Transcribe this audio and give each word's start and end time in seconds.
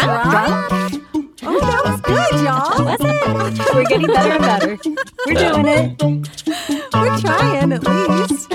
Drunks? 0.00 0.30
Drunk? 0.30 1.04
Oh, 1.42 1.60
that 1.60 1.82
was 1.84 2.00
good, 2.02 2.32
y'all. 2.44 2.84
Was 2.84 3.00
it? 3.00 3.74
We're 3.74 3.84
getting 3.84 4.06
better 4.06 4.32
and 4.32 4.42
better. 4.42 4.78
We're 5.26 5.34
doing 5.34 5.66
it. 5.66 6.02
We're 6.94 7.18
trying 7.18 7.72
at 7.72 7.82
least. 7.84 8.46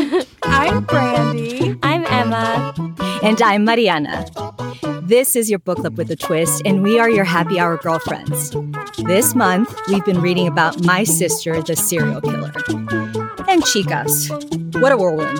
I'm 0.44 0.84
Brandy. 0.86 1.78
I'm 1.84 2.06
Emma. 2.06 2.74
And 3.24 3.42
I'm 3.42 3.66
Mariana. 3.66 4.26
This 5.02 5.36
is 5.36 5.50
your 5.50 5.60
book 5.60 5.80
club 5.80 5.98
with 5.98 6.10
a 6.12 6.16
twist, 6.16 6.62
and 6.66 6.82
we 6.82 7.00
are 7.00 7.10
your 7.10 7.26
happy 7.26 7.60
hour 7.60 7.78
girlfriends. 7.78 8.56
This 9.06 9.36
month, 9.36 9.76
we've 9.90 10.06
been 10.06 10.22
reading 10.22 10.48
about 10.48 10.84
My 10.84 11.04
Sister, 11.04 11.62
the 11.62 11.76
Serial 11.76 12.22
Killer. 12.22 12.52
And 13.50 13.62
chicas, 13.64 14.30
what 14.82 14.92
a 14.92 14.98
whirlwind. 14.98 15.40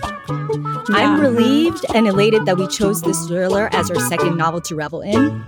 I'm 0.90 1.20
relieved 1.20 1.86
and 1.96 2.08
elated 2.08 2.46
that 2.46 2.58
we 2.58 2.68
chose 2.68 3.02
this 3.02 3.26
thriller 3.28 3.70
as 3.74 3.90
our 3.90 4.00
second 4.10 4.38
novel 4.38 4.60
to 4.62 4.76
revel 4.76 5.02
in. 5.02 5.44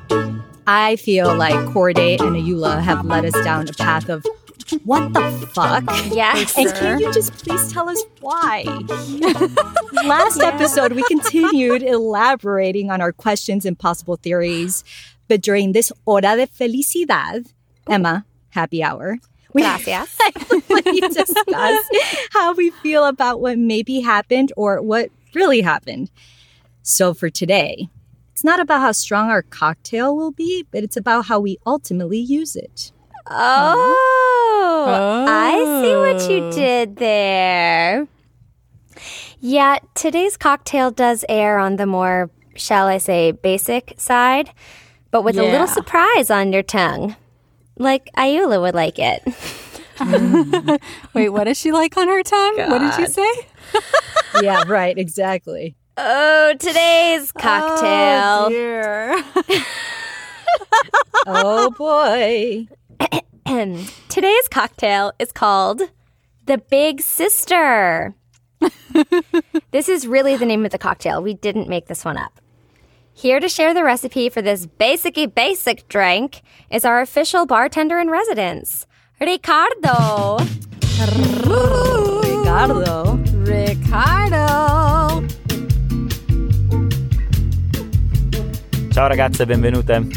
I 0.67 0.95
feel 0.95 1.35
like 1.35 1.55
Korede 1.73 2.19
and 2.21 2.35
Ayoola 2.35 2.81
have 2.81 3.05
led 3.05 3.25
us 3.25 3.43
down 3.43 3.67
a 3.69 3.73
path 3.73 4.09
of 4.09 4.25
what 4.83 5.13
the 5.13 5.21
fuck? 5.53 5.83
Yes. 6.11 6.57
And 6.57 6.73
can 6.73 6.99
you 6.99 7.13
just 7.13 7.33
please 7.45 7.71
tell 7.71 7.87
us 7.87 8.03
why? 8.19 8.63
Last 10.05 10.41
episode, 10.41 10.93
we 10.93 11.03
continued 11.03 11.83
elaborating 11.83 12.89
on 12.89 12.99
our 12.99 13.11
questions 13.11 13.65
and 13.65 13.77
possible 13.77 14.17
theories. 14.17 14.83
But 15.27 15.41
during 15.41 15.73
this 15.73 15.91
Hora 16.05 16.35
de 16.35 16.47
Felicidad, 16.47 17.51
Emma, 17.87 18.25
happy 18.49 18.81
hour, 18.81 19.19
we 19.53 19.61
Gracias. 19.61 20.17
discuss 21.13 21.85
how 22.31 22.53
we 22.53 22.71
feel 22.71 23.05
about 23.05 23.39
what 23.41 23.57
maybe 23.57 24.01
happened 24.01 24.51
or 24.57 24.81
what 24.81 25.09
really 25.33 25.61
happened. 25.61 26.09
So 26.81 27.13
for 27.13 27.29
today, 27.29 27.87
it's 28.35 28.43
not 28.43 28.59
about 28.59 28.81
how 28.81 28.91
strong 28.91 29.29
our 29.29 29.41
cocktail 29.43 30.13
will 30.13 30.31
be, 30.31 30.65
but 30.69 30.83
it's 30.83 30.97
about 30.97 31.27
how 31.27 31.39
we 31.39 31.57
ultimately 31.65 32.17
use 32.19 32.57
it. 32.57 32.91
Oh, 33.27 33.95
oh. 34.87 35.25
I 35.25 35.81
see 35.81 35.95
what 35.95 36.29
you 36.29 36.43
Oh. 36.43 36.51
did 36.51 36.97
there. 36.97 38.09
Yeah, 39.39 39.77
today's 39.93 40.35
cocktail 40.35 40.91
does 40.91 41.23
err 41.29 41.57
on 41.59 41.77
the 41.77 41.85
more, 41.85 42.29
shall 42.57 42.87
I 42.87 42.97
say, 42.97 43.31
basic 43.31 43.93
side, 43.95 44.51
but 45.11 45.23
with 45.23 45.37
a 45.37 45.43
little 45.43 45.67
surprise 45.67 46.29
on 46.29 46.51
your 46.51 46.61
tongue. 46.63 47.15
Like 47.77 48.09
Ayoola 48.17 48.59
would 48.59 48.75
like 48.75 48.99
it. 48.99 49.23
Wait, 51.13 51.29
what 51.29 51.47
is 51.47 51.57
she 51.57 51.71
like 51.71 51.95
on 51.95 52.09
her 52.09 52.21
tongue? 52.21 52.57
What 52.69 52.79
did 52.79 52.97
you 52.99 53.07
say? 53.07 53.47
yeah, 54.43 54.63
right, 54.67 54.97
exactly. 54.97 55.77
Oh, 55.97 56.53
today's 56.59 57.31
cocktail. 57.31 58.47
Oh, 58.47 58.47
cocktail. 58.47 58.49
dear. 58.49 59.23
Oh 61.27 61.71
boy. 61.71 62.67
today's 64.09 64.47
cocktail 64.49 65.11
is 65.17 65.31
called 65.31 65.81
the 66.45 66.59
Big 66.59 67.01
Sister. 67.01 68.13
this 69.71 69.89
is 69.89 70.05
really 70.05 70.35
the 70.37 70.45
name 70.45 70.63
of 70.65 70.71
the 70.71 70.77
cocktail. 70.77 71.23
We 71.23 71.33
didn't 71.33 71.67
make 71.67 71.87
this 71.87 72.05
one 72.05 72.17
up. 72.17 72.39
Here 73.13 73.39
to 73.39 73.49
share 73.49 73.73
the 73.73 73.83
recipe 73.83 74.29
for 74.29 74.41
this 74.43 74.67
basicy 74.67 75.33
basic 75.33 75.87
drink 75.87 76.41
is 76.69 76.85
our 76.85 77.01
official 77.01 77.47
bartender 77.47 77.97
in 77.97 78.09
residence, 78.11 78.85
Ricardo. 79.19 80.37
Ricardo. 82.21 83.15
Ricardo. 83.33 85.04
Ciao 88.95 89.09
ragazze, 89.09 89.45
benvenute. 89.45 90.07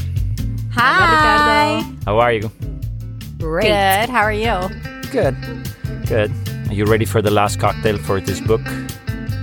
Hi. 0.77 1.83
How 2.07 2.19
are 2.21 2.33
you? 2.33 2.49
Great. 3.39 3.65
Good. 3.67 4.09
How 4.09 4.23
are 4.23 4.33
you? 4.33 4.55
Good. 5.11 5.35
Good. 6.07 6.31
Are 6.69 6.73
you 6.75 6.85
ready 6.85 7.05
for 7.05 7.21
the 7.21 7.31
last 7.33 7.59
cocktail 7.59 7.99
for 7.99 8.21
this 8.21 8.41
book? 8.41 8.61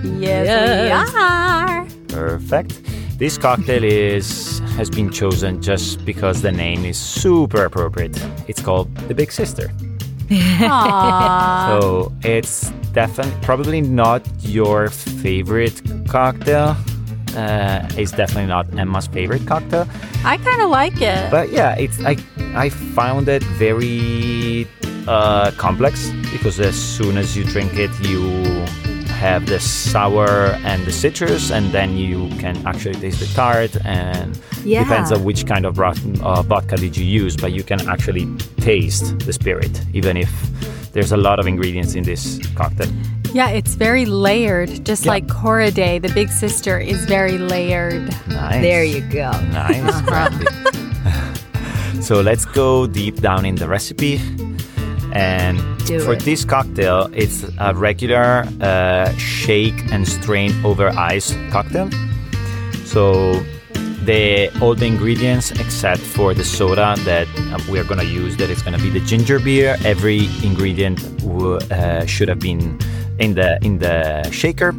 Yes, 0.03 0.47
Yes. 0.47 0.85
we 0.85 1.19
are. 1.19 1.85
Perfect. 2.07 2.79
This 3.19 3.37
cocktail 3.37 3.83
is 3.83 4.61
has 4.77 4.89
been 4.89 5.09
chosen 5.11 5.61
just 5.61 6.05
because 6.05 6.41
the 6.41 6.51
name 6.53 6.85
is 6.85 6.97
super 6.97 7.65
appropriate. 7.65 8.15
It's 8.47 8.61
called 8.61 8.87
The 9.09 9.13
Big 9.13 9.33
Sister. 9.33 9.69
So 10.29 12.13
it's 12.23 12.71
definitely 12.93 13.35
probably 13.41 13.81
not 13.81 14.21
your 14.39 14.87
favorite 14.89 15.81
cocktail. 16.07 16.77
Uh, 17.35 17.85
it's 17.97 18.11
definitely 18.11 18.47
not 18.47 18.65
Emma's 18.77 19.07
favorite 19.07 19.45
cocktail. 19.45 19.87
I 20.23 20.37
kind 20.37 20.61
of 20.61 20.69
like 20.69 21.01
it. 21.01 21.29
But 21.31 21.51
yeah, 21.51 21.75
it's 21.75 21.99
I 22.03 22.15
I 22.55 22.69
found 22.69 23.27
it 23.27 23.43
very 23.43 24.67
uh, 25.07 25.51
complex 25.57 26.09
because 26.31 26.59
as 26.59 26.75
soon 26.75 27.17
as 27.17 27.35
you 27.35 27.43
drink 27.43 27.73
it, 27.77 27.91
you 28.07 28.21
have 29.19 29.45
the 29.45 29.59
sour 29.59 30.55
and 30.65 30.85
the 30.85 30.91
citrus, 30.91 31.51
and 31.51 31.71
then 31.71 31.97
you 31.97 32.29
can 32.39 32.55
actually 32.67 32.95
taste 32.99 33.19
the 33.19 33.27
tart. 33.35 33.75
And 33.85 34.37
Yeah. 34.65 34.83
depends 34.83 35.11
on 35.11 35.23
which 35.23 35.45
kind 35.45 35.65
of 35.65 35.79
uh, 35.79 36.41
vodka 36.41 36.75
did 36.77 36.97
you 36.97 37.05
use, 37.23 37.35
but 37.37 37.51
you 37.51 37.63
can 37.63 37.87
actually 37.87 38.25
taste 38.61 39.19
the 39.19 39.31
spirit, 39.33 39.79
even 39.93 40.17
if 40.17 40.29
there's 40.93 41.11
a 41.11 41.17
lot 41.17 41.39
of 41.39 41.45
ingredients 41.47 41.93
in 41.95 42.03
this 42.03 42.39
cocktail. 42.55 42.89
Yeah, 43.35 43.49
it's 43.49 43.75
very 43.75 44.05
layered, 44.05 44.85
just 44.85 45.03
Yeah. 45.03 45.11
like 45.11 45.27
Korede, 45.27 46.01
the 46.01 46.07
big 46.13 46.29
sister, 46.29 46.79
is 46.79 47.03
very 47.05 47.37
layered. 47.37 48.07
Nice. 48.29 48.61
There 48.63 48.85
you 48.85 49.01
go. 49.01 49.29
Nice. 49.51 50.01
Brandy. 50.07 50.47
so 52.07 52.21
let's 52.21 52.45
go 52.45 52.87
deep 52.87 53.19
down 53.19 53.43
in 53.45 53.55
the 53.55 53.67
recipe. 53.67 54.21
And 55.11 55.57
Do 55.85 55.99
for 55.99 56.13
it. 56.13 56.21
this 56.23 56.45
cocktail, 56.45 57.09
it's 57.13 57.43
a 57.59 57.73
regular 57.75 58.45
uh, 58.61 59.11
shake 59.17 59.75
and 59.91 60.07
strain 60.07 60.51
over 60.63 60.87
ice 60.95 61.35
cocktail. 61.51 61.89
So 62.85 63.33
the 64.07 64.47
all 64.61 64.75
the 64.75 64.85
ingredients 64.85 65.51
except 65.51 65.99
for 66.01 66.33
the 66.33 66.43
soda 66.45 66.95
that 67.03 67.27
uh, 67.51 67.59
we 67.69 67.79
are 67.79 67.83
gonna 67.83 68.03
use, 68.21 68.37
that 68.37 68.49
is 68.49 68.61
gonna 68.61 68.77
be 68.79 68.89
the 68.89 69.01
ginger 69.11 69.39
beer. 69.39 69.75
Every 69.83 70.27
ingredient 70.43 70.99
w- 71.19 71.59
uh, 71.71 72.05
should 72.05 72.29
have 72.29 72.39
been 72.39 72.79
in 73.19 73.35
the 73.35 73.57
in 73.61 73.79
the 73.79 74.29
shaker. 74.31 74.73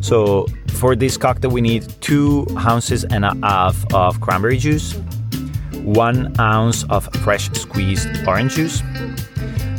So 0.00 0.46
for 0.74 0.94
this 0.94 1.16
cocktail, 1.16 1.50
we 1.50 1.60
need 1.60 1.84
two 2.00 2.46
ounces 2.58 3.04
and 3.04 3.24
a 3.24 3.34
half 3.42 3.76
of 3.94 4.20
cranberry 4.20 4.58
juice, 4.58 4.92
one 5.82 6.38
ounce 6.38 6.84
of 6.90 7.08
fresh 7.24 7.50
squeezed 7.52 8.08
orange 8.26 8.54
juice, 8.54 8.82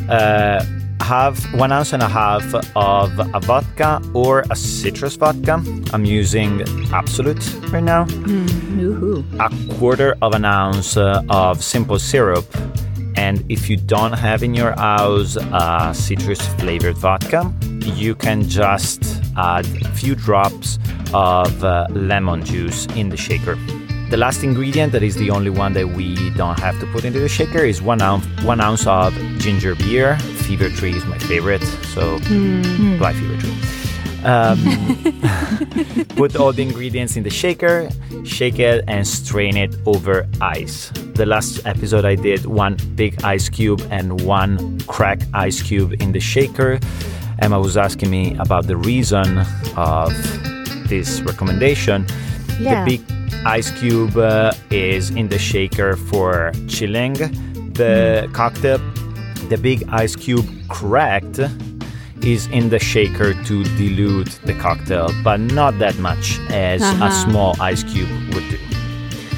uh, 0.09 0.65
half 1.01 1.39
one 1.53 1.71
ounce 1.71 1.93
and 1.93 2.03
a 2.03 2.07
half 2.07 2.43
of 2.75 3.11
a 3.33 3.39
vodka 3.39 4.01
or 4.13 4.43
a 4.49 4.55
citrus 4.55 5.15
vodka. 5.15 5.63
I'm 5.93 6.03
using 6.03 6.61
Absolut 6.91 7.39
right 7.71 7.83
now. 7.83 8.05
Woohoo. 8.05 9.23
A 9.39 9.77
quarter 9.77 10.17
of 10.21 10.33
an 10.33 10.45
ounce 10.45 10.97
uh, 10.97 11.23
of 11.29 11.63
simple 11.63 11.99
syrup. 11.99 12.45
And 13.15 13.43
if 13.49 13.69
you 13.69 13.77
don't 13.77 14.13
have 14.13 14.43
in 14.43 14.53
your 14.53 14.73
house 14.73 15.37
a 15.37 15.93
citrus 15.93 16.41
flavored 16.55 16.97
vodka, 16.97 17.51
you 17.95 18.15
can 18.15 18.47
just 18.47 19.21
add 19.37 19.65
a 19.81 19.89
few 19.91 20.15
drops 20.15 20.79
of 21.13 21.63
uh, 21.63 21.87
lemon 21.91 22.43
juice 22.43 22.85
in 22.95 23.09
the 23.09 23.17
shaker. 23.17 23.55
The 24.09 24.17
last 24.17 24.43
ingredient, 24.43 24.93
that 24.93 25.03
is 25.03 25.15
the 25.15 25.31
only 25.31 25.49
one 25.49 25.73
that 25.73 25.87
we 25.89 26.29
don't 26.31 26.57
have 26.59 26.79
to 26.79 26.85
put 26.87 27.03
into 27.03 27.19
the 27.19 27.27
shaker, 27.27 27.59
is 27.59 27.81
one 27.81 28.01
ounce, 28.01 28.25
one 28.43 28.61
ounce 28.61 28.87
of 28.87 29.13
ginger 29.37 29.75
beer. 29.75 30.17
Fever 30.17 30.69
Tree 30.69 30.95
is 30.95 31.05
my 31.05 31.17
favorite, 31.17 31.61
so 31.93 32.17
Black 32.97 33.15
Fever 33.15 33.37
Tree. 33.41 33.77
Um, 34.23 34.57
put 36.15 36.35
all 36.35 36.51
the 36.51 36.63
ingredients 36.63 37.17
in 37.17 37.23
the 37.23 37.29
shaker, 37.29 37.89
shake 38.23 38.59
it, 38.59 38.83
and 38.87 39.05
strain 39.05 39.57
it 39.57 39.75
over 39.85 40.27
ice. 40.41 40.89
The 41.15 41.25
last 41.25 41.65
episode 41.65 42.05
I 42.05 42.15
did 42.15 42.45
one 42.45 42.77
big 42.95 43.23
ice 43.23 43.49
cube 43.49 43.81
and 43.91 44.21
one 44.21 44.79
crack 44.81 45.19
ice 45.33 45.61
cube 45.61 46.01
in 46.01 46.11
the 46.11 46.19
shaker. 46.19 46.79
Emma 47.39 47.59
was 47.59 47.77
asking 47.77 48.09
me 48.09 48.35
about 48.39 48.67
the 48.67 48.75
reason 48.77 49.39
of 49.75 50.11
this 50.89 51.21
recommendation. 51.21 52.05
Yeah. 52.59 52.83
The 52.85 52.97
big 52.97 53.01
ice 53.45 53.69
cube 53.79 54.17
uh, 54.17 54.51
is 54.71 55.11
in 55.11 55.27
the 55.27 55.37
shaker 55.37 55.95
for 55.95 56.51
chilling 56.67 57.13
the 57.73 58.27
cocktail. 58.33 58.79
The 59.49 59.57
big 59.57 59.83
ice 59.89 60.15
cube 60.15 60.45
cracked 60.67 61.39
is 62.23 62.47
in 62.47 62.69
the 62.69 62.79
shaker 62.79 63.33
to 63.43 63.63
dilute 63.77 64.39
the 64.43 64.53
cocktail, 64.55 65.11
but 65.23 65.39
not 65.39 65.77
that 65.79 65.97
much 65.99 66.39
as 66.49 66.81
Uh-huh. 66.81 67.05
a 67.05 67.11
small 67.11 67.55
ice 67.61 67.83
cube 67.83 68.09
would 68.33 68.49
do. 68.49 68.57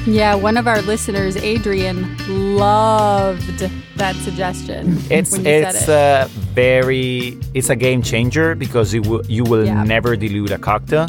Yeah, 0.06 0.34
one 0.34 0.56
of 0.56 0.66
our 0.66 0.80
listeners, 0.82 1.36
Adrian, 1.36 2.16
loved 2.56 3.58
that 3.96 4.16
suggestion. 4.16 4.96
It's 5.10 5.34
it's 5.36 5.82
it. 5.84 5.88
uh, 5.88 6.26
very 6.54 7.38
it's 7.54 7.68
a 7.68 7.76
game 7.76 8.02
changer 8.02 8.54
because 8.54 8.94
you 8.94 9.02
will 9.02 9.22
you 9.26 9.44
will 9.44 9.66
Yeah. 9.66 9.84
never 9.84 10.16
dilute 10.16 10.50
a 10.52 10.58
cocktail 10.58 11.06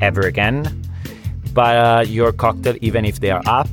ever 0.00 0.22
again. 0.22 0.66
But 1.54 1.76
uh, 1.76 2.04
your 2.08 2.32
cocktail, 2.32 2.74
even 2.80 3.04
if 3.04 3.20
they 3.20 3.30
are 3.30 3.42
up, 3.46 3.68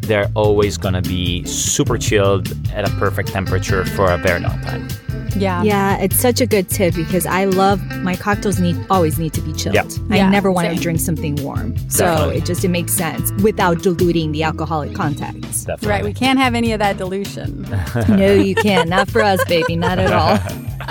they're 0.00 0.28
always 0.34 0.76
gonna 0.76 1.02
be 1.02 1.44
super 1.44 1.96
chilled 1.96 2.48
at 2.74 2.84
a 2.88 2.90
perfect 2.98 3.28
temperature 3.28 3.84
for 3.84 4.10
a 4.10 4.18
very 4.18 4.40
long 4.40 4.60
time. 4.62 4.88
Yeah. 5.36 5.62
Yeah, 5.62 5.98
it's 5.98 6.16
such 6.16 6.40
a 6.40 6.46
good 6.46 6.68
tip 6.68 6.94
because 6.94 7.26
I 7.26 7.44
love 7.44 7.80
my 8.02 8.16
cocktails 8.16 8.58
need 8.60 8.76
always 8.90 9.18
need 9.18 9.32
to 9.34 9.40
be 9.40 9.52
chilled. 9.52 9.74
Yeah. 9.74 9.84
I 10.10 10.16
Yeah, 10.16 10.30
never 10.30 10.50
want 10.50 10.68
to 10.68 10.74
drink 10.82 11.00
something 11.00 11.36
warm. 11.36 11.76
So 11.88 12.04
Definitely. 12.04 12.36
it 12.38 12.44
just 12.44 12.64
it 12.64 12.68
makes 12.68 12.92
sense 12.92 13.32
without 13.42 13.82
diluting 13.82 14.32
the 14.32 14.42
alcoholic 14.42 14.94
contents. 14.94 15.64
Definitely. 15.64 15.88
Right. 15.88 16.04
We 16.04 16.12
can't 16.14 16.38
have 16.38 16.54
any 16.54 16.72
of 16.72 16.78
that 16.80 16.96
dilution. 16.98 17.62
no, 18.08 18.32
you 18.34 18.54
can't. 18.54 18.88
Not 18.88 19.08
for 19.10 19.22
us, 19.22 19.42
baby. 19.46 19.76
Not 19.76 19.98
at 19.98 20.12
all. 20.12 20.38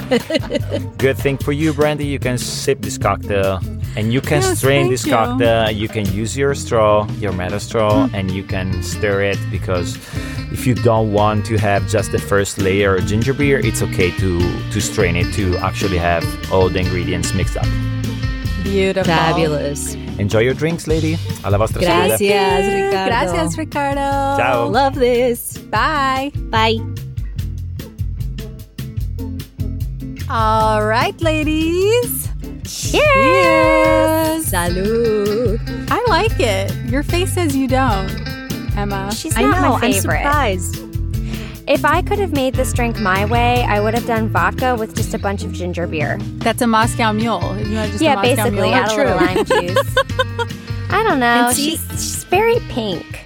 Good 0.97 1.17
thing 1.17 1.37
for 1.37 1.51
you, 1.51 1.73
Brandy. 1.73 2.05
You 2.05 2.19
can 2.19 2.37
sip 2.37 2.81
this 2.81 2.97
cocktail 2.97 3.59
and 3.95 4.13
you 4.13 4.21
can 4.21 4.41
Yes, 4.41 4.59
strain 4.59 4.89
this 4.89 5.05
you. 5.05 5.11
cocktail. 5.11 5.71
You 5.71 5.87
can 5.87 6.05
use 6.13 6.37
your 6.37 6.53
straw, 6.55 7.07
your 7.19 7.31
metal 7.33 7.59
straw, 7.59 8.07
Mm. 8.07 8.13
and 8.13 8.31
you 8.31 8.43
can 8.43 8.81
stir 8.83 9.21
it 9.23 9.39
because 9.51 9.97
if 10.51 10.65
you 10.65 10.75
don't 10.75 11.11
want 11.13 11.45
to 11.47 11.57
have 11.57 11.87
just 11.87 12.11
the 12.11 12.19
first 12.19 12.57
layer 12.57 12.95
of 12.95 13.05
ginger 13.05 13.33
beer, 13.33 13.59
it's 13.59 13.81
okay 13.81 14.11
to 14.17 14.39
to 14.71 14.79
strain 14.81 15.15
it 15.15 15.31
to 15.33 15.57
actually 15.57 15.97
have 15.97 16.23
all 16.51 16.69
the 16.69 16.79
ingredients 16.79 17.33
mixed 17.33 17.57
up. 17.57 17.67
Beautiful. 18.63 19.13
Fabulous. 19.13 19.95
Enjoy 20.19 20.39
your 20.39 20.53
drinks, 20.53 20.85
lady. 20.85 21.17
Alla 21.43 21.57
vostra 21.57 21.81
Gracias, 21.81 22.19
salute. 22.19 22.85
Ricardo. 22.85 23.09
Gracias, 23.09 23.57
Ricardo. 23.57 24.37
Ciao. 24.37 24.67
Love 24.67 24.95
this. 24.95 25.57
Bye. 25.57 26.31
Bye. 26.49 26.77
All 30.29 30.85
right, 30.85 31.19
ladies. 31.21 32.27
Cheers! 32.63 34.45
Salud. 34.51 35.59
I 35.89 36.05
like 36.07 36.39
it. 36.39 36.71
Your 36.91 37.01
face 37.01 37.33
says 37.33 37.55
you 37.55 37.67
don't, 37.67 38.18
Emma. 38.79 39.11
She's 39.13 39.35
I 39.37 39.41
know. 39.41 39.49
my 39.49 39.67
I'm 39.73 39.81
favorite. 39.81 40.01
surprised. 40.01 40.85
If 41.67 41.85
I 41.85 42.01
could 42.01 42.17
have 42.17 42.33
made 42.33 42.55
this 42.55 42.73
drink 42.73 42.99
my 42.99 43.25
way, 43.25 43.63
I 43.63 43.79
would 43.79 43.93
have 43.93 44.07
done 44.07 44.29
vodka 44.29 44.75
with 44.75 44.95
just 44.95 45.13
a 45.13 45.19
bunch 45.19 45.43
of 45.43 45.51
ginger 45.53 45.85
beer. 45.85 46.17
That's 46.37 46.61
a 46.61 46.67
Moscow 46.67 47.11
Mule. 47.13 47.43
Isn't 47.57 47.73
just 47.91 48.01
a 48.01 48.03
yeah, 48.03 48.15
Moscow 48.15 48.35
basically, 48.35 48.61
Mule? 48.71 48.73
add 48.73 48.91
a 48.91 48.95
little 48.95 49.15
lime 49.17 49.45
juice. 49.45 49.95
I 50.89 51.03
don't 51.03 51.19
know. 51.19 51.25
And 51.47 51.55
see- 51.55 51.71
she's, 51.71 51.87
she's 51.91 52.23
very 52.23 52.59
pink. 52.69 53.25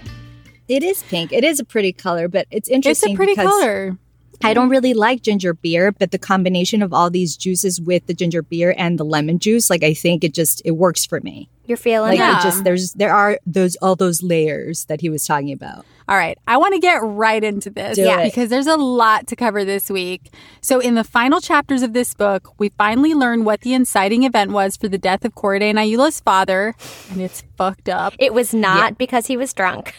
It 0.68 0.84
is 0.84 1.04
pink. 1.04 1.32
It 1.32 1.44
is 1.44 1.60
a 1.60 1.64
pretty 1.66 1.94
color, 1.94 2.28
but 2.28 2.48
it's 2.52 2.68
interesting. 2.68 3.12
It's 3.12 3.16
a 3.16 3.18
pretty 3.18 3.36
color. 3.36 3.98
I 4.44 4.54
don't 4.54 4.70
really 4.70 4.94
like 4.94 5.22
ginger 5.22 5.54
beer, 5.54 5.94
but 5.94 6.12
the 6.12 6.18
combination 6.18 6.82
of 6.82 6.92
all 6.92 7.10
these 7.10 7.38
juices 7.38 7.80
with 7.80 8.08
the 8.08 8.14
ginger 8.14 8.42
beer 8.42 8.76
and 8.78 9.00
the 9.00 9.06
lemon 9.06 9.40
juice, 9.40 9.70
like 9.70 9.84
I 9.84 9.94
think 9.94 10.24
it 10.26 10.34
just 10.34 10.62
it 10.66 10.72
works 10.72 11.06
for 11.06 11.22
me. 11.22 11.48
You're 11.66 11.78
feeling 11.78 12.10
Like 12.12 12.20
it? 12.20 12.22
Yeah. 12.24 12.40
it 12.40 12.44
just 12.44 12.64
there's 12.64 12.94
there 12.94 13.14
are 13.14 13.40
those 13.46 13.76
all 13.78 13.96
those 13.96 14.22
layers 14.22 14.86
that 14.86 15.02
he 15.02 15.10
was 15.10 15.26
talking 15.26 15.52
about. 15.52 15.86
All 16.10 16.18
right, 16.18 16.38
I 16.46 16.58
want 16.58 16.74
to 16.74 16.80
get 16.82 16.98
right 17.02 17.42
into 17.42 17.70
this 17.70 17.96
Do 17.96 18.04
it. 18.04 18.26
because 18.26 18.50
there's 18.50 18.68
a 18.68 18.76
lot 18.76 19.26
to 19.28 19.38
cover 19.38 19.64
this 19.64 19.90
week. 19.90 20.34
So, 20.60 20.82
in 20.82 20.96
the 20.96 21.04
final 21.06 21.40
chapters 21.40 21.82
of 21.82 21.94
this 21.94 22.14
book, 22.14 22.54
we 22.60 22.70
finally 22.78 23.14
learn 23.14 23.46
what 23.46 23.62
the 23.62 23.74
inciting 23.74 24.24
event 24.24 24.52
was 24.52 24.76
for 24.76 24.90
the 24.90 24.98
death 24.98 25.24
of 25.24 25.34
Korede 25.34 25.62
and 25.62 25.78
Ayoola's 25.78 26.20
father, 26.20 26.76
and 27.10 27.22
it's 27.22 27.44
fucked 27.58 27.88
up. 27.88 28.14
It 28.20 28.34
was 28.34 28.54
not 28.54 28.98
because 28.98 29.28
he 29.28 29.38
was 29.38 29.54
drunk. 29.54 29.96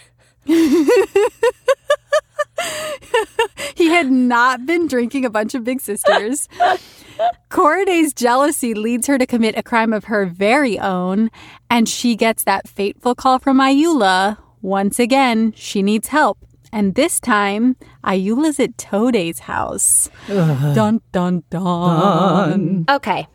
He 3.76 3.88
had 3.88 4.10
not 4.10 4.66
been 4.66 4.86
drinking 4.86 5.24
a 5.24 5.30
bunch 5.30 5.54
of 5.54 5.64
Big 5.64 5.80
Sisters. 5.80 6.48
Korede's 7.48 8.12
jealousy 8.12 8.72
leads 8.74 9.06
her 9.06 9.18
to 9.18 9.26
commit 9.26 9.58
a 9.58 9.62
crime 9.62 9.92
of 9.92 10.04
her 10.04 10.26
very 10.26 10.78
own, 10.78 11.30
and 11.70 11.88
she 11.88 12.16
gets 12.16 12.44
that 12.44 12.68
fateful 12.68 13.14
call 13.14 13.38
from 13.38 13.58
Ayoola. 13.58 14.38
Once 14.62 14.98
again, 14.98 15.52
she 15.56 15.82
needs 15.82 16.08
help. 16.08 16.38
And 16.72 16.94
this 16.94 17.20
time, 17.20 17.76
Ayoola's 18.04 18.58
at 18.58 18.76
Tade's 18.78 19.40
house. 19.40 20.08
Dun 20.26 21.00
dun 21.12 21.44
dun. 21.50 22.84
Okay. 22.88 23.28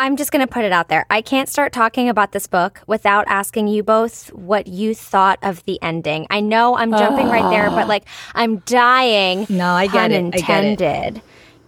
I'm 0.00 0.16
just 0.16 0.32
going 0.32 0.40
to 0.40 0.50
put 0.50 0.64
it 0.64 0.72
out 0.72 0.88
there. 0.88 1.04
I 1.10 1.20
can't 1.20 1.46
start 1.46 1.74
talking 1.74 2.08
about 2.08 2.32
this 2.32 2.46
book 2.46 2.80
without 2.86 3.26
asking 3.28 3.68
you 3.68 3.82
both 3.82 4.32
what 4.32 4.66
you 4.66 4.94
thought 4.94 5.38
of 5.42 5.62
the 5.66 5.78
ending. 5.82 6.26
I 6.30 6.40
know 6.40 6.74
I'm 6.74 6.90
jumping 6.90 7.26
right 7.28 7.50
there, 7.50 7.68
but 7.68 7.86
like 7.86 8.06
I'm 8.34 8.60
dying. 8.60 9.46
No, 9.50 9.66
I 9.66 9.88
get 9.88 9.92
pun 9.92 10.12
it. 10.12 10.34
I 10.34 10.38
get 10.38 10.64
it. 10.64 10.70
intended, 10.80 11.22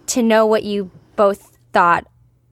To 0.07 0.23
know 0.23 0.47
what 0.47 0.63
you 0.63 0.89
both 1.15 1.55
thought 1.73 2.07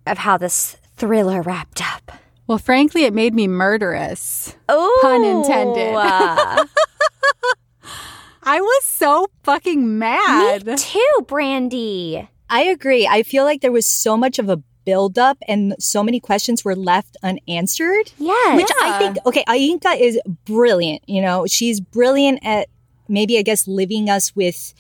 of 0.05 0.19
how 0.19 0.37
this 0.37 0.77
thriller 0.97 1.41
wrapped 1.41 1.81
up. 1.81 2.11
Well, 2.45 2.59
frankly, 2.59 3.05
it 3.05 3.13
made 3.13 3.33
me 3.33 3.47
murderous. 3.47 4.55
Oh, 4.69 4.99
Pun 5.01 5.23
intended. 5.23 5.95
uh, 5.95 6.65
I 8.43 8.61
was 8.61 8.83
so 8.83 9.31
fucking 9.43 9.97
mad. 9.97 10.65
me 10.67 10.75
too, 10.75 11.25
Brandy. 11.27 12.29
I 12.51 12.61
agree. 12.65 13.07
I 13.07 13.23
feel 13.23 13.45
like 13.45 13.61
there 13.61 13.71
was 13.71 13.89
so 13.89 14.15
much 14.15 14.37
of 14.37 14.47
a 14.47 14.61
buildup 14.85 15.37
and 15.47 15.75
so 15.79 16.03
many 16.03 16.19
questions 16.19 16.65
were 16.65 16.75
left 16.75 17.17
unanswered. 17.23 18.11
Yes. 18.17 18.57
Which 18.57 18.69
I 18.81 18.99
think, 18.99 19.17
okay, 19.25 19.43
Oyinkan 19.47 19.99
is 19.99 20.19
brilliant. 20.45 21.07
You 21.07 21.21
know, 21.21 21.45
she's 21.47 21.79
brilliant 21.79 22.39
at 22.43 22.67
maybe, 23.07 23.37
I 23.37 23.41
guess, 23.41 23.67
leaving 23.67 24.09
us 24.09 24.35
with 24.35 24.73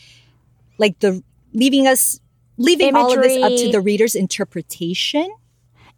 like 0.77 0.99
the, 0.99 1.23
leaving 1.53 1.87
us, 1.87 2.19
leaving 2.57 2.95
all 2.95 3.13
of 3.13 3.21
this 3.21 3.41
up 3.43 3.51
to 3.51 3.71
the 3.71 3.81
reader's 3.81 4.15
interpretation. 4.15 5.29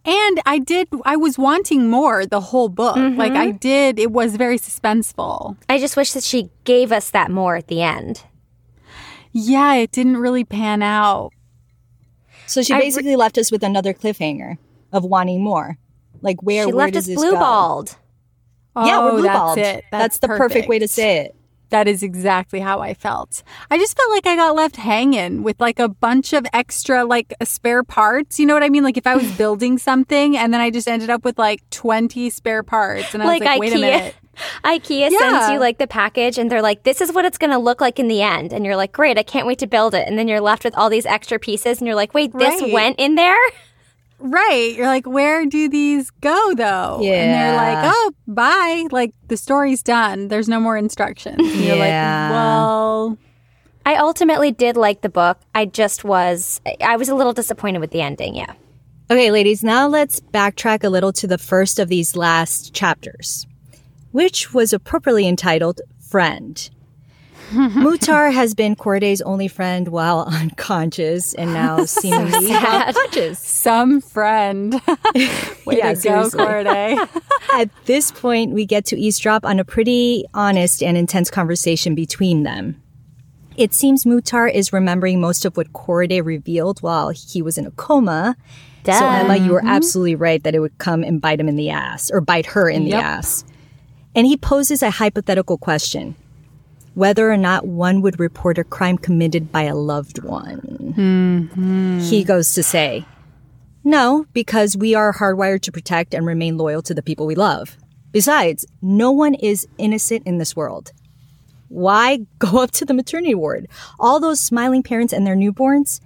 And 0.06 0.42
I 0.46 0.60
did, 0.60 0.90
I 1.06 1.16
was 1.16 1.38
wanting 1.38 1.90
more 1.90 2.26
the 2.26 2.42
whole 2.42 2.68
book. 2.68 2.98
Mm-hmm. 2.98 3.18
Like, 3.18 3.32
I 3.32 3.52
did, 3.52 4.00
it 4.00 4.12
was 4.12 4.36
very 4.36 4.60
suspenseful. 4.60 5.56
I 5.70 5.80
just 5.80 5.96
wish 5.96 6.12
that 6.12 6.26
she 6.26 6.50
gave 6.66 6.92
us 6.92 7.10
that 7.12 7.32
more 7.32 7.56
at 7.56 7.68
the 7.68 7.82
end. 7.82 8.24
Yeah, 9.32 9.76
it 9.76 9.94
didn't 9.94 10.18
really 10.18 10.44
pan 10.44 10.84
out. 10.84 11.32
So 12.54 12.62
she 12.62 12.74
I 12.74 12.78
re- 12.78 12.84
basically 12.86 13.16
left 13.16 13.38
us 13.38 13.52
with 13.52 13.64
another 13.64 13.94
cliffhanger 13.94 14.58
of 14.92 15.04
wanting 15.04 15.44
more. 15.44 15.78
Like 16.22 16.42
where, 16.44 16.66
she 16.66 16.72
where 16.74 16.86
left 16.86 16.94
does 16.94 17.04
us 17.06 17.08
this 17.08 17.16
blue 17.16 17.32
go? 17.32 17.40
balled. 17.40 17.98
Yeah, 18.76 19.00
Oh, 19.00 19.06
we're 19.06 19.12
blue 19.14 19.22
that's 19.24 19.38
balled. 19.38 19.58
it. 19.58 19.86
That's, 19.92 20.18
the 20.20 20.28
perfect. 20.28 20.68
way 20.70 20.80
to 20.80 20.88
say 20.88 21.18
it. 21.20 21.36
That 21.74 21.88
is 21.88 22.04
exactly 22.04 22.60
how 22.60 22.80
I 22.81 22.94
felt. 22.94 23.42
I 23.71 23.78
just 23.80 23.97
felt 23.97 24.12
like 24.12 24.28
I 24.28 24.36
got 24.36 24.56
left 24.56 24.76
hanging 24.76 25.42
with 25.42 25.59
like 25.59 25.80
a 25.80 25.90
bunch 25.90 26.31
of 26.31 26.45
extra 26.54 27.04
like 27.04 27.33
spare 27.44 27.83
parts. 27.83 28.40
You 28.40 28.45
know 28.45 28.54
what 28.54 28.62
I 28.62 28.69
mean? 28.69 28.83
Like 28.83 28.95
if 28.97 29.07
I 29.07 29.16
was 29.16 29.30
building 29.38 29.80
something 29.80 30.38
and 30.38 30.54
then 30.54 30.62
I 30.62 30.69
just 30.69 30.88
ended 30.88 31.09
up 31.09 31.26
with 31.26 31.40
like 31.40 31.68
20 31.71 32.30
spare 32.30 32.62
parts 32.62 33.16
and 33.16 33.24
I 33.24 33.26
Like 33.26 33.40
was 33.42 33.47
like, 33.47 33.59
wait 33.59 33.74
a 33.74 33.76
IKEA. 33.78 33.81
minute. 33.81 34.16
IKEA 34.64 35.09
Yeah. 35.12 35.18
sends 35.19 35.50
you 35.54 35.59
like 35.59 35.80
the 35.80 35.88
package 35.88 36.38
and 36.38 36.52
they're 36.52 36.62
like, 36.62 36.83
this 36.83 37.02
is 37.02 37.12
what 37.12 37.26
it's 37.26 37.38
going 37.40 37.52
to 37.52 37.57
look 37.57 37.81
like 37.81 37.97
in 38.00 38.07
the 38.07 38.21
end. 38.21 38.54
And 38.54 38.66
you're 38.66 38.76
like, 38.76 38.92
great, 38.92 39.18
I 39.18 39.24
can't 39.24 39.47
wait 39.47 39.57
to 39.59 39.68
build 39.68 39.95
it. 39.95 40.07
And 40.07 40.18
then 40.18 40.28
you're 40.28 40.42
left 40.42 40.64
with 40.64 40.76
all 40.78 40.90
these 40.92 41.06
extra 41.07 41.40
pieces 41.40 41.80
and 41.80 41.88
you're 41.88 41.95
like, 41.95 42.14
wait, 42.14 42.33
this 42.33 42.62
Right. 42.62 42.71
went 42.71 43.00
in 43.00 43.16
there? 43.16 43.38
Right. 44.25 44.73
You're 44.75 44.87
like, 44.87 45.06
where 45.06 45.45
do 45.45 45.68
these 45.68 46.09
go 46.21 46.53
though? 46.56 46.99
Yeah. 47.01 47.11
And 47.13 47.33
they're 47.33 47.56
like, 47.57 47.94
oh, 47.94 48.11
bye. 48.25 48.87
Like 48.89 49.13
the 49.27 49.35
story's 49.35 49.83
done. 49.83 50.30
There's 50.30 50.47
no 50.47 50.59
more 50.61 50.77
instructions. 50.77 51.37
And 51.39 51.47
You're 51.61 51.75
Yeah. 51.75 52.30
like, 52.30 52.31
well, 52.31 53.18
I 53.85 53.95
ultimately 53.97 54.51
did 54.51 54.77
like 54.77 55.01
the 55.01 55.09
book. 55.09 55.39
I 55.53 55.65
just 55.65 56.06
was, 56.06 56.61
I 56.81 56.95
was 56.95 57.09
a 57.09 57.15
little 57.15 57.33
disappointed 57.33 57.80
with 57.80 57.92
the 57.92 57.99
ending. 58.01 58.33
Yeah. 58.35 58.53
Okay, 59.11 59.30
ladies, 59.30 59.61
now 59.61 59.87
let's 59.89 60.21
backtrack 60.21 60.85
a 60.85 60.89
little 60.89 61.11
to 61.13 61.27
the 61.27 61.37
first 61.37 61.77
of 61.77 61.89
these 61.89 62.15
last 62.15 62.73
chapters, 62.73 63.45
which 64.11 64.53
was 64.53 64.71
appropriately 64.71 65.27
entitled 65.27 65.81
Friend. 65.99 66.69
Muhtar 67.54 68.33
has 68.33 68.54
been 68.54 68.76
Korede's 68.76 69.22
only 69.22 69.48
friend 69.48 69.88
while 69.90 70.22
unconscious 70.22 71.33
and 71.33 71.54
now 71.54 71.86
seemingly 71.86 72.50
while 72.50 72.94
conscious. 72.94 73.40
some 73.40 74.02
friend. 74.02 74.74
Way 75.66 75.78
Yeah, 75.78 75.94
to 75.94 76.02
go. 76.02 76.30
Korede. 76.30 77.22
At 77.54 77.69
this 77.86 78.12
point, 78.12 78.54
we 78.54 78.66
get 78.66 78.86
to 78.86 79.00
eavesdrop 79.00 79.45
on 79.45 79.60
a 79.60 79.66
pretty 79.66 80.26
honest 80.33 80.81
and 80.81 80.98
intense 80.98 81.30
conversation 81.30 81.95
between 81.95 82.44
them. 82.44 82.81
It 83.56 83.74
seems 83.74 84.04
Muhtar 84.04 84.52
is 84.52 84.74
remembering 84.74 85.22
most 85.22 85.45
of 85.45 85.56
what 85.56 85.72
Korede 85.74 86.26
revealed 86.26 86.80
while 86.81 87.10
he 87.10 87.42
was 87.42 87.57
in 87.57 87.68
a 87.68 87.72
coma. 87.72 88.36
So, 88.86 88.92
Emma, 88.92 89.38
you 89.38 89.52
were 89.52 89.60
mm-hmm. 89.60 89.69
absolutely 89.69 90.16
right 90.16 90.44
that 90.44 90.56
it 90.56 90.60
would 90.60 90.78
come 90.78 91.04
and 91.04 91.22
bite 91.22 91.40
him 91.40 91.48
in 91.48 91.56
the 91.56 91.69
ass, 91.69 92.12
or 92.12 92.19
bite 92.19 92.48
her 92.48 92.69
in 92.69 92.83
the 92.83 92.94
ass. 92.94 93.45
And 94.16 94.28
he 94.28 94.36
poses 94.36 94.83
a 94.83 94.90
hypothetical 94.90 95.57
question 95.57 96.16
whether 96.95 97.31
or 97.31 97.38
not 97.38 97.66
one 97.68 98.02
would 98.02 98.19
report 98.19 98.57
a 98.57 98.64
crime 98.64 98.97
committed 98.97 99.52
by 99.52 99.64
a 99.64 99.76
loved 99.76 100.23
one. 100.23 100.94
Mm-hmm. 100.97 102.00
He 102.00 102.23
goes 102.23 102.54
to 102.54 102.64
say, 102.64 103.06
no, 103.83 104.26
because 104.33 104.78
we 104.78 104.95
are 104.95 105.14
hardwired 105.14 105.62
to 105.62 105.71
protect 105.71 106.14
and 106.14 106.26
remain 106.26 106.57
loyal 106.57 106.81
to 106.83 106.94
the 106.94 107.02
people 107.02 107.26
we 107.26 107.35
love. 107.35 107.78
Besides, 108.12 108.66
no 108.81 109.12
one 109.12 109.33
is 109.33 109.68
innocent 109.78 110.26
in 110.26 110.38
this 110.38 110.56
world. 110.56 110.92
Why 111.68 112.19
go 112.40 112.62
up 112.62 112.71
to 112.71 112.85
the 112.85 112.94
maternity 112.94 113.33
ward? 113.33 113.68
All 114.00 114.19
those 114.19 114.40
smiling 114.40 114.83
parents 114.83 115.12
and 115.12 115.26
their 115.26 115.35
newborns, 115.35 116.00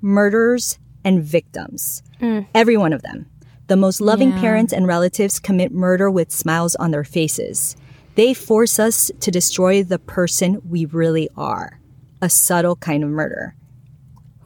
murderers 0.00 0.78
and 1.04 1.22
victims. 1.22 2.02
Mm. 2.20 2.46
Every 2.54 2.76
one 2.76 2.92
of 2.92 3.02
them. 3.02 3.26
The 3.68 3.76
most 3.76 4.00
loving 4.00 4.32
Yeah. 4.32 4.40
parents 4.40 4.72
and 4.72 4.86
relatives 4.86 5.38
commit 5.38 5.72
murder 5.72 6.10
with 6.10 6.32
smiles 6.32 6.74
on 6.74 6.90
their 6.90 7.04
faces. 7.04 7.76
They 8.14 8.34
force 8.34 8.78
us 8.78 9.10
to 9.20 9.30
destroy 9.30 9.82
the 9.82 9.98
person 9.98 10.60
we 10.68 10.84
really 10.84 11.28
are. 11.36 11.80
A 12.20 12.28
subtle 12.28 12.76
kind 12.76 13.02
of 13.02 13.10
murder. 13.10 13.54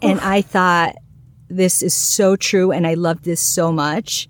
And 0.01 0.21
I 0.21 0.43
thought 0.43 0.97
this 1.49 1.83
is 1.83 1.95
so 1.95 2.37
true 2.37 2.73
and 2.73 2.87
I 2.87 2.95
love 2.95 3.23
this 3.23 3.41
so 3.41 3.73
much. 3.73 4.29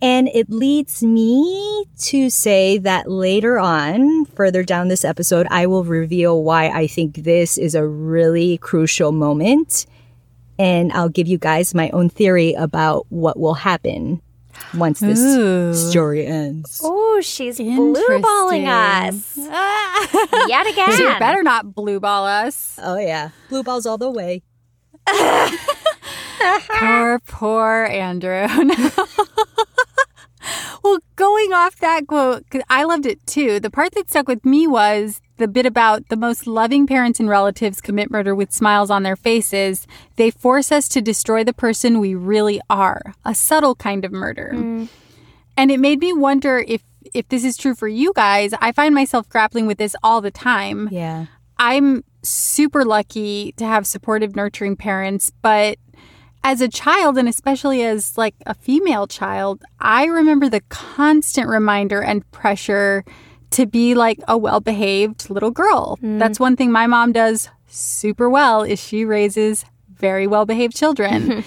And 0.00 0.28
it 0.34 0.50
leads 0.50 1.02
me 1.02 1.84
to 2.00 2.28
say 2.28 2.78
that 2.78 3.08
later 3.08 3.58
on, 3.58 4.24
further 4.24 4.64
down 4.64 4.88
this 4.88 5.04
episode, 5.04 5.46
I 5.48 5.66
will 5.66 5.84
reveal 5.84 6.42
why 6.42 6.68
I 6.68 6.88
think 6.88 7.16
this 7.16 7.56
is 7.56 7.76
a 7.76 7.86
really 7.86 8.58
crucial 8.58 9.12
moment. 9.12 9.86
And 10.58 10.92
I'll 10.92 11.08
give 11.08 11.28
you 11.28 11.38
guys 11.38 11.74
my 11.74 11.88
own 11.90 12.10
theory 12.10 12.52
about 12.54 13.06
what 13.10 13.38
will 13.38 13.54
happen 13.54 14.20
once 14.74 15.00
this 15.00 15.18
Ooh. 15.20 15.74
story 15.74 16.26
ends. 16.26 16.80
Oh, 16.82 17.20
she's 17.20 17.56
blue 17.58 18.20
balling 18.20 18.66
us 18.68 19.36
Interesting. 19.38 20.48
yet 20.48 20.66
again. 20.70 20.92
So 20.92 21.12
you 21.12 21.18
better 21.18 21.42
not 21.42 21.74
blue 21.74 22.00
ball 22.00 22.24
us. 22.26 22.78
Oh, 22.82 22.96
yeah. 22.98 23.30
Blue 23.48 23.62
balls 23.62 23.86
all 23.86 23.98
the 23.98 24.10
way. 24.10 24.42
Poor, 26.78 27.20
poor 27.26 27.84
Andrew. 27.90 28.46
well, 30.82 30.98
going 31.16 31.52
off 31.52 31.76
that 31.76 32.06
quote, 32.08 32.44
'cause 32.50 32.62
I 32.68 32.82
loved 32.84 33.06
it 33.06 33.24
too. 33.26 33.60
The 33.60 33.70
part 33.70 33.92
that 33.94 34.10
stuck 34.10 34.26
with 34.26 34.44
me 34.44 34.66
was 34.66 35.20
the 35.42 35.48
bit 35.48 35.66
about 35.66 36.08
the 36.08 36.16
most 36.16 36.46
loving 36.46 36.86
parents 36.86 37.18
and 37.18 37.28
relatives 37.28 37.80
commit 37.80 38.10
murder 38.10 38.32
with 38.34 38.52
smiles 38.52 38.90
on 38.90 39.02
their 39.02 39.16
faces. 39.16 39.86
They 40.16 40.30
force 40.30 40.70
us 40.70 40.88
to 40.90 41.02
destroy 41.02 41.42
the 41.42 41.52
person 41.52 41.98
we 41.98 42.14
really 42.14 42.60
are, 42.70 43.14
a 43.24 43.34
subtle 43.34 43.74
kind 43.74 44.04
of 44.04 44.12
murder. 44.12 44.52
Mm. 44.54 44.88
And 45.56 45.70
it 45.72 45.80
made 45.80 45.98
me 45.98 46.12
wonder 46.12 46.64
if 46.66 46.82
if 47.12 47.28
this 47.28 47.44
is 47.44 47.56
true 47.56 47.74
for 47.74 47.88
you 47.88 48.12
guys. 48.14 48.54
I 48.60 48.72
find 48.72 48.94
myself 48.94 49.28
grappling 49.28 49.66
with 49.66 49.76
this 49.76 49.96
all 50.02 50.20
the 50.20 50.30
time. 50.30 50.88
Yeah. 50.90 51.26
I'm 51.58 52.04
super 52.22 52.84
lucky 52.84 53.52
to 53.58 53.66
have 53.66 53.86
supportive, 53.86 54.34
nurturing 54.34 54.76
parents, 54.76 55.30
but 55.42 55.76
as 56.44 56.60
a 56.60 56.68
child 56.68 57.18
and 57.18 57.28
especially 57.28 57.82
as 57.82 58.16
like 58.16 58.34
a 58.46 58.54
female 58.54 59.06
child, 59.06 59.62
I 59.80 60.04
remember 60.06 60.48
the 60.48 60.62
constant 60.68 61.48
reminder 61.48 62.00
and 62.00 62.28
pressure 62.30 63.04
to 63.52 63.66
be 63.66 63.94
like 63.94 64.18
a 64.28 64.36
well-behaved 64.36 65.30
little 65.30 65.50
girl. 65.50 65.98
Mm. 66.02 66.18
That's 66.18 66.40
one 66.40 66.56
thing 66.56 66.72
my 66.72 66.86
mom 66.86 67.12
does 67.12 67.48
super 67.66 68.28
well 68.28 68.62
is 68.62 68.82
she 68.82 69.04
raises 69.04 69.64
very 69.88 70.26
well-behaved 70.26 70.74
children. 70.74 71.44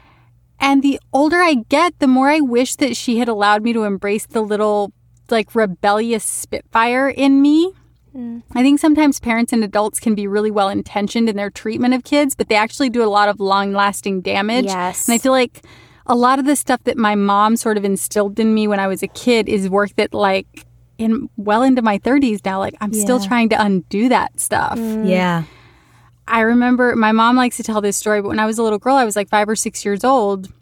and 0.60 0.82
the 0.82 0.98
older 1.12 1.38
I 1.38 1.54
get, 1.68 1.98
the 1.98 2.06
more 2.06 2.28
I 2.28 2.40
wish 2.40 2.76
that 2.76 2.96
she 2.96 3.18
had 3.18 3.28
allowed 3.28 3.62
me 3.62 3.72
to 3.72 3.84
embrace 3.84 4.26
the 4.26 4.40
little 4.40 4.92
like 5.30 5.54
rebellious 5.54 6.24
spitfire 6.24 7.08
in 7.08 7.40
me. 7.40 7.72
Mm. 8.14 8.42
I 8.54 8.62
think 8.62 8.80
sometimes 8.80 9.20
parents 9.20 9.52
and 9.52 9.62
adults 9.62 10.00
can 10.00 10.14
be 10.14 10.26
really 10.26 10.50
well 10.50 10.68
intentioned 10.68 11.28
in 11.28 11.36
their 11.36 11.50
treatment 11.50 11.94
of 11.94 12.02
kids, 12.02 12.34
but 12.34 12.48
they 12.48 12.56
actually 12.56 12.90
do 12.90 13.04
a 13.04 13.06
lot 13.06 13.28
of 13.28 13.38
long 13.38 13.72
lasting 13.72 14.22
damage. 14.22 14.66
Yes. 14.66 15.06
And 15.06 15.14
I 15.14 15.18
feel 15.18 15.32
like 15.32 15.62
a 16.06 16.14
lot 16.14 16.40
of 16.40 16.44
the 16.44 16.56
stuff 16.56 16.82
that 16.84 16.96
my 16.96 17.14
mom 17.14 17.56
sort 17.56 17.76
of 17.76 17.84
instilled 17.84 18.40
in 18.40 18.52
me 18.52 18.66
when 18.66 18.80
I 18.80 18.88
was 18.88 19.02
a 19.02 19.08
kid 19.08 19.48
is 19.48 19.68
work 19.68 19.94
that, 19.94 20.12
like, 20.12 20.66
in 21.00 21.28
well 21.36 21.62
into 21.62 21.82
my 21.82 21.98
30s 21.98 22.44
now, 22.44 22.58
like, 22.58 22.74
I'm 22.80 22.92
still 22.92 23.18
trying 23.18 23.48
to 23.50 23.60
undo 23.62 24.08
that 24.10 24.38
stuff. 24.38 24.78
Yeah. 24.78 25.44
I 26.28 26.40
remember 26.40 26.94
my 26.94 27.10
mom 27.12 27.36
likes 27.36 27.56
to 27.56 27.62
tell 27.62 27.80
this 27.80 27.96
story, 27.96 28.20
but 28.22 28.28
when 28.28 28.38
I 28.38 28.46
was 28.46 28.58
a 28.58 28.62
little 28.62 28.78
girl, 28.78 28.94
I 28.96 29.04
was 29.04 29.16
like 29.16 29.28
five 29.28 29.48
or 29.48 29.56
six 29.56 29.84
years 29.84 30.04
old. 30.04 30.52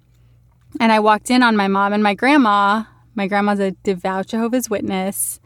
And 0.80 0.92
I 0.92 1.00
walked 1.00 1.30
in 1.30 1.42
on 1.42 1.56
my 1.56 1.68
mom 1.68 1.92
and 1.92 2.02
my 2.02 2.14
grandma. 2.14 2.84
My 3.14 3.26
grandma's 3.26 3.58
a 3.58 3.72
devout 3.82 4.28
Jehovah's 4.28 4.70
Witness. 4.70 5.40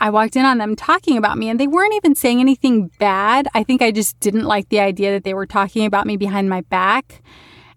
I 0.00 0.08
walked 0.08 0.34
in 0.34 0.46
on 0.46 0.56
them 0.58 0.74
talking 0.74 1.18
about 1.18 1.36
me, 1.36 1.50
and 1.50 1.60
they 1.60 1.66
weren't 1.66 1.92
even 1.94 2.14
saying 2.14 2.40
anything 2.40 2.90
bad. 2.98 3.46
I 3.54 3.62
think 3.62 3.82
I 3.82 3.90
just 3.90 4.18
didn't 4.20 4.44
like 4.44 4.70
the 4.70 4.80
idea 4.80 5.12
that 5.12 5.24
they 5.24 5.34
were 5.34 5.46
talking 5.46 5.84
about 5.84 6.06
me 6.06 6.16
behind 6.16 6.48
my 6.48 6.62
back. 6.62 7.20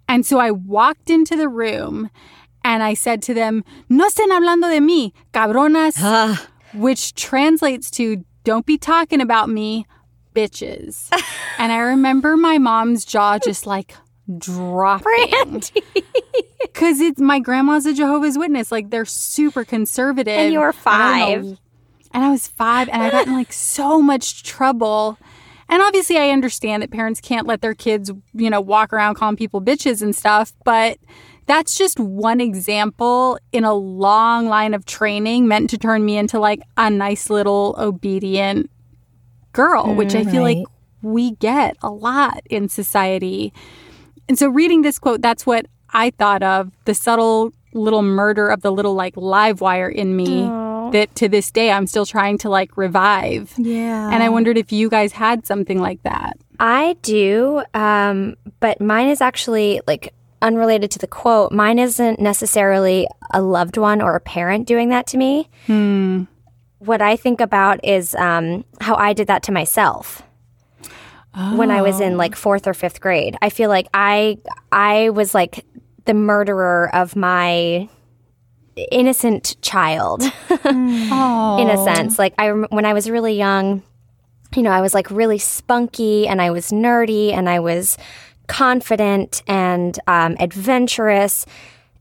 And 0.07 0.25
so 0.25 0.39
I 0.39 0.49
walked 0.51 1.09
into 1.09 1.35
the 1.35 1.49
room 1.49 2.09
and 2.63 2.81
I 2.81 2.93
said 2.93 3.21
to 3.23 3.33
them, 3.33 3.63
No 3.89 4.07
estén 4.07 4.29
hablando 4.31 4.69
de 4.69 4.79
mí, 4.79 5.11
cabronas 5.33 5.95
Ah, 5.97 6.47
which 6.73 7.13
translates 7.15 7.89
to 7.91 8.23
don't 8.43 8.65
be 8.65 8.77
talking 8.77 9.21
about 9.21 9.49
me, 9.49 9.85
bitches. 10.35 11.09
and 11.57 11.71
I 11.71 11.77
remember 11.77 12.37
my 12.37 12.57
mom's 12.57 13.05
jaw 13.05 13.39
just 13.39 13.65
like 13.65 13.95
dropping. 14.37 15.61
Because 16.61 16.99
it's 17.01 17.19
my 17.19 17.39
grandma's 17.39 17.85
a 17.85 17.93
Jehovah's 17.93 18.37
Witness. 18.37 18.71
Like 18.71 18.89
they're 18.89 19.05
super 19.05 19.63
conservative. 19.63 20.33
And 20.33 20.53
you 20.53 20.59
were 20.59 20.67
I 20.67 20.71
don't 20.71 20.81
five. 20.81 21.59
And 22.15 22.23
I 22.23 22.29
was 22.29 22.47
five 22.47 22.89
and 22.89 23.01
I 23.01 23.09
got 23.09 23.27
in 23.27 23.33
like 23.33 23.51
so 23.51 24.01
much 24.01 24.43
trouble. 24.43 25.17
And 25.67 25.81
obviously 25.81 26.17
I 26.17 26.29
understand 26.29 26.83
that 26.83 26.91
parents 26.91 27.19
can't 27.19 27.47
let 27.47 27.61
their 27.61 27.73
kids, 27.73 28.11
you 28.33 28.49
know, 28.49 28.61
walk 28.61 28.93
around 28.93 29.15
calling 29.15 29.35
people 29.35 29.61
bitches 29.61 30.01
and 30.01 30.15
stuff, 30.15 30.53
but 30.63 30.99
that's 31.45 31.77
just 31.77 31.99
one 31.99 32.39
example 32.41 33.37
in 33.51 33.63
a 33.63 33.73
long 33.73 34.47
line 34.47 34.73
of 34.73 34.85
training 34.85 35.47
meant 35.47 35.69
to 35.71 35.77
turn 35.77 36.05
me 36.05 36.17
into 36.17 36.39
like 36.39 36.61
a 36.77 36.89
nice 36.89 37.29
little 37.29 37.75
obedient 37.77 38.69
girl, 39.51 39.93
which 39.95 40.15
I 40.15 40.23
feel 40.23 40.41
like 40.41 40.65
we 41.01 41.31
get 41.31 41.75
a 41.81 41.89
lot 41.89 42.41
in 42.49 42.69
society. 42.69 43.53
And 44.27 44.39
so 44.39 44.47
reading 44.47 44.81
this 44.81 44.99
quote, 44.99 45.21
that's 45.21 45.45
what 45.45 45.65
I 45.91 46.11
thought 46.11 46.43
of 46.43 46.71
the 46.85 46.93
subtle 46.93 47.53
little 47.73 48.03
murder 48.03 48.49
of 48.49 48.61
the 48.61 48.71
little 48.71 48.93
like 48.93 49.17
live 49.17 49.59
wire 49.59 49.89
in 49.89 50.15
me 50.15 50.43
that 50.91 51.09
to 51.15 51.27
this 51.27 51.51
day 51.51 51.71
I'm 51.71 51.87
still 51.87 52.05
trying 52.05 52.37
to 52.39 52.49
like 52.49 52.77
revive. 52.77 53.53
yeah. 53.57 54.11
And 54.11 54.21
I 54.23 54.29
wondered 54.29 54.57
if 54.57 54.71
you 54.71 54.89
guys 54.89 55.11
had 55.11 55.45
something 55.45 55.79
like 55.79 56.01
that. 56.03 56.37
I 56.59 56.95
do, 57.01 57.63
um, 57.73 58.35
but 58.59 58.79
mine 58.79 59.09
is 59.09 59.21
actually 59.21 59.81
like 59.87 60.13
unrelated 60.43 60.91
to 60.91 60.99
the 60.99 61.07
quote. 61.07 61.51
Mine 61.51 61.79
isn't 61.79 62.19
necessarily 62.19 63.07
a 63.33 63.41
loved 63.41 63.77
one 63.77 64.01
or 64.01 64.15
a 64.15 64.19
parent 64.19 64.67
doing 64.67 64.89
that 64.89 65.07
to 65.07 65.17
me. 65.17 65.49
What 66.79 67.01
I 67.01 67.15
think 67.15 67.41
about 67.41 67.83
is 67.83 68.13
um, 68.15 68.65
how 68.81 68.95
I 68.95 69.13
did 69.13 69.27
that 69.27 69.41
to 69.43 69.51
myself 69.51 70.21
when 71.33 71.71
I 71.71 71.81
was 71.81 71.99
in 71.99 72.17
like 72.17 72.35
fourth 72.35 72.67
or 72.67 72.73
fifth 72.73 73.01
grade. 73.01 73.35
I 73.41 73.49
feel 73.49 73.69
like 73.69 73.87
I 73.93 74.37
I 74.71 75.09
was 75.09 75.33
like 75.33 75.65
the 76.05 76.13
murderer 76.13 76.93
of 76.93 77.15
my 77.15 77.89
innocent 78.91 79.55
child. 79.61 80.23
Oh. 80.65 81.57
in 81.61 81.69
a 81.69 81.83
sense. 81.83 82.19
Like 82.19 82.33
I 82.37 82.51
when 82.51 82.85
I 82.85 82.93
was 82.93 83.09
really 83.09 83.33
young, 83.33 83.81
you 84.55 84.61
know, 84.61 84.71
I 84.71 84.81
was 84.81 84.93
like 84.93 85.09
really 85.09 85.39
spunky 85.39 86.27
and 86.27 86.41
I 86.41 86.51
was 86.51 86.69
nerdy 86.69 87.33
and 87.33 87.49
I 87.49 87.59
was 87.59 87.97
confident 88.47 89.43
and 89.47 89.99
um, 90.07 90.35
adventurous. 90.39 91.45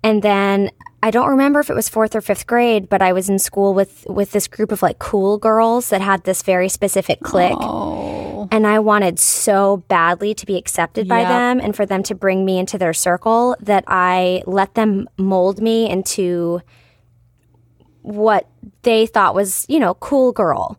And 0.03 0.23
then 0.23 0.71
I 1.03 1.11
don't 1.11 1.29
remember 1.29 1.61
if 1.61 1.71
it 1.71 1.75
was 1.75 1.89
fourth 1.89 2.15
or 2.15 2.21
fifth 2.21 2.47
grade, 2.47 2.89
but 2.89 3.03
I 3.03 3.13
was 3.13 3.29
in 3.29 3.39
school 3.39 3.75
with 3.75 4.07
with 4.09 4.33
this 4.33 4.47
group 4.47 4.71
of 4.71 4.83
like 4.83 4.99
cool 4.99 5.39
girls 5.39 5.91
that 5.91 6.01
had 6.01 6.25
this 6.25 6.43
very 6.43 6.69
specific 6.69 7.21
clique. 7.21 7.57
Oh. 7.59 8.49
And 8.51 8.67
I 8.67 8.81
wanted 8.81 9.19
so 9.19 9.79
badly 9.89 10.35
to 10.35 10.47
be 10.47 10.57
accepted 10.57 11.09
by 11.09 11.25
them 11.25 11.61
and 11.61 11.75
for 11.75 11.87
them 11.87 12.03
to 12.05 12.15
bring 12.15 12.45
me 12.45 12.59
into 12.59 12.77
their 12.77 12.93
circle 12.93 13.57
that 13.61 13.85
I 13.87 14.43
let 14.47 14.75
them 14.75 15.09
mold 15.17 15.63
me 15.63 15.89
into 15.89 16.61
what 18.03 18.49
they 18.83 19.07
thought 19.07 19.35
was, 19.35 19.65
you 19.69 19.79
know, 19.79 19.95
cool 19.95 20.33
girl. 20.33 20.79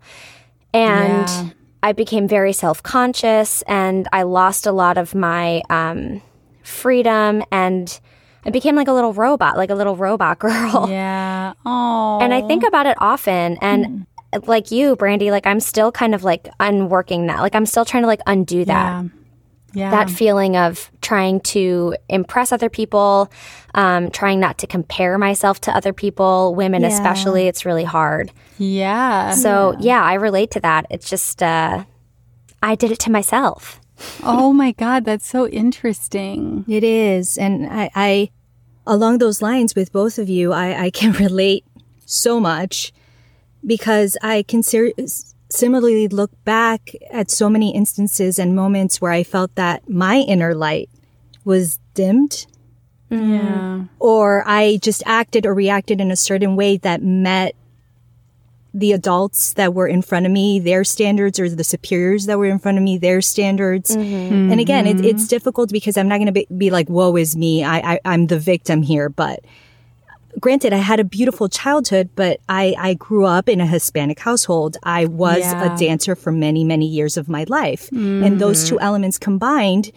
And 0.74 1.27
Yeah. 1.29 1.50
I 1.84 1.92
became 1.92 2.28
very 2.30 2.54
self 2.54 2.82
conscious 2.82 3.62
and 3.63 4.08
I 4.13 4.24
lost 4.24 4.66
a 4.66 4.72
lot 4.72 4.98
of 4.98 5.13
my 5.13 5.62
um, 5.70 6.22
freedom 6.63 7.44
and 7.52 8.00
I 8.46 8.50
became 8.50 8.75
like 8.75 8.88
a 8.88 8.94
little 8.94 9.13
robot, 9.13 9.58
like 9.58 9.70
a 9.70 9.75
little 9.75 9.98
robot 9.98 10.40
girl. 10.40 10.88
Yeah. 10.90 11.54
Oh. 11.66 12.20
And 12.22 12.34
I 12.34 12.42
think 12.48 12.63
about 12.66 12.86
it 12.86 12.98
often. 13.00 13.58
And 13.62 14.08
like 14.48 14.72
you, 14.72 14.96
Brandy, 14.96 15.30
like 15.30 15.46
I'm 15.46 15.60
still 15.60 15.92
kind 15.92 16.16
of 16.16 16.24
like 16.24 16.48
unworking 16.60 17.28
that. 17.28 17.42
Like 17.42 17.54
I'm 17.54 17.66
still 17.66 17.86
trying 17.86 18.04
to 18.04 18.08
like 18.08 18.22
undo 18.25 18.66
that. 18.66 19.04
Yeah. 19.04 19.10
Yeah. 19.74 19.89
That 19.92 20.10
feeling 20.10 20.56
of 20.56 20.92
trying 21.01 21.39
to 21.42 21.96
impress 22.08 22.51
other 22.51 22.70
people, 22.70 23.32
um, 23.74 24.12
trying 24.12 24.39
not 24.39 24.58
to 24.60 24.68
compare 24.68 25.18
myself 25.18 25.60
to 25.62 25.75
other 25.75 25.94
people, 25.94 26.53
women 26.56 26.82
Yeah. 26.84 26.89
especially. 26.89 27.48
It's 27.48 27.65
really 27.65 27.84
hard. 27.84 28.32
yeah. 28.60 29.32
So, 29.32 29.75
yeah, 29.80 30.03
I 30.03 30.13
relate 30.13 30.51
to 30.51 30.60
that. 30.60 30.86
It's 30.92 31.10
just, 31.10 31.42
uh, 31.42 31.86
I 32.62 32.75
did 32.75 32.92
it 32.92 33.00
to 33.00 33.12
myself. 33.12 33.80
oh 34.24 34.53
my 34.53 34.72
God, 34.74 35.06
that's 35.06 35.27
so 35.27 35.48
interesting. 35.48 36.65
It 36.68 36.84
is. 36.84 37.38
And 37.38 37.65
I, 37.68 37.89
I 37.96 38.30
along 38.86 39.18
those 39.20 39.42
lines 39.42 39.75
with 39.75 39.92
both 39.92 40.18
of 40.20 40.30
you, 40.30 40.51
I, 40.53 40.84
I 40.86 40.89
can 40.92 41.12
relate 41.25 41.65
so 42.06 42.39
much 42.39 42.92
because 43.65 44.18
I 44.22 44.44
can 44.44 44.62
ser- 44.62 44.92
similarly 45.53 46.07
look 46.07 46.31
back 46.43 46.91
at 47.12 47.29
so 47.29 47.50
many 47.50 47.75
instances 47.75 48.39
and 48.39 48.55
moments 48.55 49.00
where 49.00 49.12
I 49.12 49.24
felt 49.24 49.53
that 49.55 49.88
my 49.89 50.17
inner 50.17 50.55
light 50.55 50.89
was 51.45 51.79
dimmed 51.93 52.48
Yeah. 53.10 53.86
or 54.00 54.43
I 54.48 54.79
just 54.81 55.03
acted 55.05 55.45
or 55.45 55.53
reacted 55.53 56.01
in 56.01 56.10
a 56.10 56.15
certain 56.15 56.55
way 56.55 56.77
that 56.77 57.03
met 57.03 57.55
the 58.74 58.91
adults 58.91 59.53
that 59.53 59.75
were 59.75 59.88
in 59.88 60.01
front 60.01 60.25
of 60.25 60.31
me, 60.31 60.60
their 60.60 60.83
standards, 60.83 61.39
or 61.39 61.48
the 61.48 61.63
superiors 61.63 62.25
that 62.25 62.39
were 62.39 62.48
in 62.48 62.57
front 62.57 62.79
of 62.79 62.83
me, 62.83 62.98
their 62.98 63.22
standards. 63.22 63.95
Mm-hmm. 63.95 64.51
And 64.51 64.60
again, 64.60 64.88
it, 64.88 65.05
it's 65.05 65.24
mm-hmm. 65.24 65.27
difficult 65.27 65.72
because 65.72 65.95
I'm 65.95 66.07
not 66.07 66.17
going 66.17 66.25
to 66.25 66.31
be, 66.31 66.48
be 66.57 66.72
like, 66.72 66.89
woe 66.89 67.15
is 67.15 67.36
me. 67.36 67.63
I, 67.63 67.93
I, 67.93 68.00
I'm 68.03 68.25
the 68.27 68.39
victim 68.39 68.81
here. 68.81 69.10
But 69.10 69.45
granted, 70.40 70.74
I 70.74 70.78
had 70.78 71.00
a 71.00 71.04
beautiful 71.04 71.48
childhood, 71.50 72.10
but 72.16 72.40
I, 72.50 72.75
I 72.78 72.94
grew 72.96 73.25
up 73.25 73.48
in 73.48 73.62
a 73.62 73.66
Hispanic 73.68 74.20
household. 74.20 74.78
I 74.84 75.06
was 75.06 75.40
Yeah. 75.40 75.74
a 75.74 75.78
dancer 75.78 76.16
for 76.16 76.32
many, 76.32 76.63
many 76.63 76.86
years 76.88 77.18
of 77.18 77.30
my 77.30 77.46
life. 77.48 77.90
And 77.92 78.40
those 78.40 78.68
two 78.68 78.80
elements 78.80 79.18
combined 79.18 79.92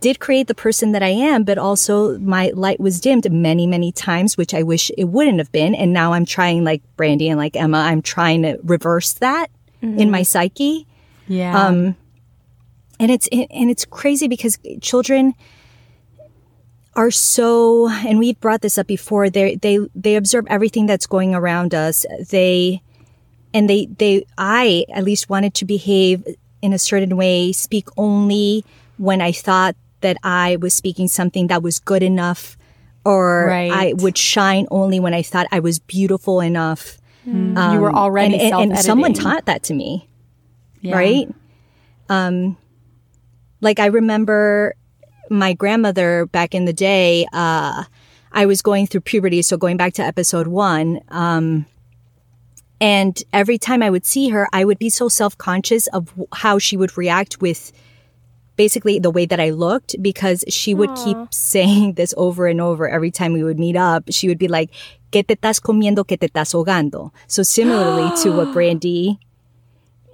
did 0.00 0.18
create 0.20 0.48
the 0.48 0.54
person 0.54 0.92
that 0.92 1.02
I 1.02 1.08
am, 1.08 1.44
but 1.44 1.56
also 1.56 2.18
my 2.18 2.50
light 2.54 2.80
was 2.80 3.00
dimmed 3.00 3.30
many, 3.30 3.66
many 3.66 3.90
times, 3.92 4.36
which 4.36 4.52
I 4.52 4.62
wish 4.62 4.90
it 4.98 5.04
wouldn't 5.04 5.38
have 5.38 5.50
been. 5.52 5.74
And 5.74 5.92
now 5.92 6.12
I'm 6.12 6.24
trying, 6.26 6.64
like 6.64 6.82
Brandy 6.96 7.28
and 7.28 7.38
like 7.38 7.56
Emma, 7.56 7.78
I'm 7.78 8.02
trying 8.02 8.42
to 8.42 8.58
reverse 8.64 9.12
that 9.14 9.48
in 9.80 10.10
my 10.10 10.22
psyche. 10.22 10.86
Yeah. 11.28 11.58
Um, 11.66 11.96
and 13.00 13.10
it's 13.10 13.28
and 13.28 13.70
it's 13.70 13.84
crazy 13.84 14.28
because 14.28 14.58
children 14.80 15.34
are 16.96 17.10
so 17.10 17.88
and 17.88 18.18
we've 18.18 18.38
brought 18.40 18.60
this 18.60 18.78
up 18.78 18.86
before 18.86 19.28
they 19.30 19.56
they 19.56 19.78
they 19.94 20.16
observe 20.16 20.46
everything 20.48 20.86
that's 20.86 21.06
going 21.06 21.34
around 21.34 21.74
us 21.74 22.06
they 22.30 22.80
and 23.52 23.68
they 23.68 23.86
they 23.98 24.24
i 24.38 24.84
at 24.94 25.02
least 25.04 25.28
wanted 25.28 25.54
to 25.54 25.64
behave 25.64 26.24
in 26.62 26.72
a 26.72 26.78
certain 26.78 27.16
way 27.16 27.50
speak 27.52 27.88
only 27.96 28.64
when 28.96 29.20
i 29.20 29.32
thought 29.32 29.74
that 30.02 30.16
i 30.22 30.56
was 30.56 30.72
speaking 30.74 31.08
something 31.08 31.48
that 31.48 31.62
was 31.62 31.78
good 31.78 32.02
enough 32.02 32.56
or 33.04 33.46
Right. 33.48 33.72
i 33.72 33.92
would 33.96 34.16
shine 34.16 34.66
only 34.70 35.00
when 35.00 35.14
i 35.14 35.22
thought 35.22 35.46
i 35.50 35.58
was 35.60 35.78
beautiful 35.80 36.40
enough 36.40 36.98
you 37.26 37.80
were 37.80 37.92
already 37.92 38.38
and, 38.38 38.54
and, 38.54 38.72
and 38.72 38.80
someone 38.84 39.14
taught 39.14 39.46
that 39.46 39.62
to 39.64 39.74
me 39.74 40.06
Yeah. 40.82 40.94
right? 40.96 41.34
Um, 42.10 42.58
like 43.62 43.78
I 43.80 43.86
remember 43.86 44.74
my 45.30 45.52
grandmother 45.52 46.26
back 46.26 46.54
in 46.54 46.64
the 46.64 46.72
day. 46.72 47.26
Uh, 47.32 47.84
I 48.32 48.46
was 48.46 48.62
going 48.62 48.86
through 48.86 49.02
puberty, 49.02 49.42
so 49.42 49.56
going 49.56 49.76
back 49.76 49.94
to 49.94 50.02
episode 50.02 50.48
one. 50.48 51.00
Um, 51.08 51.66
and 52.80 53.22
every 53.32 53.58
time 53.58 53.82
I 53.82 53.90
would 53.90 54.04
see 54.04 54.28
her, 54.30 54.48
I 54.52 54.64
would 54.64 54.78
be 54.78 54.90
so 54.90 55.08
self 55.08 55.38
conscious 55.38 55.86
of 55.88 56.12
how 56.32 56.58
she 56.58 56.76
would 56.76 56.98
react 56.98 57.40
with 57.40 57.72
basically 58.56 58.98
the 58.98 59.10
way 59.10 59.26
that 59.26 59.40
I 59.40 59.50
looked 59.50 59.96
because 60.00 60.44
she 60.48 60.74
would 60.74 60.94
keep 60.96 61.16
saying 61.30 61.94
this 61.94 62.14
over 62.16 62.46
and 62.46 62.60
over 62.60 62.88
every 62.88 63.10
time 63.10 63.32
we 63.32 63.42
would 63.42 63.58
meet 63.58 63.76
up. 63.76 64.04
She 64.10 64.28
would 64.28 64.38
be 64.38 64.48
like, 64.48 64.70
¿Qué 65.14 65.22
te 65.22 65.36
estás 65.36 65.60
comiendo? 65.60 66.04
¿Qué 66.04 66.18
te 66.18 66.26
estás 66.26 66.54
ahogando? 66.54 67.12
So 67.28 67.44
similarly 67.44 68.10
to 68.24 68.32
what 68.32 68.52
Brandy 68.52 69.20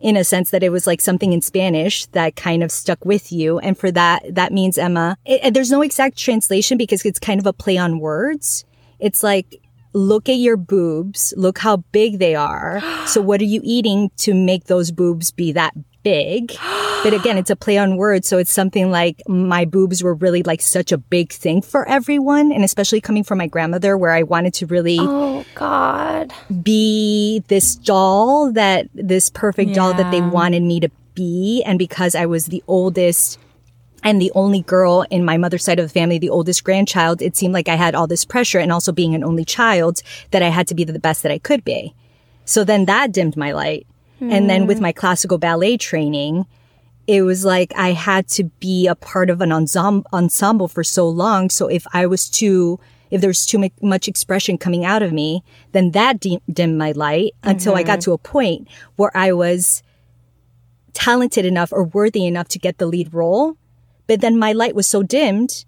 in 0.00 0.16
a 0.16 0.24
sense 0.24 0.50
that 0.50 0.62
it 0.62 0.70
was 0.70 0.86
like 0.86 1.00
something 1.00 1.32
in 1.32 1.42
Spanish 1.42 2.06
that 2.06 2.36
kind 2.36 2.62
of 2.62 2.72
stuck 2.72 3.04
with 3.04 3.30
you. 3.30 3.58
And 3.58 3.78
for 3.78 3.90
that, 3.92 4.34
that 4.34 4.52
means 4.52 4.78
Emma. 4.78 5.16
It, 5.24 5.54
there's 5.54 5.70
no 5.70 5.82
exact 5.82 6.16
translation 6.16 6.78
because 6.78 7.04
it's 7.04 7.18
kind 7.18 7.38
of 7.38 7.46
a 7.46 7.52
play 7.52 7.76
on 7.76 8.00
words. 8.00 8.64
It's 8.98 9.22
like, 9.22 9.60
look 9.92 10.28
at 10.28 10.36
your 10.36 10.56
boobs, 10.56 11.34
look 11.36 11.58
how 11.58 11.78
big 11.92 12.18
they 12.18 12.34
are. 12.34 12.80
So 13.10 13.20
what 13.20 13.40
are 13.40 13.44
you 13.44 13.60
eating 13.64 14.10
to 14.18 14.34
make 14.34 14.64
those 14.64 14.92
boobs 14.92 15.32
be 15.32 15.50
that 15.52 15.74
big? 16.02 16.54
But 17.02 17.14
again, 17.14 17.38
it's 17.38 17.48
a 17.48 17.56
play 17.56 17.78
on 17.78 17.96
words. 17.96 18.28
So 18.28 18.36
it's 18.36 18.52
something 18.52 18.90
like 18.90 19.22
my 19.26 19.64
boobs 19.64 20.02
were 20.02 20.12
really 20.12 20.42
like 20.42 20.60
such 20.60 20.92
a 20.92 20.98
big 20.98 21.32
thing 21.32 21.62
for 21.62 21.88
everyone. 21.88 22.52
And 22.52 22.62
especially 22.62 23.00
coming 23.00 23.24
from 23.24 23.38
my 23.38 23.46
grandmother 23.46 23.96
where 23.96 24.10
I 24.12 24.22
wanted 24.22 24.52
to 24.54 24.66
really 24.66 24.98
Oh 25.00 25.46
God. 25.54 26.30
be 26.62 27.42
this 27.48 27.76
doll 27.76 28.52
that 28.52 28.90
this 28.92 29.30
perfect 29.30 29.72
doll 29.74 29.94
that 29.94 30.10
they 30.10 30.20
wanted 30.20 30.62
me 30.62 30.78
to 30.80 30.90
be 31.14 31.62
and 31.64 31.78
because 31.78 32.14
I 32.14 32.26
was 32.26 32.46
the 32.46 32.62
oldest 32.68 33.38
and 34.04 34.20
the 34.20 34.30
only 34.34 34.60
girl 34.60 35.06
in 35.10 35.24
my 35.24 35.38
mother's 35.38 35.64
side 35.64 35.78
of 35.78 35.86
the 35.86 35.92
family, 35.98 36.18
the 36.18 36.28
oldest 36.28 36.64
grandchild, 36.64 37.22
it 37.22 37.34
seemed 37.34 37.54
like 37.54 37.68
I 37.70 37.76
had 37.76 37.94
all 37.94 38.06
this 38.06 38.26
pressure 38.26 38.58
and 38.58 38.70
also 38.70 38.92
being 38.92 39.14
an 39.14 39.24
only 39.24 39.46
child 39.46 40.02
that 40.32 40.42
I 40.42 40.48
had 40.48 40.66
to 40.66 40.74
be 40.74 40.84
the 40.84 40.98
best 40.98 41.22
that 41.22 41.32
I 41.32 41.38
could 41.38 41.64
be. 41.64 41.94
So 42.44 42.62
then 42.62 42.84
that 42.84 43.10
dimmed 43.12 43.38
my 43.38 43.52
light. 43.52 43.86
And 44.20 44.50
then 44.50 44.66
with 44.66 44.78
hmm. 44.78 44.84
my 44.84 44.92
classical 44.92 45.38
ballet 45.38 45.76
training, 45.76 46.46
it 47.06 47.22
was 47.22 47.44
like 47.44 47.72
I 47.76 47.92
had 47.92 48.28
to 48.28 48.44
be 48.44 48.86
a 48.86 48.94
part 48.94 49.30
of 49.30 49.40
an 49.40 49.50
ensemble, 49.50 50.08
ensemble 50.12 50.68
for 50.68 50.84
so 50.84 51.08
long. 51.08 51.50
So 51.50 51.66
if 51.66 51.86
I 51.92 52.06
was 52.06 52.28
too, 52.28 52.78
if 53.10 53.20
there 53.20 53.30
was 53.30 53.46
too 53.46 53.68
much 53.80 54.06
expression 54.06 54.58
coming 54.58 54.84
out 54.84 55.02
of 55.02 55.12
me, 55.12 55.42
then 55.72 55.92
that 55.92 56.20
dim- 56.20 56.40
dimmed 56.52 56.78
my 56.78 56.92
light 56.92 57.32
until 57.42 57.74
I 57.74 57.82
got 57.82 57.98
mm-hmm. 57.98 58.10
to 58.10 58.12
a 58.12 58.18
point 58.18 58.68
where 58.96 59.10
I 59.16 59.32
was 59.32 59.82
talented 60.92 61.44
enough 61.44 61.72
or 61.72 61.84
worthy 61.84 62.26
enough 62.26 62.48
to 62.48 62.58
get 62.58 62.78
the 62.78 62.86
lead 62.86 63.12
role. 63.14 63.56
But 64.06 64.20
then 64.20 64.38
my 64.38 64.52
light 64.52 64.74
was 64.74 64.86
so 64.86 65.02
dimmed, 65.02 65.64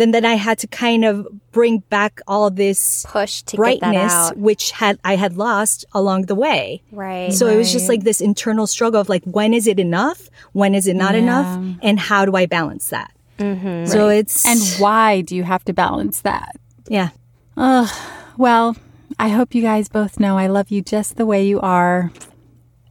then 0.00 0.10
then 0.12 0.24
I 0.24 0.34
had 0.34 0.58
to 0.60 0.66
kind 0.66 1.04
of 1.04 1.26
bring 1.52 1.78
back 1.90 2.20
all 2.26 2.50
this 2.50 3.04
Push 3.08 3.42
to 3.42 3.56
get 3.56 3.80
that 3.80 3.80
brightness, 3.92 4.12
out. 4.12 4.36
which 4.38 4.70
had 4.72 4.98
I 5.04 5.16
had 5.16 5.36
lost 5.36 5.84
along 5.92 6.22
the 6.26 6.34
way. 6.34 6.82
Right. 6.90 7.32
So 7.32 7.46
it 7.46 7.56
was 7.56 7.70
just 7.70 7.88
like 7.88 8.02
this 8.02 8.20
internal 8.20 8.66
struggle 8.66 9.00
of 9.00 9.08
like, 9.08 9.22
when 9.24 9.52
is 9.52 9.66
it 9.66 9.78
enough? 9.78 10.28
When 10.52 10.74
is 10.74 10.86
it 10.86 10.96
not 10.96 11.14
enough? 11.14 11.46
And 11.82 12.00
how 12.00 12.24
do 12.24 12.34
I 12.34 12.46
balance 12.46 12.88
that? 12.88 13.12
Mm-hmm. 13.38 13.86
So 13.86 14.08
it's 14.08 14.44
And 14.46 14.60
why 14.82 15.20
do 15.20 15.36
you 15.36 15.44
have 15.44 15.64
to 15.66 15.72
balance 15.72 16.22
that? 16.22 16.56
yeah, 16.88 17.10
Well, 17.56 18.76
I 19.18 19.28
hope 19.28 19.54
you 19.54 19.62
guys 19.62 19.88
both 19.88 20.18
know 20.18 20.36
I 20.38 20.46
love 20.46 20.70
you 20.70 20.82
just 20.82 21.16
the 21.16 21.26
way 21.26 21.44
you 21.46 21.60
are. 21.60 22.10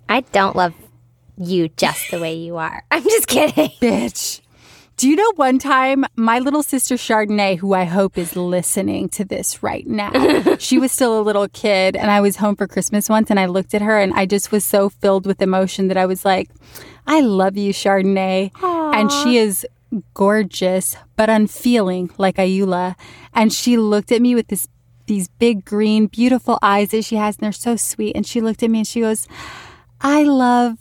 I 0.07 0.21
don't 0.21 0.55
love 0.55 0.73
you 1.37 1.69
just 1.69 2.11
the 2.11 2.19
way 2.19 2.35
you 2.35 2.57
are. 2.57 2.83
I'm 2.91 3.03
just 3.03 3.27
kidding. 3.27 3.71
Bitch. 3.81 4.41
Do 4.99 5.07
you 5.07 5.15
know 5.15 5.31
one 5.37 5.59
time 5.59 6.03
my 6.17 6.39
little 6.39 6.61
sister 6.61 6.95
Chardonnay, 6.95 7.57
who 7.57 7.73
I 7.73 7.85
hope 7.85 8.17
is 8.17 8.35
listening 8.35 9.07
to 9.11 9.23
this 9.23 9.63
right 9.63 9.87
now, 9.87 10.11
she 10.59 10.77
was 10.77 10.91
still 10.91 11.17
a 11.17 11.23
little 11.23 11.47
kid 11.47 11.95
and 11.95 12.11
I 12.11 12.19
was 12.19 12.35
home 12.35 12.57
for 12.57 12.67
Christmas 12.67 13.07
once 13.07 13.29
and 13.29 13.39
I 13.39 13.45
looked 13.45 13.73
at 13.73 13.81
her 13.81 13.97
and 13.97 14.13
I 14.13 14.25
just 14.25 14.51
was 14.51 14.65
so 14.65 14.89
filled 14.89 15.25
with 15.25 15.41
emotion 15.41 15.87
that 15.87 15.95
I 15.95 16.05
was 16.05 16.25
like, 16.25 16.49
I 17.07 17.21
love 17.21 17.55
you, 17.55 17.71
Chardonnay. 17.71 18.51
And 18.61 19.09
she 19.09 19.37
is 19.37 19.65
gorgeous, 20.15 20.97
but 21.15 21.29
unfeeling 21.29 22.11
like 22.17 22.35
Ayoola. 22.35 22.95
And 23.33 23.53
she 23.53 23.77
looked 23.77 24.11
at 24.11 24.21
me 24.21 24.35
with 24.35 24.47
this 24.47 24.67
these 25.05 25.29
big 25.29 25.63
green, 25.63 26.07
beautiful 26.07 26.59
eyes 26.61 26.89
that 26.89 27.05
she 27.05 27.15
has, 27.15 27.37
and 27.37 27.45
they're 27.45 27.53
so 27.53 27.77
sweet. 27.77 28.17
And 28.17 28.27
she 28.27 28.41
looked 28.41 28.63
at 28.63 28.69
me 28.69 28.79
and 28.79 28.87
she 28.87 28.99
goes, 28.99 29.29
I 30.01 30.23
love 30.23 30.77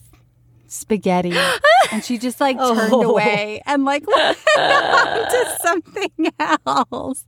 spaghetti. 0.68 1.34
and 1.92 2.04
she 2.04 2.18
just 2.18 2.40
like 2.40 2.56
turned 2.56 2.92
oh. 2.92 3.10
away 3.10 3.62
and 3.66 3.84
like 3.84 4.06
went 4.14 4.38
on 4.56 5.30
to 5.30 5.56
something 5.62 6.32
else. 6.38 7.24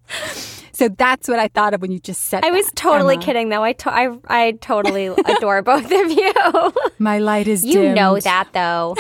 So 0.73 0.89
that's 0.89 1.29
what 1.29 1.39
I 1.39 1.49
thought 1.49 1.75
of 1.75 1.83
when 1.83 1.91
you 1.91 1.99
just 1.99 2.25
said 2.25 2.45
I 2.45 2.51
was 2.51 2.67
that, 2.67 2.77
totally 2.77 3.15
Emma. 3.15 3.25
kidding, 3.25 3.49
though. 3.49 3.63
I, 3.63 3.73
to- 3.75 3.93
I, 3.93 4.19
I 4.29 4.53
totally 4.53 5.07
adore 5.07 5.63
both 5.63 5.85
of 5.85 6.11
you. 6.11 6.73
My 6.99 7.19
light 7.19 7.49
is 7.49 7.65
you 7.65 7.93
know 7.93 8.19
that, 8.21 8.49
though. 8.53 8.97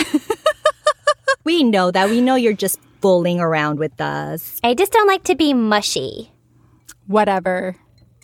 we 1.45 1.63
know 1.63 1.91
that. 1.91 2.11
We 2.11 2.21
know 2.21 2.35
you're 2.35 2.53
just 2.53 2.79
fooling 3.01 3.41
around 3.41 3.79
with 3.79 3.99
us. 4.01 4.61
I 4.63 4.75
just 4.75 4.93
don't 4.93 5.07
like 5.07 5.25
to 5.25 5.35
be 5.35 5.55
mushy. 5.55 6.33
Whatever. 7.07 7.77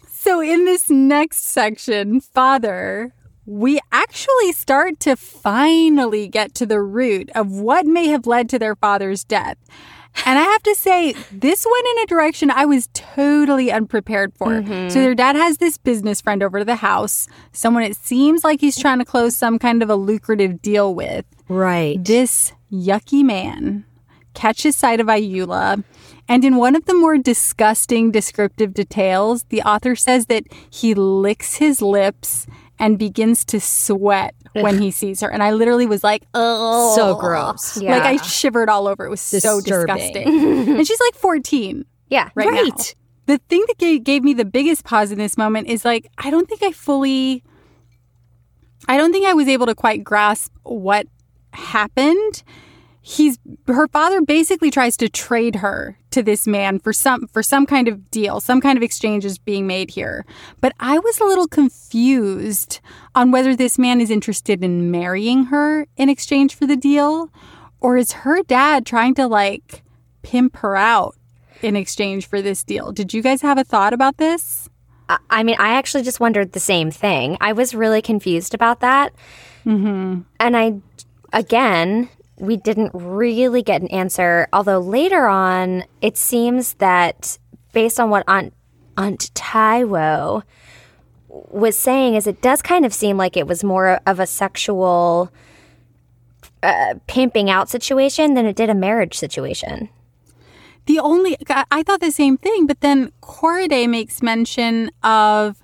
So 0.06 0.42
in 0.42 0.64
this 0.64 0.90
next 0.90 1.44
section, 1.44 2.20
father, 2.20 3.14
we 3.46 3.78
actually 3.92 4.52
start 4.52 4.98
to 5.00 5.16
finally 5.16 6.28
get 6.28 6.54
to 6.56 6.66
the 6.66 6.80
root 6.80 7.30
of 7.34 7.50
what 7.50 7.86
may 7.86 8.08
have 8.08 8.26
led 8.26 8.48
to 8.50 8.58
their 8.58 8.74
father's 8.74 9.24
death. 9.24 9.56
And 10.24 10.38
I 10.38 10.42
have 10.42 10.62
to 10.62 10.74
say, 10.74 11.12
this 11.30 11.66
went 11.70 11.86
in 11.86 12.02
a 12.02 12.06
direction 12.06 12.50
I 12.50 12.64
was 12.64 12.88
totally 12.94 13.70
unprepared 13.70 14.32
for. 14.34 14.46
Mm-hmm. 14.46 14.88
So, 14.88 15.00
their 15.00 15.14
dad 15.14 15.36
has 15.36 15.58
this 15.58 15.76
business 15.76 16.22
friend 16.22 16.42
over 16.42 16.58
to 16.58 16.64
the 16.64 16.76
house, 16.76 17.28
someone 17.52 17.82
it 17.82 17.96
seems 17.96 18.42
like 18.42 18.60
he's 18.60 18.78
trying 18.78 18.98
to 18.98 19.04
close 19.04 19.36
some 19.36 19.58
kind 19.58 19.82
of 19.82 19.90
a 19.90 19.94
lucrative 19.94 20.62
deal 20.62 20.94
with. 20.94 21.26
Right. 21.48 22.02
This 22.02 22.52
yucky 22.72 23.24
man 23.24 23.84
catches 24.32 24.74
sight 24.74 25.00
of 25.00 25.06
Ayoola, 25.06 25.84
and 26.28 26.44
in 26.44 26.56
one 26.56 26.74
of 26.74 26.86
the 26.86 26.94
more 26.94 27.18
disgusting 27.18 28.10
descriptive 28.10 28.74
details, 28.74 29.44
the 29.44 29.62
author 29.62 29.94
says 29.94 30.26
that 30.26 30.44
he 30.70 30.94
licks 30.94 31.56
his 31.56 31.82
lips 31.82 32.46
and 32.78 32.98
begins 32.98 33.44
to 33.46 33.60
sweat 33.60 34.34
when 34.52 34.78
he 34.80 34.90
sees 34.90 35.20
her. 35.20 35.30
And 35.30 35.42
I 35.42 35.52
literally 35.52 35.86
was 35.86 36.02
like, 36.04 36.24
oh, 36.34 36.94
So 36.96 37.14
gross. 37.16 37.80
Yeah. 37.80 37.92
Like 37.92 38.02
I 38.02 38.16
shivered 38.18 38.68
all 38.68 38.86
over. 38.88 39.04
It 39.06 39.10
was 39.10 39.20
so 39.20 39.60
disgusting. 39.60 40.26
and 40.78 40.86
she's 40.86 41.00
like 41.00 41.14
14 41.14 41.84
Yeah. 42.08 42.30
right, 42.34 42.46
now. 42.50 42.62
Right. 42.62 42.94
The 43.26 43.38
thing 43.48 43.64
that 43.68 43.78
gave, 43.78 44.04
gave 44.04 44.22
me 44.22 44.34
the 44.34 44.44
biggest 44.44 44.84
pause 44.84 45.10
in 45.10 45.18
this 45.18 45.36
moment 45.36 45.68
is 45.68 45.84
like, 45.84 46.06
I 46.18 46.30
don't 46.30 46.48
think 46.48 46.62
I 46.62 46.70
fully, 46.72 47.42
I 48.88 48.96
don't 48.96 49.12
think 49.12 49.26
I 49.26 49.34
was 49.34 49.48
able 49.48 49.66
to 49.66 49.74
quite 49.74 50.04
grasp 50.04 50.52
what 50.62 51.06
happened. 51.52 52.42
He's 53.08 53.38
her 53.68 53.86
father 53.86 54.20
basically 54.20 54.68
tries 54.68 54.96
to 54.96 55.08
trade 55.08 55.54
her 55.56 55.96
to 56.10 56.24
this 56.24 56.44
man 56.44 56.80
for 56.80 56.92
some 56.92 57.28
for 57.28 57.40
some 57.40 57.64
kind 57.64 57.86
of 57.86 58.10
deal 58.10 58.40
some 58.40 58.60
kind 58.60 58.76
of 58.76 58.82
exchange 58.82 59.24
is 59.24 59.38
being 59.38 59.64
made 59.64 59.90
here 59.92 60.26
but 60.60 60.72
i 60.80 60.98
was 60.98 61.20
a 61.20 61.24
little 61.24 61.46
confused 61.46 62.80
on 63.14 63.30
whether 63.30 63.54
this 63.54 63.78
man 63.78 64.00
is 64.00 64.10
interested 64.10 64.64
in 64.64 64.90
marrying 64.90 65.44
her 65.44 65.86
in 65.96 66.08
exchange 66.08 66.56
for 66.56 66.66
the 66.66 66.74
deal 66.74 67.30
or 67.80 67.96
is 67.96 68.10
her 68.10 68.42
dad 68.42 68.84
trying 68.84 69.14
to 69.14 69.28
like 69.28 69.84
pimp 70.22 70.56
her 70.56 70.74
out 70.74 71.14
in 71.62 71.76
exchange 71.76 72.26
for 72.26 72.42
this 72.42 72.64
deal 72.64 72.90
did 72.90 73.14
you 73.14 73.22
guys 73.22 73.40
have 73.40 73.56
a 73.56 73.62
thought 73.62 73.92
about 73.92 74.16
this 74.16 74.68
I- 75.30 75.44
mean, 75.44 75.54
I 75.60 75.74
actually 75.74 76.02
just 76.02 76.18
wondered 76.18 76.50
the 76.50 76.58
same 76.58 76.90
thing. 76.90 77.36
I 77.40 77.52
was 77.52 77.76
really 77.76 78.02
confused 78.02 78.54
about 78.54 78.80
that. 78.80 79.12
Mm-hmm. 79.64 80.22
And 80.40 80.56
I, 80.56 80.80
again, 81.32 82.08
we 82.38 82.56
didn't 82.56 82.90
really 82.94 83.62
get 83.62 83.82
an 83.82 83.88
answer. 83.88 84.48
Although 84.52 84.80
later 84.80 85.26
on, 85.26 85.84
it 86.00 86.16
seems 86.16 86.74
that 86.74 87.38
based 87.72 87.98
on 87.98 88.10
what 88.10 88.24
Aunt, 88.28 88.52
Aunt 88.96 89.30
Taiwo 89.34 90.42
was 91.28 91.76
saying, 91.76 92.14
is 92.14 92.26
it 92.26 92.42
does 92.42 92.62
kind 92.62 92.84
of 92.84 92.94
seem 92.94 93.16
like 93.16 93.36
it 93.36 93.46
was 93.46 93.64
more 93.64 94.00
of 94.06 94.20
a 94.20 94.26
sexual 94.26 95.30
uh, 96.62 96.94
pimping 97.06 97.50
out 97.50 97.68
situation 97.68 98.34
than 98.34 98.46
it 98.46 98.56
did 98.56 98.70
a 98.70 98.74
marriage 98.74 99.14
situation. 99.14 99.88
The 100.86 101.00
only 101.00 101.36
I 101.48 101.82
thought 101.82 102.00
the 102.00 102.12
same 102.12 102.36
thing, 102.36 102.66
but 102.66 102.80
then 102.80 103.12
Korede 103.20 103.88
makes 103.88 104.22
mention 104.22 104.90
of 105.02 105.62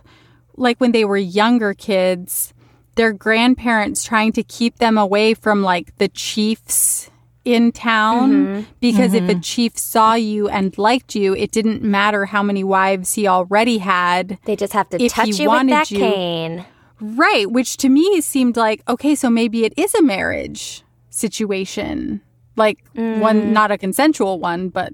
like 0.57 0.81
when 0.81 0.93
they 0.93 1.05
were 1.05 1.17
younger 1.17 1.75
kids, 1.75 2.52
their 2.95 3.13
grandparents 3.13 4.05
trying 4.05 4.33
to 4.33 4.43
keep 4.43 4.79
them 4.79 4.99
away 4.99 5.35
from 5.35 5.63
like 5.63 5.97
the 5.99 6.09
chiefs 6.09 7.11
in 7.45 7.73
town 7.73 8.33
mm-hmm. 8.33 8.71
because 8.81 9.15
if 9.15 9.25
a 9.25 9.33
mm-hmm. 9.33 9.41
chief 9.41 9.77
saw 9.77 10.15
you 10.15 10.49
and 10.49 10.77
liked 10.79 11.15
you, 11.15 11.35
it 11.35 11.51
didn't 11.51 11.83
matter 11.83 12.27
how 12.27 12.43
many 12.43 12.63
wives 12.63 13.15
he 13.15 13.27
already 13.27 13.79
had. 13.79 14.39
They 14.45 14.57
just 14.57 14.73
have 14.73 14.89
to 14.91 15.03
If 15.03 15.13
touch 15.13 15.39
you 15.39 15.51
with 15.51 15.69
that 15.69 15.91
you- 15.91 15.99
cane. 15.99 16.65
Right, 17.05 17.51
which 17.51 17.79
to 17.79 17.89
me 17.89 18.21
seemed 18.21 18.57
like 18.57 18.81
okay, 18.89 19.17
so 19.17 19.29
maybe 19.29 19.65
it 19.65 19.75
is 19.77 19.93
a 19.93 20.03
marriage 20.03 20.85
situation. 21.11 22.21
Like 22.55 22.79
one 22.95 23.43
mm. 23.43 23.51
not 23.51 23.73
a 23.73 23.79
consensual 23.79 24.39
one, 24.39 24.69
but 24.69 24.93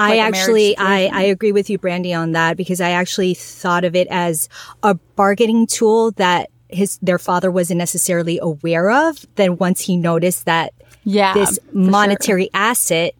I 0.00 0.16
like 0.16 0.20
actually, 0.20 0.76
I. 0.78 1.10
I 1.12 1.22
agree 1.22 1.52
with 1.52 1.68
you, 1.68 1.78
Brandy, 1.78 2.14
on 2.14 2.32
that 2.32 2.56
because 2.56 2.80
I 2.80 2.90
actually 2.90 3.34
thought 3.34 3.84
of 3.84 3.94
it 3.94 4.08
as 4.10 4.48
a 4.82 4.94
bargaining 4.94 5.66
tool 5.66 6.12
that 6.12 6.50
his 6.68 6.98
their 7.02 7.18
father 7.18 7.50
wasn't 7.50 7.78
necessarily 7.78 8.38
aware 8.40 8.90
of. 8.90 9.26
Then 9.34 9.58
once 9.58 9.82
he 9.82 9.96
noticed 9.96 10.46
that 10.46 10.72
yeah. 11.04 11.34
this 11.34 11.58
for 11.58 11.72
sure. 11.72 11.90
monetary 11.90 12.50
asset 12.54 13.14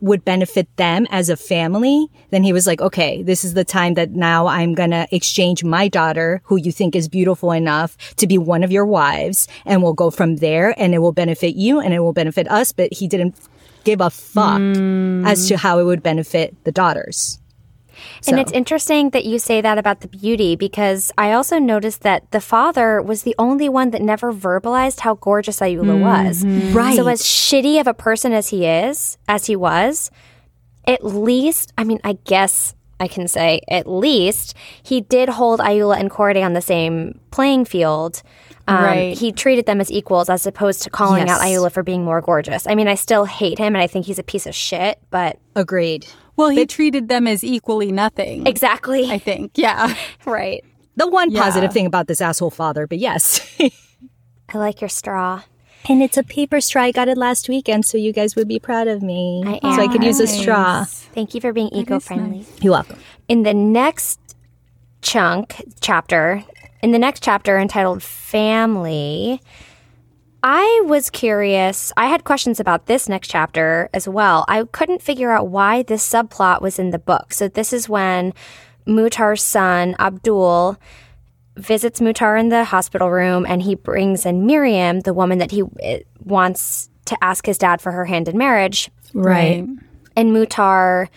would 0.00 0.24
benefit 0.24 0.68
them 0.76 1.06
as 1.10 1.30
a 1.30 1.36
family, 1.36 2.08
then 2.28 2.42
he 2.42 2.52
was 2.52 2.66
like, 2.66 2.80
okay, 2.82 3.22
this 3.22 3.42
is 3.42 3.54
the 3.54 3.64
time 3.64 3.94
that 3.94 4.10
now 4.10 4.46
I'm 4.46 4.74
going 4.74 4.90
to 4.90 5.06
exchange 5.10 5.64
my 5.64 5.88
daughter, 5.88 6.42
who 6.44 6.56
you 6.56 6.72
think 6.72 6.94
is 6.94 7.08
beautiful 7.08 7.52
enough 7.52 7.96
to 8.16 8.26
be 8.26 8.36
one 8.36 8.62
of 8.62 8.70
your 8.70 8.84
wives. 8.84 9.48
And 9.64 9.82
we'll 9.82 9.94
go 9.94 10.10
from 10.10 10.36
there 10.36 10.74
and 10.78 10.94
it 10.94 10.98
will 10.98 11.12
benefit 11.12 11.54
you 11.54 11.80
and 11.80 11.94
it 11.94 12.00
will 12.00 12.12
benefit 12.12 12.50
us. 12.50 12.70
But 12.70 12.92
he 12.92 13.08
didn't 13.08 13.34
give 13.84 14.00
a 14.00 14.10
fuck 14.10 14.58
hmm. 14.58 15.24
as 15.26 15.48
to 15.48 15.56
how 15.56 15.78
it 15.78 15.84
would 15.84 16.02
benefit 16.02 16.56
the 16.64 16.72
daughters. 16.72 17.38
And 18.26 18.40
it's 18.40 18.52
interesting 18.52 19.10
that 19.10 19.24
you 19.24 19.38
say 19.38 19.60
that 19.60 19.78
about 19.78 20.00
the 20.00 20.08
beauty 20.08 20.56
because 20.56 21.12
I 21.18 21.32
also 21.32 21.58
noticed 21.58 22.02
that 22.02 22.30
the 22.30 22.40
father 22.40 23.02
was 23.02 23.22
the 23.22 23.34
only 23.38 23.68
one 23.68 23.90
that 23.90 24.02
never 24.02 24.32
verbalized 24.32 25.00
how 25.00 25.14
gorgeous 25.14 25.60
Ayoola 25.60 26.00
was. 26.00 26.42
Mm-hmm. 26.42 26.76
Right. 26.76 26.96
So 26.96 27.06
as 27.06 27.22
shitty 27.22 27.80
of 27.80 27.86
a 27.86 27.94
person 27.94 28.32
as 28.32 28.48
he 28.48 28.66
is, 28.66 29.18
as 29.28 29.46
he 29.46 29.56
was, 29.56 30.10
at 30.86 31.04
least, 31.04 31.72
I 31.76 31.84
mean, 31.84 32.00
I 32.04 32.14
guess 32.24 32.74
I 33.00 33.08
can 33.08 33.28
say 33.28 33.60
at 33.68 33.86
least 33.86 34.54
he 34.82 35.00
did 35.00 35.28
hold 35.28 35.60
Ayoola 35.60 35.98
and 35.98 36.10
Korede 36.10 36.44
on 36.44 36.54
the 36.54 36.62
same 36.62 37.20
playing 37.30 37.64
field. 37.64 38.22
Um, 38.66 38.82
Right. 38.82 39.16
He 39.18 39.30
treated 39.32 39.66
them 39.66 39.80
as 39.80 39.90
equals 39.92 40.28
as 40.30 40.46
opposed 40.46 40.82
to 40.82 40.90
calling 40.90 41.28
out 41.28 41.40
Yes. 41.40 41.58
Ayoola 41.58 41.70
for 41.72 41.82
being 41.82 42.04
more 42.04 42.20
gorgeous. 42.20 42.66
I 42.66 42.74
mean, 42.74 42.88
I 42.88 42.94
still 42.94 43.24
hate 43.26 43.58
him 43.58 43.74
and 43.74 43.82
I 43.82 43.86
think 43.86 44.06
he's 44.06 44.18
a 44.18 44.22
piece 44.22 44.46
of 44.46 44.54
shit, 44.54 44.98
but 45.10 45.38
Agreed. 45.54 46.06
Well, 46.36 46.48
he 46.48 46.66
treated 46.66 47.08
them 47.08 47.26
as 47.28 47.44
equally 47.44 47.92
nothing. 47.92 48.46
exactly. 48.46 49.10
I 49.10 49.18
think. 49.18 49.52
Yeah. 49.56 49.94
right. 50.24 50.64
The 50.96 51.06
one 51.06 51.30
Yeah. 51.30 51.42
positive 51.42 51.72
thing 51.72 51.86
about 51.86 52.06
this 52.08 52.20
asshole 52.20 52.50
father, 52.50 52.86
but 52.86 52.98
yes. 52.98 53.40
I 53.60 54.58
like 54.58 54.80
your 54.80 54.88
straw. 54.88 55.42
and 55.88 56.02
it's 56.02 56.16
a 56.16 56.22
paper 56.22 56.60
straw. 56.60 56.84
I 56.84 56.90
got 56.92 57.08
it 57.08 57.18
last 57.18 57.48
weekend, 57.48 57.84
so 57.84 57.98
you 57.98 58.12
guys 58.12 58.34
would 58.36 58.48
be 58.48 58.58
proud 58.58 58.88
of 58.88 59.02
me. 59.02 59.42
I 59.44 59.60
am. 59.62 59.74
so 59.74 59.82
I 59.82 59.88
could 59.88 60.02
use 60.02 60.18
a 60.20 60.26
straw. 60.26 60.84
Thank 60.84 61.34
you 61.34 61.40
for 61.40 61.52
being 61.52 61.68
eco 61.68 62.00
friendly. 62.00 62.46
You're 62.62 62.72
welcome. 62.72 62.98
In 63.28 63.42
the 63.42 63.52
next 63.54 64.18
chunk, 65.02 65.62
chapter, 65.80 66.42
in 66.84 66.90
the 66.90 66.98
next 66.98 67.22
chapter 67.22 67.58
entitled 67.58 68.02
Family, 68.02 69.40
I 70.42 70.82
was 70.84 71.08
curious. 71.08 71.94
I 71.96 72.08
had 72.08 72.24
questions 72.24 72.60
about 72.60 72.84
this 72.84 73.08
next 73.08 73.28
chapter 73.28 73.88
as 73.94 74.06
well. 74.06 74.44
I 74.48 74.64
couldn't 74.64 75.00
figure 75.00 75.30
out 75.30 75.48
why 75.48 75.82
this 75.82 76.06
subplot 76.06 76.60
was 76.60 76.78
in 76.78 76.90
the 76.90 76.98
book. 76.98 77.32
So, 77.32 77.48
this 77.48 77.72
is 77.72 77.88
when 77.88 78.34
Muhtar's 78.86 79.42
son, 79.42 79.96
Abdul, 79.98 80.76
visits 81.56 82.00
Muhtar 82.00 82.38
in 82.38 82.50
the 82.50 82.64
hospital 82.64 83.10
room 83.10 83.46
and 83.48 83.62
he 83.62 83.74
brings 83.74 84.26
in 84.26 84.44
Miriam, 84.44 85.00
the 85.00 85.14
woman 85.14 85.38
that 85.38 85.52
he 85.52 85.62
eh, 85.80 86.00
wants 86.22 86.90
to 87.06 87.16
ask 87.24 87.46
his 87.46 87.56
dad 87.56 87.80
for 87.80 87.92
her 87.92 88.04
hand 88.04 88.28
in 88.28 88.36
marriage. 88.36 88.90
Right. 89.14 89.66
And 90.16 90.36
Muhtar 90.36 91.08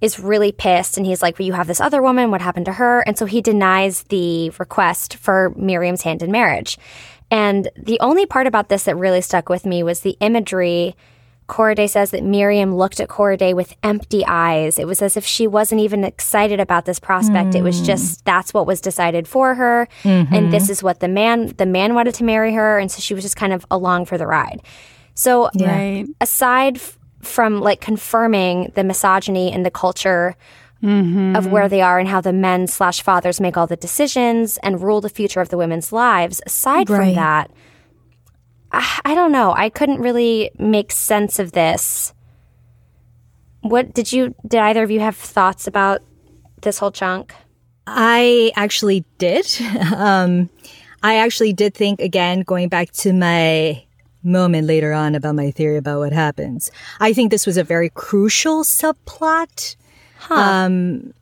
is 0.00 0.18
really 0.18 0.52
pissed 0.52 0.96
and 0.96 1.06
he's 1.06 1.22
like, 1.22 1.38
Well, 1.38 1.46
you 1.46 1.52
have 1.52 1.66
this 1.66 1.80
other 1.80 2.02
woman. 2.02 2.30
What 2.30 2.42
happened 2.42 2.66
to 2.66 2.72
her? 2.72 3.00
And 3.00 3.18
so 3.18 3.26
he 3.26 3.40
denies 3.40 4.04
the 4.04 4.50
request 4.58 5.16
for 5.16 5.52
Miriam's 5.56 6.02
hand 6.02 6.22
in 6.22 6.30
marriage. 6.30 6.78
And 7.30 7.68
the 7.76 7.98
only 8.00 8.26
part 8.26 8.46
about 8.46 8.68
this 8.68 8.84
that 8.84 8.96
really 8.96 9.20
stuck 9.20 9.48
with 9.48 9.66
me 9.66 9.82
was 9.82 10.00
the 10.00 10.16
imagery. 10.20 10.94
Korede 11.48 11.90
says 11.90 12.10
that 12.12 12.22
Miriam 12.22 12.74
looked 12.74 13.00
at 13.00 13.08
Korede 13.08 13.54
with 13.54 13.74
empty 13.82 14.24
eyes. 14.24 14.78
It 14.78 14.86
was 14.86 15.02
as 15.02 15.16
if 15.16 15.26
she 15.26 15.46
wasn't 15.46 15.80
even 15.82 16.04
excited 16.04 16.58
about 16.58 16.86
this 16.86 16.98
prospect. 16.98 17.54
It 17.54 17.62
was 17.62 17.80
hmm. 17.80 17.84
just 17.84 18.24
that's 18.24 18.54
what 18.54 18.66
was 18.66 18.80
decided 18.80 19.28
for 19.28 19.54
her, 19.54 19.86
and 20.04 20.52
this 20.52 20.64
mm-hmm. 20.64 20.72
is 20.72 20.82
what 20.82 21.00
the 21.00 21.08
man 21.08 21.48
the 21.58 21.66
man 21.66 21.94
wanted 21.94 22.14
to 22.14 22.24
marry 22.24 22.54
her, 22.54 22.78
and 22.78 22.90
so 22.90 23.00
she 23.00 23.12
was 23.12 23.22
just 23.22 23.36
kind 23.36 23.52
of 23.52 23.66
along 23.70 24.06
for 24.06 24.16
the 24.16 24.26
ride. 24.26 24.62
So 25.14 25.50
Right. 25.58 26.06
aside 26.20 26.76
f- 26.76 26.98
from 27.26 27.60
like 27.60 27.80
confirming 27.80 28.72
the 28.74 28.84
misogyny 28.84 29.52
and 29.52 29.64
the 29.64 29.70
culture 29.70 30.36
of 31.34 31.46
where 31.46 31.66
they 31.66 31.80
are 31.80 31.98
and 31.98 32.06
how 32.06 32.20
the 32.20 32.32
men 32.32 32.66
slash 32.66 33.00
fathers 33.00 33.40
make 33.40 33.56
all 33.56 33.66
the 33.66 33.76
decisions 33.76 34.58
and 34.58 34.82
rule 34.82 35.00
the 35.00 35.08
future 35.08 35.40
of 35.40 35.48
the 35.48 35.56
women's 35.56 35.92
lives, 35.92 36.42
aside 36.44 36.88
from 36.88 37.14
that, 37.14 37.50
I, 38.70 39.00
I 39.04 39.14
don't 39.14 39.32
know. 39.32 39.54
I 39.56 39.70
couldn't 39.70 40.00
really 40.00 40.50
make 40.58 40.92
sense 40.92 41.38
of 41.38 41.52
this. 41.52 42.12
What 43.62 43.94
did 43.94 44.12
you? 44.12 44.34
Did 44.46 44.60
either 44.60 44.82
of 44.82 44.90
you 44.90 45.00
have 45.00 45.16
thoughts 45.16 45.66
about 45.66 46.02
this 46.60 46.78
whole 46.78 46.92
chunk? 46.92 47.32
I 47.86 48.52
actually 48.56 49.04
did. 49.18 49.46
Um, 49.96 50.50
I 51.02 51.16
actually 51.16 51.52
did 51.52 51.74
think 51.74 52.00
again, 52.00 52.40
going 52.40 52.68
back 52.68 52.90
to 52.92 53.12
my 53.12 53.84
moment 54.24 54.66
later 54.66 54.92
on 54.92 55.14
about 55.14 55.34
my 55.34 55.50
theory 55.50 55.76
about 55.76 55.98
what 55.98 56.12
happens. 56.12 56.70
I 57.00 57.12
think 57.12 57.30
this 57.30 57.46
was 57.46 57.56
a 57.56 57.64
very 57.64 57.90
crucial 57.90 58.64
subplot. 58.64 59.76
Um, 60.30 61.12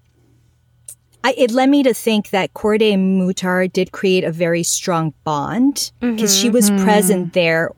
I, 1.24 1.34
it 1.36 1.50
led 1.50 1.68
me 1.68 1.82
to 1.82 1.94
think 1.94 2.30
that 2.30 2.54
Korede 2.54 2.92
and 2.94 3.20
Muhtar 3.20 3.72
did 3.72 3.92
create 3.92 4.24
a 4.24 4.32
very 4.32 4.62
strong 4.62 5.14
bond 5.24 5.92
because 6.00 6.36
she 6.36 6.48
was 6.48 6.70
present 6.70 7.32
there 7.32 7.70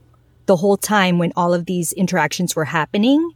the 0.47 0.57
whole 0.57 0.77
time 0.77 1.19
when 1.19 1.33
all 1.37 1.55
of 1.55 1.67
these 1.67 1.93
interactions 1.95 2.55
were 2.55 2.67
happening. 2.67 3.33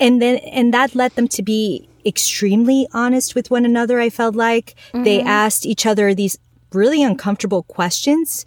And 0.00 0.22
then 0.22 0.36
and 0.36 0.72
that 0.74 0.94
led 0.94 1.12
them 1.12 1.28
to 1.28 1.42
be 1.42 1.88
extremely 2.06 2.88
honest 2.92 3.34
with 3.34 3.50
one 3.50 3.64
another 3.64 4.00
i 4.00 4.08
felt 4.08 4.34
like. 4.34 4.74
They 4.94 5.20
asked 5.20 5.66
each 5.66 5.84
other 5.84 6.14
these 6.14 6.38
really 6.72 7.02
uncomfortable 7.02 7.62
questions 7.64 8.46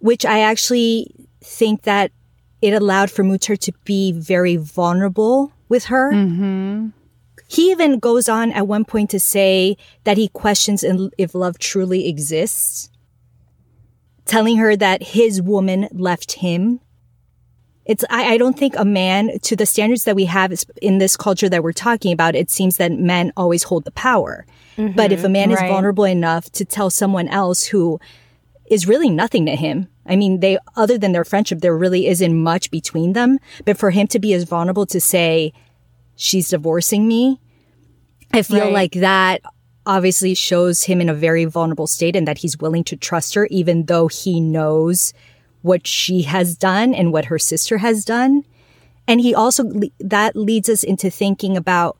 which 0.00 0.24
i 0.26 0.40
actually 0.40 1.14
think 1.62 1.82
that 1.82 2.10
it 2.60 2.74
allowed 2.74 3.08
for 3.08 3.22
muhtar 3.22 3.56
to 3.56 3.72
be 3.84 4.10
very 4.10 4.56
vulnerable 4.56 5.52
with 5.68 5.84
her. 5.84 6.12
Mm-hmm. 6.12 6.88
He 7.46 7.70
even 7.70 8.00
goes 8.00 8.28
on 8.28 8.50
at 8.50 8.66
one 8.66 8.84
point 8.84 9.10
to 9.10 9.20
say 9.20 9.76
that 10.02 10.16
he 10.16 10.26
questions 10.28 10.84
if 11.18 11.34
love 11.36 11.58
truly 11.58 12.08
exists 12.08 12.90
telling 14.24 14.56
her 14.56 14.74
that 14.76 15.02
his 15.02 15.40
woman 15.40 15.88
left 15.92 16.32
him. 16.32 16.80
It's 17.84 18.04
I, 18.10 18.34
I 18.34 18.38
don't 18.38 18.58
think 18.58 18.74
a 18.76 18.84
man 18.84 19.38
to 19.42 19.54
the 19.54 19.66
standards 19.66 20.04
that 20.04 20.16
we 20.16 20.24
have 20.24 20.52
in 20.80 20.98
this 20.98 21.16
culture 21.16 21.48
that 21.48 21.62
we're 21.62 21.72
talking 21.72 22.12
about 22.12 22.34
it 22.34 22.50
seems 22.50 22.76
that 22.78 22.92
men 22.92 23.32
always 23.36 23.64
hold 23.64 23.84
the 23.84 23.90
power. 23.92 24.46
But 24.96 25.12
if 25.12 25.20
a 25.20 25.22
mm-hmm. 25.24 25.32
man 25.32 25.50
is 25.52 25.60
vulnerable 25.60 26.04
enough 26.04 26.50
to 26.52 26.64
tell 26.64 26.90
someone 26.90 27.28
else 27.28 27.64
who 27.64 28.00
is 28.66 28.88
really 28.88 29.10
nothing 29.10 29.46
to 29.46 29.54
him 29.54 29.88
I 30.06 30.16
mean, 30.16 30.40
they, 30.40 30.58
other 30.76 30.98
than 30.98 31.12
their 31.12 31.24
friendship, 31.24 31.60
there 31.60 31.76
really 31.76 32.06
isn't 32.06 32.42
much 32.42 32.70
between 32.70 33.12
them. 33.12 33.38
But 33.64 33.78
for 33.78 33.90
him 33.90 34.06
to 34.08 34.18
be 34.18 34.34
as 34.34 34.44
vulnerable 34.44 34.86
to 34.86 35.00
say, 35.00 35.52
she's 36.16 36.48
divorcing 36.48 37.06
me, 37.06 37.40
I 38.32 38.42
feel 38.42 38.60
Right. 38.64 38.72
like 38.72 38.92
that 38.92 39.42
obviously 39.86 40.34
shows 40.34 40.84
him 40.84 41.00
in 41.00 41.08
a 41.08 41.14
very 41.14 41.44
vulnerable 41.44 41.86
state 41.86 42.16
and 42.16 42.26
that 42.26 42.38
he's 42.38 42.58
willing 42.58 42.84
to 42.84 42.96
trust 42.96 43.34
her, 43.34 43.46
even 43.46 43.86
though 43.86 44.06
he 44.08 44.40
knows 44.40 45.12
what 45.62 45.86
she 45.86 46.22
has 46.22 46.56
done 46.56 46.94
and 46.94 47.12
what 47.12 47.26
her 47.26 47.38
sister 47.38 47.78
has 47.78 48.04
done. 48.04 48.44
And 49.06 49.20
he 49.20 49.34
also, 49.34 49.70
that 50.00 50.36
leads 50.36 50.68
us 50.68 50.82
into 50.82 51.10
thinking 51.10 51.56
about 51.56 51.98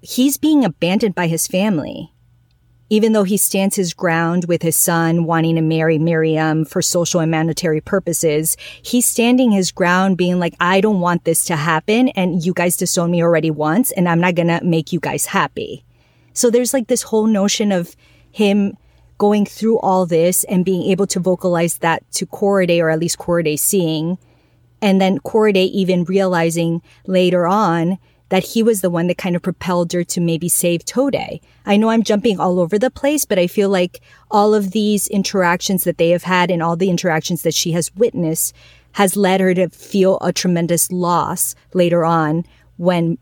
he's 0.00 0.38
being 0.38 0.64
abandoned 0.64 1.14
by 1.14 1.26
his 1.26 1.46
family. 1.46 2.12
Even 2.92 3.12
though 3.12 3.22
he 3.22 3.36
stands 3.36 3.76
his 3.76 3.94
ground 3.94 4.46
with 4.46 4.62
his 4.62 4.76
son 4.76 5.24
wanting 5.24 5.54
to 5.54 5.62
marry 5.62 5.96
Miriam 5.96 6.64
for 6.64 6.82
social 6.82 7.20
and 7.20 7.30
monetary 7.30 7.80
purposes, 7.80 8.56
he's 8.82 9.06
standing 9.06 9.52
his 9.52 9.70
ground 9.70 10.16
being 10.16 10.40
like, 10.40 10.54
I 10.60 10.80
don't 10.80 11.00
want 11.00 11.24
this 11.24 11.44
to 11.46 11.56
happen. 11.56 12.08
And 12.08 12.44
you 12.44 12.52
guys 12.52 12.76
disowned 12.76 13.12
me 13.12 13.22
already 13.22 13.50
once 13.50 13.92
and 13.92 14.08
I'm 14.08 14.20
not 14.20 14.34
going 14.34 14.48
to 14.48 14.62
make 14.64 14.92
you 14.92 14.98
guys 14.98 15.26
happy. 15.26 15.84
So 16.32 16.50
there's 16.50 16.74
like 16.74 16.88
this 16.88 17.02
whole 17.02 17.26
notion 17.26 17.70
of 17.70 17.94
him 18.32 18.76
going 19.18 19.44
through 19.46 19.78
all 19.78 20.04
this 20.06 20.44
and 20.44 20.64
being 20.64 20.90
able 20.90 21.06
to 21.06 21.20
vocalize 21.20 21.78
that 21.78 22.10
to 22.12 22.26
Korede 22.26 22.80
or 22.80 22.90
at 22.90 22.98
least 22.98 23.18
Korede 23.18 23.58
seeing. 23.58 24.18
And 24.82 25.00
then 25.00 25.18
Korede 25.18 25.68
even 25.70 26.04
realizing 26.04 26.82
later 27.06 27.46
on 27.46 27.98
that 28.30 28.44
he 28.44 28.62
was 28.62 28.80
the 28.80 28.90
one 28.90 29.06
that 29.08 29.18
kind 29.18 29.36
of 29.36 29.42
propelled 29.42 29.92
her 29.92 30.02
to 30.04 30.20
maybe 30.20 30.48
save 30.48 30.84
Tade. 30.84 31.40
I 31.66 31.76
know 31.76 31.90
I'm 31.90 32.02
jumping 32.02 32.40
all 32.40 32.58
over 32.58 32.78
the 32.78 32.90
place, 32.90 33.24
but 33.24 33.38
I 33.38 33.46
feel 33.46 33.68
like 33.68 34.00
all 34.30 34.54
of 34.54 34.70
these 34.72 35.06
interactions 35.08 35.84
that 35.84 35.98
they 35.98 36.10
have 36.10 36.22
had 36.24 36.50
and 36.50 36.62
all 36.62 36.76
the 36.76 36.90
interactions 36.90 37.42
that 37.42 37.54
she 37.54 37.72
has 37.72 37.94
witnessed 37.96 38.54
has 38.92 39.16
led 39.16 39.40
her 39.40 39.52
to 39.54 39.68
feel 39.68 40.18
a 40.20 40.32
tremendous 40.32 40.90
loss 40.90 41.54
later 41.74 42.04
on 42.04 42.44
when 42.76 43.18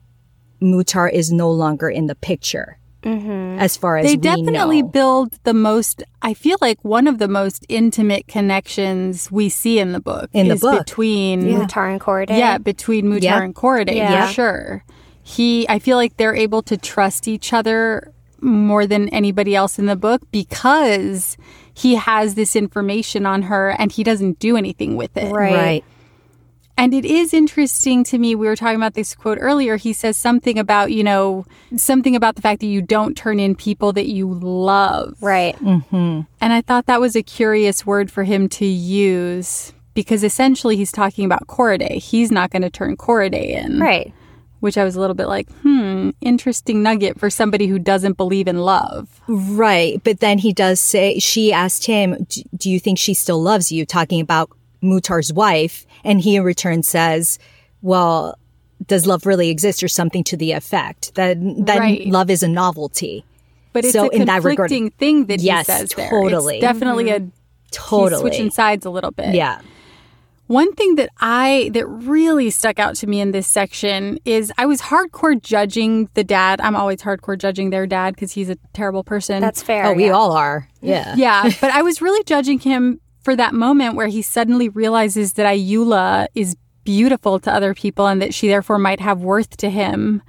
Muhtar 0.62 1.10
is 1.12 1.30
no 1.32 1.50
longer 1.50 1.88
in 1.88 2.06
the 2.06 2.14
picture. 2.14 2.78
Mm-hmm. 3.02 3.60
As 3.60 3.76
far 3.76 3.96
as 3.98 4.06
they 4.06 4.12
we 4.14 4.16
definitely 4.16 4.82
know. 4.82 4.88
build 4.88 5.38
the 5.44 5.54
most 5.54 6.02
i 6.20 6.34
feel 6.34 6.56
like 6.60 6.84
one 6.84 7.06
of 7.06 7.18
the 7.18 7.28
most 7.28 7.64
intimate 7.68 8.26
connections 8.26 9.30
we 9.30 9.48
see 9.48 9.78
in 9.78 9.92
the 9.92 10.00
book 10.00 10.28
In 10.32 10.48
the 10.48 10.56
book. 10.56 10.84
between 10.84 11.42
Muhtar 11.42 11.92
and 11.92 12.00
Korede. 12.00 12.30
yeah 12.36 12.58
between 12.58 13.04
muhtar 13.06 13.22
Yeah. 13.22 13.42
and 13.44 13.54
korede 13.54 13.94
Yeah. 13.94 14.26
for 14.26 14.32
sure 14.32 14.84
he 15.36 15.68
i 15.68 15.78
feel 15.78 15.96
like 15.96 16.16
they're 16.16 16.34
able 16.46 16.62
to 16.62 16.76
trust 16.76 17.28
each 17.28 17.52
other 17.52 18.12
more 18.40 18.86
than 18.86 19.08
anybody 19.10 19.54
else 19.54 19.78
in 19.78 19.86
the 19.86 19.96
book 19.96 20.22
because 20.30 21.36
he 21.74 21.96
has 21.96 22.34
this 22.34 22.54
information 22.56 23.26
on 23.26 23.42
her 23.42 23.70
and 23.78 23.92
he 23.92 24.02
doesn't 24.04 24.38
do 24.38 24.56
anything 24.56 24.96
with 24.96 25.16
it 25.16 25.30
Right. 25.32 25.54
Right. 25.54 25.84
and 26.76 26.94
it 26.94 27.04
is 27.04 27.34
interesting 27.34 28.04
to 28.04 28.16
me. 28.18 28.36
We 28.36 28.46
were 28.46 28.54
talking 28.54 28.76
about 28.76 28.94
this 28.94 29.14
quote 29.16 29.38
earlier. 29.40 29.74
He 29.76 29.92
says 29.92 30.16
something 30.16 30.56
about, 30.60 30.92
you 30.92 31.02
know, 31.02 31.44
something 31.76 32.14
about 32.14 32.36
the 32.36 32.42
fact 32.42 32.60
that 32.60 32.68
you 32.68 32.80
don't 32.80 33.16
turn 33.16 33.40
in 33.40 33.56
people 33.56 33.92
that 33.94 34.06
you 34.06 34.32
love. 34.32 35.16
Right. 35.20 35.56
Mm-hmm. 35.56 36.20
And 36.40 36.52
I 36.52 36.60
thought 36.62 36.86
that 36.86 37.00
was 37.00 37.16
a 37.16 37.22
curious 37.24 37.84
word 37.84 38.10
for 38.12 38.22
him 38.22 38.48
to 38.50 38.64
use 38.64 39.72
because 39.94 40.22
essentially 40.22 40.76
he's 40.76 40.92
talking 40.92 41.24
about 41.24 41.48
Korede. 41.48 41.98
He's 41.98 42.30
not 42.30 42.50
going 42.52 42.62
to 42.62 42.70
turn 42.70 42.96
Korede 42.96 43.34
in. 43.34 43.80
Right. 43.80 44.12
Which 44.60 44.76
I 44.76 44.82
was 44.84 44.96
a 44.96 45.00
little 45.00 45.14
bit 45.14 45.28
like, 45.28 45.48
hmm, 45.62 46.10
interesting 46.20 46.82
nugget 46.82 47.18
for 47.18 47.30
somebody 47.30 47.66
who 47.68 47.78
doesn't 47.78 48.16
believe 48.16 48.48
in 48.48 48.58
love. 48.58 49.20
Right. 49.28 50.02
But 50.02 50.18
then 50.20 50.38
he 50.38 50.52
does 50.52 50.80
say, 50.80 51.18
she 51.20 51.52
asked 51.52 51.86
him, 51.86 52.26
Do 52.56 52.68
you 52.70 52.80
think 52.80 52.98
she 52.98 53.14
still 53.14 53.40
loves 53.40 53.70
you? 53.70 53.86
Talking 53.86 54.20
about 54.20 54.50
Muhtar's 54.82 55.32
wife. 55.32 55.86
And 56.02 56.20
he 56.20 56.34
in 56.36 56.42
return 56.42 56.82
says, 56.82 57.38
Well, 57.82 58.36
does 58.86 59.06
love 59.06 59.26
really 59.26 59.48
exist 59.48 59.82
or 59.82 59.88
something 59.88 60.24
to 60.24 60.36
the 60.36 60.52
effect 60.52 61.14
that, 61.14 61.36
that 61.66 61.78
Right. 61.78 62.06
love 62.08 62.28
is 62.30 62.42
a 62.42 62.48
novelty? 62.48 63.24
But 63.72 63.84
it's 63.84 63.92
So 63.92 64.06
a 64.06 64.08
in 64.10 64.24
that 64.26 64.42
regard- 64.42 64.70
conflicting 64.70 64.90
thing 64.90 65.26
that 65.26 65.40
Yes, 65.40 65.66
he 65.66 65.72
says 65.72 65.90
there. 65.90 66.10
totally. 66.10 66.56
It's 66.56 66.62
definitely 66.62 67.10
a 67.10 67.28
Totally. 67.70 68.20
switching 68.20 68.50
sides 68.50 68.86
a 68.86 68.90
little 68.90 69.10
bit. 69.12 69.34
Yeah. 69.34 69.60
One 70.48 70.72
thing 70.72 70.94
that 70.94 71.10
I 71.20 71.70
that 71.74 71.86
really 71.86 72.48
stuck 72.48 72.78
out 72.78 72.94
to 72.96 73.06
me 73.06 73.20
in 73.20 73.32
this 73.32 73.46
section 73.46 74.18
is 74.24 74.50
I 74.56 74.64
was 74.64 74.80
hardcore 74.80 75.40
judging 75.40 76.08
the 76.14 76.24
dad. 76.24 76.60
I'm 76.62 76.74
always 76.74 77.02
hardcore 77.02 77.38
judging 77.38 77.68
their 77.68 77.86
dad 77.86 78.14
because 78.14 78.32
he's 78.32 78.48
a 78.48 78.56
terrible 78.72 79.04
person. 79.04 79.42
That's 79.42 79.62
fair. 79.62 79.84
Oh, 79.86 79.92
we 79.92 80.06
yeah. 80.06 80.12
all 80.12 80.32
are. 80.32 80.66
Yeah. 80.80 81.14
yeah, 81.18 81.50
but 81.60 81.70
I 81.70 81.82
was 81.82 82.00
really 82.00 82.24
judging 82.24 82.58
him 82.58 83.00
for 83.20 83.36
that 83.36 83.52
moment 83.52 83.94
where 83.94 84.06
he 84.06 84.22
suddenly 84.22 84.70
realizes 84.70 85.34
that 85.34 85.46
Ayoola 85.46 86.28
is 86.34 86.56
beautiful 86.82 87.38
to 87.40 87.52
other 87.52 87.74
people 87.74 88.06
and 88.06 88.22
that 88.22 88.32
she 88.32 88.48
therefore 88.48 88.78
might 88.78 89.00
have 89.00 89.20
worth 89.20 89.54
to 89.58 89.68
him 89.68 90.22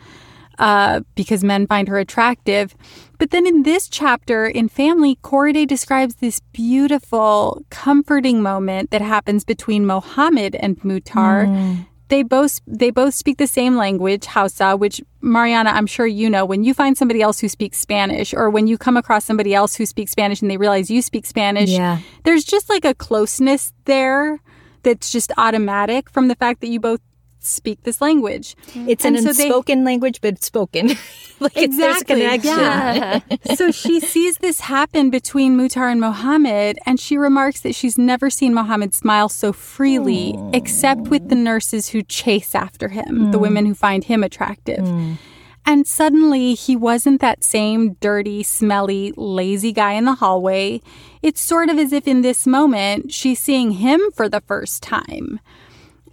uh, 0.59 1.01
because 1.15 1.43
men 1.43 1.65
find 1.67 1.87
her 1.87 1.97
attractive. 1.97 2.75
But 3.17 3.31
then 3.31 3.47
in 3.47 3.63
this 3.63 3.87
chapter, 3.89 4.45
in 4.45 4.69
Family, 4.69 5.17
Korede 5.23 5.67
describes 5.67 6.15
this 6.15 6.39
beautiful, 6.51 7.63
comforting 7.69 8.41
moment 8.41 8.91
that 8.91 9.01
happens 9.01 9.43
between 9.43 9.85
Mohammed 9.85 10.55
and 10.55 10.79
Muhtar. 10.81 11.85
They 12.09 12.23
both 12.23 12.59
they 12.65 12.89
both 12.89 13.13
speak 13.13 13.37
the 13.37 13.45
same 13.45 13.75
language, 13.77 14.25
Hausa, 14.25 14.75
which 14.75 14.99
Mariana, 15.21 15.69
I'm 15.69 15.85
sure 15.85 16.07
you 16.07 16.27
know. 16.27 16.43
When 16.43 16.63
you 16.63 16.73
find 16.73 16.97
somebody 16.97 17.21
else 17.21 17.37
who 17.39 17.47
speaks 17.47 17.77
Spanish, 17.77 18.33
or 18.33 18.49
when 18.49 18.65
you 18.65 18.79
come 18.79 18.97
across 18.97 19.25
somebody 19.25 19.53
else 19.53 19.75
who 19.75 19.85
speaks 19.85 20.11
Spanish 20.11 20.41
and 20.41 20.49
they 20.49 20.57
realize 20.57 20.89
you 20.89 21.03
speak 21.03 21.27
Spanish, 21.27 21.69
Yeah. 21.69 21.99
there's 22.23 22.43
just 22.45 22.67
like 22.67 22.83
a 22.83 22.95
closeness 22.95 23.73
there 23.85 24.39
that's 24.81 25.11
just 25.11 25.31
automatic 25.37 26.09
from 26.09 26.29
the 26.29 26.35
fact 26.35 26.61
that 26.61 26.69
you 26.69 26.79
both 26.79 27.01
speak 27.49 27.83
this 27.83 28.01
language. 28.01 28.55
Mm-hmm. 28.67 28.89
It's 28.89 29.05
And 29.05 29.15
an 29.15 29.23
so 29.23 29.33
they- 29.33 29.43
unspoken 29.43 29.83
language, 29.83 30.21
but 30.21 30.43
spoken. 30.43 30.87
like 31.39 31.55
it's, 31.55 31.75
Exactly. 31.75 32.21
connection. 32.21 32.57
Yeah. 32.57 33.19
so 33.55 33.71
she 33.71 33.99
sees 33.99 34.37
this 34.37 34.61
happen 34.61 35.09
between 35.09 35.57
Muhtar 35.57 35.91
and 35.91 36.01
Mohammed, 36.01 36.79
and 36.85 36.99
she 36.99 37.17
remarks 37.17 37.61
that 37.61 37.75
she's 37.75 37.97
never 37.97 38.29
seen 38.29 38.53
Mohammed 38.53 38.93
smile 38.93 39.29
so 39.29 39.53
freely, 39.53 40.35
except 40.53 41.01
with 41.01 41.29
the 41.29 41.35
nurses 41.35 41.89
who 41.89 42.03
chase 42.03 42.55
after 42.55 42.89
him, 42.89 43.31
the 43.31 43.37
mm. 43.37 43.41
women 43.41 43.65
who 43.65 43.73
find 43.73 44.03
him 44.03 44.23
attractive. 44.23 44.79
Mm. 44.79 45.17
And 45.65 45.85
suddenly, 45.85 46.55
he 46.55 46.75
wasn't 46.75 47.21
that 47.21 47.43
same 47.43 47.93
dirty, 47.99 48.41
smelly, 48.41 49.13
lazy 49.15 49.71
guy 49.71 49.93
in 49.93 50.05
the 50.05 50.15
hallway. 50.15 50.81
It's 51.21 51.41
sort 51.41 51.69
of 51.69 51.77
as 51.77 51.93
if 51.93 52.07
in 52.07 52.21
this 52.21 52.47
moment, 52.47 53.13
she's 53.13 53.39
seeing 53.39 53.73
him 53.73 54.01
for 54.15 54.27
the 54.27 54.41
first 54.41 54.81
time. 54.81 55.39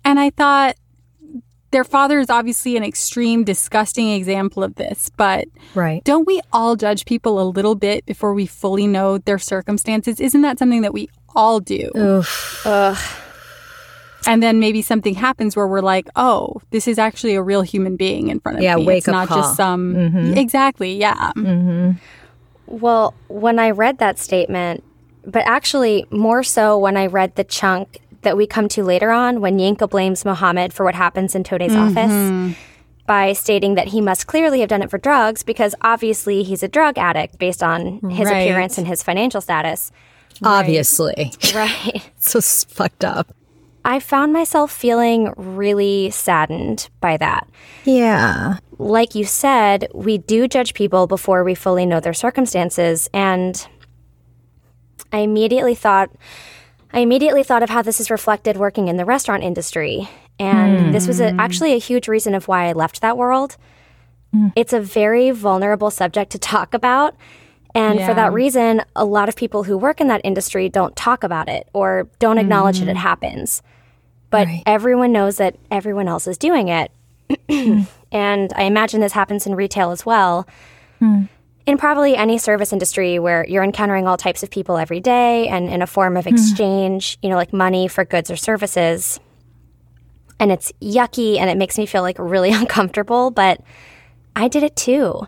And 0.04 0.20
I 0.20 0.30
thought, 0.30 0.76
their 1.72 1.84
father 1.84 2.20
is 2.20 2.30
obviously 2.30 2.76
an 2.76 2.84
extreme, 2.84 3.44
disgusting 3.44 4.10
example 4.12 4.62
of 4.62 4.76
this, 4.76 5.10
but 5.16 5.46
Right. 5.74 6.02
don't 6.04 6.26
we 6.26 6.40
all 6.52 6.76
judge 6.76 7.04
people 7.04 7.40
a 7.40 7.44
little 7.48 7.74
bit 7.74 8.06
before 8.06 8.32
we 8.34 8.46
fully 8.46 8.86
know 8.86 9.18
their 9.18 9.38
circumstances? 9.38 10.20
Isn't 10.20 10.42
that 10.42 10.58
something 10.58 10.82
that 10.82 10.92
we 10.94 11.08
all 11.34 11.60
do? 11.60 11.90
Ugh. 12.64 12.96
And 14.28 14.42
then 14.42 14.58
maybe 14.58 14.82
something 14.82 15.14
happens 15.14 15.54
where 15.54 15.68
we're 15.68 15.82
like, 15.82 16.08
oh, 16.16 16.60
this 16.70 16.88
is 16.88 16.98
actually 16.98 17.36
a 17.36 17.42
real 17.42 17.62
human 17.62 17.96
being 17.96 18.28
in 18.28 18.40
front 18.40 18.58
of 18.58 18.64
Yeah, 18.64 18.74
me. 18.76 18.84
wake 18.84 18.98
it's 18.98 19.08
up 19.08 19.12
not 19.12 19.28
call. 19.28 19.38
just 19.42 19.56
some. 19.56 19.94
Mm-hmm. 19.94 20.36
Exactly. 20.36 20.96
Yeah. 20.96 21.30
Mm-hmm. 21.36 21.90
Well, 22.66 23.14
when 23.28 23.60
I 23.60 23.70
read 23.70 23.98
that 23.98 24.18
statement, 24.18 24.82
but 25.24 25.44
actually 25.46 26.06
more 26.10 26.42
so 26.42 26.76
when 26.78 26.96
I 26.96 27.06
read 27.06 27.36
the 27.36 27.44
chunk 27.44 27.98
that 28.22 28.36
we 28.36 28.46
come 28.46 28.68
to 28.68 28.82
later 28.82 29.10
on 29.10 29.40
when 29.40 29.58
Yinka 29.58 29.88
blames 29.88 30.24
Mohammed 30.24 30.72
for 30.72 30.84
what 30.84 30.94
happens 30.94 31.34
in 31.34 31.44
Tade's 31.44 31.74
Mm-hmm. 31.74 31.98
office 31.98 32.56
by 33.06 33.32
stating 33.32 33.74
that 33.76 33.88
he 33.88 34.00
must 34.00 34.26
clearly 34.26 34.60
have 34.60 34.68
done 34.68 34.82
it 34.82 34.90
for 34.90 34.98
drugs 34.98 35.42
because 35.44 35.74
obviously 35.82 36.42
he's 36.42 36.62
a 36.64 36.68
drug 36.68 36.98
addict 36.98 37.38
based 37.38 37.62
on 37.62 38.00
his 38.10 38.28
Right. 38.28 38.38
appearance 38.40 38.78
and 38.78 38.86
his 38.86 39.02
financial 39.02 39.40
status. 39.40 39.92
Obviously. 40.42 41.32
Right. 41.54 42.10
so 42.18 42.38
s- 42.38 42.64
fucked 42.64 43.04
up. 43.04 43.32
I 43.84 44.00
found 44.00 44.32
myself 44.32 44.72
feeling 44.72 45.32
really 45.36 46.10
saddened 46.10 46.88
by 47.00 47.16
that. 47.18 47.48
Yeah. 47.84 48.58
like 48.78 49.14
you 49.14 49.24
said, 49.24 49.86
we 49.94 50.18
do 50.18 50.48
judge 50.48 50.74
people 50.74 51.06
before 51.06 51.44
we 51.44 51.54
fully 51.54 51.86
know 51.86 52.00
their 52.00 52.12
circumstances. 52.12 53.08
And 53.14 53.64
I 55.12 55.18
immediately 55.18 55.74
thought, 55.76 56.10
I 56.92 57.00
immediately 57.00 57.42
thought 57.42 57.62
of 57.62 57.70
how 57.70 57.82
this 57.82 58.00
is 58.00 58.10
reflected 58.10 58.56
working 58.56 58.88
in 58.88 58.96
the 58.96 59.04
restaurant 59.04 59.42
industry. 59.42 60.08
And 60.38 60.86
hmm. 60.86 60.92
this 60.92 61.06
was 61.06 61.20
a, 61.20 61.34
actually 61.38 61.72
a 61.72 61.78
huge 61.78 62.08
reason 62.08 62.34
of 62.34 62.48
why 62.48 62.68
I 62.68 62.72
left 62.72 63.00
that 63.00 63.16
world. 63.16 63.56
Hmm. 64.32 64.48
It's 64.54 64.72
a 64.72 64.80
very 64.80 65.30
vulnerable 65.30 65.90
subject 65.90 66.32
to 66.32 66.38
talk 66.38 66.74
about. 66.74 67.14
And 67.74 68.00
for 68.00 68.14
that 68.14 68.32
reason, 68.32 68.82
a 68.94 69.04
lot 69.04 69.28
of 69.28 69.36
people 69.36 69.64
who 69.64 69.76
work 69.76 70.00
in 70.00 70.08
that 70.08 70.22
industry 70.24 70.70
don't 70.70 70.96
talk 70.96 71.22
about 71.22 71.48
it 71.48 71.68
or 71.74 72.08
don't 72.18 72.38
acknowledge 72.38 72.78
that 72.78 72.88
it 72.88 72.92
hmm. 72.92 73.02
happens. 73.02 73.62
But 74.30 74.46
Right. 74.46 74.62
everyone 74.66 75.12
knows 75.12 75.36
that 75.36 75.56
everyone 75.70 76.08
else 76.08 76.26
is 76.26 76.38
doing 76.38 76.68
it 76.68 76.90
and 78.12 78.52
I 78.54 78.62
imagine 78.62 79.00
this 79.00 79.12
happens 79.12 79.46
in 79.46 79.54
retail 79.54 79.90
as 79.90 80.06
well. 80.06 80.46
In 81.66 81.78
probably 81.78 82.16
any 82.16 82.38
service 82.38 82.72
industry 82.72 83.18
where 83.18 83.44
you're 83.46 83.64
encountering 83.64 84.06
all 84.06 84.16
types 84.16 84.42
of 84.44 84.50
people 84.50 84.78
every 84.78 85.00
day 85.00 85.48
and 85.48 85.68
in 85.68 85.82
a 85.82 85.86
form 85.86 86.16
of 86.16 86.24
hmm. 86.24 86.34
exchange, 86.34 87.18
you 87.22 87.28
know, 87.28 87.36
like 87.36 87.52
money 87.52 87.88
for 87.88 88.04
goods 88.04 88.30
or 88.30 88.36
services. 88.36 89.18
And 90.38 90.52
it's 90.52 90.72
yucky 90.80 91.38
and 91.38 91.50
it 91.50 91.56
makes 91.56 91.76
me 91.76 91.86
feel 91.86 92.02
like 92.02 92.18
really 92.18 92.52
uncomfortable, 92.52 93.30
but 93.30 93.60
I 94.36 94.48
did 94.48 94.62
it 94.62 94.76
too. 94.76 95.26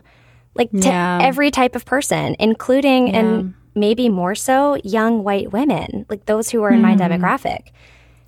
Like 0.55 0.71
to 0.71 0.87
Yeah. 0.87 1.19
every 1.21 1.51
type 1.51 1.75
of 1.75 1.85
person, 1.85 2.35
including 2.39 3.13
and 3.13 3.53
maybe 3.75 4.09
more 4.09 4.35
so 4.35 4.77
young 4.83 5.23
white 5.23 5.51
women, 5.51 6.05
like 6.09 6.25
those 6.25 6.49
who 6.49 6.63
are 6.63 6.71
in 6.71 6.81
my 6.81 6.93
hmm. 6.93 7.01
demographic. 7.01 7.71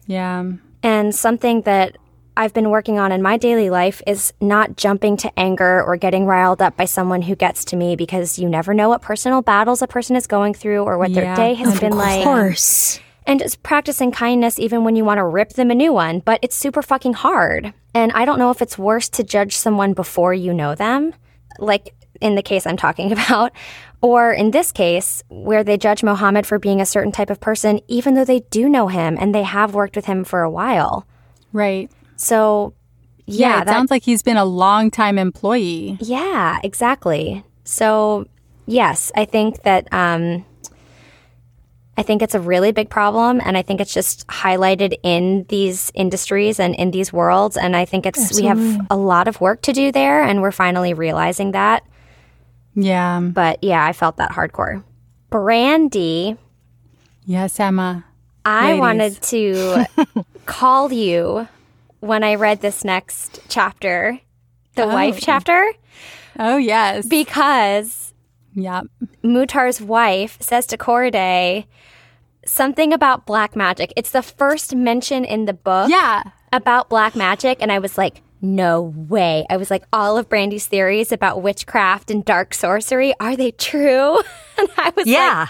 Yeah. 0.05 0.43
And 0.83 1.15
something 1.15 1.61
that 1.61 1.97
I've 2.37 2.53
been 2.53 2.69
working 2.69 2.97
on 2.97 3.11
in 3.11 3.21
my 3.21 3.37
daily 3.37 3.69
life 3.69 4.01
is 4.07 4.33
not 4.39 4.77
jumping 4.77 5.17
to 5.17 5.39
anger 5.39 5.83
or 5.83 5.97
getting 5.97 6.25
riled 6.25 6.61
up 6.61 6.77
by 6.77 6.85
someone 6.85 7.21
who 7.21 7.35
gets 7.35 7.65
to 7.65 7.75
me 7.75 7.95
because 7.95 8.39
you 8.39 8.47
never 8.47 8.73
know 8.73 8.89
what 8.89 9.01
personal 9.01 9.41
battles 9.41 9.81
a 9.81 9.87
person 9.87 10.15
is 10.15 10.27
going 10.27 10.53
through 10.53 10.83
or 10.83 10.97
what 10.97 11.13
their 11.13 11.35
day 11.35 11.53
has 11.55 11.79
been 11.79 11.95
like. 11.95 12.19
Of 12.19 12.23
course. 12.23 12.99
And 13.27 13.39
just 13.39 13.61
practicing 13.63 14.11
kindness 14.11 14.59
even 14.59 14.83
when 14.83 14.95
you 14.95 15.03
want 15.03 15.17
to 15.17 15.25
rip 15.25 15.53
them 15.53 15.71
a 15.71 15.75
new 15.75 15.93
one, 15.93 16.19
but 16.19 16.39
it's 16.41 16.55
super 16.55 16.81
fucking 16.81 17.13
hard. 17.13 17.73
And 17.93 18.11
I 18.13 18.25
don't 18.25 18.39
know 18.39 18.49
if 18.49 18.61
it's 18.61 18.77
worse 18.77 19.09
to 19.09 19.23
judge 19.23 19.55
someone 19.55 19.93
before 19.93 20.33
you 20.33 20.53
know 20.53 20.73
them, 20.73 21.13
like 21.59 21.93
in 22.21 22.35
the 22.35 22.41
case 22.41 22.65
I'm 22.65 22.77
talking 22.77 23.11
about, 23.13 23.51
or 24.01 24.31
in 24.31 24.51
this 24.51 24.71
case, 24.71 25.21
where 25.29 25.63
they 25.63 25.77
judge 25.77 26.01
Mohammed 26.01 26.47
for 26.47 26.57
being 26.59 26.79
a 26.79 26.85
certain 26.85 27.11
type 27.11 27.29
of 27.29 27.41
person, 27.41 27.81
even 27.87 28.13
though 28.13 28.25
they 28.25 28.39
do 28.51 28.69
know 28.69 28.87
him 28.87 29.17
and 29.19 29.35
they 29.35 29.43
have 29.43 29.75
worked 29.75 29.95
with 29.95 30.05
him 30.05 30.23
for 30.23 30.41
a 30.41 30.49
while. 30.49 31.05
Right. 31.53 31.91
So, 32.21 32.73
Yeah, 33.25 33.49
yeah, 33.49 33.61
it 33.61 33.65
that, 33.65 33.71
sounds 33.73 33.91
like 33.91 34.03
he's 34.03 34.21
been 34.21 34.37
a 34.37 34.45
long 34.45 34.91
time 34.91 35.17
employee. 35.17 35.97
yeah, 36.01 36.59
exactly. 36.63 37.43
So, 37.63 38.25
yes, 38.67 39.11
I 39.15 39.25
think 39.25 39.63
that 39.63 39.87
um, 39.93 40.45
I 41.97 42.03
think 42.03 42.21
it's 42.21 42.35
a 42.35 42.39
really 42.39 42.71
big 42.71 42.89
problem, 42.89 43.41
and 43.43 43.57
I 43.57 43.61
think 43.61 43.81
it's 43.81 43.93
just 43.93 44.25
highlighted 44.27 44.93
in 45.03 45.45
these 45.49 45.91
industries 45.93 46.59
and 46.59 46.73
in 46.75 46.91
these 46.91 47.11
worlds. 47.13 47.57
And 47.57 47.75
I 47.75 47.85
think 47.85 48.05
it's 48.05 48.39
we 48.39 48.45
have 48.47 48.59
a 48.89 48.95
lot 48.95 49.27
of 49.27 49.39
work 49.41 49.61
to 49.63 49.73
do 49.73 49.91
there, 49.91 50.21
and 50.23 50.41
we're 50.41 50.51
finally 50.51 50.93
realizing 50.93 51.51
that. 51.51 51.83
Yeah. 52.75 53.19
But 53.19 53.63
yeah, 53.63 53.85
I 53.85 53.93
felt 53.93 54.17
that 54.17 54.31
hardcore. 54.31 54.83
Brandy, 55.29 56.37
Yes, 57.25 57.59
Emma. 57.59 58.03
I 58.43 58.67
Ladies. 58.73 58.79
wanted 58.79 59.21
to 59.23 59.85
call 60.45 60.91
you 60.91 61.47
when 62.01 62.23
I 62.23 62.35
read 62.35 62.61
this 62.61 62.83
next 62.83 63.39
chapter, 63.47 64.19
the 64.75 64.83
oh. 64.83 64.87
wife 64.87 65.19
chapter, 65.21 65.71
Oh, 66.37 66.57
yes. 66.57 67.05
because 67.07 68.13
yeah. 68.53 68.81
Muhtar's 69.23 69.81
wife 69.81 70.37
says 70.41 70.65
to 70.67 70.77
Korede 70.77 71.65
something 72.45 72.91
about 72.91 73.25
black 73.25 73.55
magic. 73.55 73.93
It's 73.95 74.11
the 74.11 74.21
first 74.21 74.75
mention 74.75 75.23
in 75.23 75.45
the 75.45 75.53
book 75.53 75.89
Yeah. 75.89 76.23
about 76.51 76.89
black 76.89 77.15
magic, 77.15 77.59
and 77.61 77.71
I 77.71 77.79
was 77.79 77.97
like, 77.97 78.21
no 78.41 78.81
way. 78.81 79.45
I 79.49 79.57
was 79.57 79.69
like, 79.69 79.83
all 79.93 80.17
of 80.17 80.27
Brandy's 80.27 80.65
theories 80.67 81.11
about 81.11 81.43
witchcraft 81.43 82.09
and 82.09 82.25
dark 82.25 82.53
sorcery, 82.55 83.13
are 83.19 83.35
they 83.35 83.51
true? 83.51 84.17
and 84.57 84.67
I 84.77 84.91
was 84.95 85.05
Yeah. 85.05 85.47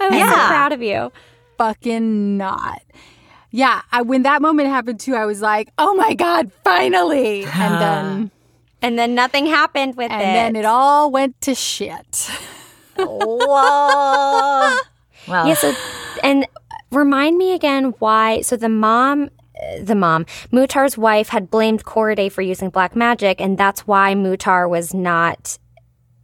like, 0.00 0.12
I 0.12 0.18
was 0.18 0.28
so 0.30 0.34
proud 0.46 0.72
of 0.72 0.82
you. 0.82 1.12
Fucking 1.58 2.36
not. 2.38 2.82
Yeah. 3.52 3.82
I, 3.92 4.02
when 4.02 4.22
that 4.22 4.42
moment 4.42 4.68
happened 4.68 4.98
too, 4.98 5.14
I 5.14 5.24
was 5.26 5.40
like, 5.40 5.70
oh 5.78 5.94
my 5.94 6.14
God, 6.14 6.50
finally. 6.64 7.44
And 7.44 7.74
then, 7.74 8.30
And 8.82 8.98
then 8.98 9.14
nothing 9.14 9.46
happened 9.46 9.96
with 9.96 10.10
and 10.10 10.20
it. 10.20 10.24
And 10.24 10.56
then 10.56 10.56
it 10.56 10.64
all 10.66 11.10
went 11.10 11.40
to 11.42 11.54
shit. 11.54 12.30
Whoa. 12.96 14.76
Well, 15.28 15.46
Yeah, 15.46 15.54
so 15.54 15.74
and 16.22 16.46
remind 16.90 17.38
me 17.38 17.52
again 17.52 17.94
why. 17.98 18.40
So 18.40 18.56
the 18.56 18.68
mom, 18.68 19.30
the 19.80 19.94
mom, 19.94 20.24
Muhtar's 20.52 20.98
wife 20.98 21.28
had 21.28 21.50
blamed 21.50 21.84
Korede 21.84 22.32
for 22.32 22.42
using 22.42 22.70
black 22.70 22.96
magic, 22.96 23.40
and 23.40 23.56
that's 23.56 23.86
why 23.86 24.14
Muhtar 24.14 24.68
was 24.68 24.92
not 24.92 25.58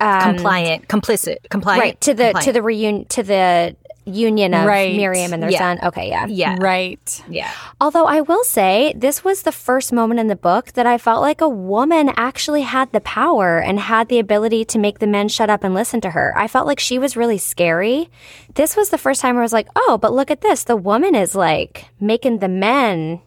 um, 0.01 0.35
compliant, 0.35 0.89
complicit, 0.89 1.37
compliant. 1.51 1.81
right 1.81 2.01
to 2.03 2.15
the 2.15 2.33
to 2.43 2.53
the 2.53 2.63
reunion 2.63 3.05
to 3.07 3.23
the 3.23 3.77
union 4.09 4.55
of 4.55 4.67
Right. 4.67 4.97
Miriam 4.97 5.33
and 5.33 5.43
their 5.43 5.51
Yeah. 5.51 5.59
son. 5.59 5.79
Okay, 5.83 6.09
yeah. 6.09 6.27
yeah, 6.27 6.57
Right. 6.59 7.23
yeah. 7.29 7.51
Although 7.81 8.07
I 8.07 8.21
will 8.23 8.45
say, 8.45 8.93
this 8.97 9.23
was 9.23 9.43
the 9.43 9.53
first 9.53 9.93
moment 9.93 10.19
in 10.21 10.27
the 10.29 10.37
book 10.37 10.73
that 10.73 10.87
I 10.87 10.99
felt 10.99 11.21
like 11.23 11.41
a 11.41 11.49
woman 11.49 12.11
actually 12.17 12.63
had 12.63 12.91
the 12.93 13.01
power 13.01 13.59
and 13.59 13.79
had 13.79 14.09
the 14.09 14.19
ability 14.19 14.65
to 14.67 14.79
make 14.79 14.99
the 14.99 15.07
men 15.07 15.29
shut 15.29 15.51
up 15.51 15.63
and 15.65 15.75
listen 15.75 16.01
to 16.03 16.11
her. 16.11 16.33
I 16.37 16.49
felt 16.49 16.67
like 16.67 16.81
she 16.81 16.99
was 16.99 17.17
really 17.17 17.39
scary. 17.39 18.11
This 18.55 18.77
was 18.77 18.91
the 18.91 18.99
first 18.99 19.21
time 19.21 19.37
I 19.39 19.43
was 19.43 19.53
like, 19.53 19.69
oh, 19.77 19.99
but 20.01 20.13
look 20.13 20.31
at 20.31 20.41
this. 20.41 20.65
The 20.65 20.77
woman 20.77 21.15
is 21.15 21.35
like 21.35 21.87
making 22.01 22.39
the 22.39 22.49
men 22.49 23.21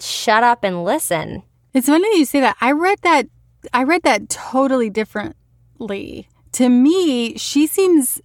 shut 0.00 0.42
up 0.42 0.64
and 0.64 0.84
listen. 0.84 1.42
It's 1.74 1.86
funny 1.86 2.08
that 2.10 2.18
you 2.18 2.24
say 2.24 2.40
that. 2.40 2.56
I 2.60 2.72
read 2.72 2.98
that. 3.02 3.26
I 3.72 3.82
read 3.84 4.02
that 4.04 4.28
totally 4.30 4.88
differently. 4.90 6.28
To 6.52 6.68
me, 6.68 7.36
she 7.36 7.66
seems. 7.66 8.20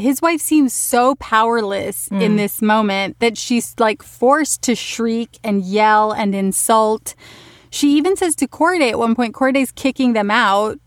His 0.00 0.22
wife 0.22 0.40
seems 0.40 0.72
so 0.72 1.14
powerless 1.16 2.08
in 2.08 2.32
mm. 2.32 2.36
this 2.36 2.60
moment 2.62 3.18
that 3.20 3.36
she's 3.36 3.74
like 3.78 4.02
forced 4.02 4.62
to 4.62 4.74
shriek 4.74 5.38
and 5.44 5.62
yell 5.62 6.12
and 6.12 6.34
insult. 6.34 7.14
She 7.70 7.96
even 7.96 8.16
says 8.16 8.34
to 8.36 8.48
Korede 8.48 8.90
at 8.90 8.98
one 8.98 9.14
point, 9.14 9.34
Korede's 9.34 9.72
kicking 9.72 10.12
them 10.12 10.30
out. 10.30 10.78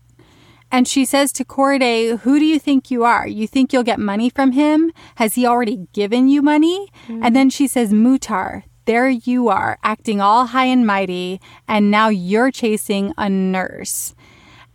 And 0.70 0.88
she 0.88 1.04
says 1.04 1.32
to 1.34 1.44
Korede, 1.44 2.18
Who 2.20 2.38
do 2.38 2.44
you 2.44 2.58
think 2.58 2.90
you 2.90 3.04
are? 3.04 3.26
You 3.28 3.46
think 3.46 3.72
you'll 3.72 3.84
get 3.84 4.00
money 4.00 4.28
from 4.28 4.52
him? 4.52 4.92
Has 5.16 5.36
he 5.36 5.46
already 5.46 5.86
given 5.92 6.28
you 6.28 6.42
money? 6.42 6.88
And 7.06 7.22
mm. 7.22 7.32
then 7.32 7.50
she 7.50 7.68
says, 7.68 7.92
Muhtar, 7.92 8.64
there 8.86 9.08
you 9.08 9.48
are, 9.48 9.78
acting 9.82 10.20
all 10.20 10.46
high 10.46 10.66
and 10.66 10.86
mighty, 10.86 11.40
and 11.68 11.90
now 11.90 12.08
you're 12.08 12.50
chasing 12.50 13.14
a 13.16 13.30
nurse. 13.30 14.14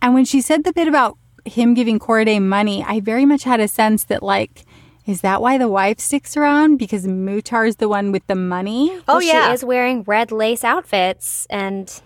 And 0.02 0.14
when 0.14 0.24
she 0.24 0.40
said 0.40 0.64
the 0.64 0.72
bit 0.72 0.88
about 0.88 1.18
him 1.44 1.74
giving 1.74 1.98
Korede 1.98 2.42
money, 2.42 2.84
I 2.86 3.00
very 3.00 3.24
much 3.24 3.44
had 3.44 3.60
a 3.60 3.68
sense 3.68 4.04
that, 4.04 4.22
like, 4.22 4.64
is 5.06 5.22
that 5.22 5.42
why 5.42 5.58
the 5.58 5.68
wife 5.68 5.98
sticks 5.98 6.36
around? 6.36 6.76
Because 6.76 7.06
Muhtar's 7.06 7.76
the 7.76 7.88
one 7.88 8.12
with 8.12 8.26
the 8.26 8.34
money? 8.34 8.90
Oh 9.08 9.14
Well, 9.14 9.22
yeah. 9.22 9.48
She 9.48 9.54
is 9.54 9.64
wearing 9.64 10.02
red 10.04 10.30
lace 10.30 10.64
outfits 10.64 11.46
and 11.50 12.00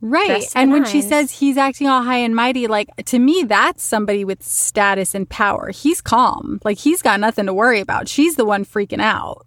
Right. 0.00 0.44
And 0.54 0.70
the 0.70 0.74
when 0.74 0.84
she 0.84 1.00
says 1.00 1.30
he's 1.30 1.56
acting 1.56 1.88
all 1.88 2.02
high 2.02 2.18
and 2.18 2.36
mighty, 2.36 2.66
like 2.66 2.94
to 3.06 3.18
me, 3.18 3.44
that's 3.44 3.82
somebody 3.82 4.24
with 4.24 4.42
status 4.42 5.14
and 5.14 5.28
power. 5.28 5.70
He's 5.70 6.00
calm. 6.00 6.60
Like 6.64 6.78
he's 6.78 7.02
got 7.02 7.18
nothing 7.18 7.46
to 7.46 7.54
worry 7.54 7.80
about. 7.80 8.08
She's 8.08 8.36
the 8.36 8.44
one 8.44 8.64
freaking 8.64 9.00
out. 9.00 9.46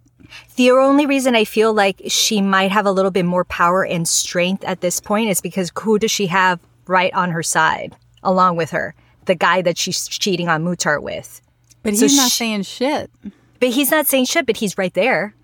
The 0.56 0.70
only 0.72 1.06
reason 1.06 1.34
I 1.34 1.44
feel 1.44 1.72
like 1.72 2.02
she 2.08 2.40
might 2.40 2.70
have 2.70 2.86
a 2.86 2.92
little 2.92 3.10
bit 3.10 3.24
more 3.24 3.44
power 3.44 3.84
and 3.84 4.06
strength 4.06 4.64
at 4.64 4.80
this 4.80 5.00
point 5.00 5.30
is 5.30 5.40
because 5.40 5.72
who 5.80 5.98
does 5.98 6.10
she 6.10 6.26
have 6.26 6.60
right 6.86 7.12
on 7.14 7.30
her 7.30 7.42
side 7.42 7.96
along 8.22 8.56
with 8.56 8.70
her? 8.70 8.94
The 9.26 9.34
guy 9.34 9.62
that 9.62 9.78
she's 9.78 10.08
cheating 10.08 10.48
on 10.48 10.64
Muhtar 10.64 11.00
with. 11.00 11.40
But 11.82 11.96
So 11.96 12.02
he's 12.06 12.16
not 12.16 12.30
sh- 12.30 12.34
saying 12.34 12.62
shit. 12.62 13.10
But 13.60 13.70
he's 13.70 13.90
not 13.90 14.06
saying 14.06 14.24
shit, 14.26 14.46
but 14.46 14.56
he's 14.56 14.76
right 14.78 14.92
there. 14.94 15.34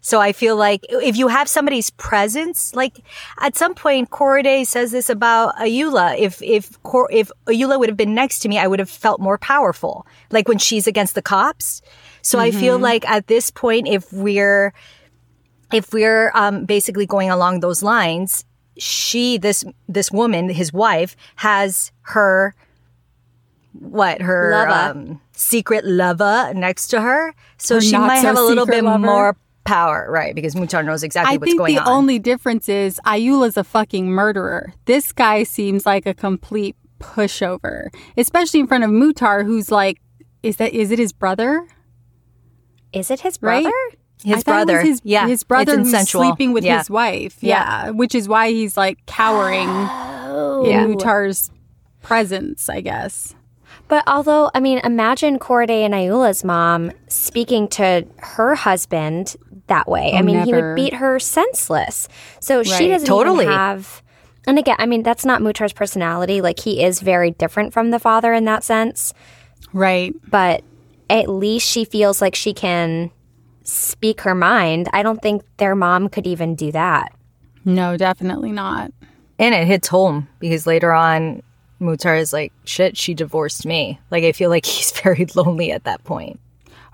So 0.00 0.20
I 0.20 0.32
feel 0.32 0.54
like 0.54 0.82
if 0.88 1.16
you 1.16 1.26
have 1.26 1.48
somebody's 1.48 1.90
presence, 1.90 2.72
like 2.76 3.00
at 3.40 3.56
some 3.56 3.74
point, 3.74 4.10
Korede 4.10 4.64
says 4.64 4.92
this 4.92 5.10
about 5.10 5.56
Ayoola. 5.56 6.16
If 6.16 6.40
if 6.42 6.80
Cor- 6.84 7.10
if 7.10 7.28
Ayoola 7.46 7.76
would 7.76 7.88
have 7.88 7.96
been 7.96 8.14
next 8.14 8.38
to 8.40 8.48
me, 8.48 8.56
I 8.56 8.68
would 8.68 8.78
have 8.78 8.88
felt 8.88 9.20
more 9.20 9.36
powerful. 9.36 10.06
Like 10.30 10.46
when 10.46 10.58
she's 10.58 10.86
against 10.86 11.16
the 11.16 11.22
cops. 11.22 11.82
So 12.22 12.38
I 12.38 12.52
feel 12.52 12.78
like 12.78 13.08
at 13.08 13.26
this 13.26 13.50
point, 13.50 13.88
if 13.88 14.12
we're 14.12 14.72
if 15.72 15.92
we're 15.92 16.30
um, 16.34 16.66
basically 16.66 17.06
going 17.06 17.30
along 17.30 17.58
those 17.60 17.82
lines, 17.82 18.44
she 18.78 19.38
this 19.38 19.64
this 19.88 20.12
woman, 20.12 20.48
his 20.50 20.72
wife, 20.72 21.16
has 21.36 21.90
her 22.02 22.54
what 23.80 24.20
her 24.22 24.50
Lover. 24.52 24.98
um, 24.98 25.20
secret 25.32 25.84
lover 25.84 26.52
next 26.54 26.88
to 26.88 27.00
her, 27.00 27.34
so 27.58 27.76
Her 27.76 27.80
she 27.80 27.96
might 27.96 28.20
so 28.20 28.28
have 28.28 28.38
a 28.38 28.42
little 28.42 28.66
bit 28.66 28.84
lover. 28.84 28.98
more 28.98 29.36
power, 29.64 30.06
right? 30.10 30.34
Because 30.34 30.54
Muhtar 30.54 30.84
knows 30.84 31.02
exactly 31.02 31.34
I 31.34 31.36
what's 31.38 31.50
think 31.50 31.58
going 31.58 31.74
the 31.74 31.88
only 31.88 32.18
difference 32.18 32.68
is 32.68 33.00
Ayoola's 33.04 33.56
a 33.56 33.64
fucking 33.64 34.06
murderer. 34.06 34.72
This 34.84 35.12
guy 35.12 35.42
seems 35.42 35.84
like 35.86 36.06
a 36.06 36.14
complete 36.14 36.76
pushover, 37.00 37.88
especially 38.16 38.60
in 38.60 38.66
front 38.66 38.84
of 38.84 38.90
Muhtar, 38.90 39.44
who's 39.44 39.70
like, 39.70 40.00
is 40.42 40.56
that 40.58 40.72
is 40.72 40.90
it 40.90 40.98
his 40.98 41.12
brother? 41.12 41.66
is 42.92 43.10
it 43.10 43.20
his 43.20 43.38
Right? 43.42 43.62
brother? 43.64 43.76
his 44.24 44.36
I 44.38 44.40
thought 44.40 44.60
it 44.60 44.64
was 44.66 44.66
brother, 44.74 44.82
his, 44.82 45.00
yeah, 45.04 45.26
his 45.28 45.44
brother 45.44 45.78
it's 45.78 45.90
who's 45.90 45.92
insensual. 45.92 46.06
sleeping 46.26 46.52
with 46.54 46.64
yeah. 46.64 46.78
his 46.78 46.88
wife. 46.88 47.36
Yeah. 47.42 47.84
Yeah. 47.86 47.90
which 47.90 48.14
is 48.14 48.26
why 48.28 48.50
he's 48.50 48.76
like 48.76 49.04
cowering 49.06 49.68
Oh. 49.68 50.64
in 50.64 50.94
Muhtar's 50.96 51.50
presence, 52.02 52.68
I 52.68 52.80
guess. 52.80 53.34
But 53.88 54.02
although, 54.06 54.50
I 54.54 54.60
mean, 54.60 54.78
imagine 54.84 55.38
Korede 55.38 55.70
and 55.84 55.94
Ayoola's 55.94 56.42
mom 56.42 56.90
speaking 57.08 57.68
to 57.68 58.06
her 58.18 58.54
husband 58.56 59.36
that 59.68 59.88
way. 59.88 60.12
I 60.14 60.20
Oh, 60.20 60.22
mean, 60.22 60.44
he 60.44 60.52
would 60.52 60.74
beat 60.74 60.94
her 60.94 61.18
senseless. 61.18 62.08
So 62.40 62.62
she 62.62 62.88
doesn't 62.88 63.06
Totally. 63.06 63.44
even 63.44 63.56
have 63.56 64.02
And 64.48 64.58
again, 64.60 64.76
I 64.78 64.86
mean, 64.86 65.02
that's 65.02 65.24
not 65.24 65.40
Muhtar's 65.40 65.72
personality. 65.72 66.40
Like, 66.40 66.60
he 66.60 66.82
is 66.82 67.00
very 67.00 67.32
different 67.32 67.72
from 67.72 67.90
the 67.90 67.98
father 67.98 68.32
in 68.32 68.44
that 68.44 68.62
sense. 68.62 69.12
Right. 69.72 70.14
But 70.30 70.62
at 71.10 71.28
least 71.28 71.68
she 71.68 71.84
feels 71.84 72.20
like 72.20 72.34
she 72.36 72.52
can 72.54 73.10
speak 73.64 74.20
her 74.20 74.34
mind. 74.36 74.88
I 74.92 75.02
don't 75.02 75.20
think 75.20 75.42
their 75.56 75.74
mom 75.74 76.08
could 76.08 76.26
even 76.28 76.54
do 76.54 76.70
that. 76.72 77.12
No, 77.64 77.96
definitely 77.96 78.52
not. 78.52 78.92
And 79.40 79.52
it 79.54 79.66
hits 79.66 79.88
home 79.88 80.28
because 80.38 80.66
later 80.66 80.92
on, 80.92 81.42
Muhtar 81.80 82.18
is 82.18 82.32
like, 82.32 82.52
shit, 82.64 82.96
she 82.96 83.12
divorced 83.14 83.66
me. 83.66 84.00
Like, 84.10 84.24
I 84.24 84.32
feel 84.32 84.50
like 84.50 84.64
he's 84.74 84.92
very 84.92 85.26
lonely 85.34 85.72
at 85.72 85.84
that 85.84 86.04
point. 86.04 86.40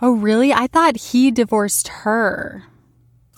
Oh, 0.00 0.12
really? 0.12 0.52
I 0.52 0.66
thought 0.66 0.96
he 0.96 1.30
divorced 1.30 1.88
her. 1.88 2.64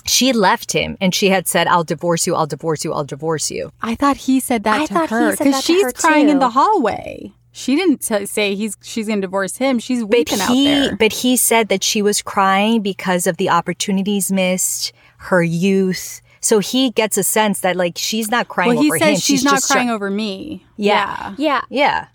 She 0.07 0.33
left 0.33 0.73
him 0.73 0.97
and 1.01 1.15
she 1.15 1.31
had 1.31 1.47
said, 1.49 1.67
I'll 1.67 1.85
divorce 1.85 2.27
you, 2.27 2.35
I'll 2.35 2.47
divorce 2.47 2.85
you, 2.85 2.93
I'll 2.93 3.05
divorce 3.05 3.51
you. 3.51 3.71
I 3.83 3.95
thought 3.95 4.19
he 4.19 4.39
said 4.41 4.65
that 4.65 4.81
I 4.83 4.87
to 4.87 4.93
thought 4.95 5.09
he 5.09 5.15
her 5.15 5.37
said 5.37 5.47
that 5.47 5.55
to 5.57 5.63
she's 5.63 5.83
her, 5.83 5.93
crying 5.93 6.29
in 6.29 6.39
the 6.41 6.51
hallway. 6.51 7.33
She 7.53 7.75
didn't 7.77 7.99
t- 8.03 8.27
say 8.27 8.55
he's 8.55 8.77
she's 8.83 9.07
going 9.07 9.21
to 9.21 9.27
divorce 9.27 9.57
him. 9.57 9.79
She's 9.79 10.01
But 10.03 10.11
weeping 10.11 10.41
out 10.41 10.53
there. 10.53 10.97
but 10.97 11.13
he 11.13 11.37
said 11.39 11.69
that 11.69 11.83
she 11.85 12.03
was 12.03 12.21
crying 12.21 12.83
because 12.83 13.27
of 13.27 13.37
the 13.39 13.49
opportunities 13.49 14.31
missed, 14.33 14.93
her 15.19 15.43
youth. 15.43 16.21
So 16.45 16.59
he 16.59 16.91
gets 16.91 17.17
a 17.17 17.23
sense 17.23 17.61
that 17.61 17.75
like 17.77 17.95
she's 17.97 18.31
not 18.31 18.49
crying 18.49 18.75
well, 18.75 18.83
he 18.83 18.89
over 18.91 18.99
says 18.99 19.09
him. 19.17 19.21
she's, 19.21 19.45
not 19.45 19.55
just 19.55 19.67
try- 19.69 19.77
crying 19.77 19.91
over 19.91 20.11
me. 20.11 20.65
Yeah. 20.77 21.35
Yeah. 21.39 21.63
Yeah. 21.71 22.09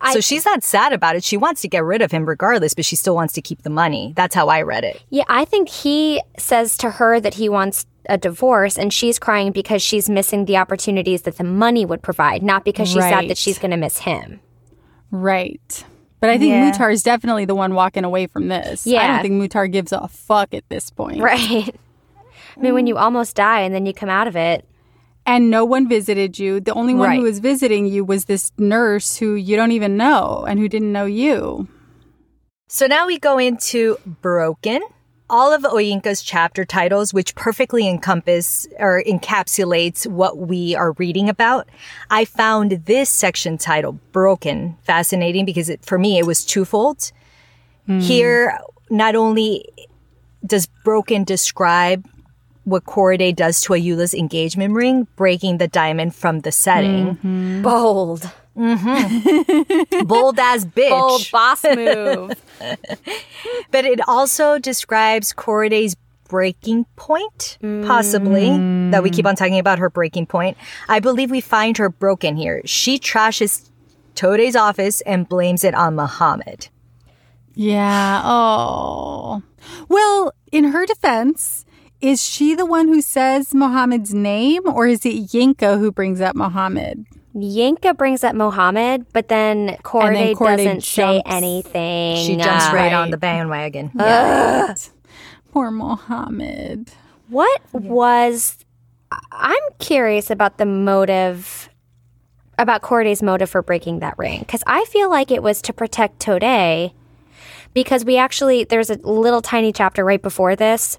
I- 0.00 0.12
so 0.14 0.20
she's 0.20 0.44
not 0.44 0.62
sad 0.64 0.92
about 0.92 1.16
it. 1.16 1.24
She 1.24 1.36
wants 1.36 1.60
to 1.62 1.68
get 1.68 1.84
rid 1.84 2.02
of 2.02 2.10
him 2.10 2.26
regardless, 2.26 2.74
but 2.74 2.84
she 2.84 2.96
still 2.96 3.14
wants 3.14 3.32
to 3.34 3.42
keep 3.42 3.62
the 3.62 3.70
money. 3.70 4.12
That's 4.16 4.34
how 4.34 4.48
I 4.48 4.62
read 4.62 4.84
it. 4.84 5.02
Yeah, 5.10 5.24
I 5.28 5.44
think 5.44 5.68
he 5.68 6.20
says 6.38 6.76
to 6.78 6.90
her 6.92 7.20
that 7.20 7.34
he 7.34 7.48
wants 7.48 7.86
a 8.08 8.18
divorce 8.18 8.76
and 8.76 8.92
she's 8.92 9.18
crying 9.18 9.52
because 9.52 9.80
she's 9.82 10.10
missing 10.10 10.44
the 10.44 10.56
opportunities 10.58 11.22
that 11.22 11.36
the 11.38 11.44
money 11.44 11.86
would 11.86 12.02
provide, 12.02 12.42
not 12.42 12.64
because 12.64 12.88
she's 12.88 13.02
sad 13.02 13.28
that 13.30 13.38
she's 13.38 13.58
going 13.58 13.70
to 13.70 13.78
miss 13.78 13.98
him. 14.00 14.40
Right. 15.10 15.84
But 16.20 16.30
I 16.30 16.38
think 16.38 16.50
Yeah. 16.50 16.70
Muhtar 16.72 16.92
is 16.92 17.02
definitely 17.02 17.44
the 17.44 17.54
one 17.54 17.74
walking 17.74 18.04
away 18.04 18.26
from 18.26 18.48
this. 18.48 18.86
Yeah. 18.86 19.00
I 19.00 19.02
Yeah. 19.04 19.22
don't 19.22 19.22
think 19.38 19.52
Muhtar 19.52 19.70
gives 19.70 19.92
a 19.92 20.08
fuck 20.08 20.52
at 20.54 20.68
this 20.68 20.90
point. 20.90 21.20
Right. 21.20 21.74
I 22.56 22.60
mean, 22.60 22.74
when 22.74 22.86
you 22.86 22.96
almost 22.96 23.36
die 23.36 23.60
and 23.60 23.74
then 23.74 23.86
you 23.86 23.92
come 23.94 24.08
out 24.10 24.26
of 24.28 24.36
it, 24.36 24.64
And 25.26 25.48
no 25.50 25.64
one 25.64 25.88
visited 25.88 26.38
you. 26.38 26.60
The 26.60 26.74
only 26.74 26.92
one 26.92 27.08
Right. 27.08 27.16
who 27.18 27.24
was 27.24 27.38
visiting 27.38 27.86
you 27.86 28.04
was 28.04 28.26
this 28.26 28.52
nurse 28.58 29.16
who 29.16 29.34
you 29.36 29.56
don't 29.56 29.72
even 29.72 29.96
know 29.96 30.44
and 30.46 30.58
who 30.60 30.68
didn't 30.68 30.92
know 30.92 31.06
you. 31.06 31.66
So 32.68 32.86
now 32.86 33.06
we 33.06 33.18
go 33.18 33.38
into 33.38 33.96
Broken. 34.04 34.82
All 35.30 35.54
of 35.54 35.62
Oyinkan's 35.62 36.20
chapter 36.20 36.66
titles, 36.66 37.14
which 37.14 37.34
perfectly 37.34 37.88
encompass 37.88 38.66
or 38.78 39.02
encapsulates 39.02 40.06
what 40.06 40.36
we 40.36 40.74
are 40.76 40.92
reading 40.98 41.30
about. 41.30 41.70
I 42.10 42.26
found 42.26 42.82
this 42.84 43.08
section 43.08 43.56
titled 43.56 43.98
Broken 44.12 44.76
fascinating 44.82 45.46
because 45.46 45.70
it, 45.70 45.82
for 45.86 45.98
me, 45.98 46.18
it 46.18 46.26
was 46.26 46.44
twofold. 46.44 47.12
Hmm. 47.86 48.00
Here, 48.00 48.58
not 48.90 49.14
only 49.16 49.64
does 50.44 50.66
Broken 50.84 51.24
describe 51.24 52.04
what 52.64 52.84
Korede 52.84 53.36
does 53.36 53.60
to 53.62 53.74
Ayoola's 53.74 54.14
engagement 54.14 54.74
ring, 54.74 55.06
breaking 55.16 55.58
the 55.58 55.68
diamond 55.68 56.14
from 56.14 56.40
the 56.40 56.52
setting. 56.52 57.16
Mm-hmm. 57.16 57.62
bold, 57.62 58.30
mm-hmm. 58.56 60.06
Bold 60.06 60.38
as 60.38 60.64
bitch. 60.76 60.90
bold 60.90 61.28
boss 61.30 61.64
move. 61.76 62.42
But 63.70 63.84
it 63.84 64.00
also 64.08 64.58
describes 64.58 65.32
Korede's 65.32 65.96
breaking 66.28 66.84
point, 66.96 67.58
possibly, 67.60 68.48
mm. 68.48 68.90
that 68.90 69.02
we 69.02 69.10
keep 69.10 69.26
on 69.26 69.36
talking 69.36 69.58
about 69.58 69.78
her 69.78 69.90
breaking 69.90 70.26
point. 70.26 70.56
I 70.88 70.98
believe 71.00 71.30
we 71.30 71.40
find 71.40 71.76
her 71.78 71.88
broken 71.88 72.36
here. 72.36 72.62
She 72.64 72.98
trashes 72.98 73.70
Tade's 74.14 74.56
office 74.56 75.00
and 75.02 75.28
blames 75.28 75.64
it 75.64 75.74
on 75.74 75.94
Muhammad. 75.94 76.68
Yeah. 77.54 78.22
Oh. 78.24 79.42
Well, 79.88 80.32
in 80.50 80.64
her 80.64 80.86
defense, 80.86 81.64
is 82.00 82.22
she 82.22 82.54
the 82.54 82.66
one 82.66 82.88
who 82.88 83.00
says 83.00 83.54
Mohammed's 83.54 84.12
name 84.14 84.62
or 84.66 84.86
is 84.86 85.04
it 85.06 85.28
Yinka 85.32 85.78
who 85.78 85.90
brings 85.90 86.20
up 86.20 86.36
Mohammed? 86.36 87.06
Yinka 87.34 87.96
brings 87.96 88.22
up 88.22 88.34
Mohammed, 88.36 89.06
but 89.12 89.28
then 89.28 89.76
Korede, 89.82 90.38
doesn't 90.38 90.84
say 90.84 91.20
anything. 91.26 92.16
She 92.24 92.36
jumps 92.36 92.66
Uh, 92.66 92.72
right 92.74 92.92
on 92.92 93.10
the 93.10 93.16
bandwagon. 93.16 93.90
Poor 95.52 95.70
Mohammed. 95.70 96.90
What 97.28 97.60
was 97.72 98.58
I'm 99.32 99.62
curious 99.78 100.30
about 100.30 100.58
the 100.58 100.66
motive 100.66 101.68
about 102.58 102.82
Korede's 102.82 103.22
motive 103.22 103.50
for 103.50 103.62
breaking 103.62 103.98
that 104.00 104.16
ring 104.18 104.40
because 104.40 104.62
I 104.66 104.84
feel 104.84 105.10
like 105.10 105.30
it 105.30 105.42
was 105.42 105.60
to 105.62 105.72
protect 105.72 106.20
Tade 106.20 106.92
because 107.72 108.04
we 108.04 108.16
actually 108.16 108.64
there's 108.64 108.90
a 108.90 108.96
little 108.96 109.42
tiny 109.42 109.72
chapter 109.72 110.04
right 110.04 110.22
before 110.22 110.54
this 110.54 110.98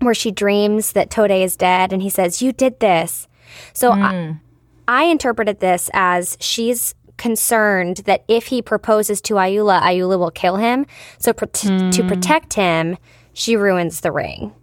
where 0.00 0.14
she 0.14 0.30
dreams 0.30 0.92
that 0.92 1.10
Tade 1.10 1.42
is 1.42 1.56
dead 1.56 1.92
and 1.92 2.02
he 2.02 2.10
says 2.10 2.42
you 2.42 2.52
did 2.52 2.80
this. 2.80 3.26
So 3.72 3.92
I, 3.92 4.12
hmm. 4.12 4.32
I 4.86 5.04
interpreted 5.04 5.60
this 5.60 5.90
as 5.92 6.36
she's 6.40 6.94
concerned 7.16 7.98
that 8.06 8.24
if 8.28 8.46
he 8.46 8.62
proposes 8.62 9.20
to 9.22 9.34
Ayoola, 9.34 9.80
Ayoola 9.82 10.18
will 10.18 10.30
kill 10.30 10.56
him. 10.56 10.86
So 11.18 11.32
prot- 11.32 11.52
to 11.52 11.90
hmm. 12.02 12.08
protect 12.08 12.54
him, 12.54 12.96
she 13.32 13.56
ruins 13.56 14.00
the 14.00 14.12
ring. 14.12 14.54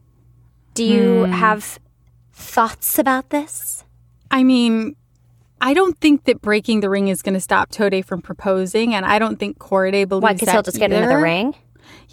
Do 0.73 0.83
you 0.83 1.25
hmm. 1.25 1.31
have 1.31 1.79
thoughts 2.33 2.99
about 2.99 3.29
this? 3.29 3.83
I 4.31 4.43
mean, 4.43 4.95
I 5.61 5.73
don't 5.73 5.97
think 5.99 6.25
that 6.25 6.41
breaking 6.41 6.81
the 6.81 6.89
ring 6.89 7.07
is 7.07 7.21
going 7.21 7.35
to 7.35 7.39
stop 7.39 7.71
Tade 7.71 8.03
from 8.03 8.21
proposing, 8.21 8.93
and 8.93 9.05
I 9.05 9.19
don't 9.19 9.37
think 9.37 9.57
Korede 9.57 10.07
believes 10.09 10.23
Why? 10.23 10.33
Because 10.33 10.47
that 10.47 10.51
he'll 10.51 10.63
just 10.63 10.77
get 10.77 10.91
another 10.91 11.13
either. 11.13 11.21
ring. 11.21 11.55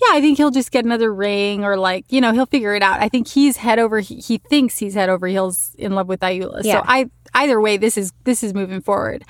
Yeah, 0.03 0.17
I 0.17 0.21
think 0.21 0.37
he'll 0.37 0.51
just 0.51 0.73
get 0.73 0.85
another 0.85 1.15
ring, 1.15 1.65
or 1.65 1.77
like 1.77 2.07
you 2.11 2.21
know, 2.21 2.33
he'll 2.33 2.47
figure 2.47 2.75
it 2.75 2.83
out. 2.83 3.01
I 3.01 3.09
think 3.09 3.29
he's 3.29 3.57
head 3.57 3.79
over. 3.79 4.01
He, 4.01 4.17
he 4.17 4.39
thinks 4.39 4.79
he's 4.79 4.95
head 4.95 5.09
over 5.09 5.29
heels 5.29 5.77
in 5.79 5.95
love 5.95 6.09
with 6.09 6.21
Ayoola. 6.21 6.63
Yeah. 6.65 6.81
So 6.81 6.85
I 6.87 7.07
either 7.35 7.61
way, 7.61 7.77
this 7.77 7.97
is 7.97 8.13
this 8.25 8.43
is 8.43 8.53
moving 8.53 8.81
forward. 8.81 9.25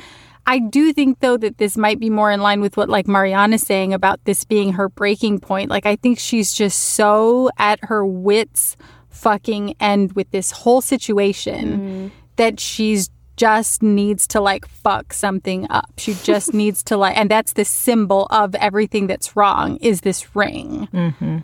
I 0.46 0.58
do 0.58 0.92
think 0.92 1.20
though 1.20 1.36
that 1.36 1.58
this 1.58 1.76
might 1.76 2.00
be 2.00 2.10
more 2.10 2.30
in 2.30 2.40
line 2.40 2.60
with 2.60 2.76
what 2.76 2.88
like 2.88 3.06
Mariana's 3.06 3.62
saying 3.62 3.92
about 3.92 4.24
this 4.24 4.44
being 4.44 4.72
her 4.72 4.88
breaking 4.88 5.40
point. 5.40 5.70
Like 5.70 5.86
I 5.86 5.96
think 5.96 6.18
she's 6.18 6.52
just 6.52 6.78
so 6.78 7.50
at 7.58 7.78
her 7.84 8.04
wits 8.04 8.76
fucking 9.10 9.74
end 9.78 10.14
with 10.14 10.30
this 10.30 10.50
whole 10.50 10.80
situation 10.80 11.64
mm-hmm. 11.64 12.08
that 12.36 12.58
she's 12.58 13.10
just 13.36 13.82
needs 13.82 14.26
to 14.28 14.40
like 14.40 14.66
fuck 14.66 15.12
something 15.12 15.66
up. 15.70 15.92
She 15.96 16.14
just 16.14 16.54
needs 16.54 16.82
to 16.84 16.96
like, 16.96 17.16
and 17.16 17.30
that's 17.30 17.52
the 17.54 17.64
symbol 17.64 18.26
of 18.30 18.54
everything 18.56 19.06
that's 19.06 19.36
wrong 19.36 19.76
is 19.76 20.02
this 20.02 20.34
ring. 20.34 20.88
Mm-hmm. 20.92 21.38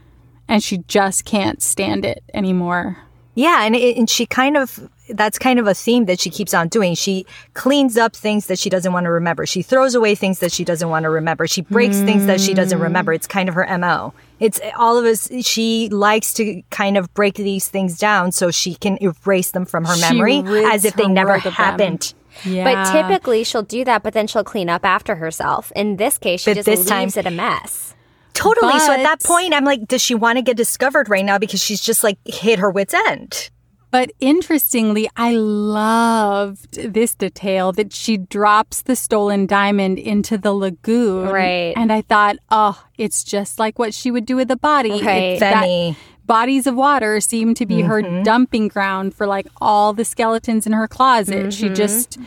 And 0.50 0.64
she 0.64 0.78
just 0.88 1.24
can't 1.24 1.60
stand 1.62 2.04
it 2.04 2.22
anymore. 2.32 2.98
Yeah, 3.34 3.64
and, 3.64 3.76
it, 3.76 3.96
and 3.96 4.08
she 4.08 4.26
kind 4.26 4.56
of 4.56 4.88
that's 5.10 5.38
kind 5.38 5.58
of 5.58 5.66
a 5.66 5.74
theme 5.74 6.04
that 6.06 6.20
she 6.20 6.30
keeps 6.30 6.52
on 6.52 6.68
doing. 6.68 6.94
She 6.94 7.24
cleans 7.54 7.96
up 7.96 8.14
things 8.14 8.46
that 8.46 8.58
she 8.58 8.68
doesn't 8.68 8.92
want 8.92 9.04
to 9.04 9.10
remember. 9.10 9.46
She 9.46 9.62
throws 9.62 9.94
away 9.94 10.14
things 10.14 10.40
that 10.40 10.52
she 10.52 10.64
doesn't 10.64 10.88
want 10.88 11.04
to 11.04 11.10
remember. 11.10 11.46
She 11.46 11.62
breaks 11.62 11.98
things 12.00 12.26
that 12.26 12.40
she 12.40 12.54
doesn't 12.54 12.78
remember. 12.78 13.12
It's 13.12 13.26
kind 13.26 13.48
of 13.48 13.54
her 13.54 13.78
MO. 13.78 14.12
It's 14.40 14.60
all 14.76 14.96
of 14.96 15.04
us 15.04 15.28
she 15.44 15.88
likes 15.90 16.32
to 16.34 16.62
kind 16.70 16.96
of 16.96 17.12
break 17.14 17.34
these 17.34 17.68
things 17.68 17.98
down 17.98 18.32
so 18.32 18.50
she 18.50 18.74
can 18.74 18.96
erase 19.02 19.50
them 19.50 19.64
from 19.66 19.84
her 19.84 19.94
She 19.96 20.14
memory 20.14 20.42
as 20.64 20.84
if 20.84 20.94
they 20.94 21.08
never 21.08 21.30
world 21.32 21.42
them. 21.42 21.52
happened. 21.52 22.14
Yeah. 22.44 22.62
But 22.64 22.92
typically 22.92 23.42
she'll 23.42 23.62
do 23.62 23.84
that, 23.84 24.02
but 24.04 24.12
then 24.14 24.26
she'll 24.28 24.44
clean 24.44 24.68
up 24.68 24.84
after 24.84 25.16
herself. 25.16 25.72
In 25.74 25.96
this 25.96 26.18
case, 26.18 26.42
she 26.42 26.50
But 26.50 26.54
just 26.56 26.66
this 26.66 26.78
leaves 26.80 27.14
time- 27.14 27.26
it 27.26 27.26
a 27.26 27.30
mess. 27.30 27.94
Totally. 28.34 28.78
so 28.78 28.92
at 28.92 29.02
that 29.02 29.20
point 29.24 29.52
I'm 29.52 29.64
like 29.64 29.88
does 29.88 30.00
she 30.00 30.14
want 30.14 30.36
to 30.36 30.42
get 30.42 30.56
discovered 30.56 31.08
right 31.08 31.24
now 31.24 31.38
because 31.38 31.60
she's 31.60 31.80
just 31.82 32.04
like 32.04 32.18
hit 32.24 32.60
her 32.60 32.70
wits 32.70 32.94
end? 32.94 33.50
But 33.90 34.12
interestingly, 34.20 35.08
I 35.16 35.32
loved 35.32 36.74
this 36.74 37.14
detail 37.14 37.72
that 37.72 37.92
she 37.92 38.18
drops 38.18 38.82
the 38.82 38.94
stolen 38.94 39.46
diamond 39.46 39.98
into 39.98 40.36
the 40.36 40.52
lagoon. 40.52 41.28
Right. 41.28 41.72
And 41.74 41.90
I 41.90 42.02
thought, 42.02 42.36
oh, 42.50 42.84
it's 42.98 43.24
just 43.24 43.58
like 43.58 43.78
what 43.78 43.94
she 43.94 44.10
would 44.10 44.26
do 44.26 44.36
with 44.36 44.50
a 44.50 44.56
body. 44.56 45.02
Right. 45.02 45.40
That- 45.40 45.96
bodies 46.26 46.66
of 46.66 46.74
water 46.74 47.20
seem 47.20 47.54
to 47.54 47.64
be 47.64 47.80
her 47.80 48.02
mm-hmm. 48.02 48.22
dumping 48.22 48.68
ground 48.68 49.14
for 49.14 49.26
like 49.26 49.46
all 49.62 49.94
the 49.94 50.04
skeletons 50.04 50.66
in 50.66 50.74
her 50.74 50.86
closet. 50.86 51.54
She 51.54 51.64
mm-hmm. 51.64 51.74
just, 51.74 52.18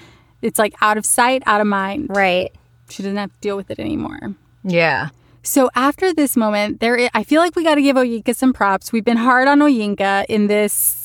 it's 0.42 0.58
like 0.58 0.74
out 0.82 0.98
of 0.98 1.06
sight, 1.06 1.44
out 1.46 1.62
of 1.62 1.68
mind. 1.68 2.08
Right. 2.10 2.52
She 2.90 3.04
doesn't 3.04 3.18
have 3.18 3.30
to 3.30 3.38
deal 3.40 3.56
with 3.56 3.70
it 3.70 3.80
anymore. 3.80 4.34
Yeah. 4.64 5.10
So 5.44 5.70
after 5.76 6.14
this 6.14 6.36
moment, 6.36 6.82
there 6.82 7.10
I 7.14 7.24
feel 7.24 7.42
like 7.42 7.56
we 7.56 7.64
got 7.64 7.76
to 7.76 7.82
give 7.82 7.96
Oyinkan 7.96 8.36
some 8.36 8.54
props. 8.54 8.92
We've 8.92 9.06
been 9.06 9.18
hard 9.18 9.48
on 9.48 9.60
Oyinkan 9.60 10.26
in 10.30 10.48
this 10.48 11.01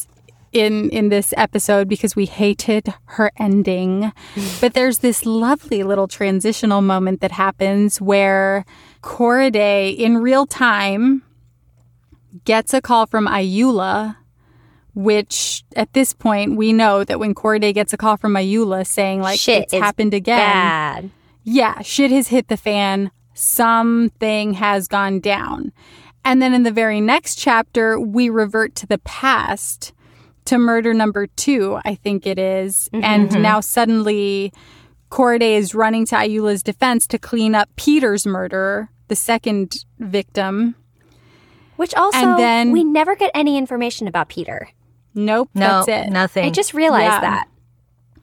in 0.53 0.91
in 0.91 1.09
this 1.09 1.35
episode 1.37 1.89
because 1.89 2.17
we 2.17 2.27
hated 2.27 2.93
her 3.05 3.31
ending. 3.39 4.13
but 4.61 4.75
there's 4.75 4.99
this 4.99 5.27
lovely 5.27 5.83
little 5.83 6.09
transitional 6.09 6.83
moment 6.83 7.21
that 7.21 7.33
happens 7.33 8.01
where 8.01 8.65
Korede 9.03 9.97
in 9.97 10.19
real 10.19 10.47
time 10.47 11.23
gets 12.45 12.75
a 12.75 12.81
call 12.81 13.07
from 13.07 13.27
Ayoola 13.27 14.17
which 14.97 15.63
at 15.77 15.93
this 15.93 16.15
point 16.15 16.57
we 16.57 16.73
know 16.73 17.05
that 17.05 17.21
when 17.21 17.35
Korede 17.35 17.75
gets 17.75 17.93
a 17.93 17.99
call 17.99 18.17
from 18.17 18.33
Ayoola 18.33 18.87
saying 18.87 19.21
like 19.21 19.39
Shit 19.39 19.65
it's 19.65 19.75
happened 19.75 20.15
again. 20.15 20.39
Bad. 20.39 21.11
Yeah, 21.45 21.83
shit 21.83 22.11
has 22.11 22.29
hit 22.29 22.49
the 22.49 22.57
fan. 22.57 23.11
Something 23.35 24.55
has 24.55 24.89
gone 24.89 25.21
down. 25.21 25.73
And 26.25 26.41
then 26.41 26.55
in 26.55 26.63
the 26.63 26.73
very 26.73 27.01
next 27.01 27.37
chapter, 27.37 28.01
we 28.01 28.31
revert 28.31 28.75
to 28.77 28.87
the 28.87 28.99
past 28.99 29.93
to 30.47 30.59
murder 30.59 30.95
number 30.95 31.27
two, 31.27 31.79
I 31.85 31.95
think 31.95 32.27
it 32.27 32.39
is. 32.39 32.89
Mm-hmm, 32.93 33.05
and 33.05 33.29
mm-hmm. 33.31 33.43
now 33.43 33.61
suddenly 33.61 34.53
Korede 35.11 35.43
is 35.43 35.75
running 35.75 36.05
to 36.07 36.17
Ayoola's 36.17 36.63
defense 36.63 37.07
to 37.09 37.19
clean 37.19 37.55
up 37.55 37.69
Peter's 37.77 38.27
murder, 38.27 38.91
the 39.09 39.17
second 39.17 39.85
victim. 39.99 40.75
Which 41.77 41.95
also, 41.95 42.19
And 42.19 42.39
then- 42.39 42.73
we 42.73 42.85
never 42.85 43.15
get 43.15 43.31
any 43.35 43.59
information 43.59 44.09
about 44.09 44.29
Peter. 44.29 44.69
Nope, 45.15 45.51
No, 45.55 45.85
that's 45.85 46.07
it. 46.07 46.11
nothing. 46.11 46.45
I 46.45 46.51
just 46.51 46.75
realized 46.75 47.13
Yeah. 47.13 47.21
that. 47.21 47.49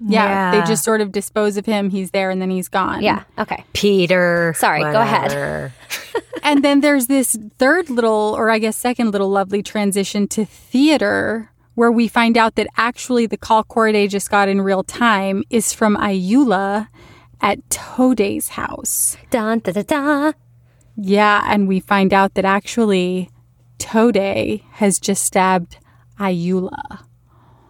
Yeah, 0.05 0.25
Yeah. 0.25 0.51
they 0.51 0.67
just 0.67 0.83
sort 0.83 1.01
of 1.01 1.11
dispose 1.11 1.57
of 1.57 1.65
him. 1.65 1.89
He's 1.89 2.11
there 2.11 2.29
and 2.29 2.41
then 2.41 2.49
he's 2.49 2.67
gone. 2.67 3.01
Yeah. 3.01 3.23
Okay. 3.39 3.63
Peter. 3.73 4.53
Sorry, 4.57 4.81
go 4.81 4.99
ahead. 4.99 5.23
whatever. 5.29 5.71
and 6.43 6.63
then 6.63 6.81
there's 6.81 7.07
this 7.07 7.37
third 7.57 7.89
little, 7.89 8.35
or 8.37 8.49
I 8.49 8.59
guess 8.59 8.75
second 8.75 9.11
little 9.11 9.29
lovely 9.29 9.63
transition 9.63 10.27
to 10.29 10.45
theater 10.45 11.49
where 11.75 11.91
we 11.91 12.07
find 12.07 12.37
out 12.37 12.55
that 12.55 12.67
actually 12.77 13.25
the 13.25 13.37
call 13.37 13.63
Korede 13.63 14.09
just 14.09 14.29
got 14.29 14.47
in 14.47 14.61
real 14.61 14.83
time 14.83 15.43
is 15.49 15.73
from 15.73 15.95
Ayoola 15.97 16.87
at 17.41 17.59
Tade's 17.69 18.49
house. 18.49 19.17
Dun 19.29 19.59
da 19.59 19.71
da 19.71 19.81
da. 19.81 20.31
Yeah, 20.95 21.43
and 21.47 21.67
we 21.67 21.79
find 21.79 22.13
out 22.13 22.35
that 22.35 22.45
actually 22.45 23.29
Tade 23.79 24.61
has 24.73 24.99
just 24.99 25.23
stabbed 25.23 25.77
Ayoola. 26.19 27.05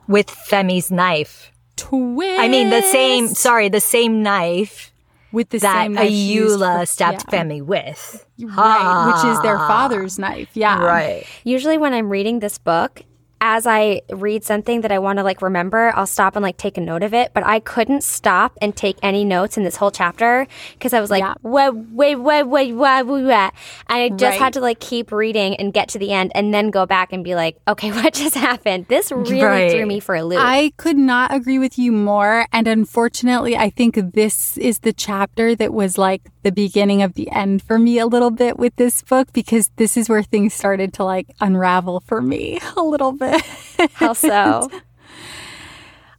With 0.08 0.28
Femi's 0.28 0.92
knife. 0.92 1.52
Twist. 1.78 2.40
I 2.40 2.50
mean, 2.50 2.70
the 2.70 2.82
same, 2.82 3.30
sorry, 3.30 3.70
the 3.70 3.80
same 3.80 4.22
knife 4.22 4.92
with 5.32 5.50
the 5.50 5.60
that 5.60 5.84
same 5.84 5.94
knife 5.94 6.12
Ayoola 6.12 6.88
stabbed 6.88 7.24
yeah. 7.32 7.44
Femi 7.44 7.62
with. 7.62 8.28
Right, 8.40 9.08
which 9.08 9.32
is 9.32 9.42
their 9.42 9.58
father's 9.58 10.20
knife. 10.20 10.50
Yeah. 10.54 10.84
Right. 10.84 11.26
Usually, 11.44 11.78
when 11.78 11.94
I'm 11.94 12.10
reading 12.10 12.40
this 12.40 12.58
book, 12.58 13.02
as 13.46 13.68
I 13.68 14.02
read 14.10 14.46
something 14.46 14.80
that 14.82 14.92
I 14.94 15.00
want 15.00 15.18
to 15.20 15.24
like 15.24 15.42
remember, 15.42 15.92
I'll 15.96 16.08
stop 16.08 16.38
and 16.38 16.44
like 16.44 16.56
take 16.56 16.78
a 16.78 16.82
note 16.82 17.04
of 17.04 17.14
it. 17.14 17.32
But 17.34 17.46
I 17.46 17.60
couldn't 17.60 18.02
stop 18.06 18.58
and 18.62 18.74
take 18.74 18.96
any 19.04 19.26
notes 19.26 19.58
in 19.58 19.64
this 19.66 19.76
whole 19.76 19.92
chapter 19.92 20.48
because 20.76 20.94
I 20.94 21.02
was 21.02 21.12
like, 21.12 21.20
Yeah. 21.20 21.34
wait, 21.44 21.74
wait, 21.76 22.16
wait, 22.16 22.44
wait, 22.44 22.72
wait, 22.72 23.04
wait, 23.04 23.24
wait. 23.26 23.34
And 23.34 23.52
I 23.90 24.08
just 24.10 24.24
Right. 24.24 24.40
had 24.40 24.54
to 24.54 24.62
like 24.62 24.80
keep 24.80 25.12
reading 25.12 25.58
and 25.58 25.74
get 25.74 25.90
to 25.90 26.00
the 26.00 26.14
end 26.14 26.32
and 26.36 26.54
then 26.54 26.70
go 26.70 26.86
back 26.86 27.12
and 27.12 27.22
be 27.22 27.36
like, 27.36 27.58
okay, 27.68 27.92
what 28.02 28.14
just 28.14 28.36
happened? 28.36 28.86
This 28.88 29.12
really 29.12 29.42
Right. 29.44 29.70
threw 29.72 29.86
me 29.86 30.00
for 30.00 30.16
a 30.16 30.24
loop. 30.24 30.40
I 30.42 30.72
could 30.78 30.98
not 30.98 31.34
agree 31.34 31.60
with 31.60 31.78
you 31.78 31.92
more. 31.92 32.48
And 32.54 32.66
unfortunately, 32.66 33.58
I 33.58 33.70
think 33.70 34.00
this 34.14 34.58
is 34.58 34.80
the 34.80 34.94
chapter 34.94 35.54
that 35.56 35.74
was 35.74 35.98
like 35.98 36.22
the 36.44 36.52
beginning 36.54 37.02
of 37.02 37.16
the 37.16 37.30
end 37.32 37.62
for 37.62 37.78
me 37.78 38.00
a 38.00 38.06
little 38.06 38.32
bit 38.32 38.58
with 38.58 38.74
this 38.78 39.02
book 39.02 39.34
because 39.34 39.70
this 39.76 39.98
is 39.98 40.08
where 40.08 40.24
things 40.24 40.54
started 40.54 40.94
to 40.94 41.04
like 41.04 41.28
unravel 41.42 42.00
for 42.00 42.22
me 42.22 42.60
a 42.78 42.82
little 42.82 43.12
bit. 43.12 43.33
How 43.94 44.14
so? 44.14 44.70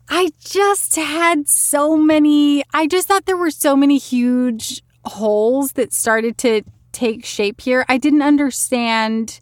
I 0.08 0.30
just 0.40 0.96
had 0.96 1.48
so 1.48 1.96
many, 1.96 2.62
I 2.74 2.86
just 2.86 3.08
thought 3.08 3.26
there 3.26 3.36
were 3.36 3.50
so 3.50 3.74
many 3.74 3.98
huge 3.98 4.82
holes 5.04 5.72
that 5.72 5.92
started 5.92 6.38
to 6.38 6.62
take 6.92 7.24
shape 7.24 7.60
here. 7.60 7.84
I 7.88 7.98
didn't 7.98 8.22
understand. 8.22 9.40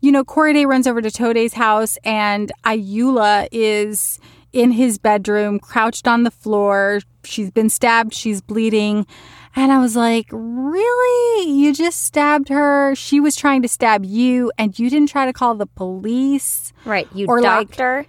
You 0.00 0.12
know, 0.12 0.24
Korede 0.24 0.66
runs 0.66 0.86
over 0.86 1.02
to 1.02 1.08
Tade's 1.10 1.54
house, 1.54 1.98
and 2.04 2.52
Ayoola 2.64 3.48
is 3.50 4.20
in 4.52 4.72
his 4.72 4.98
bedroom, 4.98 5.58
crouched 5.58 6.06
on 6.06 6.22
the 6.22 6.30
floor. 6.30 7.00
She's 7.24 7.50
been 7.50 7.68
stabbed, 7.68 8.14
she's 8.14 8.40
bleeding. 8.40 9.06
And 9.58 9.72
I 9.72 9.78
was 9.80 9.96
like, 9.96 10.28
Really? 10.30 11.50
You 11.50 11.74
just 11.74 12.04
stabbed 12.04 12.48
her? 12.48 12.94
She 12.94 13.18
was 13.18 13.34
trying 13.34 13.60
to 13.62 13.68
stab 13.68 14.04
you, 14.04 14.52
and 14.56 14.78
you 14.78 14.88
didn't 14.88 15.08
try 15.08 15.26
to 15.26 15.32
call 15.32 15.56
the 15.56 15.66
police? 15.66 16.72
right. 16.84 17.08
You 17.12 17.26
Or, 17.26 17.40
like, 17.40 17.70
doctor. 17.70 18.06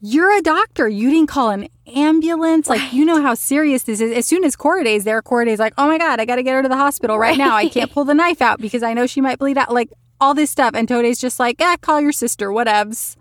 You're 0.00 0.32
a 0.36 0.40
doctor. 0.40 0.88
You 0.88 1.10
didn't 1.10 1.26
call 1.26 1.50
an 1.50 1.68
ambulance. 1.92 2.68
Like, 2.68 2.92
you 2.92 3.04
know 3.04 3.20
how 3.20 3.34
serious 3.34 3.82
this 3.82 4.00
is. 4.00 4.12
As 4.12 4.26
soon 4.26 4.44
as 4.44 4.54
Korede's 4.54 5.02
there, 5.02 5.20
Korede's 5.22 5.58
like, 5.58 5.74
oh 5.76 5.88
my 5.88 5.98
God, 5.98 6.20
I 6.20 6.24
got 6.24 6.36
to 6.36 6.44
get 6.44 6.52
her 6.54 6.62
to 6.62 6.68
the 6.68 6.76
hospital 6.76 7.18
right, 7.18 7.36
now. 7.36 7.56
I 7.56 7.68
can't 7.68 7.90
pull 7.90 8.04
the 8.04 8.14
knife 8.14 8.40
out 8.40 8.60
because 8.60 8.84
I 8.84 8.92
know 8.94 9.08
she 9.08 9.20
might 9.20 9.40
bleed 9.40 9.58
out. 9.58 9.72
Like, 9.72 9.92
all 10.20 10.34
this 10.34 10.52
stuff. 10.52 10.76
And 10.76 10.86
Tade's 10.86 11.18
just 11.18 11.40
like, 11.40 11.56
yeah, 11.58 11.74
call 11.76 12.00
your 12.00 12.12
sister, 12.12 12.50
whatevs. 12.50 13.16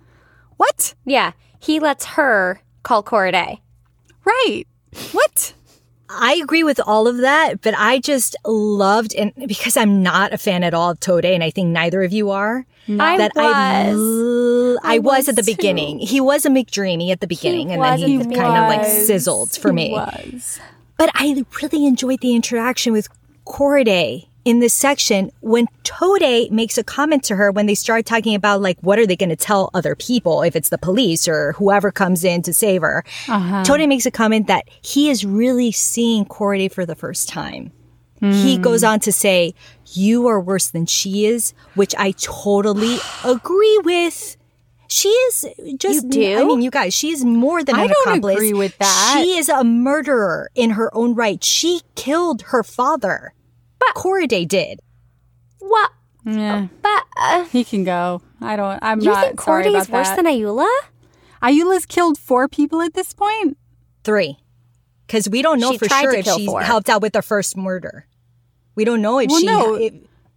What? 0.58 0.94
yeah. 1.04 1.32
He 1.60 1.80
lets 1.80 2.06
her 2.06 2.62
call 2.84 3.02
Korede. 3.02 3.60
Right. 4.24 4.66
What? 5.14 5.56
I 6.10 6.36
agree 6.42 6.64
with 6.64 6.80
all 6.86 7.08
of 7.08 7.18
that, 7.18 7.62
but 7.62 7.74
I 7.78 8.00
just 8.00 8.36
loved 8.46 9.16
and 9.16 9.34
because 9.48 9.76
I'm 9.76 10.04
not 10.04 10.34
a 10.34 10.38
fan 10.38 10.64
at 10.64 10.74
all 10.74 10.92
of 10.92 11.00
Tade, 11.00 11.26
and 11.34 11.44
I 11.44 11.50
think 11.50 11.70
neither 11.70 12.04
of 12.04 12.14
you 12.14 12.30
are. 12.30 12.66
Mm-hmm. 12.88 13.02
I 13.02 13.18
that 13.18 13.32
I 13.36 13.90
was. 13.92 13.96
l- 13.96 14.80
I, 14.84 14.96
I 14.96 15.00
was, 15.00 15.06
was 15.20 15.30
at 15.30 15.36
the 15.38 15.42
too. 15.42 15.56
beginning. 15.56 16.00
He 16.00 16.22
was 16.22 16.46
a 16.46 16.50
McDreamy 16.50 17.10
at 17.12 17.20
the 17.22 17.28
beginning, 17.28 17.72
and 17.72 17.82
then 17.82 17.92
was 17.94 18.02
he 18.02 18.18
at 18.18 18.30
the 18.30 18.36
kind 18.36 18.58
of 18.58 18.70
like 18.70 18.86
sizzled 18.86 19.52
for 19.56 19.70
He 19.72 19.76
me. 19.76 19.92
was. 19.92 20.60
But 20.98 21.10
I 21.16 21.44
really 21.62 21.86
enjoyed 21.88 22.20
the 22.22 22.36
interaction 22.36 22.94
with 22.94 23.08
Korede 23.46 24.28
in 24.46 24.60
this 24.60 24.74
section 24.74 25.32
when 25.42 25.68
Tade 25.84 26.52
makes 26.52 26.78
a 26.78 26.84
comment 26.84 27.24
to 27.26 27.36
her 27.36 27.52
when 27.52 27.66
they 27.66 27.76
start 27.76 28.06
talking 28.06 28.36
about 28.36 28.62
like 28.62 28.78
what 28.82 29.00
are 29.00 29.08
they 29.08 29.16
going 29.16 29.30
to 29.30 29.36
tell 29.36 29.72
other 29.74 29.96
people 29.96 30.44
if 30.44 30.56
it's 30.56 30.70
the 30.70 30.78
police 30.78 31.28
or 31.28 31.54
whoever 31.54 31.92
comes 31.92 32.24
in 32.24 32.44
to 32.44 32.54
save 32.54 32.84
her. 32.84 33.04
Uh-huh. 33.28 33.64
Tade 33.64 33.88
makes 33.90 34.06
a 34.06 34.12
comment 34.12 34.48
that 34.48 34.66
he 34.82 35.10
is 35.10 35.26
really 35.26 35.72
seeing 35.72 36.26
Korede 36.26 36.72
for 36.72 36.86
the 36.86 36.96
first 36.96 37.28
time. 37.28 37.72
He 38.22 38.56
hmm. 38.56 38.62
goes 38.62 38.84
on 38.84 39.02
to 39.02 39.12
say, 39.12 39.54
"You 39.94 40.28
are 40.28 40.40
worse 40.40 40.70
than 40.70 40.86
she 40.86 41.26
is," 41.26 41.54
which 41.76 41.94
I 41.98 42.12
totally 42.12 42.98
agree 43.26 43.80
with. 43.84 44.38
She 44.88 45.10
is 45.10 45.46
just. 45.78 46.06
You 46.06 46.10
do? 46.10 46.40
I 46.40 46.44
mean, 46.46 46.62
you 46.62 46.72
guys, 46.72 46.94
she 46.94 47.12
is 47.12 47.26
more 47.26 47.64
than 47.64 47.76
I 47.76 47.84
an 47.84 47.88
don't 47.90 48.08
accomplice. 48.08 48.36
agree 48.36 48.54
with 48.54 48.78
that. 48.78 49.22
She 49.22 49.38
is 49.38 49.50
a 49.50 49.64
murderer 49.64 50.50
in 50.56 50.72
her 50.72 50.96
own 50.96 51.14
right. 51.14 51.44
She 51.44 51.82
killed 51.96 52.44
her 52.44 52.64
father. 52.64 53.34
But 53.94 54.02
Korede 54.02 54.48
did. 54.48 54.80
What? 55.60 55.92
Yeah. 56.26 56.68
But 56.82 57.04
uh, 57.18 57.44
He 57.46 57.64
can 57.64 57.84
go. 57.84 58.22
I 58.42 58.56
don't, 58.56 58.80
I'm 58.82 59.00
you 59.00 59.12
not 59.12 59.26
think 59.26 59.42
sorry 59.42 59.66
Korede 59.66 59.80
is 59.82 59.90
worse 59.90 60.10
that. 60.10 60.16
than 60.18 60.26
Ayoola? 60.26 60.68
Ayoola's 61.42 61.86
killed 61.86 62.18
four 62.18 62.48
people 62.48 62.82
at 62.82 62.94
this 62.94 63.14
point. 63.14 63.58
Three. 64.04 64.38
Because 65.06 65.30
we 65.30 65.42
don't 65.42 65.60
know 65.60 65.74
She 65.74 65.78
for 65.80 65.88
sure 65.90 66.14
if 66.14 66.26
she 66.26 66.46
four. 66.48 66.62
helped 66.62 66.90
out 66.90 67.02
with 67.02 67.14
the 67.14 67.22
first 67.22 67.56
murder. 67.56 68.08
We 68.74 68.86
don't 68.86 69.02
know 69.02 69.20
if 69.20 69.30
Well, 69.30 69.40
she. 69.40 69.46
no. 69.46 69.76
if- 69.76 69.94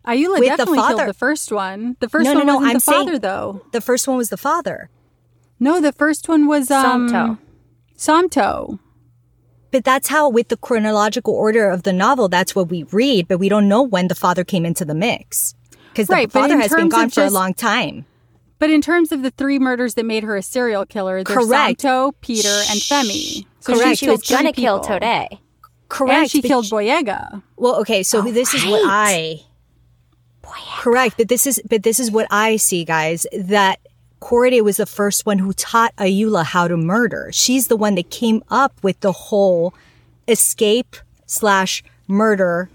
Ayoola 0.06 0.34
With 0.38 0.40
the 0.40 0.46
definitely 0.56 0.78
father. 0.78 0.96
killed 0.96 1.08
the 1.08 1.14
first 1.14 1.52
one. 1.52 1.96
The 2.00 2.08
first 2.08 2.24
No, 2.24 2.32
no, 2.32 2.38
one 2.38 2.46
no, 2.46 2.54
wasn't 2.56 2.68
I'm 2.70 2.74
the 2.74 2.80
saying- 2.80 3.06
father, 3.06 3.18
though. 3.18 3.62
the 3.72 3.80
first 3.80 4.08
one 4.08 4.16
was 4.16 4.30
the 4.30 4.36
father. 4.38 4.88
No, 5.60 5.80
the 5.80 5.92
first 5.92 6.28
one 6.28 6.46
was 6.46 6.70
um, 6.70 7.08
Somto. 7.10 7.38
Somto. 7.96 8.78
But 9.70 9.84
that's 9.84 10.08
how, 10.08 10.28
with 10.28 10.48
the 10.48 10.56
chronological 10.56 11.34
order 11.34 11.68
of 11.70 11.82
the 11.82 11.92
novel, 11.92 12.28
that's 12.28 12.54
what 12.54 12.68
we 12.68 12.84
read. 12.84 13.28
But 13.28 13.38
we 13.38 13.48
don't 13.48 13.68
know 13.68 13.82
when 13.82 14.08
the 14.08 14.14
father 14.14 14.44
came 14.44 14.64
into 14.64 14.84
the 14.84 14.94
mix. 14.94 15.54
Because 15.90 16.06
the 16.06 16.14
Right, 16.14 16.30
father 16.30 16.58
has 16.58 16.72
been 16.72 16.88
gone 16.88 17.06
of 17.06 17.14
for 17.14 17.24
a 17.24 17.30
long 17.30 17.54
time. 17.54 18.06
But 18.58 18.70
in 18.70 18.80
terms 18.80 19.12
of 19.12 19.22
the 19.22 19.30
three 19.30 19.58
murders 19.58 19.94
that 19.94 20.04
made 20.04 20.24
her 20.24 20.36
a 20.36 20.42
serial 20.42 20.84
killer, 20.84 21.22
there's 21.22 21.46
Correct. 21.46 21.80
Somto, 21.80 22.12
Peter, 22.20 22.48
and 22.48 22.80
Femi. 22.80 23.46
So 23.60 23.74
Correct. 23.74 23.98
She 23.98 24.06
killed 24.06 24.20
was 24.20 24.28
gonna 24.28 24.52
three 24.52 24.64
kill 24.64 24.80
people. 24.80 24.98
Tade. 24.98 25.38
Correct. 25.88 26.20
And 26.20 26.30
she 26.30 26.42
killed 26.42 26.66
she- 26.66 26.72
Boyega. 26.72 27.42
Well, 27.56 27.76
okay, 27.80 28.02
so 28.02 28.18
oh, 28.20 28.32
this 28.32 28.54
is 28.54 28.64
what 28.66 28.82
I 28.84 29.42
correct, 30.78 31.16
but 31.16 31.28
this 31.28 31.46
is 31.46 31.60
but 31.68 31.82
this 31.82 32.00
is 32.00 32.10
what 32.10 32.26
I 32.30 32.56
see, 32.56 32.84
guys. 32.84 33.26
That 33.36 33.80
Korede 34.20 34.62
was 34.62 34.78
the 34.78 34.86
first 34.86 35.26
one 35.26 35.38
who 35.38 35.52
taught 35.52 35.94
Ayoola 35.96 36.44
how 36.44 36.68
to 36.68 36.76
murder. 36.76 37.30
She's 37.32 37.68
the 37.68 37.76
one 37.76 37.94
that 37.94 38.10
came 38.10 38.42
up 38.50 38.72
with 38.82 39.00
the 39.00 39.12
whole 39.12 39.74
escape 40.26 40.96
slash 41.26 41.84
murder, 42.08 42.68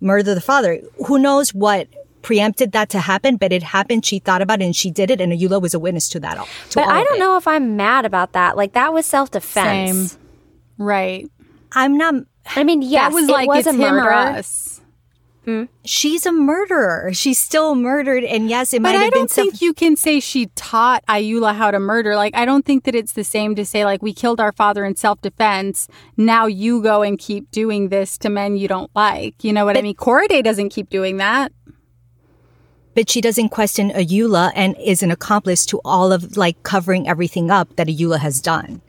murder 0.00 0.34
the 0.34 0.40
father. 0.40 0.80
Who 1.06 1.18
knows 1.18 1.52
what 1.52 1.88
preempted 2.22 2.72
that 2.72 2.90
to 2.90 2.98
happen, 2.98 3.36
but 3.36 3.52
it 3.52 3.62
happened. 3.62 4.04
She 4.04 4.18
thought 4.18 4.42
about 4.42 4.60
it 4.60 4.64
and 4.64 4.74
she 4.76 4.90
did 4.90 5.10
it, 5.10 5.20
and 5.20 5.32
Ayoola 5.32 5.60
was 5.60 5.74
a 5.74 5.78
witness 5.78 6.08
to 6.10 6.20
that. 6.20 6.38
All, 6.38 6.46
to 6.70 6.74
But 6.76 6.84
all 6.84 6.90
I 6.90 7.04
don't 7.04 7.18
know 7.18 7.36
if 7.36 7.46
I'm 7.46 7.76
mad 7.76 8.04
about 8.04 8.32
that. 8.32 8.56
Like 8.56 8.72
that 8.72 8.92
was 8.92 9.06
self 9.06 9.30
defense. 9.30 10.18
Right. 10.78 11.30
I'm 11.72 11.96
not. 11.96 12.14
I 12.54 12.64
mean, 12.64 12.82
yes, 12.82 13.10
that 13.10 13.14
was 13.14 13.28
like 13.28 13.46
it 13.46 13.48
was 13.48 13.58
it's 13.66 13.68
a 13.68 13.72
him 13.72 13.94
or 13.94 14.04
murder. 14.04 14.42
Us. 15.46 15.68
She's 15.84 16.26
a 16.26 16.32
murderer. 16.32 17.10
She's 17.12 17.38
still 17.38 17.74
murdered, 17.74 18.24
and 18.24 18.48
yes, 18.48 18.72
it 18.72 18.82
might 18.82 18.92
But 18.92 19.00
I 19.00 19.10
been 19.10 19.12
don't 19.12 19.30
think 19.30 19.60
you 19.62 19.72
can 19.72 19.96
say 19.96 20.20
she 20.20 20.46
taught 20.54 21.04
Ayoola 21.06 21.54
how 21.54 21.70
to 21.70 21.78
murder. 21.78 22.16
Like, 22.16 22.34
I 22.34 22.44
don't 22.44 22.64
think 22.64 22.84
that 22.84 22.94
it's 22.94 23.12
the 23.12 23.24
same 23.24 23.54
to 23.54 23.64
say, 23.64 23.84
like, 23.84 24.02
we 24.02 24.12
killed 24.12 24.40
our 24.40 24.52
father 24.52 24.84
in 24.84 24.96
self 24.96 25.20
defense. 25.20 25.88
Now 26.16 26.46
you 26.46 26.82
go 26.82 27.02
and 27.02 27.18
keep 27.18 27.50
doing 27.50 27.88
this 27.88 28.18
to 28.18 28.28
men 28.28 28.56
you 28.56 28.68
don't 28.68 28.90
like. 28.94 29.44
You 29.44 29.52
know 29.52 29.64
what 29.64 29.76
I 29.76 29.82
mean? 29.82 29.94
Korede 29.94 30.42
doesn't 30.42 30.70
keep 30.70 30.90
doing 30.90 31.18
that. 31.18 31.52
But 32.94 33.10
she 33.10 33.20
doesn't 33.20 33.50
question 33.50 33.90
Ayoola 33.90 34.52
and 34.54 34.74
is 34.82 35.02
an 35.02 35.10
accomplice 35.10 35.66
to 35.66 35.80
all 35.84 36.12
of 36.12 36.38
like 36.38 36.62
covering 36.62 37.06
everything 37.06 37.50
up 37.50 37.76
that 37.76 37.88
Ayoola 37.88 38.18
has 38.20 38.40
done. 38.40 38.80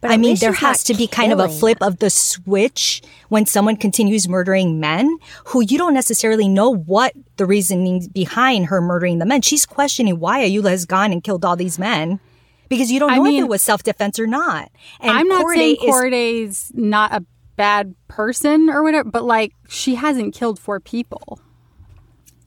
But 0.00 0.10
I 0.10 0.16
mean, 0.18 0.36
there 0.36 0.52
has 0.52 0.84
to 0.84 0.94
be 0.94 1.06
kind 1.06 1.32
of 1.32 1.40
a 1.40 1.48
flip 1.48 1.78
of 1.80 1.98
the 1.98 2.10
switch 2.10 3.02
when 3.28 3.46
someone 3.46 3.76
continues 3.76 4.28
murdering 4.28 4.78
men 4.78 5.18
who 5.46 5.62
you 5.62 5.78
don't 5.78 5.94
necessarily 5.94 6.48
know 6.48 6.70
what 6.74 7.14
the 7.36 7.46
reasoning 7.46 8.08
behind 8.12 8.66
her 8.66 8.80
murdering 8.80 9.18
the 9.18 9.26
men. 9.26 9.42
She's 9.42 9.64
questioning 9.66 10.20
why 10.20 10.40
Ayoola 10.48 10.70
has 10.70 10.84
gone 10.84 11.12
and 11.12 11.24
killed 11.24 11.44
all 11.44 11.56
these 11.56 11.78
men 11.78 12.20
because 12.68 12.90
you 12.90 13.00
don't 13.00 13.10
I 13.10 13.16
know 13.16 13.26
if 13.26 13.44
it 13.44 13.48
was 13.48 13.62
self 13.62 13.82
defense 13.82 14.18
or 14.18 14.26
not. 14.26 14.70
And 15.00 15.10
I'm 15.10 15.28
not 15.28 15.44
Korede 15.44 15.54
saying 15.54 15.76
is- 15.80 16.72
not 16.74 17.12
a 17.12 17.24
bad 17.56 17.94
person 18.06 18.68
or 18.68 18.82
whatever, 18.82 19.08
but 19.08 19.24
like 19.24 19.52
she 19.68 19.94
hasn't 19.94 20.34
killed 20.34 20.58
four 20.58 20.78
people. 20.78 21.40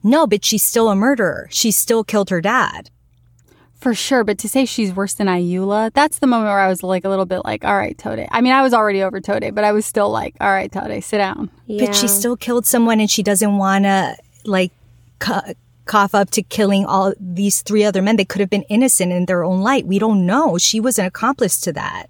no, 0.02 0.26
but 0.26 0.44
she's 0.44 0.62
still 0.62 0.88
a 0.88 0.96
murderer. 0.96 1.48
She 1.50 1.70
still 1.70 2.04
killed 2.04 2.30
her 2.30 2.40
dad. 2.40 2.90
For 3.80 3.94
sure, 3.94 4.24
but 4.24 4.36
to 4.38 4.48
say 4.48 4.66
she's 4.66 4.92
worse 4.94 5.14
than 5.14 5.26
Ayoola, 5.26 5.90
that's 5.94 6.18
the 6.18 6.26
moment 6.26 6.48
where 6.50 6.60
I 6.60 6.68
was 6.68 6.82
like 6.82 7.04
a 7.04 7.08
little 7.08 7.24
bit 7.24 7.40
like, 7.46 7.64
all 7.64 7.76
right, 7.76 7.96
Tade. 7.96 8.28
I 8.30 8.40
mean, 8.42 8.52
I 8.52 8.60
was 8.62 8.74
already 8.74 9.02
over 9.02 9.20
Tade, 9.20 9.54
but 9.54 9.64
I 9.64 9.72
was 9.72 9.86
still 9.86 10.10
like, 10.10 10.34
all 10.40 10.50
right, 10.50 10.70
Tade, 10.70 11.02
sit 11.02 11.16
down. 11.16 11.50
But 11.66 11.94
she 11.94 12.06
still 12.06 12.36
killed 12.36 12.66
someone 12.66 13.00
and 13.00 13.10
she 13.10 13.22
doesn't 13.22 13.56
want 13.56 13.84
to 13.86 14.16
like 14.44 14.70
cu- 15.18 15.54
cough 15.86 16.14
up 16.14 16.30
to 16.32 16.42
killing 16.42 16.84
all 16.84 17.14
these 17.18 17.62
three 17.62 17.82
other 17.84 18.02
men. 18.02 18.16
They 18.16 18.24
could 18.26 18.40
have 18.40 18.50
been 18.50 18.64
innocent 18.68 19.12
in 19.12 19.24
their 19.24 19.42
own 19.44 19.62
light. 19.62 19.86
We 19.86 19.98
don't 19.98 20.26
know. 20.26 20.58
She 20.58 20.78
was 20.78 20.98
an 20.98 21.06
accomplice 21.06 21.58
to 21.62 21.72
that. 21.72 22.08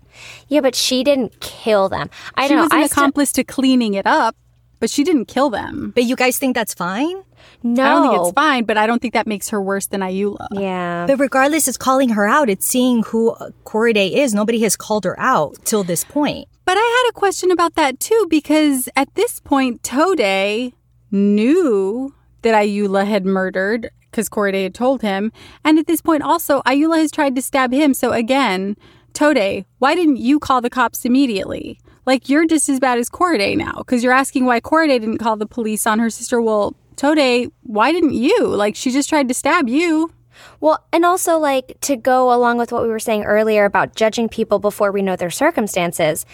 Yeah, 0.48 0.60
but 0.62 0.74
she 0.74 1.04
didn't 1.04 1.38
kill 1.40 1.88
them. 1.88 2.10
I 2.34 2.48
She 2.48 2.54
don't 2.54 2.62
was 2.64 2.70
know. 2.72 2.76
an 2.78 2.82
I 2.82 2.86
still- 2.88 2.98
accomplice 3.04 3.32
to 3.34 3.44
cleaning 3.44 3.94
it 3.94 4.06
up, 4.08 4.34
but 4.80 4.90
she 4.90 5.04
didn't 5.04 5.26
kill 5.26 5.50
them. 5.50 5.92
But 5.94 6.02
you 6.04 6.16
guys 6.16 6.36
think 6.36 6.56
that's 6.56 6.74
fine? 6.74 7.22
No. 7.62 7.82
I 7.82 7.88
don't 7.88 8.10
think 8.10 8.22
it's 8.22 8.34
fine, 8.34 8.64
but 8.64 8.76
I 8.76 8.86
don't 8.86 9.00
think 9.00 9.14
that 9.14 9.26
makes 9.26 9.48
her 9.50 9.60
worse 9.60 9.86
than 9.86 10.00
Ayoola. 10.00 10.46
Yeah. 10.52 11.06
But 11.06 11.18
regardless, 11.18 11.68
it's 11.68 11.76
calling 11.76 12.10
her 12.10 12.26
out. 12.26 12.48
It's 12.48 12.66
seeing 12.66 13.02
who 13.02 13.30
uh, 13.30 13.50
Korede 13.64 14.12
is. 14.12 14.34
Nobody 14.34 14.60
has 14.60 14.76
called 14.76 15.04
her 15.04 15.18
out 15.18 15.56
till 15.64 15.84
this 15.84 16.04
point. 16.04 16.48
But 16.64 16.76
I 16.76 17.02
had 17.04 17.10
a 17.10 17.12
question 17.12 17.50
about 17.50 17.74
that 17.74 18.00
too, 18.00 18.26
because 18.30 18.88
at 18.96 19.14
this 19.14 19.40
point, 19.40 19.82
Tade 19.82 20.72
knew 21.10 22.14
that 22.42 22.54
Ayoola 22.54 23.06
had 23.06 23.26
murdered 23.26 23.90
because 24.10 24.28
Korede 24.28 24.62
had 24.62 24.74
told 24.74 25.02
him. 25.02 25.32
And 25.64 25.78
at 25.78 25.86
this 25.86 26.00
point, 26.00 26.22
also, 26.22 26.62
Ayula 26.62 26.98
has 26.98 27.10
tried 27.10 27.36
to 27.36 27.42
stab 27.42 27.72
him. 27.72 27.94
So 27.94 28.12
again, 28.12 28.76
Tade, 29.12 29.64
why 29.78 29.94
didn't 29.94 30.18
you 30.18 30.38
call 30.38 30.60
the 30.60 30.70
cops 30.70 31.04
immediately? 31.04 31.78
Like, 32.06 32.28
you're 32.28 32.46
just 32.46 32.68
as 32.68 32.80
bad 32.80 32.98
as 32.98 33.10
Korede 33.10 33.56
now 33.56 33.74
because 33.78 34.02
you're 34.02 34.12
asking 34.12 34.46
why 34.46 34.60
Korede 34.60 35.00
didn't 35.00 35.18
call 35.18 35.36
the 35.36 35.46
police 35.46 35.86
on 35.86 35.98
her 35.98 36.10
sister. 36.10 36.40
Well, 36.40 36.74
Tade, 37.00 37.50
why 37.62 37.92
didn't 37.92 38.12
you? 38.12 38.46
Like, 38.46 38.76
she 38.76 38.90
just 38.90 39.08
tried 39.08 39.28
to 39.28 39.34
stab 39.34 39.70
you. 39.70 40.12
Well, 40.60 40.84
and 40.92 41.04
also 41.04 41.38
like 41.38 41.80
to 41.80 41.96
go 41.96 42.32
along 42.32 42.58
with 42.58 42.72
what 42.72 42.82
we 42.82 42.88
were 42.88 42.98
saying 42.98 43.24
earlier 43.24 43.64
about 43.64 43.94
judging 43.94 44.28
people 44.28 44.58
before 44.58 44.92
we 44.92 45.00
know 45.00 45.16
their 45.16 45.30
circumstances. 45.30 46.26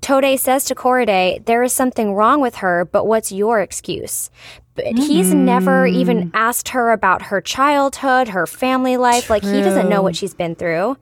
Tade 0.00 0.38
says 0.38 0.64
to 0.66 0.76
Korede, 0.76 1.44
there 1.46 1.64
is 1.64 1.72
something 1.72 2.14
wrong 2.14 2.40
with 2.40 2.56
her, 2.56 2.84
but 2.84 3.06
what's 3.06 3.32
your 3.32 3.60
excuse? 3.60 4.30
But 4.74 4.98
he's 4.98 5.32
hmm. 5.32 5.44
never 5.44 5.86
even 5.86 6.30
asked 6.32 6.70
her 6.70 6.92
about 6.92 7.22
her 7.22 7.40
childhood, 7.40 8.28
her 8.28 8.46
family 8.46 8.96
life. 8.96 9.28
Like 9.28 9.42
he 9.42 9.60
doesn't 9.60 9.88
know 9.88 10.00
what 10.00 10.16
she's 10.16 10.34
been 10.34 10.54
through. 10.54 10.96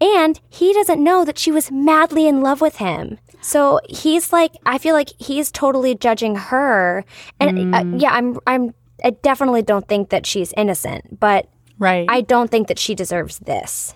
And 0.00 0.40
he 0.48 0.72
doesn't 0.72 1.02
know 1.02 1.24
that 1.24 1.38
she 1.38 1.50
was 1.50 1.70
madly 1.70 2.28
in 2.28 2.40
love 2.40 2.60
with 2.60 2.76
him. 2.76 3.18
So 3.46 3.80
he's 3.88 4.32
like, 4.32 4.52
I 4.66 4.78
feel 4.78 4.94
like 4.94 5.10
he's 5.18 5.52
totally 5.52 5.94
judging 5.94 6.34
her. 6.34 7.04
And 7.38 7.74
uh, 7.74 7.84
yeah, 7.96 8.10
I'm, 8.10 8.38
I'm, 8.46 8.74
I 9.04 9.10
definitely 9.10 9.62
don't 9.62 9.86
think 9.86 10.08
that 10.10 10.26
she's 10.26 10.52
innocent, 10.56 11.20
but 11.20 11.48
Right. 11.78 12.06
I 12.08 12.22
don't 12.22 12.50
think 12.50 12.68
that 12.68 12.78
she 12.78 12.94
deserves 12.94 13.38
this. 13.38 13.94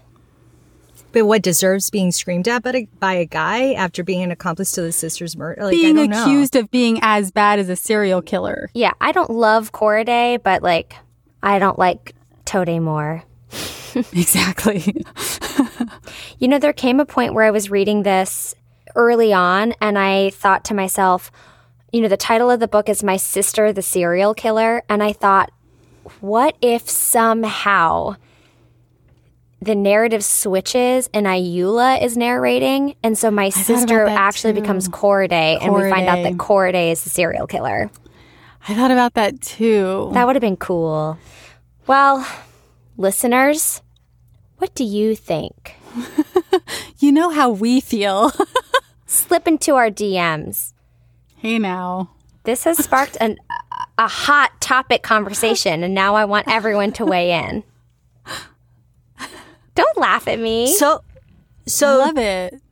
But 1.12 1.24
what 1.26 1.42
deserves 1.42 1.90
being 1.90 2.12
screamed 2.12 2.46
at 2.46 2.62
by 2.62 2.70
a, 2.70 2.86
by 3.01 3.12
a 3.14 3.24
guy 3.26 3.72
after 3.72 4.05
being 4.05 4.22
an 4.22 4.30
accomplice 4.30 4.70
to 4.72 4.82
the 4.82 4.92
sister's 4.92 5.36
murder? 5.36 5.64
Like, 5.64 5.74
I 5.74 5.76
being 5.76 5.96
don't 5.96 6.11
know. 6.11 6.22
accused 6.22 6.55
of 6.55 6.70
being 6.70 7.01
as 7.03 7.32
bad 7.32 7.59
as 7.59 7.68
a 7.68 7.74
serial 7.74 8.22
killer. 8.22 8.70
Yeah, 8.74 8.92
I 9.01 9.11
don't 9.11 9.30
love 9.30 9.72
Korede, 9.72 10.42
but 10.44 10.62
like, 10.62 10.94
I 11.42 11.59
don't 11.59 11.78
like 11.78 12.14
Tade 12.44 12.80
more. 12.82 13.24
Exactly. 14.12 15.05
You 16.38 16.48
know, 16.48 16.59
there 16.59 16.72
came 16.72 17.01
a 17.01 17.05
point 17.05 17.34
where 17.34 17.44
I 17.44 17.51
was 17.51 17.70
reading 17.70 18.03
this 18.03 18.55
early 18.97 19.32
on, 19.32 19.74
and 19.80 19.99
I 19.99 20.30
thought 20.30 20.64
to 20.66 20.74
myself, 20.74 21.30
you 21.93 22.01
know, 22.01 22.09
the 22.09 22.16
title 22.16 22.51
of 22.51 22.61
the 22.61 22.68
book 22.68 22.88
is 22.88 23.03
My 23.03 23.16
Sister, 23.16 23.72
the 23.72 23.82
Serial 23.82 24.34
Killer. 24.34 24.82
And 24.88 25.03
I 25.03 25.12
thought, 25.12 25.51
what 26.20 26.57
if 26.61 26.88
somehow 26.88 28.16
the 29.61 29.74
narrative 29.74 30.24
switches 30.24 31.11
and 31.12 31.26
Ayoola 31.26 32.03
is 32.03 32.16
narrating? 32.16 32.95
And 33.03 33.18
so 33.18 33.30
my 33.30 33.51
sister 33.51 34.07
actually 34.07 34.55
too. 34.55 34.61
becomes 34.61 34.88
Korede, 34.88 35.59
and 35.61 35.74
we 35.74 35.91
find 35.91 36.09
out 36.09 36.22
that 36.22 36.34
Korede 36.34 36.93
is 36.93 37.03
the 37.05 37.11
serial 37.11 37.47
killer. 37.47 37.91
I 38.68 38.74
thought 38.74 38.91
about 38.91 39.14
that 39.14 39.41
too. 39.41 40.11
That 40.14 40.26
would 40.26 40.36
have 40.36 40.41
been 40.41 40.57
cool. 40.57 41.18
Well, 41.86 42.26
listeners, 42.97 43.82
what 44.59 44.74
do 44.74 44.84
you 44.84 45.16
think? 45.16 45.74
You 47.01 47.12
know 47.12 47.30
how 47.30 47.49
we 47.51 47.80
feel. 47.80 48.30
Slip 49.11 49.48
into 49.48 49.74
our 49.74 49.90
DMs. 49.90 50.72
hey 51.38 51.58
now. 51.58 52.11
This 52.44 52.62
has 52.62 52.78
sparked 52.78 53.16
an, 53.20 53.38
a 53.98 54.06
hot 54.06 54.52
topic 54.61 55.02
conversation, 55.02 55.82
and 55.82 55.92
now 55.92 56.14
I 56.14 56.24
want 56.26 56.46
everyone 56.46 56.92
to 56.92 57.04
weigh 57.04 57.32
in. 57.32 57.64
Don't 59.74 59.98
laugh 59.98 60.28
at 60.28 60.38
me. 60.38 60.72
So, 60.74 61.02
so 61.66 61.98
Love 61.98 62.18
it. 62.18 62.62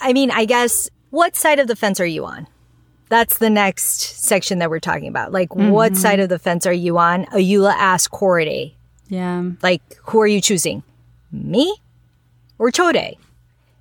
I 0.00 0.12
mean, 0.12 0.30
I 0.30 0.44
guess 0.44 0.90
what 1.08 1.34
side 1.34 1.58
of 1.58 1.66
the 1.66 1.76
fence 1.76 1.98
are 1.98 2.04
you 2.04 2.26
on? 2.26 2.46
That's 3.08 3.38
the 3.38 3.48
next 3.48 4.00
section 4.22 4.58
that 4.58 4.68
we're 4.68 4.80
talking 4.80 5.08
about. 5.08 5.32
Like, 5.32 5.56
what 5.56 5.92
mm-hmm. 5.92 6.00
side 6.00 6.20
of 6.20 6.28
the 6.28 6.38
fence 6.38 6.66
are 6.66 6.74
you 6.74 6.98
on? 6.98 7.24
Ayoola 7.26 7.72
asked 7.72 8.12
Korede, 8.12 8.74
Yeah. 9.08 9.44
like, 9.62 9.80
who 10.10 10.20
are 10.20 10.26
you 10.26 10.42
choosing? 10.42 10.82
Me 11.32 11.74
or 12.58 12.70
Tade? 12.70 13.16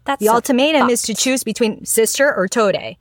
That's 0.06 0.20
The 0.20 0.30
ultimatum 0.30 0.90
is 0.90 1.02
to 1.04 1.14
choose 1.14 1.44
between 1.44 1.86
sister 1.86 2.34
or 2.34 2.48
Tade, 2.48 2.76
eh? 2.76 2.94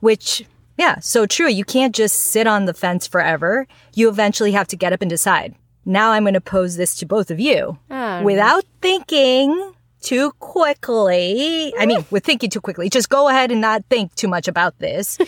which, 0.00 0.44
yeah, 0.78 0.98
so 1.00 1.26
true. 1.26 1.48
You 1.48 1.64
can't 1.64 1.94
just 1.94 2.16
sit 2.16 2.46
on 2.46 2.64
the 2.64 2.74
fence 2.74 3.06
forever. 3.06 3.66
You 3.94 4.08
eventually 4.08 4.52
have 4.52 4.68
to 4.68 4.76
get 4.76 4.92
up 4.92 5.02
and 5.02 5.10
decide. 5.10 5.54
Now 5.84 6.12
I'm 6.12 6.24
going 6.24 6.34
to 6.34 6.40
pose 6.40 6.76
this 6.76 6.94
to 6.96 7.06
both 7.06 7.30
of 7.30 7.40
you 7.40 7.78
Oh, 7.90 8.22
without 8.22 8.64
thinking 8.82 9.72
too 10.00 10.32
quickly. 10.38 11.72
I 11.78 11.86
mean, 11.86 12.04
with 12.10 12.24
thinking 12.24 12.50
too 12.50 12.60
quickly, 12.60 12.88
just 12.88 13.08
go 13.08 13.28
ahead 13.28 13.50
and 13.50 13.60
not 13.60 13.84
think 13.90 14.14
too 14.14 14.28
much 14.28 14.48
about 14.48 14.78
this. 14.78 15.18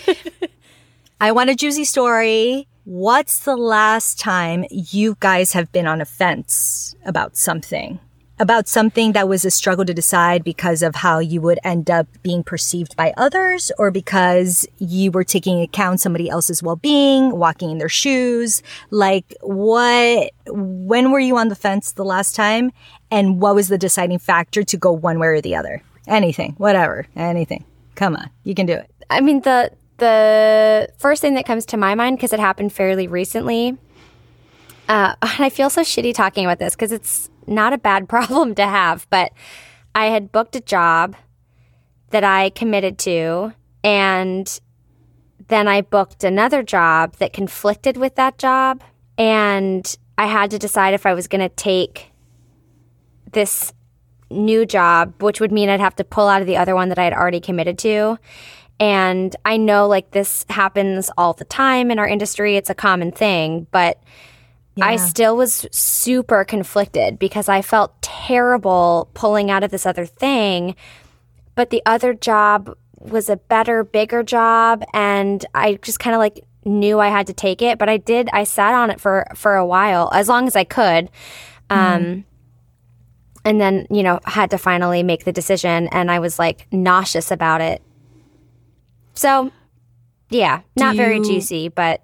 I 1.21 1.33
want 1.33 1.51
a 1.51 1.55
juicy 1.55 1.85
story. 1.85 2.67
What's 2.85 3.41
the 3.41 3.57
last 3.57 4.19
time 4.19 4.65
you 4.71 5.17
guys 5.21 5.53
have 5.53 5.71
been 5.73 5.87
on 5.87 6.01
a 6.01 6.05
fence 6.05 6.95
about 7.05 7.37
something? 7.37 7.99
About 8.41 8.69
something 8.69 9.13
that 9.13 9.29
was 9.29 9.45
a 9.45 9.51
struggle 9.51 9.85
to 9.85 9.93
decide 9.93 10.43
because 10.43 10.83
of 10.83 10.95
how 10.95 11.19
you 11.19 11.43
would 11.43 11.59
end 11.63 11.91
up 11.91 12.07
being 12.23 12.43
perceived 12.43 12.97
by 12.97 13.13
others, 13.19 13.71
or 13.77 13.91
because 13.91 14.67
you 14.79 15.11
were 15.11 15.25
taking 15.25 15.61
account 15.61 16.01
somebody 16.01 16.31
else's 16.31 16.63
well 16.63 16.77
being, 16.77 17.37
walking 17.37 17.71
in 17.71 17.77
their 17.77 17.91
shoes? 17.91 18.63
Like, 18.89 19.35
what, 19.43 20.33
when 20.47 21.11
were 21.11 21.21
you 21.21 21.37
on 21.37 21.49
the 21.49 21.55
fence 21.55 21.93
the 21.93 22.05
last 22.05 22.35
time? 22.35 22.73
And 23.11 23.43
what 23.43 23.55
was 23.55 23.69
the 23.69 23.77
deciding 23.77 24.21
factor 24.21 24.63
to 24.63 24.77
go 24.79 24.91
one 24.91 25.19
way 25.19 25.27
or 25.27 25.43
the 25.43 25.55
other? 25.55 25.83
Anything, 26.07 26.55
whatever, 26.57 27.07
anything. 27.15 27.67
Come 27.95 28.17
on, 28.17 28.31
you 28.45 28.55
can 28.55 28.65
do 28.65 28.73
it. 28.73 28.91
I 29.11 29.21
mean, 29.21 29.43
the 29.43 29.71
the 29.99 30.89
first 30.97 31.21
thing 31.21 31.35
that 31.35 31.45
comes 31.45 31.67
to 31.67 31.77
my 31.77 31.95
mind 31.95 32.17
because 32.17 32.33
it 32.33 32.41
happened 32.41 32.73
fairly 32.73 33.07
recently. 33.07 33.77
Uh, 34.89 35.15
and 35.23 35.45
I 35.45 35.51
feel 35.51 35.69
so 35.69 35.83
shitty 35.83 36.15
talking 36.15 36.47
about 36.47 36.59
this 36.59 36.75
because 36.75 36.91
it's 36.91 37.29
not 37.47 37.73
a 37.73 37.79
bad 37.79 38.09
problem 38.09 38.55
to 38.57 38.67
have, 38.67 39.07
but 39.11 39.33
I 39.95 40.07
had 40.07 40.33
booked 40.33 40.57
a 40.57 40.61
job 40.61 41.17
that 42.11 42.25
I 42.25 42.51
committed 42.51 42.99
to, 42.99 43.53
and 43.85 44.61
then 45.49 45.69
I 45.69 45.81
booked 45.81 46.25
another 46.25 46.63
job 46.63 47.17
that 47.17 47.33
conflicted 47.33 47.97
with 47.97 48.15
that 48.17 48.39
job, 48.39 48.83
and 49.17 49.97
I 50.19 50.27
had 50.27 50.51
to 50.51 50.59
decide 50.59 50.95
if 50.95 51.07
I 51.07 51.15
was 51.15 51.29
going 51.29 51.41
to 51.41 51.55
take 51.55 52.11
this 53.33 53.73
new 54.31 54.65
job, 54.65 55.23
which 55.23 55.41
would 55.41 55.53
mean 55.53 55.69
I'd 55.69 55.81
have 55.81 55.97
to 55.97 56.05
pull 56.05 56.29
out 56.29 56.41
of 56.41 56.47
the 56.47 56.57
other 56.57 56.75
one 56.75 56.89
that 56.89 56.99
I 56.99 57.05
had 57.05 57.13
already 57.13 57.41
committed 57.41 57.79
to. 57.79 58.19
And 58.79 59.35
I 59.45 59.57
know 59.57 59.87
like 59.87 60.13
this 60.13 60.47
happens 60.49 61.11
all 61.19 61.35
the 61.35 61.45
time 61.45 61.91
in 61.91 61.99
our 61.99 62.09
industry, 62.09 62.57
it's 62.57 62.71
a 62.71 62.75
common 62.75 63.13
thing, 63.13 63.67
but 63.71 64.03
I 64.81 64.97
still 64.97 65.37
was 65.37 65.67
super 65.73 66.45
conflicted 66.45 67.19
because 67.19 67.49
I 67.49 67.63
felt 67.63 68.01
terrible 68.03 69.11
pulling 69.15 69.51
out 69.51 69.63
of 69.63 69.71
this 69.71 69.85
other 69.87 70.07
thing. 70.07 70.75
But 71.55 71.71
the 71.71 71.83
other 71.85 72.15
job 72.15 72.77
was 72.99 73.29
a 73.29 73.37
better, 73.37 73.85
bigger 73.85 74.23
job. 74.23 74.85
And 74.95 75.45
I 75.55 75.75
just 75.83 75.99
kind 75.99 76.15
of 76.15 76.19
like 76.19 76.45
knew 76.65 76.99
I 76.99 77.09
had 77.09 77.27
to 77.27 77.33
take 77.33 77.63
it, 77.63 77.79
but 77.79 77.89
I 77.89 77.97
did. 77.97 78.29
I 78.33 78.45
sat 78.45 78.75
on 78.75 78.91
it 78.91 79.01
for 79.01 79.27
for 79.35 79.57
a 79.57 79.67
while, 79.67 80.11
as 80.13 80.29
long 80.29 80.47
as 80.47 80.57
I 80.57 80.65
could. 80.65 81.11
Um, 81.69 82.25
and 83.45 83.61
then 83.61 83.87
you 83.91 84.03
know 84.03 84.21
had 84.25 84.51
to 84.51 84.59
finally 84.59 85.03
make 85.03 85.25
the 85.25 85.33
decision, 85.33 85.89
and 85.89 86.11
I 86.11 86.19
was 86.19 86.39
like 86.39 86.67
nauseous 86.73 87.31
about 87.31 87.61
it. 87.61 87.83
So, 89.15 89.51
yeah, 90.31 90.61
not 90.77 90.97
very 90.97 91.21
juicy, 91.21 91.69
but 91.69 92.03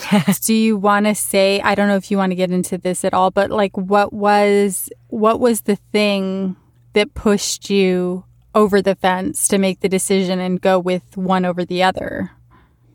do 0.42 0.54
you 0.54 0.76
want 0.76 1.06
to 1.06 1.14
say 1.14 1.60
i 1.62 1.74
don't 1.74 1.88
know 1.88 1.96
if 1.96 2.10
you 2.10 2.16
want 2.16 2.30
to 2.30 2.36
get 2.36 2.50
into 2.50 2.78
this 2.78 3.04
at 3.04 3.12
all 3.14 3.30
but 3.30 3.50
like 3.50 3.76
what 3.76 4.12
was 4.12 4.88
what 5.08 5.40
was 5.40 5.62
the 5.62 5.76
thing 5.76 6.56
that 6.94 7.14
pushed 7.14 7.70
you 7.70 8.24
over 8.54 8.82
the 8.82 8.94
fence 8.94 9.48
to 9.48 9.58
make 9.58 9.80
the 9.80 9.88
decision 9.88 10.38
and 10.38 10.60
go 10.60 10.78
with 10.78 11.16
one 11.16 11.44
over 11.44 11.64
the 11.64 11.82
other 11.82 12.30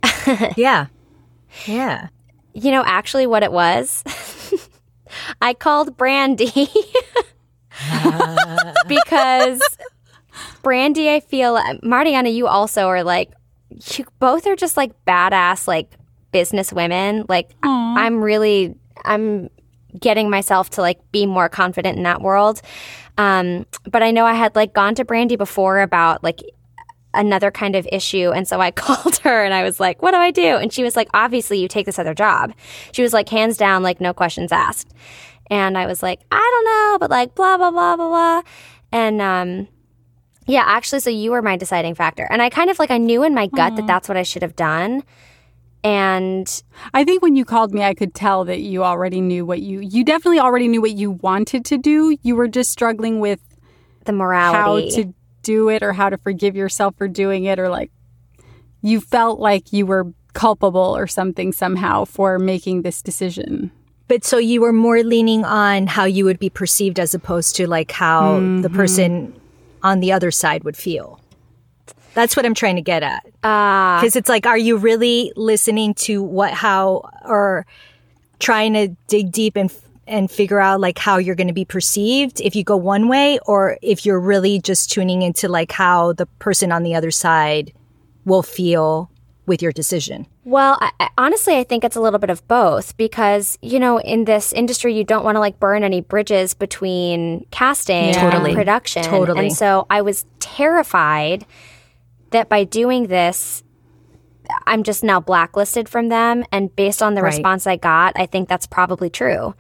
Yeah. 0.58 0.88
Yeah. 1.66 2.08
you 2.54 2.72
know 2.72 2.84
actually 2.86 3.28
what 3.28 3.44
it 3.44 3.52
was. 3.52 4.04
I 5.42 5.54
called 5.54 5.96
Brandy 5.98 6.70
because 8.88 9.62
Brandy, 10.64 11.10
I 11.10 11.20
feel 11.22 11.60
Mariana, 11.82 12.30
you 12.30 12.48
also 12.48 12.88
are 12.88 13.04
like 13.04 13.32
you 13.96 14.06
both 14.20 14.48
are 14.48 14.56
just 14.56 14.78
like 14.78 14.92
badass 15.06 15.68
like 15.68 15.92
business 16.38 16.72
women. 16.72 17.26
Like 17.28 17.50
I'm 17.98 18.22
really 18.22 18.76
I'm 19.06 19.50
getting 20.00 20.30
myself 20.30 20.70
to 20.70 20.82
like 20.82 21.00
be 21.12 21.26
more 21.26 21.50
confident 21.50 21.98
in 21.98 22.04
that 22.04 22.22
world. 22.22 22.62
Um, 23.18 23.66
but 23.90 24.04
I 24.04 24.12
know 24.12 24.24
I 24.24 24.36
had 24.36 24.56
like 24.56 24.72
gone 24.72 24.94
to 24.96 25.04
Brandy 25.04 25.36
before 25.36 25.82
about 25.82 26.24
like 26.24 26.42
another 27.16 27.50
kind 27.50 27.76
of 27.76 27.88
issue. 27.92 28.30
And 28.30 28.48
so 28.48 28.62
I 28.62 28.70
called 28.84 29.18
her 29.18 29.44
and 29.44 29.52
I 29.52 29.64
was 29.64 29.80
like, 29.80 30.04
what 30.04 30.12
do 30.12 30.18
I 30.18 30.30
do? 30.30 30.58
And 30.58 30.72
she 30.72 30.84
was 30.84 30.96
like, 30.96 31.10
obviously, 31.16 31.60
you 31.60 31.68
take 31.68 31.88
this 31.88 31.98
other 31.98 32.14
job. 32.14 32.54
She 32.92 33.02
was 33.02 33.14
like, 33.14 33.30
hands 33.30 33.58
down, 33.58 33.82
like, 33.82 34.00
no 34.00 34.14
questions 34.14 34.52
asked. 34.52 34.94
And 35.50 35.76
I 35.76 35.88
was 35.88 36.04
like, 36.04 36.20
I 36.30 36.38
don't 36.38 36.66
know, 36.66 36.98
but 37.00 37.10
like, 37.10 37.34
blah, 37.34 37.58
blah, 37.58 37.72
blah, 37.72 37.96
blah, 37.96 38.10
blah. 38.10 38.42
And, 38.92 39.22
um, 39.22 39.68
yeah, 40.46 40.64
actually, 40.66 41.00
so 41.00 41.10
you 41.10 41.32
were 41.32 41.42
my 41.42 41.58
deciding 41.58 41.96
factor. 41.96 42.28
And 42.30 42.44
I 42.44 42.50
kind 42.50 42.70
of 42.70 42.78
like, 42.78 42.92
I 42.92 42.98
knew 42.98 43.24
in 43.24 43.34
my 43.34 43.48
gut 43.48 43.76
that 43.76 43.88
that's 43.88 44.08
what 44.08 44.18
I 44.18 44.24
should 44.24 44.44
have 44.44 44.56
done. 44.56 45.04
And 45.84 46.64
i 46.94 47.04
think 47.04 47.22
when 47.22 47.36
you 47.36 47.46
called 47.46 47.74
me 47.74 47.84
i 47.84 47.94
could 47.94 48.14
tell 48.14 48.44
that 48.46 48.60
you 48.60 48.84
already 48.84 49.22
knew 49.22 49.46
what 49.46 49.62
you 49.62 49.80
you 49.80 50.04
definitely 50.04 50.40
already 50.40 50.68
knew 50.68 50.82
what 50.82 50.94
you 50.94 51.12
wanted 51.12 51.66
to 51.66 51.78
do. 51.78 52.18
You 52.24 52.36
were 52.36 52.48
just 52.48 52.72
struggling 52.72 53.20
with 53.20 53.40
the 54.06 54.14
morality. 54.14 54.90
how 54.90 55.02
to 55.02 55.14
do 55.44 55.70
it 55.70 55.84
or 55.84 55.94
how 55.94 56.10
to 56.10 56.18
forgive 56.18 56.56
yourself 56.56 56.96
for 56.98 57.08
doing 57.08 57.46
it 57.46 57.60
or 57.60 57.70
like 57.70 57.92
you 58.82 59.00
felt 59.00 59.40
like 59.40 59.72
you 59.72 59.86
were 59.86 60.12
culpable 60.34 60.96
or 60.96 61.08
something 61.08 61.52
somehow 61.52 62.06
for 62.06 62.38
making 62.38 62.82
this 62.82 63.02
decision. 63.02 63.72
But 64.08 64.24
so 64.24 64.38
you 64.38 64.62
were 64.62 64.72
more 64.72 65.04
leaning 65.04 65.44
on 65.44 65.88
how 65.88 66.06
you 66.06 66.26
would 66.26 66.40
be 66.40 66.50
perceived 66.50 67.00
as 67.00 67.14
opposed 67.14 67.56
to 67.58 67.68
like 67.68 67.92
how 67.92 68.36
mm-hmm. 68.36 68.62
the 68.62 68.70
person 68.70 69.34
on 69.84 70.00
the 70.00 70.12
other 70.12 70.32
side 70.32 70.64
would 70.64 70.78
feel. 70.78 71.20
That's 72.18 72.36
what 72.36 72.48
I'm 72.48 72.56
trying 72.56 72.78
to 72.78 72.82
get 72.82 73.04
at. 73.04 73.28
Ah. 73.44 74.00
Because 74.02 74.16
it's 74.16 74.28
like, 74.28 74.48
are 74.48 74.58
you 74.58 74.78
really 74.78 75.32
listening 75.36 75.94
to 75.94 76.24
what, 76.24 76.52
how, 76.52 77.08
or 77.24 77.68
trying 78.40 78.74
to 78.74 78.88
dig 79.08 79.32
deep 79.32 79.56
and 79.56 79.72
and 80.08 80.32
figure 80.32 80.60
out 80.60 80.80
like 80.80 80.98
how 80.98 81.18
you're 81.18 81.36
going 81.36 81.50
to 81.50 81.54
be 81.54 81.66
perceived 81.66 82.42
if 82.42 82.56
you 82.56 82.64
go 82.64 82.76
one 82.76 83.08
way, 83.08 83.38
or 83.46 83.78
if 83.84 84.04
you're 84.04 84.20
really 84.20 84.60
just 84.60 84.90
tuning 84.90 85.22
into 85.22 85.48
like 85.48 85.72
how 85.72 86.14
the 86.14 86.26
person 86.40 86.72
on 86.72 86.82
the 86.82 86.96
other 86.96 87.12
side 87.12 87.72
will 88.26 88.42
feel 88.42 89.12
with 89.46 89.62
your 89.62 89.72
decision. 89.72 90.26
Well, 90.44 90.80
I, 90.82 91.10
honestly, 91.20 91.56
I 91.58 91.64
think 91.64 91.84
it's 91.84 91.96
a 91.96 92.02
little 92.02 92.20
bit 92.20 92.32
of 92.32 92.46
both 92.48 92.98
because, 92.98 93.60
you 93.62 93.80
know, 93.80 94.00
in 94.00 94.26
this 94.26 94.54
industry, 94.54 94.98
you 94.98 95.04
don't 95.04 95.24
want 95.24 95.36
to 95.36 95.40
like 95.40 95.60
burn 95.60 95.84
any 95.84 96.02
bridges 96.02 96.56
between 96.56 97.46
casting 97.52 98.14
Totally. 98.14 98.52
and 98.52 98.58
production. 98.58 99.04
Totally. 99.04 99.48
And 99.48 99.56
so 99.56 99.86
I 99.92 100.02
was 100.02 100.26
terrified 100.40 101.46
that 102.32 102.50
by 102.50 102.64
doing 102.64 103.08
this, 103.08 103.64
I'm 104.66 104.84
just 104.84 105.04
now 105.04 105.20
blacklisted 105.20 105.90
from 105.90 106.10
them. 106.10 106.46
And 106.52 106.74
based 106.76 107.02
on 107.04 107.16
the 107.16 107.22
Right. 107.22 107.34
response 107.34 107.68
I 107.68 107.76
got, 107.76 108.14
I 108.16 108.26
think 108.26 108.48
that's 108.48 108.66
probably 108.68 109.10
true. 109.10 109.54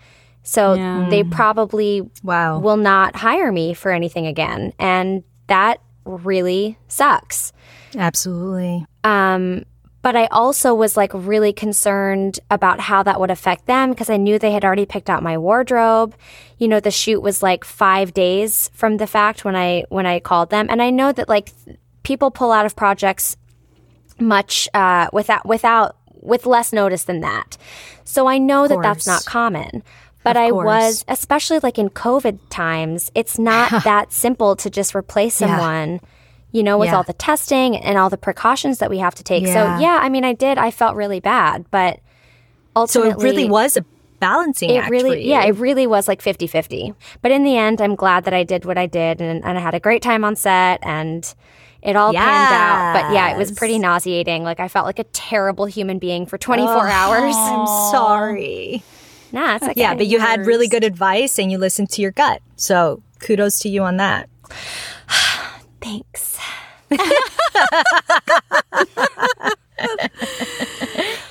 So 0.43 0.73
Yeah. 0.75 1.07
they 1.09 1.23
probably 1.23 2.09
Wow. 2.23 2.59
will 2.59 2.77
not 2.77 3.17
hire 3.17 3.51
me 3.51 3.73
for 3.73 3.91
anything 3.91 4.25
again. 4.25 4.73
And 4.79 5.23
that 5.47 5.79
really 6.05 6.77
sucks. 6.87 7.51
Absolutely. 7.97 8.85
Um, 9.03 9.63
but 10.01 10.15
I 10.15 10.27
also 10.27 10.73
was 10.73 10.95
like 10.95 11.11
really 11.13 11.51
concerned 11.51 12.39
about 12.49 12.79
how 12.79 13.03
that 13.03 13.19
would 13.19 13.31
affect 13.31 13.65
them 13.65 13.89
because 13.89 14.09
I 14.09 14.15
knew 14.15 14.39
they 14.39 14.53
had 14.53 14.63
already 14.63 14.85
picked 14.85 15.09
out 15.09 15.21
my 15.21 15.37
wardrobe. 15.37 16.15
You 16.57 16.69
know, 16.69 16.79
the 16.79 16.91
shoot 16.91 17.19
was 17.21 17.43
like 17.43 17.65
five 17.65 18.13
days 18.13 18.69
from 18.73 18.97
the 18.97 19.07
fact 19.07 19.43
when 19.43 19.55
I 19.57 19.83
when 19.89 20.05
I 20.05 20.19
called 20.21 20.49
them, 20.49 20.67
and 20.69 20.81
I 20.81 20.91
know 20.91 21.11
that 21.11 21.27
like 21.27 21.51
th- 21.65 21.77
people 22.07 22.31
pull 22.31 22.51
out 22.53 22.65
of 22.65 22.73
projects 22.75 23.35
much 24.19 24.67
uh, 24.73 25.07
without 25.13 25.45
without 25.45 25.97
with 26.21 26.45
less 26.45 26.73
notice 26.73 27.03
than 27.03 27.19
that. 27.19 27.57
So 28.05 28.27
I 28.27 28.37
know 28.37 28.67
that 28.67 28.79
that's 28.81 29.05
not 29.05 29.25
common. 29.25 29.83
But 30.23 30.35
I 30.35 30.51
was, 30.51 31.05
especially 31.07 31.59
like 31.59 31.77
in 31.79 31.89
COVID 31.89 32.37
times, 32.49 33.11
it's 33.15 33.37
not 33.39 33.69
that 33.83 34.11
simple 34.11 34.55
to 34.57 34.69
just 34.69 34.93
replace 34.95 35.39
Yeah. 35.39 35.47
someone, 35.47 36.01
you 36.51 36.63
know, 36.63 36.77
with 36.77 36.87
Yeah. 36.89 36.97
all 36.97 37.03
the 37.03 37.13
testing 37.13 37.77
and 37.77 37.97
all 37.97 38.09
the 38.09 38.17
precautions 38.17 38.79
that 38.79 38.89
we 38.89 38.97
have 38.97 39.15
to 39.15 39.23
take. 39.23 39.45
Yeah. 39.45 39.53
So, 39.53 39.81
yeah, 39.81 39.99
I 40.01 40.09
mean, 40.09 40.25
I 40.25 40.33
did. 40.33 40.57
I 40.57 40.71
felt 40.71 40.95
really 40.97 41.21
bad, 41.21 41.65
but 41.71 41.99
So 42.75 43.03
ultimately. 43.03 43.11
it 43.11 43.23
really 43.23 43.49
was 43.49 43.77
a 43.77 43.85
balancing 44.19 44.71
It 44.71 44.79
act 44.79 44.89
really, 44.91 45.23
yeah, 45.29 45.43
it 45.45 45.55
really 45.55 45.87
was 45.87 46.07
like 46.09 46.21
50 46.21 46.47
50. 46.47 46.93
But 47.21 47.31
in 47.31 47.43
the 47.43 47.55
end, 47.55 47.79
I'm 47.79 47.95
glad 47.95 48.25
that 48.25 48.33
I 48.33 48.43
did 48.43 48.65
what 48.65 48.77
I 48.77 48.85
did 48.87 49.21
and, 49.21 49.45
and 49.45 49.57
I 49.57 49.61
had 49.61 49.75
a 49.75 49.79
great 49.79 50.01
time 50.01 50.25
on 50.25 50.35
set 50.35 50.79
and 50.81 51.33
it 51.81 51.95
all 51.95 52.13
panned 52.13 52.53
out. 52.53 52.93
But 52.93 53.13
yeah, 53.13 53.33
it 53.33 53.37
was 53.37 53.51
pretty 53.51 53.79
nauseating. 53.79 54.43
Like 54.43 54.59
I 54.59 54.67
felt 54.67 54.85
like 54.85 54.99
a 54.99 55.03
terrible 55.05 55.65
human 55.65 55.99
being 55.99 56.25
for 56.25 56.37
24 56.37 56.87
hours. 56.87 57.35
I'm 57.37 57.67
sorry. 57.91 58.83
Nah, 59.31 59.55
it's 59.55 59.63
okay. 59.63 59.73
Yeah, 59.75 59.95
but 59.95 60.07
you 60.07 60.19
had 60.19 60.45
really 60.45 60.67
good 60.67 60.83
advice 60.83 61.37
and 61.37 61.51
you 61.51 61.57
listened 61.57 61.89
to 61.91 62.01
your 62.01 62.11
gut. 62.11 62.41
So 62.55 63.01
kudos 63.19 63.59
to 63.59 63.69
you 63.69 63.83
on 63.83 63.97
that. 63.97 64.29
Thanks. 65.81 66.39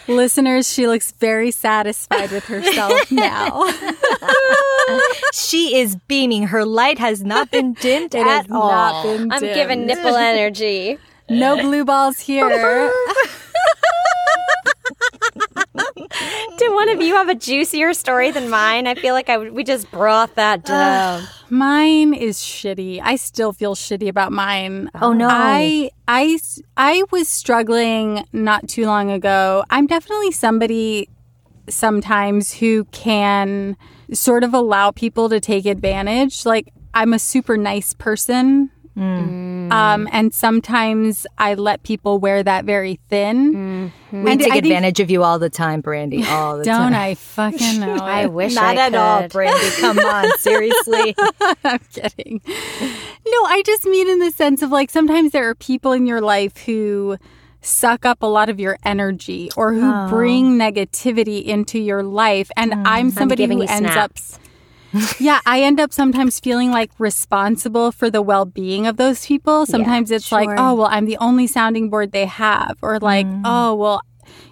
Listeners, 0.08 0.72
she 0.72 0.86
looks 0.86 1.12
very 1.12 1.50
satisfied 1.50 2.30
with 2.30 2.44
herself 2.44 3.10
now. 3.10 3.68
She 5.32 5.78
is 5.78 5.96
beaming. 6.08 6.44
Her 6.48 6.64
light 6.64 6.98
has 6.98 7.22
not 7.24 7.50
been 7.50 7.72
dimmed 7.74 8.14
It 8.14 8.20
at 8.20 8.26
has 8.26 8.46
all. 8.50 8.70
not 8.70 9.02
been 9.04 9.32
I'm 9.32 9.40
dimmed. 9.40 9.54
giving 9.54 9.86
nipple 9.86 10.14
energy. 10.16 10.98
no 11.28 11.60
blue 11.60 11.84
balls 11.84 12.18
here. 12.28 12.92
Do 16.58 16.74
one 16.74 16.88
of 16.88 17.02
you 17.02 17.14
have 17.14 17.28
a 17.28 17.34
juicier 17.34 17.92
story 17.92 18.30
than 18.30 18.48
mine? 18.48 18.86
I 18.86 18.94
feel 18.94 19.14
like 19.14 19.28
I 19.28 19.38
we 19.38 19.64
just 19.64 19.90
brought 19.90 20.34
that 20.36 20.64
down. 20.64 21.24
Mine 21.50 22.14
is 22.14 22.38
shitty. 22.38 23.00
I 23.02 23.16
still 23.16 23.52
feel 23.52 23.74
shitty 23.74 24.08
about 24.08 24.32
mine. 24.32 24.90
Oh, 24.94 25.12
no. 25.12 25.28
I 25.30 25.90
I 26.08 26.38
I 26.76 27.02
was 27.10 27.28
struggling 27.28 28.24
not 28.32 28.68
too 28.68 28.86
long 28.86 29.10
ago. 29.10 29.64
I'm 29.70 29.86
definitely 29.86 30.32
somebody 30.32 31.08
sometimes 31.68 32.54
who 32.54 32.84
can 32.86 33.76
sort 34.12 34.44
of 34.44 34.54
allow 34.54 34.90
people 34.90 35.28
to 35.28 35.40
take 35.40 35.66
advantage. 35.66 36.46
Like 36.46 36.72
I'm 36.94 37.12
a 37.12 37.18
super 37.18 37.56
nice 37.56 37.92
person. 37.92 38.70
Mm. 38.96 39.70
Um, 39.72 40.08
and 40.12 40.32
sometimes 40.32 41.26
I 41.38 41.54
let 41.54 41.82
people 41.82 42.18
wear 42.18 42.42
that 42.42 42.64
very 42.64 42.98
thin. 43.10 43.54
Mm-hmm. 44.10 44.22
We 44.24 44.30
And 44.30 44.40
take 44.40 44.50
I 44.52 44.54
think- 44.54 44.64
advantage 44.66 45.00
of 45.00 45.10
you 45.10 45.22
all 45.22 45.38
the 45.38 45.50
time, 45.50 45.80
Brandy. 45.80 46.24
All 46.24 46.56
the 46.58 46.64
time. 46.64 46.74
Don't 46.82 46.92
time. 46.92 47.10
I 47.10 47.14
fucking 47.14 47.80
know 47.80 47.94
I 48.02 48.26
wish 48.26 48.54
Not 48.54 48.76
I 48.78 48.86
at 48.86 48.94
all. 48.94 49.28
Brandy. 49.28 49.70
Come 49.80 49.98
on, 49.98 50.30
seriously. 50.38 51.14
I'm 51.64 51.80
kidding. 51.92 52.40
No, 52.46 53.44
I 53.44 53.62
just 53.66 53.84
mean 53.84 54.08
in 54.08 54.18
the 54.20 54.30
sense 54.30 54.62
of 54.62 54.70
like 54.70 54.90
sometimes 54.90 55.32
there 55.32 55.48
are 55.48 55.54
people 55.54 55.92
in 55.92 56.06
your 56.06 56.20
life 56.20 56.56
who 56.58 57.18
suck 57.60 58.06
up 58.06 58.22
a 58.22 58.26
lot 58.26 58.48
of 58.48 58.60
your 58.60 58.78
energy 58.84 59.50
or 59.56 59.72
who 59.74 59.90
Oh. 59.92 60.08
bring 60.08 60.56
negativity 60.56 61.44
into 61.44 61.78
your 61.80 62.02
life. 62.04 62.50
And 62.56 62.72
hmm. 62.72 62.82
I'm 62.86 63.10
somebody 63.10 63.42
giving 63.42 63.58
who 63.58 63.64
ends 63.64 63.90
snaps. 63.92 64.34
up. 64.34 64.40
Yeah, 65.18 65.40
I 65.46 65.62
end 65.62 65.80
up 65.80 65.92
sometimes 65.92 66.40
feeling 66.40 66.70
like 66.70 66.90
responsible 66.98 67.92
for 67.92 68.10
the 68.10 68.22
well 68.22 68.44
being 68.44 68.86
of 68.86 68.96
those 68.96 69.24
people. 69.26 69.66
Sometimes 69.66 70.10
it's 70.10 70.30
like, 70.32 70.48
oh, 70.58 70.74
well, 70.74 70.88
I'm 70.90 71.04
the 71.06 71.16
only 71.18 71.46
sounding 71.46 71.90
board 71.90 72.12
they 72.12 72.26
have. 72.26 72.76
Or 72.82 72.98
like, 73.00 73.26
Hmm. 73.26 73.42
oh, 73.44 73.74
well, 73.74 74.00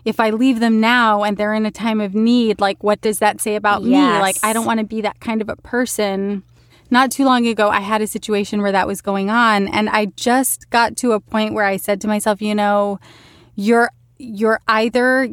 if 0.04 0.20
I 0.20 0.30
leave 0.30 0.60
them 0.60 0.80
now 0.80 1.22
and 1.24 1.36
they're 1.36 1.54
in 1.54 1.66
a 1.66 1.70
time 1.70 2.00
of 2.00 2.14
need, 2.14 2.60
like, 2.60 2.82
what 2.82 3.00
does 3.00 3.18
that 3.18 3.40
say 3.40 3.56
about 3.56 3.82
me? 3.82 3.90
Like, 4.20 4.36
I 4.42 4.52
don't 4.52 4.66
want 4.66 4.80
to 4.80 4.86
be 4.86 5.00
that 5.02 5.20
kind 5.20 5.40
of 5.42 5.48
a 5.48 5.56
person. 5.56 6.42
Not 6.90 7.10
too 7.10 7.24
long 7.24 7.46
ago, 7.46 7.70
I 7.70 7.80
had 7.80 8.02
a 8.02 8.06
situation 8.06 8.62
where 8.62 8.70
that 8.72 8.86
was 8.86 9.00
going 9.00 9.30
on, 9.30 9.66
and 9.68 9.88
I 9.88 10.06
just 10.16 10.70
got 10.70 10.96
to 10.98 11.12
a 11.12 11.20
point 11.20 11.54
where 11.54 11.64
I 11.64 11.76
said 11.76 12.00
to 12.02 12.08
myself, 12.08 12.40
you 12.42 12.54
know, 12.54 13.00
you're 13.56 13.90
you're 14.18 14.60
either 14.68 15.28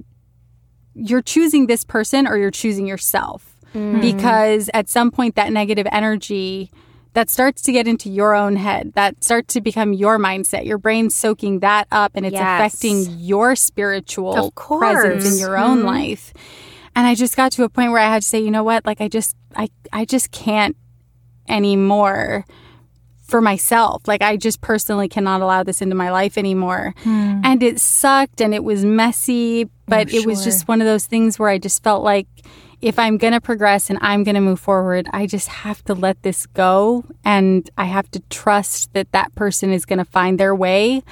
you're 0.93 1.21
choosing 1.21 1.67
this 1.67 1.83
person 1.83 2.27
or 2.27 2.37
you're 2.37 2.51
choosing 2.51 2.87
yourself. 2.87 3.50
Mm. 3.73 4.01
Because 4.01 4.69
at 4.73 4.89
some 4.89 5.11
point, 5.11 5.35
that 5.35 5.51
negative 5.51 5.87
energy 5.91 6.71
that 7.13 7.29
starts 7.29 7.61
to 7.63 7.71
get 7.71 7.87
into 7.87 8.09
your 8.09 8.33
own 8.33 8.55
head, 8.55 8.93
that 8.95 9.23
starts 9.23 9.53
to 9.53 9.61
become 9.61 9.93
your 9.93 10.17
mindset. 10.17 10.65
Your 10.65 10.77
brain's 10.77 11.13
soaking 11.13 11.59
that 11.59 11.87
up 11.91 12.11
and 12.15 12.25
it's 12.25 12.33
Yes. 12.33 12.73
affecting 12.73 13.19
your 13.19 13.55
spiritual 13.55 14.51
presence 14.51 15.33
in 15.33 15.37
your 15.37 15.57
own 15.57 15.79
mm-hmm. 15.79 15.87
life. 15.87 16.33
And 16.95 17.07
I 17.07 17.15
just 17.15 17.35
got 17.35 17.51
to 17.53 17.63
a 17.63 17.69
point 17.69 17.91
where 17.91 18.01
I 18.01 18.09
had 18.09 18.21
to 18.21 18.27
say, 18.27 18.39
you 18.39 18.51
know 18.51 18.63
what? 18.63 18.85
Like 18.85 19.01
I 19.01 19.07
just 19.07 19.35
I 19.55 19.69
I 19.91 20.05
just 20.05 20.31
can't 20.31 20.75
anymore 21.47 22.45
for 23.21 23.41
myself. 23.41 24.07
Like 24.07 24.21
I 24.21 24.37
just 24.37 24.61
personally 24.61 25.07
cannot 25.07 25.41
allow 25.41 25.63
this 25.63 25.81
into 25.81 25.95
my 25.95 26.11
life 26.11 26.37
anymore. 26.37 26.93
Hmm. 27.03 27.41
And 27.43 27.63
it 27.63 27.79
sucked 27.79 28.41
and 28.41 28.53
it 28.53 28.63
was 28.63 28.83
messy, 28.85 29.69
but 29.87 30.13
it 30.13 30.25
was 30.25 30.43
just 30.43 30.67
one 30.67 30.81
of 30.81 30.87
those 30.87 31.07
things 31.07 31.39
where 31.39 31.49
I 31.49 31.57
just 31.57 31.81
felt 31.81 32.03
like 32.03 32.27
if 32.81 32.97
I'm 32.97 33.17
going 33.17 33.33
to 33.33 33.41
progress 33.41 33.89
and 33.89 33.99
I'm 34.01 34.23
going 34.23 34.35
to 34.35 34.41
move 34.41 34.59
forward, 34.59 35.07
I 35.11 35.27
just 35.27 35.47
have 35.47 35.83
to 35.85 35.93
let 35.93 36.21
this 36.23 36.45
go 36.47 37.05
and 37.23 37.69
I 37.77 37.85
have 37.85 38.09
to 38.11 38.19
trust 38.29 38.93
that 38.93 39.11
that 39.11 39.33
person 39.35 39.71
is 39.71 39.85
going 39.85 39.99
to 39.99 40.05
find 40.05 40.39
their 40.39 40.55
way 40.55 41.03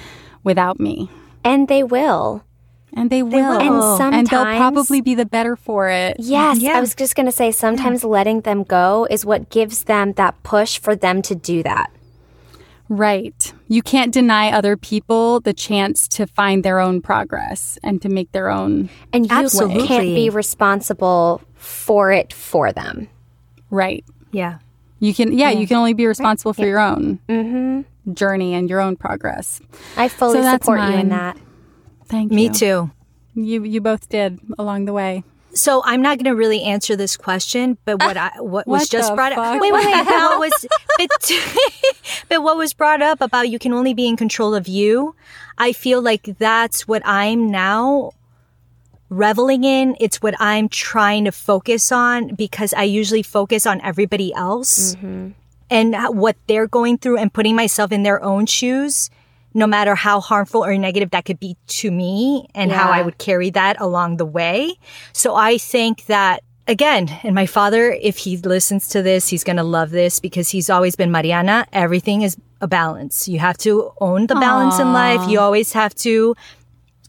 without 0.42 0.80
me. 0.80 1.10
And 1.44 1.68
they 1.68 1.82
will. 1.82 2.44
And 2.92 3.08
they 3.08 3.22
will. 3.22 3.60
And 4.00 4.14
and 4.14 4.26
they'll 4.26 4.42
probably 4.42 5.00
be 5.00 5.14
the 5.14 5.24
better 5.24 5.54
for 5.54 5.88
it. 5.88 6.16
Yes, 6.18 6.58
Yeah. 6.58 6.76
I 6.76 6.80
was 6.80 6.94
just 6.94 7.14
going 7.14 7.26
to 7.26 7.32
say 7.32 7.52
sometimes 7.52 8.02
letting 8.02 8.40
them 8.40 8.64
go 8.64 9.06
is 9.08 9.24
what 9.24 9.48
gives 9.48 9.84
them 9.84 10.14
that 10.14 10.42
push 10.42 10.78
for 10.78 10.96
them 10.96 11.22
to 11.22 11.36
do 11.36 11.62
that. 11.62 11.92
Right. 12.88 13.52
You 13.68 13.82
can't 13.82 14.12
deny 14.12 14.50
other 14.50 14.76
people 14.76 15.38
the 15.38 15.52
chance 15.52 16.08
to 16.08 16.26
find 16.26 16.64
their 16.64 16.80
own 16.80 17.00
progress 17.00 17.78
and 17.84 18.02
to 18.02 18.08
make 18.08 18.32
their 18.32 18.50
own. 18.50 18.88
And 19.12 19.30
you 19.30 19.36
Absolutely. 19.36 19.86
can't 19.86 20.06
be 20.06 20.28
responsible 20.28 21.40
for 21.60 22.10
it 22.10 22.32
for 22.32 22.72
them. 22.72 23.08
Right. 23.70 24.04
Yeah. 24.32 24.58
You 24.98 25.14
can, 25.14 25.32
yeah, 25.32 25.50
you 25.50 25.66
can 25.66 25.76
only 25.76 25.94
be 25.94 26.06
responsible 26.06 26.52
for 26.52 26.66
your 26.66 26.78
own 26.78 27.20
mm-hmm. 27.28 28.12
journey 28.12 28.54
and 28.54 28.68
your 28.68 28.80
own 28.80 28.96
progress. 28.96 29.60
I 29.96 30.08
fully 30.08 30.38
So 30.38 30.42
that's 30.42 30.64
support 30.64 30.80
you 30.80 30.96
in 30.96 31.10
that. 31.10 31.38
Thank 32.06 32.32
Me 32.32 32.44
you. 32.44 32.48
Me 32.50 32.54
too. 32.54 32.90
You 33.34 33.62
you 33.62 33.80
both 33.80 34.08
did 34.08 34.40
along 34.58 34.86
the 34.86 34.92
way. 34.92 35.22
So 35.52 35.82
I'm 35.84 36.02
not 36.02 36.18
going 36.18 36.26
to 36.26 36.36
really 36.36 36.62
answer 36.62 36.96
this 36.96 37.16
question, 37.16 37.78
but 37.84 38.02
what 38.02 38.16
I 38.16 38.30
what, 38.40 38.66
was 38.66 38.88
just 38.88 39.14
brought 39.14 39.32
fuck? 39.32 39.56
up. 39.56 39.60
Wait, 39.60 39.72
wait, 39.72 39.84
wait. 39.84 40.04
But 40.04 40.06
what 40.06 40.40
was 40.40 40.66
but, 40.98 41.32
but 42.28 42.42
what 42.42 42.56
was 42.56 42.72
brought 42.72 43.00
up 43.00 43.20
about 43.20 43.48
you 43.48 43.58
can 43.58 43.72
only 43.72 43.94
be 43.94 44.06
in 44.06 44.16
control 44.16 44.54
of 44.54 44.68
you? 44.68 45.14
I 45.56 45.72
feel 45.72 46.02
like 46.02 46.38
that's 46.38 46.88
what 46.88 47.02
I'm 47.04 47.50
now 47.50 48.12
reveling 49.10 49.64
in. 49.64 49.96
It's 50.00 50.22
what 50.22 50.34
I'm 50.40 50.68
trying 50.68 51.26
to 51.26 51.32
focus 51.32 51.92
on 51.92 52.34
because 52.34 52.72
I 52.72 52.84
usually 52.84 53.22
focus 53.22 53.66
on 53.66 53.80
everybody 53.82 54.32
else 54.32 54.94
mm-hmm. 54.94 55.30
and 55.68 55.96
what 56.16 56.36
they're 56.46 56.68
going 56.68 56.96
through 56.96 57.18
and 57.18 57.32
putting 57.32 57.54
myself 57.54 57.92
in 57.92 58.02
their 58.02 58.22
own 58.22 58.46
shoes. 58.46 59.10
No 59.52 59.66
matter 59.66 59.96
how 59.96 60.20
harmful 60.20 60.64
or 60.64 60.78
negative 60.78 61.10
that 61.10 61.24
could 61.24 61.40
be 61.40 61.56
to 61.66 61.90
me 61.90 62.48
and 62.54 62.70
how 62.70 62.88
I 62.88 63.02
would 63.02 63.18
carry 63.18 63.50
that 63.50 63.80
along 63.80 64.18
the 64.18 64.24
way. 64.24 64.78
So 65.12 65.34
I 65.34 65.58
think 65.58 66.06
that 66.06 66.44
again, 66.68 67.08
and 67.24 67.34
my 67.34 67.46
father, 67.46 67.90
if 67.90 68.16
he 68.16 68.36
listens 68.36 68.88
to 68.90 69.02
this, 69.02 69.26
he's 69.26 69.42
going 69.42 69.56
to 69.56 69.64
love 69.64 69.90
this 69.90 70.20
because 70.20 70.50
he's 70.50 70.70
always 70.70 70.94
been 70.94 71.10
Mariana. 71.10 71.66
Everything 71.72 72.22
is 72.22 72.36
a 72.60 72.68
balance. 72.68 73.26
You 73.26 73.40
have 73.40 73.58
to 73.58 73.92
own 74.00 74.28
the 74.28 74.36
balance 74.36 74.78
in 74.78 74.92
life. 74.92 75.28
You 75.28 75.40
always 75.40 75.72
have 75.72 75.96
to 75.96 76.36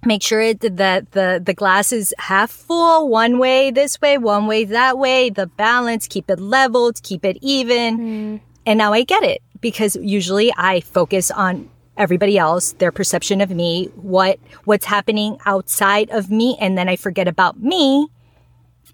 make 0.06 0.24
sure 0.24 0.42
it, 0.42 0.60
that 0.78 1.12
the, 1.12 1.42
the 1.44 1.54
glass 1.54 1.92
is 1.92 2.14
half 2.18 2.50
full 2.52 3.10
one 3.10 3.38
way 3.38 3.72
this 3.72 4.00
way, 4.02 4.18
one 4.18 4.48
way 4.48 4.66
that 4.66 4.98
way, 4.98 5.30
the 5.30 5.48
balance, 5.48 6.08
keep 6.08 6.30
it 6.30 6.40
leveled, 6.40 7.02
keep 7.04 7.24
it 7.26 7.38
even. 7.42 8.00
Mm. 8.00 8.40
And 8.66 8.78
now 8.78 8.94
I 8.94 9.04
get 9.04 9.24
it 9.24 9.42
because 9.60 9.96
usually 9.96 10.54
I 10.58 10.82
focus 10.82 11.32
on 11.32 11.70
everybody 11.98 12.38
else, 12.38 12.74
their 12.74 12.92
perception 12.92 13.42
of 13.42 13.52
me, 13.52 13.86
what 13.96 14.40
what's 14.66 14.86
happening 14.86 15.38
outside 15.46 16.10
of 16.10 16.30
me, 16.32 16.58
and 16.60 16.78
then 16.78 16.90
I 16.90 16.96
forget 16.96 17.28
about 17.28 17.60
me. 17.62 18.08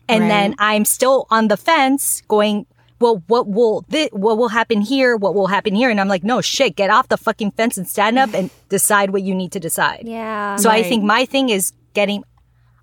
And 0.10 0.24
Right. 0.24 0.28
then 0.30 0.56
I'm 0.58 0.86
still 0.86 1.28
on 1.30 1.48
the 1.48 1.58
fence 1.58 2.22
going, 2.28 2.66
well, 3.00 3.24
what 3.28 3.48
will 3.48 3.84
thi- 3.90 4.10
what 4.12 4.38
will 4.38 4.48
happen 4.50 4.82
here? 4.82 5.16
What 5.16 5.36
will 5.36 5.48
happen 5.48 5.76
here? 5.76 5.90
And 5.90 6.00
I'm 6.02 6.08
like, 6.08 6.24
no 6.24 6.42
shit, 6.42 6.76
get 6.76 6.90
off 6.90 7.08
the 7.10 7.18
fucking 7.18 7.52
fence 7.52 7.78
and 7.78 7.88
stand 7.88 8.18
up 8.18 8.34
and 8.34 8.50
decide 8.70 9.12
what 9.12 9.22
you 9.22 9.36
need 9.36 9.52
to 9.54 9.60
decide. 9.60 10.04
Yeah. 10.06 10.56
So 10.58 10.70
I 10.70 10.84
think 10.84 11.04
my 11.04 11.26
thing 11.26 11.50
is 11.50 11.74
getting 11.94 12.24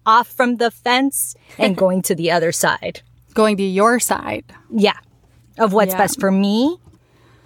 off 0.07 0.29
from 0.29 0.57
the 0.57 0.71
fence 0.71 1.35
and 1.59 1.77
going 1.77 2.03
to 2.03 2.15
the 2.15 2.31
other 2.31 2.53
side. 2.53 3.03
Going 3.35 3.57
to 3.57 3.65
your 3.65 3.99
side. 4.01 4.45
Yeah. 4.71 4.99
Of 5.59 5.73
what's 5.73 5.93
Yeah. 5.93 5.99
best 5.99 6.21
for 6.21 6.31
me. 6.31 6.79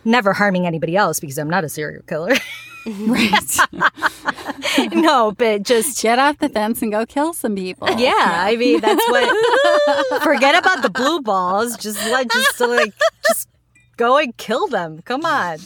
Never 0.04 0.32
harming 0.32 0.66
anybody 0.66 0.96
else 0.96 1.20
because 1.20 1.38
I'm 1.38 1.50
not 1.50 1.64
a 1.64 1.68
serial 1.68 2.02
killer. 2.02 2.34
Right. 2.86 3.58
no, 4.92 5.32
but 5.32 5.62
just 5.62 6.00
Get 6.02 6.18
off 6.18 6.38
the 6.38 6.48
fence 6.48 6.82
and 6.82 6.92
go 6.92 7.04
kill 7.06 7.32
some 7.34 7.54
people. 7.54 7.88
yeah, 7.98 8.14
I 8.46 8.56
mean 8.56 8.80
that's 8.80 9.08
what 9.08 10.22
forget 10.22 10.54
about 10.56 10.82
the 10.82 10.90
blue 10.90 11.20
balls. 11.20 11.76
Just 11.76 11.98
let 12.10 12.30
just 12.30 12.60
like 12.60 12.92
just 13.26 13.48
go 13.96 14.16
and 14.18 14.36
kill 14.36 14.66
them. 14.68 15.02
Come 15.02 15.24
on. 15.24 15.58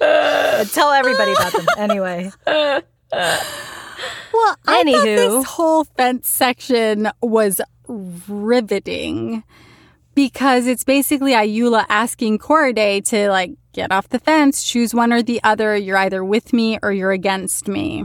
And 0.00 0.68
tell 0.70 0.90
everybody 0.92 1.32
about 1.32 1.52
them. 1.52 1.66
Anyway. 1.78 2.30
Well, 2.46 2.82
I 3.12 4.82
thought 4.82 4.86
Anywho. 4.86 5.04
this 5.04 5.44
whole 5.46 5.84
fence 5.84 6.28
section 6.28 7.08
was 7.22 7.60
riveting 7.86 9.44
because 10.14 10.66
it's 10.66 10.84
basically 10.84 11.32
Ayoola 11.32 11.84
asking 11.88 12.38
Korede 12.38 13.04
to 13.08 13.30
like 13.30 13.52
get 13.72 13.92
off 13.92 14.08
the 14.08 14.18
fence, 14.18 14.64
choose 14.64 14.94
one 14.94 15.12
or 15.12 15.22
the 15.22 15.40
other. 15.44 15.76
You're 15.76 15.96
either 15.96 16.24
with 16.24 16.52
me 16.52 16.78
or 16.82 16.92
you're 16.92 17.12
against 17.12 17.68
me. 17.68 18.04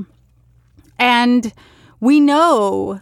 And 0.98 1.54
we 2.00 2.20
know 2.20 3.02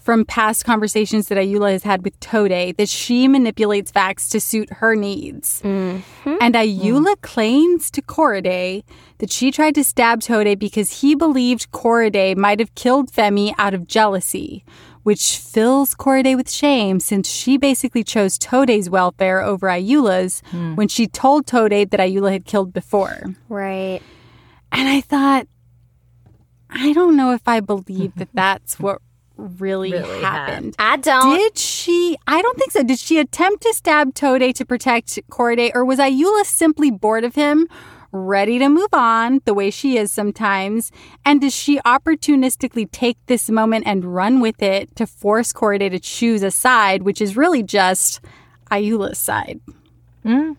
from 0.00 0.24
past 0.24 0.64
conversations 0.64 1.28
that 1.28 1.38
Ayoola 1.38 1.72
has 1.72 1.82
had 1.82 2.02
with 2.02 2.18
Tade 2.20 2.76
that 2.78 2.88
she 2.88 3.28
manipulates 3.28 3.90
facts 3.90 4.28
to 4.30 4.40
suit 4.40 4.72
her 4.72 4.96
needs. 4.96 5.60
Mm-hmm. 5.62 6.36
And 6.40 6.54
Ayoola 6.54 7.20
claims 7.20 7.90
to 7.92 8.02
Korede 8.02 8.82
that 9.18 9.30
she 9.30 9.50
tried 9.50 9.74
to 9.74 9.84
stab 9.84 10.20
Tade 10.20 10.58
because 10.58 11.00
he 11.02 11.14
believed 11.14 11.70
Korede 11.70 12.36
might 12.36 12.60
have 12.60 12.74
killed 12.74 13.12
Femi 13.12 13.54
out 13.58 13.74
of 13.74 13.86
jealousy, 13.86 14.64
which 15.10 15.38
fills 15.38 15.92
Korede 15.96 16.36
with 16.36 16.48
shame 16.48 17.00
since 17.00 17.28
she 17.28 17.58
basically 17.58 18.04
chose 18.04 18.38
Tade's 18.38 18.88
welfare 18.88 19.40
over 19.40 19.66
Ayoola's 19.66 20.40
hmm. 20.52 20.76
when 20.76 20.86
she 20.86 21.08
told 21.08 21.46
Tade 21.46 21.90
that 21.90 21.98
Ayoola 21.98 22.30
had 22.30 22.44
killed 22.44 22.72
before. 22.72 23.20
right. 23.48 24.00
And 24.70 24.88
I 24.88 25.00
thought, 25.00 25.48
I 26.70 26.92
don't 26.92 27.16
know 27.16 27.32
if 27.32 27.48
I 27.48 27.58
believe 27.58 28.14
that 28.14 28.28
that's 28.34 28.78
what 28.78 29.02
really, 29.36 29.90
Really 29.90 30.22
happened. 30.22 30.76
I 30.78 30.96
don't. 30.96 31.36
Did 31.36 31.58
she? 31.58 32.16
I 32.28 32.40
don't 32.40 32.56
think 32.56 32.70
so. 32.70 32.84
Did 32.84 33.00
she 33.00 33.18
attempt 33.18 33.64
to 33.64 33.74
stab 33.74 34.14
Tade 34.14 34.54
to 34.54 34.64
protect 34.64 35.18
Korede, 35.28 35.72
or 35.74 35.84
was 35.84 35.98
Ayoola 35.98 36.44
simply 36.44 36.92
bored 36.92 37.24
of 37.24 37.34
him, 37.34 37.66
ready 38.12 38.58
to 38.58 38.68
move 38.68 38.92
on, 38.92 39.40
the 39.44 39.54
way 39.54 39.70
she 39.70 39.96
is 39.96 40.12
sometimes? 40.12 40.90
And 41.24 41.40
does 41.40 41.54
she 41.54 41.78
opportunistically 41.80 42.90
take 42.90 43.18
this 43.26 43.48
moment 43.50 43.86
and 43.86 44.14
run 44.14 44.40
with 44.40 44.62
it 44.62 44.94
to 44.96 45.06
force 45.06 45.52
Korede 45.52 45.90
to 45.90 45.98
choose 45.98 46.42
a 46.42 46.50
side, 46.50 47.02
which 47.02 47.20
is 47.20 47.36
really 47.36 47.62
just 47.62 48.20
Ayoola's 48.70 49.18
side? 49.18 49.60
Mm. 50.24 50.56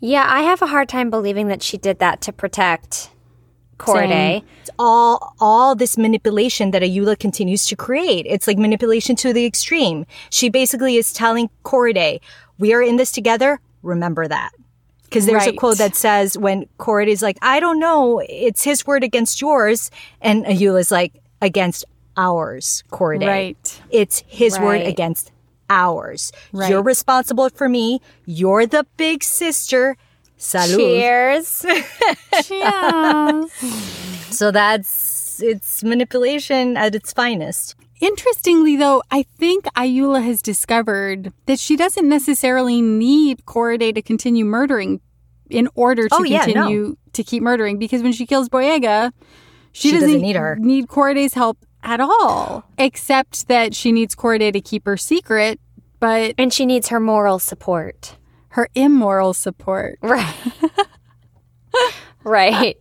Yeah, 0.00 0.26
I 0.28 0.42
have 0.42 0.62
a 0.62 0.66
hard 0.66 0.88
time 0.88 1.10
believing 1.10 1.48
that 1.48 1.62
she 1.62 1.76
did 1.76 1.98
that 2.00 2.20
to 2.22 2.32
protect 2.32 3.10
Korede. 3.78 4.42
It's 4.60 4.70
all 4.78 5.34
all 5.40 5.74
this 5.74 5.98
manipulation 5.98 6.70
that 6.70 6.82
Ayoola 6.82 7.18
continues 7.18 7.66
to 7.66 7.76
create. 7.76 8.26
It's 8.28 8.46
like 8.46 8.58
manipulation 8.58 9.16
to 9.16 9.32
the 9.32 9.44
extreme. 9.44 10.06
She 10.30 10.48
basically 10.48 10.96
is 10.96 11.12
telling 11.12 11.50
Korede, 11.64 12.20
"We 12.58 12.72
are 12.74 12.82
in 12.82 12.96
this 12.96 13.12
together. 13.12 13.60
Remember 13.82 14.28
that." 14.28 14.52
Because 15.12 15.26
there's 15.26 15.46
a 15.46 15.52
quote 15.52 15.78
that 15.78 15.94
says 15.94 16.38
when 16.38 16.66
Korede 16.78 17.08
is 17.08 17.22
like, 17.22 17.38
"I 17.42 17.60
don't 17.60 17.78
know, 17.78 18.22
it's 18.28 18.62
his 18.64 18.86
word 18.86 19.04
against 19.04 19.40
yours," 19.40 19.90
and 20.20 20.44
Ayoola's 20.44 20.90
like, 20.90 21.12
"Against 21.40 21.84
ours, 22.16 22.82
Korede. 22.90 23.26
Right. 23.26 23.80
It's 23.90 24.22
his 24.26 24.58
word 24.58 24.82
against 24.82 25.30
ours. 25.70 26.32
Right. 26.52 26.70
You're 26.70 26.82
responsible 26.82 27.48
for 27.50 27.68
me. 27.68 28.00
You're 28.26 28.66
the 28.66 28.86
big 28.96 29.22
sister." 29.24 29.96
Salud. 30.38 30.76
Cheers. 30.76 31.66
Yeah. 32.50 33.44
So 34.30 34.50
that's 34.50 35.40
it's 35.42 35.84
manipulation 35.84 36.76
at 36.76 36.94
its 36.94 37.12
finest. 37.12 37.76
Interestingly, 38.02 38.74
though, 38.76 39.02
I 39.12 39.22
think 39.22 39.64
Ayoola 39.76 40.22
has 40.24 40.42
discovered 40.42 41.32
that 41.46 41.58
she 41.60 41.76
doesn't 41.76 42.08
necessarily 42.08 42.82
need 42.82 43.44
Korede 43.46 43.94
to 43.94 44.02
continue 44.02 44.44
murdering 44.44 45.00
in 45.48 45.68
order 45.76 46.08
to 46.08 46.14
Oh, 46.16 46.22
yeah, 46.24 46.38
no. 46.46 46.52
continue 46.52 46.96
to 47.12 47.22
keep 47.22 47.42
murdering 47.44 47.78
because 47.78 48.02
when 48.02 48.10
she 48.12 48.26
kills 48.26 48.48
Boyega, 48.48 49.12
she, 49.70 49.90
She 49.90 49.94
doesn't 50.00 50.20
need 50.20 50.34
her. 50.36 50.56
need 50.58 50.88
Korede's 50.88 51.34
help 51.34 51.58
at 51.84 52.00
all, 52.00 52.64
except 52.76 53.46
that 53.48 53.72
she 53.74 53.92
needs 53.92 54.14
Korede 54.16 54.52
to 54.52 54.60
keep 54.60 54.84
her 54.84 54.96
secret, 54.96 55.60
but 56.00 56.34
And 56.38 56.52
she 56.52 56.66
needs 56.66 56.88
her 56.88 56.98
moral 57.00 57.38
support. 57.38 58.16
her 58.50 58.68
immoral 58.74 59.32
support. 59.32 59.98
Right. 60.02 60.34
right. 62.24 62.76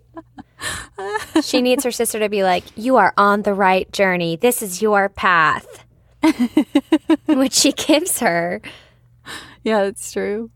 She 1.43 1.62
needs 1.62 1.84
her 1.84 1.91
sister 1.91 2.20
to 2.20 2.30
be 2.30 2.43
like, 2.43 2.64
You 2.76 2.97
are 2.97 3.14
on 3.18 3.43
the 3.43 3.53
right 3.53 3.91
journey. 3.91 4.36
This 4.36 4.62
is 4.62 4.82
your 4.82 5.09
path. 5.09 5.86
Which 7.28 7.53
she 7.53 7.72
gives 7.72 8.20
her. 8.20 8.62
Yeah, 9.64 9.86
that's 9.86 10.12
true. 10.12 10.51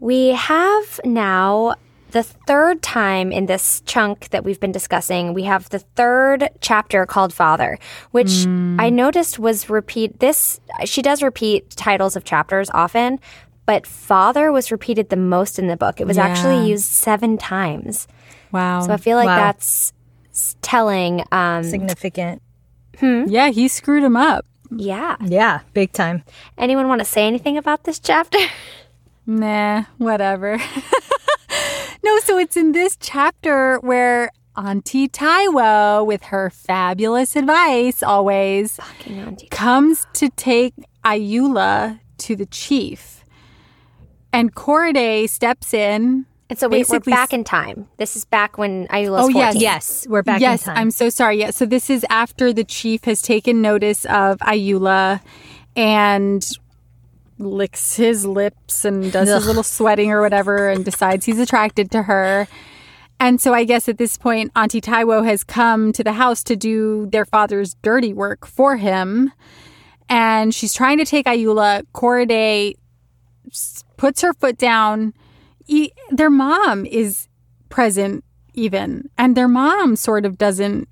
We 0.00 0.28
have 0.28 1.00
now 1.04 1.74
the 2.14 2.22
third 2.22 2.80
time 2.80 3.32
in 3.32 3.46
this 3.46 3.82
chunk 3.86 4.28
that 4.30 4.44
we've 4.44 4.60
been 4.60 4.70
discussing, 4.70 5.34
we 5.34 5.42
have 5.42 5.68
the 5.70 5.80
third 5.80 6.48
chapter 6.60 7.06
called 7.06 7.34
Father, 7.34 7.76
which 8.12 8.44
hmm. 8.44 8.76
I 8.78 8.88
noticed 8.88 9.40
was 9.40 9.68
repeat 9.68 10.20
this 10.20 10.60
she 10.84 11.02
does 11.02 11.22
repeat 11.22 11.70
titles 11.70 12.14
of 12.14 12.22
chapters 12.22 12.70
often, 12.72 13.18
but 13.66 13.84
Father 13.84 14.52
was 14.52 14.70
repeated 14.70 15.08
the 15.08 15.16
most 15.16 15.58
in 15.58 15.66
the 15.66 15.76
book. 15.76 16.00
It 16.00 16.06
was 16.06 16.16
Yeah. 16.16 16.26
actually 16.28 16.68
used 16.68 16.84
7 16.84 17.36
times. 17.36 18.06
Wow. 18.54 18.80
So 18.86 18.92
I 18.92 18.96
feel 18.96 19.16
like 19.18 19.26
Wow. 19.26 19.36
that's 19.36 19.92
telling 20.62 21.22
um 21.32 21.62
Significant. 21.64 22.40
yeah, 23.02 23.50
he 23.50 23.68
screwed 23.68 24.02
him 24.04 24.16
up. 24.16 24.46
yeah. 24.70 25.16
Yeah, 25.20 25.60
big 25.74 25.92
time. 25.92 26.22
Anyone 26.56 26.88
want 26.88 27.00
to 27.00 27.04
say 27.04 27.26
anything 27.26 27.58
about 27.58 27.84
this 27.84 27.98
chapter? 27.98 28.38
Nah, 29.26 29.84
whatever. 29.96 30.58
no, 32.04 32.18
so 32.20 32.36
it's 32.36 32.58
in 32.58 32.72
this 32.72 32.94
chapter 33.00 33.78
where 33.80 34.28
Auntie 34.54 35.08
Taiwo, 35.08 36.04
with 36.04 36.24
her 36.24 36.50
fabulous 36.50 37.34
advice 37.34 38.02
always, 38.02 38.78
comes 39.50 40.06
to 40.12 40.28
take 40.28 40.74
Ayoola 41.06 42.00
to 42.18 42.36
the 42.36 42.44
chief. 42.44 43.24
And 44.30 44.54
Korede 44.54 45.26
steps 45.30 45.72
in. 45.72 46.26
And 46.50 46.58
so 46.58 46.68
we, 46.68 46.84
we're 46.88 47.00
back 47.00 47.32
in 47.32 47.42
time. 47.42 47.88
This 47.96 48.16
is 48.16 48.24
back 48.26 48.58
when 48.58 48.86
Ayoola's 48.88 49.24
Oh, 49.28 49.32
14. 49.32 49.36
yes. 49.36 49.56
Yes, 49.56 50.06
we're 50.08 50.22
back 50.22 50.40
yes, 50.40 50.62
in 50.62 50.66
time. 50.74 50.76
I'm 50.78 50.90
so 50.90 51.08
sorry. 51.08 51.38
Yeah, 51.40 51.50
so 51.50 51.64
this 51.64 51.88
is 51.88 52.04
after 52.10 52.52
the 52.52 52.64
chief 52.64 53.04
has 53.04 53.22
taken 53.22 53.62
notice 53.62 54.04
of 54.04 54.38
Ayoola 54.40 55.20
and 55.74 56.46
licks 57.38 57.96
his 57.96 58.26
lips 58.26 58.84
and 58.84 59.10
does 59.10 59.28
his 59.28 59.46
little 59.46 59.62
sweating 59.62 60.10
or 60.10 60.20
whatever 60.20 60.68
and 60.68 60.84
decides 60.84 61.24
he's 61.24 61.40
attracted 61.40 61.90
to 61.92 62.02
her. 62.02 62.46
And 63.18 63.40
so 63.40 63.54
I 63.54 63.64
guess 63.64 63.88
at 63.88 63.96
this 63.96 64.18
point, 64.18 64.52
Auntie 64.54 64.80
Taiwo 64.82 65.24
has 65.24 65.44
come 65.44 65.92
to 65.94 66.04
the 66.04 66.12
house 66.12 66.42
to 66.44 66.56
do 66.56 67.06
their 67.06 67.24
father's 67.24 67.74
dirty 67.82 68.12
work 68.12 68.46
for 68.46 68.76
him. 68.76 69.32
And 70.10 70.54
she's 70.54 70.74
trying 70.74 70.98
to 70.98 71.04
take 71.06 71.24
Ayoola. 71.24 71.84
Korede 71.94 72.74
s- 73.50 73.82
puts 73.96 74.20
her 74.20 74.34
foot 74.34 74.58
down. 74.58 75.14
E- 75.66 75.92
their 76.10 76.30
mom 76.30 76.86
is 76.86 77.28
present, 77.68 78.24
even. 78.52 79.08
And 79.18 79.36
their 79.36 79.48
mom 79.48 79.96
sort 79.96 80.24
of 80.24 80.38
doesn't 80.38 80.88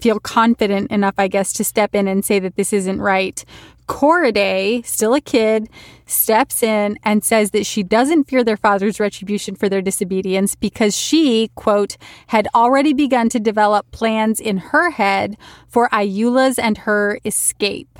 feel 0.00 0.20
confident 0.20 0.90
enough, 0.90 1.14
I 1.18 1.28
guess, 1.28 1.52
to 1.54 1.64
step 1.64 1.94
in 1.94 2.06
and 2.08 2.24
say 2.24 2.38
that 2.38 2.56
this 2.56 2.72
isn't 2.72 3.00
right. 3.00 3.42
Korede, 3.86 4.84
still 4.84 5.14
a 5.14 5.20
kid, 5.20 5.68
steps 6.06 6.62
in 6.62 6.98
and 7.04 7.24
says 7.24 7.52
that 7.52 7.64
she 7.64 7.82
doesn't 7.82 8.24
fear 8.24 8.42
their 8.42 8.56
father's 8.56 8.98
retribution 8.98 9.54
for 9.54 9.68
their 9.68 9.80
disobedience 9.80 10.54
because 10.56 10.96
she, 10.96 11.50
quote, 11.54 11.96
had 12.28 12.48
already 12.54 12.92
begun 12.92 13.28
to 13.28 13.38
develop 13.38 13.90
plans 13.92 14.40
in 14.40 14.58
her 14.58 14.90
head 14.90 15.36
for 15.68 15.88
Ayoola's 15.90 16.58
and 16.58 16.78
her 16.78 17.20
escape. 17.24 17.98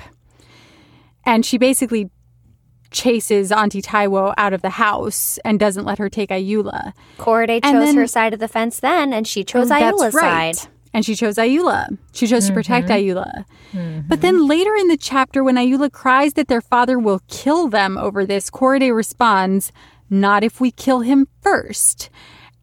And 1.25 1.45
she 1.45 1.57
basically 1.57 2.09
chases 2.91 3.51
Auntie 3.51 3.81
Taiwo 3.81 4.33
out 4.37 4.53
of 4.53 4.61
the 4.61 4.71
house 4.71 5.37
and 5.45 5.59
doesn't 5.59 5.85
let 5.85 5.97
her 5.97 6.09
take 6.09 6.29
Ayoola. 6.29 6.93
Korede 7.17 7.63
chose 7.63 7.71
then- 7.85 7.95
her 7.97 8.07
side 8.07 8.33
of 8.33 8.39
the 8.39 8.47
fence 8.47 8.79
then, 8.79 9.13
and 9.13 9.27
she 9.27 9.43
chose 9.43 9.69
That's 9.69 9.83
Ayoola's 9.99 10.13
right. 10.13 10.55
side. 10.55 10.69
And 10.93 11.05
she 11.05 11.15
chose 11.15 11.35
Ayoola. 11.35 11.95
She 12.13 12.25
chose 12.25 12.47
to 12.47 12.53
protect 12.53 12.87
Mm-hmm. 12.87 13.17
Ayoola. 13.77 14.07
But 14.07 14.21
then 14.21 14.47
later 14.47 14.73
in 14.75 14.87
the 14.87 14.97
chapter, 14.97 15.43
when 15.43 15.55
Ayoola 15.55 15.91
cries 15.91 16.33
that 16.33 16.47
their 16.47 16.61
father 16.61 16.97
will 16.97 17.21
kill 17.27 17.67
them 17.67 17.97
over 17.97 18.25
this, 18.25 18.49
Korede 18.49 18.95
responds, 18.95 19.71
Not 20.09 20.43
if 20.43 20.59
we 20.59 20.71
kill 20.71 21.01
him 21.01 21.27
first. 21.41 22.09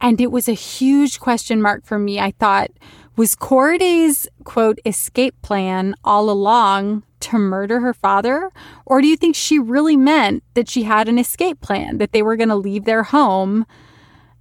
And 0.01 0.21
it 0.21 0.33
was 0.33 0.49
a 0.49 0.53
huge 0.55 1.21
question 1.21 1.63
mark 1.63 1.85
for 1.87 1.99
me. 1.99 2.19
I 2.19 2.33
thought, 2.33 2.71
was 3.17 3.35
Korede's 3.35 4.27
quote 4.45 4.79
escape 4.85 5.41
plan 5.43 5.95
all 6.05 6.31
along 6.31 7.05
to 7.21 7.39
murder 7.39 7.81
her 7.81 7.95
father? 7.95 8.51
Or 8.85 9.01
do 9.01 9.09
you 9.09 9.17
think 9.17 9.37
she 9.37 9.59
really 9.59 9.97
meant 9.97 10.43
that 10.55 10.69
she 10.69 10.83
had 10.83 11.09
an 11.09 11.19
escape 11.19 11.61
plan, 11.61 11.99
that 11.99 12.13
they 12.13 12.23
were 12.23 12.37
going 12.37 12.49
to 12.49 12.57
leave 12.57 12.85
their 12.85 13.05
home 13.05 13.67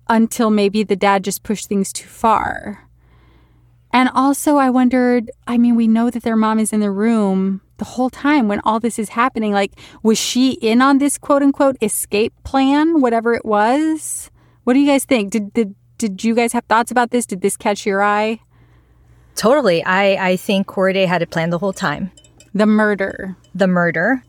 until 0.09 0.49
maybe 0.49 0.84
the 0.84 0.95
dad 0.95 1.24
just 1.24 1.43
pushed 1.43 1.67
things 1.67 1.93
too 1.93 2.07
far? 2.07 2.89
And 3.91 4.09
also, 4.13 4.57
I 4.57 4.71
wondered 4.71 5.30
I 5.45 5.57
mean, 5.57 5.76
we 5.76 5.88
know 5.88 6.09
that 6.09 6.24
their 6.24 6.36
mom 6.36 6.59
is 6.59 6.74
in 6.74 6.80
the 6.80 6.91
room 6.91 7.61
the 7.78 7.86
whole 7.86 8.09
time 8.09 8.47
when 8.47 8.61
all 8.61 8.80
this 8.80 8.97
is 8.97 9.09
happening. 9.09 9.53
Like, 9.53 9.74
was 10.01 10.17
she 10.17 10.53
in 10.53 10.82
on 10.82 10.97
this 10.97 11.17
quote 11.17 11.43
unquote 11.43 11.78
escape 11.82 12.34
plan, 12.43 13.01
whatever 13.01 13.34
it 13.34 13.45
was? 13.45 14.32
What 14.63 14.74
do 14.74 14.80
you 14.80 14.88
guys 14.88 15.05
think? 15.05 15.32
Did, 15.32 15.53
did, 15.53 15.76
did 15.97 16.24
you 16.24 16.34
guys 16.34 16.53
have 16.53 16.65
thoughts 16.65 16.91
about 16.91 17.11
this? 17.11 17.26
Did 17.26 17.41
this 17.41 17.57
catch 17.57 17.86
your 17.86 18.01
eye? 18.01 18.39
Totally. 19.36 19.84
I, 19.84 20.30
I 20.32 20.36
think 20.38 20.68
Korede 20.68 21.08
had 21.08 21.22
it 21.22 21.30
planned 21.30 21.52
the 21.52 21.58
whole 21.60 21.74
time. 21.74 22.12
The 22.54 22.66
murder. 22.66 23.36
The 23.56 23.68
murder. 23.68 24.24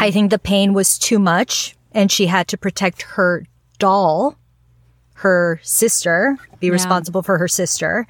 I 0.00 0.10
think 0.10 0.30
the 0.30 0.38
pain 0.38 0.72
was 0.72 0.98
too 0.98 1.18
much 1.18 1.76
and 1.92 2.10
she 2.10 2.26
had 2.26 2.48
to 2.48 2.56
protect 2.56 3.02
her 3.02 3.44
doll, 3.78 4.36
her 5.14 5.60
sister, 5.62 6.38
be 6.60 6.70
responsible 6.70 7.22
for 7.22 7.36
her 7.38 7.48
sister. 7.48 8.06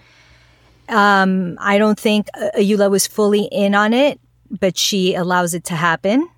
Um, 0.89 1.57
I 1.61 1.79
don't 1.79 1.99
think 1.99 2.29
uh, 2.35 2.51
Ayoola 2.57 2.91
was 2.91 3.07
fully 3.07 3.49
in 3.51 3.75
on 3.75 3.93
it, 3.93 4.21
but 4.51 4.77
she 4.79 5.15
allows 5.15 5.55
it 5.55 5.65
to 5.65 5.75
happen. 5.75 6.29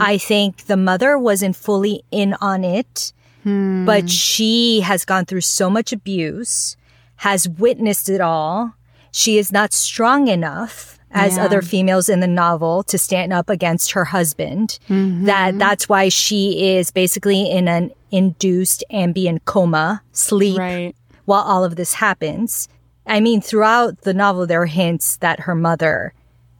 I 0.00 0.18
think 0.18 0.66
the 0.66 0.76
mother 0.76 1.18
wasn't 1.18 1.56
fully 1.56 2.02
in 2.10 2.34
on 2.40 2.62
it, 2.64 3.12
but 3.44 4.10
she 4.10 4.80
has 4.80 5.04
gone 5.04 5.24
through 5.24 5.42
so 5.42 5.70
much 5.70 5.92
abuse, 5.92 6.76
has 7.16 7.48
witnessed 7.48 8.08
it 8.08 8.20
all. 8.20 8.74
She 9.12 9.38
is 9.38 9.50
not 9.52 9.72
strong 9.72 10.28
enough 10.28 10.98
as 11.10 11.36
Yeah. 11.36 11.44
other 11.44 11.62
females 11.62 12.08
in 12.08 12.20
the 12.20 12.26
novel 12.26 12.82
to 12.84 12.98
stand 12.98 13.32
up 13.32 13.48
against 13.48 13.92
her 13.92 14.04
husband. 14.06 14.78
Mm-hmm. 14.88 15.24
That 15.24 15.58
that's 15.58 15.88
why 15.88 16.08
she 16.10 16.74
is 16.76 16.90
basically 16.90 17.50
in 17.50 17.68
an 17.68 17.90
induced 18.10 18.84
ambient 18.90 19.44
coma, 19.46 20.02
sleep 20.12 20.58
Right. 20.58 20.94
while 21.24 21.42
all 21.42 21.64
of 21.64 21.76
this 21.76 21.94
happens. 21.94 22.68
I 23.06 23.20
mean, 23.20 23.40
throughout 23.40 24.02
the 24.02 24.12
novel, 24.12 24.46
there 24.46 24.60
are 24.62 24.66
hints 24.66 25.16
that 25.18 25.40
her 25.40 25.54
mother 25.54 26.12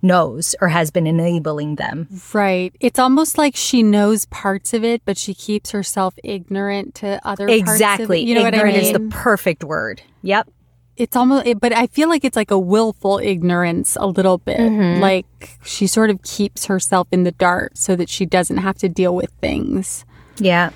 knows 0.07 0.55
or 0.61 0.69
has 0.69 0.91
been 0.91 1.07
enabling 1.07 1.75
them. 1.77 2.09
Right. 2.33 2.75
It's 2.81 2.99
almost 2.99 3.37
like 3.39 3.57
she 3.57 3.83
knows 3.83 4.27
parts 4.27 4.73
of 4.73 4.85
it, 4.85 5.03
but 5.05 5.19
she 5.19 5.35
keeps 5.35 5.73
herself 5.73 6.15
ignorant 6.23 6.95
to 6.97 7.21
other 7.27 7.47
parts 7.47 7.61
Exactly. 7.61 8.21
You 8.21 8.35
know 8.37 8.47
Ignorant 8.47 8.57
what 8.57 8.75
I 8.75 8.79
mean? 8.79 8.87
is 8.87 8.93
the 8.93 9.09
perfect 9.11 9.65
word. 9.65 10.03
Yep. 10.23 10.49
it's 10.97 11.15
almost 11.15 11.47
but 11.61 11.73
i 11.77 11.87
feel 11.87 12.09
like 12.09 12.25
it's 12.25 12.37
like 12.37 12.51
a 12.51 12.59
willful 12.59 13.19
ignorance 13.23 13.97
a 14.01 14.07
little 14.07 14.39
bit 14.39 14.59
mm-hmm. 14.59 15.01
like 15.01 15.59
she 15.63 15.87
sort 15.87 16.09
of 16.11 16.23
keeps 16.23 16.65
herself 16.67 17.07
in 17.13 17.23
the 17.25 17.33
dark 17.33 17.73
so 17.75 17.95
that 17.95 18.09
she 18.09 18.25
doesn't 18.25 18.57
have 18.57 18.77
to 18.79 18.89
deal 18.89 19.15
with 19.15 19.31
things 19.41 20.05
Yeah. 20.39 20.71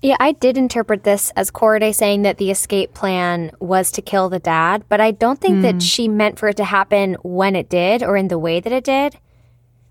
Yeah, 0.00 0.16
I 0.20 0.32
did 0.32 0.56
interpret 0.56 1.02
this 1.02 1.30
as 1.30 1.50
Korede 1.50 1.92
saying 1.94 2.22
that 2.22 2.38
the 2.38 2.52
escape 2.52 2.94
plan 2.94 3.50
was 3.58 3.90
to 3.92 4.02
kill 4.02 4.28
the 4.28 4.38
dad, 4.38 4.84
but 4.88 5.00
I 5.00 5.10
don't 5.10 5.40
think 5.40 5.62
that 5.62 5.74
hmm. 5.74 5.78
she 5.80 6.06
meant 6.06 6.38
for 6.38 6.48
it 6.48 6.56
to 6.58 6.64
happen 6.64 7.14
when 7.22 7.56
it 7.56 7.68
did 7.68 8.04
or 8.04 8.16
in 8.16 8.28
the 8.28 8.38
way 8.38 8.60
that 8.60 8.72
it 8.72 8.84
did. 8.84 9.18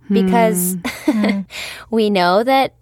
Because 0.09 0.77
hmm. 1.05 1.41
we 1.91 2.09
know 2.09 2.41
that 2.41 2.73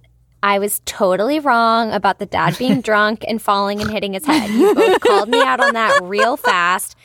I 0.43 0.59
was 0.59 0.82
totally 0.86 1.39
wrong 1.39 1.91
about 1.91 2.19
the 2.19 2.28
dad 2.28 2.55
being 2.59 2.82
drunk 2.89 3.26
and 3.28 3.41
falling 3.41 3.82
and 3.82 3.89
hitting 3.89 4.13
his 4.13 4.26
head. 4.26 4.51
You 4.51 4.76
both 4.76 5.01
called 5.01 5.30
me 5.30 5.41
out 5.41 5.59
on 5.59 5.73
that 5.73 6.01
real 6.03 6.38
fast. 6.38 6.95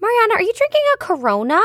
Mariana, 0.00 0.34
are 0.34 0.42
you 0.42 0.52
drinking 0.56 0.82
a 0.94 0.96
Corona? 0.96 1.60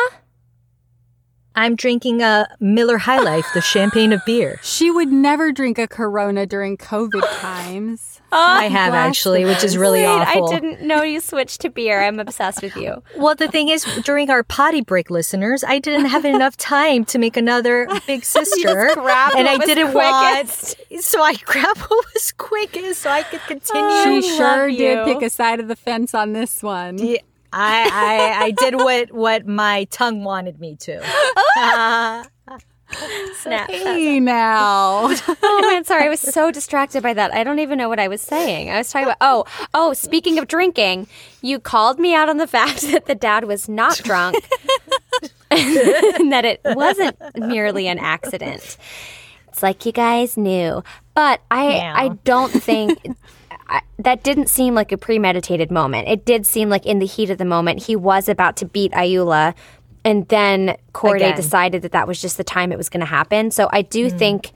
I'm 1.58 1.76
drinking 1.76 2.22
a 2.22 2.48
Miller 2.60 3.00
High 3.00 3.20
Life, 3.20 3.48
the 3.56 3.62
champagne 3.62 4.14
of 4.14 4.24
beer. 4.26 4.60
she 4.64 4.92
would 4.92 5.12
never 5.12 5.52
drink 5.52 5.80
a 5.80 5.88
corona 5.88 6.46
during 6.46 6.78
covid 6.78 7.28
times 7.40 8.22
oh, 8.32 8.38
I 8.38 8.66
have 8.66 8.94
actually, 8.94 9.46
which 9.46 9.64
is 9.64 9.78
really 9.78 10.02
Wait, 10.02 10.08
awful. 10.08 10.50
I 10.50 10.54
didn't 10.54 10.82
know 10.82 11.02
you 11.04 11.20
switched 11.20 11.62
to 11.62 11.70
beer. 11.70 12.02
I'm 12.02 12.20
obsessed 12.20 12.62
with 12.62 12.76
you. 12.76 13.04
Well, 13.18 13.34
the 13.36 13.48
thing 13.48 13.70
is, 13.70 13.84
during 14.04 14.30
our 14.30 14.44
potty 14.44 14.82
break, 14.82 15.10
listeners, 15.10 15.64
I 15.64 15.80
didn't 15.80 16.06
have 16.06 16.24
enough 16.24 16.56
time 16.58 17.04
to 17.06 17.18
make 17.18 17.36
another 17.36 17.88
big 18.06 18.24
sister, 18.24 18.92
grabbed 18.94 19.36
and 19.36 19.46
what 19.46 19.56
I 19.56 19.58
was 19.58 19.68
didn't 19.68 19.92
quickest. 19.92 20.76
want. 20.92 21.04
So 21.04 21.22
I 21.22 21.34
grabbed 21.34 21.80
what 21.80 22.06
was 22.14 22.32
quickest, 22.34 23.02
so 23.02 23.10
I 23.10 23.24
could 23.24 23.42
oh, 23.44 23.48
continue. 23.48 24.22
she 24.22 24.38
sure 24.38 24.68
you. 24.68 24.78
did 24.78 25.06
pick 25.06 25.22
a 25.24 25.30
side 25.30 25.60
of 25.60 25.68
the 25.68 25.76
fence 25.76 26.14
on 26.14 26.34
this 26.34 26.62
one 26.62 27.00
Yeah, 27.00 27.18
I, 27.54 27.90
I 27.92 28.46
I 28.46 28.52
did 28.52 28.76
what 28.76 29.12
what 29.12 29.48
my 29.48 29.86
tongue 29.86 30.24
wanted 30.24 30.60
me 30.60 30.76
to. 30.78 31.02
Snap. 33.42 33.70
Hey 33.70 34.20
now. 34.20 35.14
Oh 35.50 35.62
man, 35.72 35.84
sorry, 35.86 36.06
I 36.06 36.10
was 36.10 36.20
so 36.20 36.52
distracted 36.52 37.02
by 37.04 37.14
that. 37.14 37.34
I 37.34 37.44
don't 37.44 37.60
even 37.60 37.78
know 37.78 37.90
what 37.90 38.00
I 38.00 38.08
was 38.08 38.22
saying. 38.22 38.70
I 38.70 38.78
was 38.78 38.92
talking 38.92 39.08
about 39.08 39.18
oh, 39.22 39.46
oh, 39.74 39.94
speaking 39.94 40.38
of 40.40 40.48
drinking, 40.48 41.08
you 41.42 41.60
called 41.60 42.00
me 42.00 42.14
out 42.14 42.30
on 42.30 42.38
the 42.38 42.48
fact 42.58 42.82
that 42.92 43.06
the 43.06 43.16
dad 43.16 43.46
was 43.46 43.68
not 43.68 43.98
drunk. 43.98 44.36
and 45.52 46.32
that 46.32 46.46
it 46.46 46.62
wasn't 46.64 47.18
merely 47.36 47.88
an 47.88 47.98
accident. 48.00 48.78
It's 49.50 49.64
like 49.64 49.86
you 49.86 49.92
guys 49.92 50.38
knew. 50.38 50.84
But 51.16 51.42
I 51.50 51.78
Yeah. 51.78 51.94
I 51.96 52.10
don't 52.24 52.52
think 52.52 53.00
I, 53.70 53.82
that 54.00 54.24
didn't 54.24 54.48
seem 54.48 54.76
like 54.76 54.92
a 54.92 54.98
premeditated 54.98 55.72
moment. 55.72 56.08
It 56.08 56.26
did 56.26 56.46
seem 56.46 56.70
like 56.70 56.86
in 56.86 57.00
the 57.00 57.06
heat 57.06 57.30
of 57.30 57.38
the 57.38 57.46
moment 57.46 57.84
he 57.84 57.96
was 57.96 58.30
about 58.30 58.56
to 58.58 58.66
beat 58.66 58.92
Ayoola 58.94 59.54
and 60.06 60.28
then 60.30 60.78
Korede 60.94 61.16
Again. 61.18 61.36
decided 61.36 61.82
that 61.82 61.92
that 61.92 62.08
was 62.08 62.22
just 62.22 62.38
the 62.38 62.44
time 62.44 62.72
it 62.72 62.78
was 62.78 62.90
going 62.90 63.02
to 63.02 63.06
happen. 63.06 63.52
So 63.52 63.70
I 63.72 63.82
do 63.82 64.10
mm. 64.10 64.18
think 64.18 64.52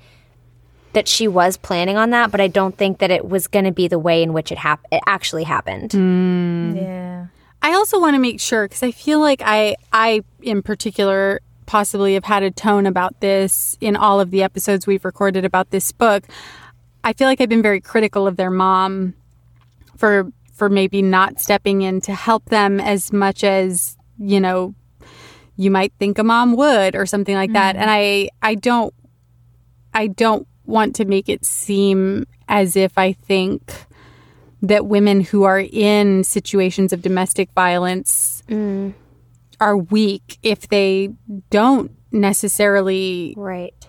that 0.93 1.07
she 1.07 1.27
was 1.27 1.57
planning 1.57 1.97
on 1.97 2.11
that, 2.11 2.31
but 2.31 2.39
I 2.41 2.47
don't 2.47 2.77
think 2.77 2.99
that 2.99 3.11
it 3.11 3.27
was 3.27 3.47
going 3.47 3.65
to 3.65 3.71
be 3.71 3.87
the 3.87 3.99
way 3.99 4.23
in 4.23 4.33
which 4.33 4.51
it 4.51 4.57
hap- 4.57 4.85
it 4.91 5.01
actually 5.07 5.43
happened. 5.43 5.91
Mm. 5.91 6.75
Yeah. 6.75 7.27
I 7.61 7.73
also 7.73 7.99
want 7.99 8.15
to 8.15 8.19
make 8.19 8.39
sure 8.39 8.65
because 8.65 8.83
I 8.83 8.91
feel 8.91 9.19
like 9.19 9.41
I, 9.43 9.75
I 9.93 10.23
in 10.41 10.61
particular, 10.61 11.41
possibly 11.65 12.15
have 12.15 12.25
had 12.25 12.43
a 12.43 12.51
tone 12.51 12.85
about 12.85 13.17
this 13.21 13.77
in 13.79 13.95
all 13.95 14.19
of 14.19 14.29
the 14.29 14.43
episodes 14.43 14.85
we've 14.85 15.05
recorded 15.05 15.45
about 15.45 15.69
this 15.69 15.91
book. 15.93 16.25
I 17.03 17.13
feel 17.13 17.27
like 17.27 17.41
I've 17.41 17.49
been 17.49 17.61
very 17.61 17.81
critical 17.81 18.27
of 18.27 18.37
their 18.37 18.51
mom 18.51 19.13
for 19.97 20.31
for 20.53 20.69
maybe 20.69 21.01
not 21.01 21.39
stepping 21.39 21.81
in 21.81 22.01
to 22.01 22.13
help 22.13 22.45
them 22.45 22.79
as 22.79 23.11
much 23.11 23.43
as 23.43 23.97
you 24.19 24.39
know 24.39 24.75
you 25.55 25.71
might 25.71 25.93
think 25.99 26.17
a 26.17 26.23
mom 26.23 26.55
would 26.55 26.95
or 26.95 27.05
something 27.05 27.35
like 27.35 27.53
that. 27.53 27.75
Mm-hmm. 27.75 27.81
And 27.81 27.91
I 27.91 28.29
I 28.41 28.55
don't 28.55 28.93
I 29.93 30.07
don't 30.07 30.47
want 30.65 30.95
to 30.95 31.05
make 31.05 31.29
it 31.29 31.45
seem 31.45 32.25
as 32.47 32.75
if 32.75 32.97
I 32.97 33.13
think 33.13 33.73
that 34.61 34.85
women 34.85 35.21
who 35.21 35.43
are 35.43 35.59
in 35.59 36.23
situations 36.23 36.93
of 36.93 37.01
domestic 37.01 37.49
violence 37.53 38.43
mm. 38.47 38.93
are 39.59 39.75
weak 39.75 40.37
if 40.43 40.67
they 40.67 41.09
don't 41.49 41.91
necessarily 42.11 43.33
Right. 43.35 43.87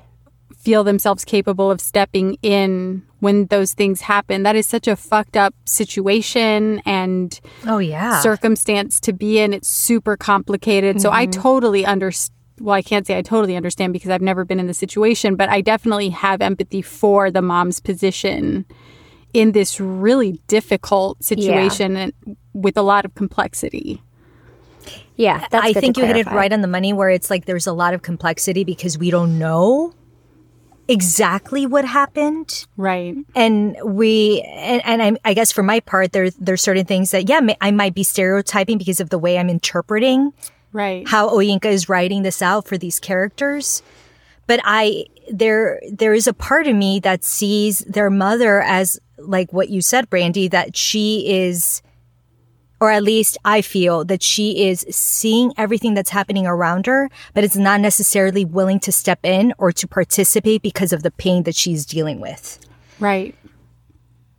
Feel 0.62 0.84
themselves 0.84 1.24
capable 1.24 1.70
of 1.70 1.80
stepping 1.80 2.38
in 2.40 3.02
when 3.18 3.46
those 3.46 3.74
things 3.74 4.00
happen. 4.00 4.44
That 4.44 4.54
is 4.54 4.66
such 4.66 4.86
a 4.86 4.94
fucked 4.94 5.36
up 5.36 5.54
situation 5.64 6.80
and 6.86 7.38
Oh 7.66 7.78
yeah. 7.78 8.20
circumstance 8.20 9.00
to 9.00 9.12
be 9.12 9.40
in. 9.40 9.52
It's 9.52 9.68
super 9.68 10.16
complicated. 10.16 11.00
So 11.00 11.10
I 11.10 11.26
mm-hmm. 11.26 11.40
totally 11.40 11.84
understand. 11.84 12.36
Well, 12.60 12.74
I 12.76 12.82
can't 12.82 13.06
say 13.06 13.18
I 13.18 13.22
totally 13.22 13.56
understand 13.56 13.92
because 13.92 14.10
I've 14.10 14.22
never 14.22 14.44
been 14.44 14.60
in 14.60 14.68
the 14.68 14.74
situation, 14.74 15.34
but 15.34 15.48
I 15.48 15.62
definitely 15.62 16.10
have 16.10 16.40
empathy 16.40 16.80
for 16.80 17.28
the 17.28 17.42
mom's 17.42 17.80
position 17.80 18.64
in 19.32 19.50
this 19.50 19.80
really 19.80 20.32
difficult 20.46 21.24
situation 21.24 21.96
and 21.96 22.12
with 22.52 22.76
a 22.76 22.82
lot 22.82 23.04
of 23.04 23.14
complexity. 23.16 24.00
Yeah, 25.16 25.46
that's 25.50 25.64
I 25.64 25.68
good 25.68 25.74
to 25.74 25.80
think 25.80 25.96
you 25.96 26.04
hit 26.04 26.16
it 26.16 26.26
right 26.26 26.52
on 26.52 26.60
the 26.60 26.68
money 26.68 26.92
where 26.92 27.10
it's 27.10 27.30
like 27.30 27.46
there's 27.46 27.66
a 27.66 27.72
lot 27.72 27.94
of 27.94 28.02
complexity 28.02 28.62
because 28.62 28.96
we 28.96 29.10
don't 29.10 29.38
know 29.38 29.92
exactly 30.88 31.66
what 31.66 31.84
happened. 31.84 32.66
Right. 32.76 33.16
and 33.34 33.76
we 33.84 34.42
and, 34.42 34.82
and 34.84 35.02
I, 35.02 35.30
I 35.30 35.34
guess 35.34 35.52
for 35.52 35.62
my 35.62 35.80
part 35.80 36.12
there 36.12 36.30
there's 36.38 36.62
certain 36.62 36.84
things 36.84 37.10
that 37.12 37.28
yeah 37.28 37.40
I 37.60 37.70
might 37.70 37.94
be 37.94 38.02
stereotyping 38.02 38.78
because 38.78 39.00
of 39.00 39.10
the 39.10 39.18
way 39.18 39.38
I'm 39.38 39.48
interpreting 39.50 40.32
Right. 40.72 41.06
how 41.06 41.28
Oyinkan 41.28 41.66
is 41.66 41.88
writing 41.88 42.22
this 42.22 42.40
out 42.40 42.66
for 42.66 42.78
these 42.78 42.98
characters 42.98 43.82
but 44.46 44.60
I 44.64 45.04
there 45.30 45.80
there 45.90 46.14
is 46.14 46.26
a 46.26 46.32
part 46.32 46.66
of 46.66 46.74
me 46.74 46.98
that 47.00 47.24
sees 47.24 47.80
their 47.80 48.10
mother 48.10 48.60
as 48.62 48.98
like 49.18 49.52
what 49.52 49.68
you 49.68 49.80
said 49.82 50.10
Brandy 50.10 50.48
that 50.48 50.76
she 50.76 51.30
is 51.30 51.82
or 52.82 52.90
at 52.90 53.04
least 53.04 53.38
I 53.44 53.62
feel 53.62 54.04
that 54.06 54.22
she 54.24 54.66
is 54.68 54.84
seeing 54.90 55.52
everything 55.56 55.94
that's 55.94 56.10
happening 56.10 56.48
around 56.48 56.86
her, 56.86 57.08
but 57.32 57.44
is 57.44 57.56
not 57.56 57.80
necessarily 57.80 58.44
willing 58.44 58.80
to 58.80 58.90
step 58.90 59.20
in 59.22 59.54
or 59.56 59.70
to 59.70 59.86
participate 59.86 60.62
because 60.62 60.92
of 60.92 61.04
the 61.04 61.12
pain 61.12 61.44
that 61.44 61.54
she's 61.54 61.86
dealing 61.86 62.18
with. 62.20 62.58
Right. 62.98 63.36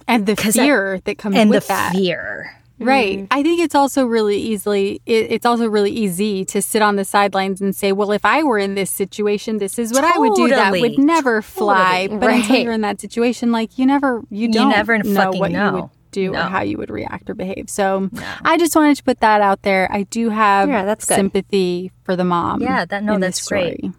And 0.10 0.26
the 0.26 0.36
'Cause 0.36 0.58
I- 0.60 0.66
fear 0.66 1.00
that 1.06 1.18
comes 1.18 1.38
and 1.38 1.50
with 1.50 1.64
the 1.68 1.74
that. 1.74 1.94
fear. 1.94 2.54
Right. 2.80 3.20
Mm-hmm. 3.20 3.26
I 3.32 3.44
think 3.44 3.62
it's 3.62 3.76
also 3.76 4.06
really 4.06 4.36
easily 4.38 5.00
it, 5.06 5.32
it's 5.32 5.46
also 5.46 5.68
really 5.70 5.92
easy 5.92 6.44
to 6.46 6.62
sit 6.62 6.82
on 6.82 6.98
the 6.98 7.06
sidelines 7.06 7.62
and 7.62 7.74
say, 7.74 7.94
"Well, 7.94 8.12
if 8.12 8.26
I 8.26 8.44
were 8.44 8.58
in 8.58 8.76
this 8.76 8.92
situation, 8.92 9.60
this 9.60 9.80
is 9.80 9.94
what 9.94 10.04
I 10.04 10.18
would 10.18 10.34
do." 10.36 10.50
That 10.50 10.72
would 10.74 10.98
never 11.00 11.42
fly. 11.42 12.08
Totally. 12.10 12.20
But 12.20 12.30
until 12.32 12.58
you're 12.58 12.74
in 12.74 12.82
that 12.82 13.00
situation, 13.00 13.54
like 13.54 13.78
you 13.80 13.86
never 13.86 14.22
you 14.30 14.52
don't 14.52 14.70
never 14.70 14.98
know 14.98 15.14
fucking 15.16 15.40
what 15.40 15.52
you 15.52 15.72
would 15.72 15.90
know. 16.22 16.32
do 16.34 16.38
or 16.38 16.42
how 16.44 16.62
you 16.62 16.78
would 16.78 16.90
react 16.90 17.30
or 17.30 17.34
behave. 17.36 17.70
So, 17.70 18.10
I 18.44 18.58
just 18.58 18.76
wanted 18.76 18.98
to 18.98 19.04
put 19.04 19.20
that 19.22 19.42
out 19.42 19.62
there. 19.64 19.88
I 19.92 20.04
do 20.04 20.30
have 20.30 20.70
Yeah, 20.70 20.86
that's 20.86 21.06
good. 21.06 21.16
sympathy 21.16 21.92
for 22.04 22.16
the 22.16 22.24
mom. 22.24 22.62
Yeah, 22.62 22.86
that- 22.86 23.04
no, 23.04 23.18
that's 23.20 23.48
great. 23.48 23.80
story. 23.80 23.94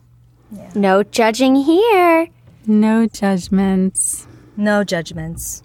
No 0.74 1.02
judging 1.02 1.56
here. 1.56 2.28
No 2.66 3.06
judgments. 3.06 4.26
No 4.56 4.84
judgments. 4.84 5.62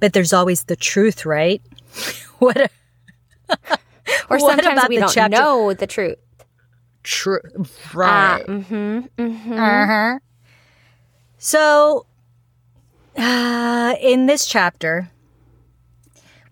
But 0.00 0.12
there's 0.12 0.32
always 0.32 0.64
the 0.64 0.76
truth, 0.76 1.24
right? 1.24 1.62
what 2.38 2.56
a 2.56 2.68
Or 3.48 3.58
What 4.38 4.40
sometimes 4.40 4.78
about 4.78 4.88
we 4.88 4.96
the 4.96 5.00
don't 5.02 5.12
chapter- 5.12 5.36
know 5.38 5.72
the 5.72 5.86
truth. 5.86 6.16
true. 7.04 7.40
Ah, 7.56 7.62
Right. 7.94 8.46
mm-hmm. 8.46 9.52
Uh-huh. 9.52 10.18
So, 11.38 12.06
uh, 13.16 13.94
in 14.00 14.26
this 14.26 14.46
chapter, 14.46 15.10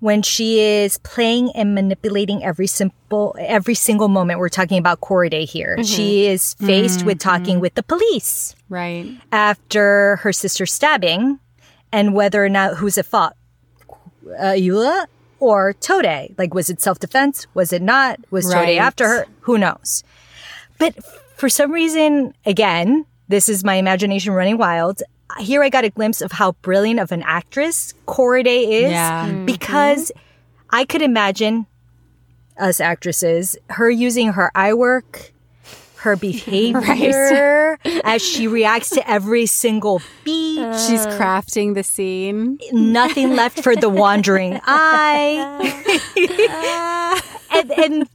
when 0.06 0.22
she 0.22 0.60
is 0.60 0.98
playing 0.98 1.50
and 1.56 1.74
manipulating 1.74 2.38
every 2.44 2.68
simple, 2.68 3.34
every 3.40 3.74
single 3.74 4.06
moment, 4.06 4.38
we're 4.38 4.48
talking 4.48 4.78
about 4.78 5.00
Korede 5.00 5.44
here. 5.48 5.82
She 5.82 6.26
is 6.26 6.54
faced 6.54 7.04
with 7.04 7.18
talking 7.18 7.58
with 7.58 7.74
the 7.74 7.82
police 7.82 8.54
Right. 8.68 9.04
after 9.32 10.14
her 10.22 10.32
sister 10.32 10.64
stabbing, 10.64 11.40
and 11.90 12.14
whether 12.14 12.44
or 12.44 12.48
not 12.48 12.76
who's 12.76 12.96
at 12.98 13.06
fault, 13.06 13.32
uh, 14.38 14.54
Yula 14.54 15.06
or 15.40 15.72
Tade. 15.74 16.38
Like, 16.38 16.54
was 16.54 16.70
it 16.70 16.80
self 16.80 17.00
defense? 17.00 17.48
Was 17.54 17.72
it 17.72 17.82
not? 17.82 18.20
Was 18.30 18.46
Tade 18.46 18.54
Right. 18.54 18.78
after 18.78 19.08
her? 19.08 19.26
Who 19.40 19.58
knows? 19.58 20.04
But 20.78 20.94
for 21.36 21.48
some 21.48 21.72
reason, 21.72 22.32
again, 22.44 23.06
this 23.26 23.48
is 23.48 23.64
my 23.64 23.74
imagination 23.74 24.32
running 24.34 24.56
wild. 24.56 25.02
Here 25.40 25.62
I 25.62 25.68
got 25.68 25.84
a 25.84 25.90
glimpse 25.90 26.20
of 26.22 26.32
how 26.32 26.52
brilliant 26.62 27.00
of 27.00 27.12
an 27.12 27.22
actress 27.26 27.94
Korede 28.06 28.46
is 28.46 28.90
Yeah. 28.90 29.26
Mm-hmm. 29.26 29.44
because 29.46 30.12
I 30.70 30.84
could 30.84 31.02
imagine 31.02 31.66
us 32.58 32.80
actresses, 32.80 33.56
her 33.70 33.90
using 33.90 34.32
her 34.32 34.50
eye 34.54 34.72
work, 34.74 35.32
her 35.96 36.16
behavior 36.28 37.78
as 38.04 38.22
she 38.22 38.46
reacts 38.46 38.90
to 38.90 39.10
every 39.10 39.46
single 39.46 40.00
beat. 40.24 40.58
She's 40.86 41.04
crafting 41.06 41.74
the 41.74 41.82
scene. 41.82 42.58
Nothing 42.72 43.34
left 43.34 43.60
for 43.62 43.76
the 43.76 43.88
wandering 43.90 44.58
eye. 44.64 45.42
and, 47.52 47.70
and 47.72 48.08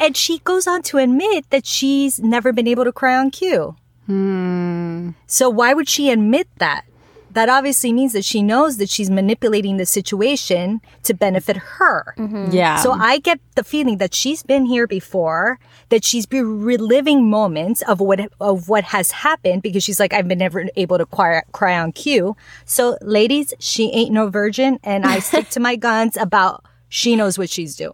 and 0.00 0.16
she 0.16 0.38
goes 0.38 0.66
on 0.66 0.80
to 0.82 0.96
admit 0.98 1.50
that 1.50 1.66
she's 1.66 2.18
never 2.18 2.52
been 2.54 2.66
able 2.66 2.84
to 2.84 2.92
cry 2.92 3.16
on 3.16 3.30
cue. 3.30 3.76
Hmm. 4.06 5.10
So 5.26 5.48
why 5.48 5.74
would 5.74 5.88
she 5.88 6.10
admit 6.10 6.48
that? 6.58 6.84
That 7.30 7.48
obviously 7.48 7.92
means 7.92 8.12
that 8.12 8.24
she 8.24 8.42
knows 8.42 8.76
that 8.76 8.88
she's 8.88 9.10
manipulating 9.10 9.76
the 9.76 9.86
situation 9.86 10.80
to 11.02 11.14
benefit 11.14 11.56
her. 11.56 12.14
Mm-hmm. 12.16 12.52
Yeah. 12.52 12.76
So 12.76 12.92
I 12.92 13.18
get 13.18 13.40
the 13.56 13.64
feeling 13.64 13.98
that 13.98 14.14
she's 14.14 14.44
been 14.44 14.66
here 14.66 14.86
before, 14.86 15.58
that 15.88 16.04
she's 16.04 16.26
been 16.26 16.62
reliving 16.62 17.28
moments 17.28 17.82
of 17.82 17.98
what 18.00 18.20
of 18.40 18.68
what 18.68 18.84
has 18.84 19.10
happened 19.10 19.62
because 19.62 19.82
she's 19.82 19.98
like, 19.98 20.12
I've 20.12 20.28
been 20.28 20.38
never 20.38 20.66
able 20.76 20.96
to 20.96 21.06
cry, 21.06 21.42
cry 21.50 21.76
on 21.76 21.90
cue. 21.90 22.36
So 22.66 22.96
ladies, 23.02 23.52
she 23.58 23.90
ain't 23.90 24.12
no 24.12 24.28
virgin, 24.28 24.78
and 24.84 25.04
I 25.04 25.18
stick 25.18 25.48
to 25.50 25.60
my 25.60 25.74
guns 25.74 26.16
about 26.16 26.64
she 26.94 27.16
knows 27.16 27.36
what 27.36 27.50
she's 27.50 27.74
doing. 27.74 27.92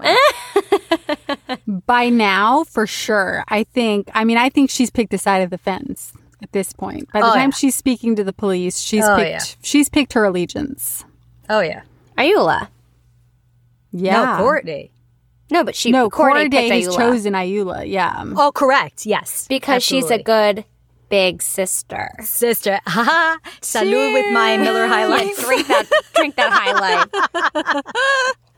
by 1.86 2.10
now, 2.10 2.64
for 2.64 2.86
sure, 2.86 3.44
I 3.48 3.64
think, 3.64 4.10
I 4.12 4.24
mean, 4.24 4.36
I 4.36 4.50
think 4.50 4.68
she's 4.68 4.90
picked 4.90 5.14
a 5.14 5.18
side 5.18 5.38
of 5.42 5.48
the 5.48 5.56
fence 5.56 6.12
at 6.42 6.52
this 6.52 6.74
point. 6.74 7.10
By 7.10 7.20
the 7.20 7.26
Oh, 7.30 7.34
time 7.34 7.48
yeah. 7.48 7.54
she's 7.56 7.74
speaking 7.74 8.14
to 8.16 8.24
the 8.24 8.34
police, 8.34 8.78
she's 8.78 9.04
Oh, 9.04 9.16
picked, 9.16 9.30
yeah. 9.30 9.54
she's 9.62 9.88
picked 9.88 10.12
her 10.12 10.24
allegiance. 10.24 11.04
Oh 11.48 11.60
yeah, 11.60 11.82
Ayoola. 12.18 12.68
Yeah. 13.90 14.36
no 14.36 14.36
Courtney. 14.42 14.92
No, 15.50 15.64
but 15.64 15.74
she 15.74 15.90
No, 15.90 16.10
Korede 16.10 16.48
Korede 16.48 16.50
picked 16.50 16.72
has 16.74 16.86
Ayoola 16.88 16.96
chosen 16.96 17.32
Ayoola. 17.32 17.88
Yeah. 17.88 18.22
Oh, 18.36 18.52
correct. 18.52 19.06
Yes, 19.06 19.46
because 19.48 19.82
she's 19.82 20.10
a 20.10 20.22
good 20.22 20.64
big 21.08 21.40
sister. 21.42 22.10
sister. 22.22 22.78
Haha. 22.86 23.38
Salute 23.62 24.12
with 24.12 24.32
my 24.32 24.58
Miller 24.58 24.86
High 24.86 25.06
Life. 25.06 25.40
drink 25.44 25.66
that 25.68 25.86
drink 26.14 26.36
that 26.36 26.52
highlight. 26.52 27.08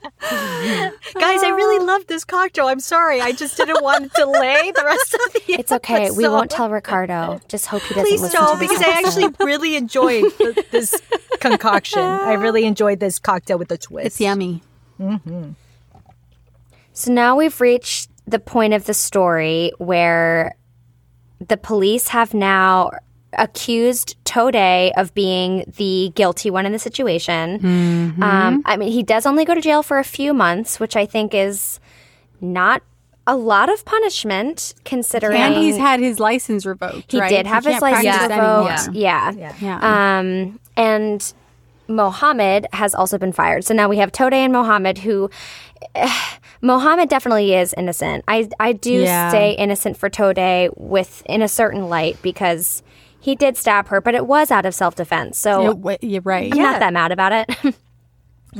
Guys, 0.21 1.43
I 1.43 1.53
really 1.55 1.83
ah. 1.83 1.87
love 1.87 2.07
this 2.07 2.25
cocktail. 2.25 2.67
I'm 2.67 2.81
sorry. 2.81 3.21
I 3.21 3.33
just 3.33 3.57
didn't 3.57 3.83
want 3.83 4.13
to 4.13 4.21
delay 4.21 4.73
the 4.75 4.83
rest 4.85 5.15
of 5.15 5.33
the 5.33 5.43
It's 5.53 5.73
okay. 5.73 6.11
We 6.11 6.29
won't 6.29 6.51
tell 6.51 6.71
Ricardo. 6.71 7.41
Just 7.49 7.67
hope 7.67 7.83
he 7.83 7.95
doesn't 7.95 8.09
Please 8.09 8.23
listen 8.23 8.41
don't, 8.41 8.59
because 8.59 8.83
I 8.83 8.91
actually 8.91 9.35
really 9.45 9.77
enjoyed 9.77 10.33
th- 10.39 10.71
this 10.71 11.01
concoction. 11.41 12.03
I 12.03 12.35
really 12.35 12.65
enjoyed 12.65 13.01
this 13.01 13.19
cocktail 13.19 13.59
with 13.59 13.69
the 13.69 13.79
twist. 13.79 14.07
It's 14.07 14.21
yummy. 14.21 14.63
Mm-hmm. 15.01 15.51
So 16.93 17.13
now 17.13 17.37
we've 17.37 17.61
reached 17.61 18.11
the 18.27 18.39
point 18.39 18.75
of 18.75 18.85
the 18.85 18.95
story 18.95 19.73
where 19.79 20.57
the 21.39 21.57
police 21.57 22.09
have 22.09 22.35
now 22.35 22.91
accused 23.39 24.17
Tade 24.25 24.93
of 24.97 25.15
being 25.15 25.65
the 25.77 26.13
guilty 26.15 26.51
one 26.51 26.67
in 26.67 26.73
the 26.73 26.79
situation. 26.79 27.61
Um, 28.23 28.63
I 28.67 28.77
mean, 28.77 28.93
he 28.93 29.03
does 29.03 29.27
only 29.27 29.45
go 29.45 29.55
to 29.55 29.61
jail 29.61 29.83
for 29.83 29.99
a 29.99 30.05
few 30.05 30.35
months, 30.35 30.79
which 30.81 30.97
I 30.97 31.07
think 31.07 31.35
is 31.35 31.81
not 32.41 32.83
a 33.27 33.37
lot 33.37 33.69
of 33.73 33.85
punishment 33.85 34.75
considering 34.85 35.37
And 35.41 35.55
he's 35.55 35.77
had 35.77 36.01
his 36.01 36.19
license 36.19 36.67
revoked. 36.67 37.13
he 37.13 37.21
right? 37.21 37.29
did 37.29 37.47
have 37.47 37.65
his 37.65 37.81
license 37.81 38.05
practice 38.17 38.31
anymore. 38.37 38.69
revoked. 38.69 38.95
Yeah. 38.97 39.31
Yeah. 39.33 39.55
Yeah. 39.61 40.19
Um, 40.19 40.59
and 40.77 41.33
Mohammed 41.89 42.67
has 42.73 42.95
also 42.95 43.19
been 43.19 43.33
fired. 43.33 43.65
So 43.65 43.75
now 43.75 43.89
we 43.89 43.99
have 43.99 44.11
Tade 44.13 44.33
and 44.33 44.53
Mohammed 44.53 44.99
who 44.99 45.31
Mohammed 46.61 47.09
definitely 47.09 47.55
is 47.55 47.75
innocent. 47.77 48.25
I 48.29 48.49
I 48.61 48.73
do 48.73 48.93
Yeah. 48.93 49.29
stay 49.31 49.53
innocent 49.53 49.97
for 49.97 50.09
Tade 50.11 50.71
with 50.77 51.23
in 51.27 51.43
a 51.43 51.49
certain 51.49 51.89
light 51.89 52.17
because 52.23 52.83
he 53.23 53.37
did 53.37 53.57
stab 53.57 53.87
her, 53.87 54.01
but 54.01 54.17
it 54.17 54.27
was 54.27 54.51
out 54.51 54.67
of 54.67 54.75
self 54.75 54.97
defense. 54.97 55.39
So 55.39 55.81
Yeah, 55.85 55.97
you're 56.03 56.23
right. 56.23 56.53
I'm 56.53 56.59
not 56.59 56.81
that 56.81 56.93
mad 56.93 57.13
about 57.13 57.33
it. 57.33 57.77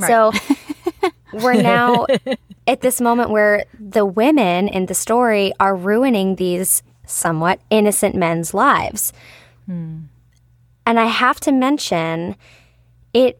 So 0.07 0.31
we're 1.33 1.61
now 1.61 2.07
at 2.65 2.81
this 2.81 2.99
moment 2.99 3.29
where 3.29 3.65
the 3.79 4.07
women 4.07 4.67
in 4.67 4.87
the 4.87 4.95
story 4.95 5.53
are 5.59 5.75
ruining 5.75 6.37
these 6.37 6.81
somewhat 7.05 7.59
innocent 7.69 8.15
men's 8.15 8.55
lives. 8.55 9.13
Hmm. 9.67 10.05
And 10.87 10.99
I 10.99 11.05
have 11.05 11.39
to 11.41 11.51
mention 11.51 12.35
it 13.13 13.39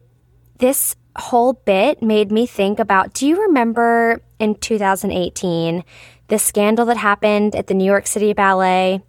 this 0.58 0.94
whole 1.16 1.54
bit 1.54 2.00
made 2.00 2.30
me 2.30 2.46
think 2.46 2.78
about 2.78 3.14
do 3.14 3.26
you 3.26 3.42
remember 3.42 4.22
in 4.38 4.54
2018 4.54 5.82
the 6.28 6.38
scandal 6.38 6.86
that 6.86 6.98
happened 6.98 7.56
at 7.56 7.66
the 7.66 7.74
New 7.74 7.84
York 7.84 8.06
City 8.06 8.32
Ballet? 8.32 9.02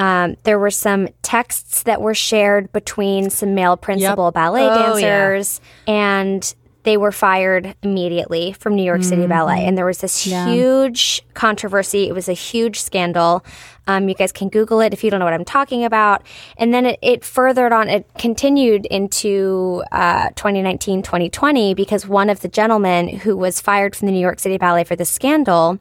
Um, 0.00 0.36
there 0.44 0.58
were 0.58 0.70
some 0.70 1.08
texts 1.22 1.82
that 1.82 2.00
were 2.00 2.14
shared 2.14 2.72
between 2.72 3.28
some 3.28 3.54
male 3.54 3.76
principal 3.76 4.30
ballet 4.30 4.62
Oh, 4.62 4.96
yeah. 4.96 5.18
dancers, 5.18 5.60
and 5.86 6.54
they 6.84 6.96
were 6.96 7.12
fired 7.12 7.74
immediately 7.82 8.52
from 8.52 8.74
New 8.74 8.82
York 8.82 9.04
City 9.04 9.26
Ballet. 9.26 9.66
And 9.66 9.76
there 9.76 9.84
was 9.84 9.98
this 9.98 10.26
huge 10.46 11.22
controversy. 11.34 12.08
It 12.08 12.14
was 12.14 12.26
a 12.28 12.32
huge 12.32 12.80
scandal. 12.80 13.44
Um, 13.86 14.08
you 14.08 14.14
guys 14.14 14.32
can 14.32 14.48
Google 14.48 14.80
it 14.80 14.94
if 14.94 15.04
you 15.04 15.10
don't 15.10 15.18
know 15.20 15.26
what 15.26 15.34
I'm 15.34 15.44
talking 15.44 15.84
about. 15.84 16.22
And 16.56 16.72
then 16.72 16.86
it, 16.86 16.98
it 17.02 17.22
furthered 17.22 17.72
on, 17.72 17.90
it 17.90 18.06
continued 18.16 18.86
into 18.86 19.82
uh, 19.92 20.30
2019, 20.36 21.02
2020, 21.02 21.74
because 21.74 22.06
one 22.06 22.30
of 22.30 22.40
the 22.40 22.48
gentlemen 22.48 23.08
who 23.08 23.36
was 23.36 23.60
fired 23.60 23.94
from 23.94 24.06
the 24.06 24.12
New 24.12 24.20
York 24.20 24.38
City 24.40 24.56
Ballet 24.56 24.84
for 24.84 24.96
this 24.96 25.10
scandal 25.10 25.78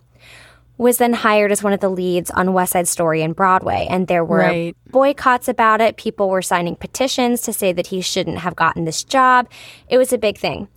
was 0.79 0.97
then 0.97 1.11
hired 1.11 1.51
as 1.51 1.61
one 1.61 1.73
of 1.73 1.81
the 1.81 1.89
leads 1.89 2.31
on 2.31 2.53
West 2.53 2.71
Side 2.71 2.87
Story 2.87 3.21
and 3.21 3.35
Broadway. 3.35 3.85
And 3.89 4.07
there 4.07 4.23
were 4.23 4.37
Right. 4.37 4.75
boycotts 4.89 5.49
about 5.49 5.81
it. 5.81 5.97
People 5.97 6.29
were 6.29 6.41
signing 6.41 6.75
petitions 6.77 7.41
to 7.41 7.51
say 7.53 7.73
that 7.73 7.87
he 7.87 7.99
shouldn't 7.99 8.39
have 8.39 8.55
gotten 8.55 8.85
this 8.85 9.03
job. 9.03 9.49
It 9.89 9.97
was 9.97 10.13
a 10.13 10.17
big 10.17 10.37
thing. 10.37 10.69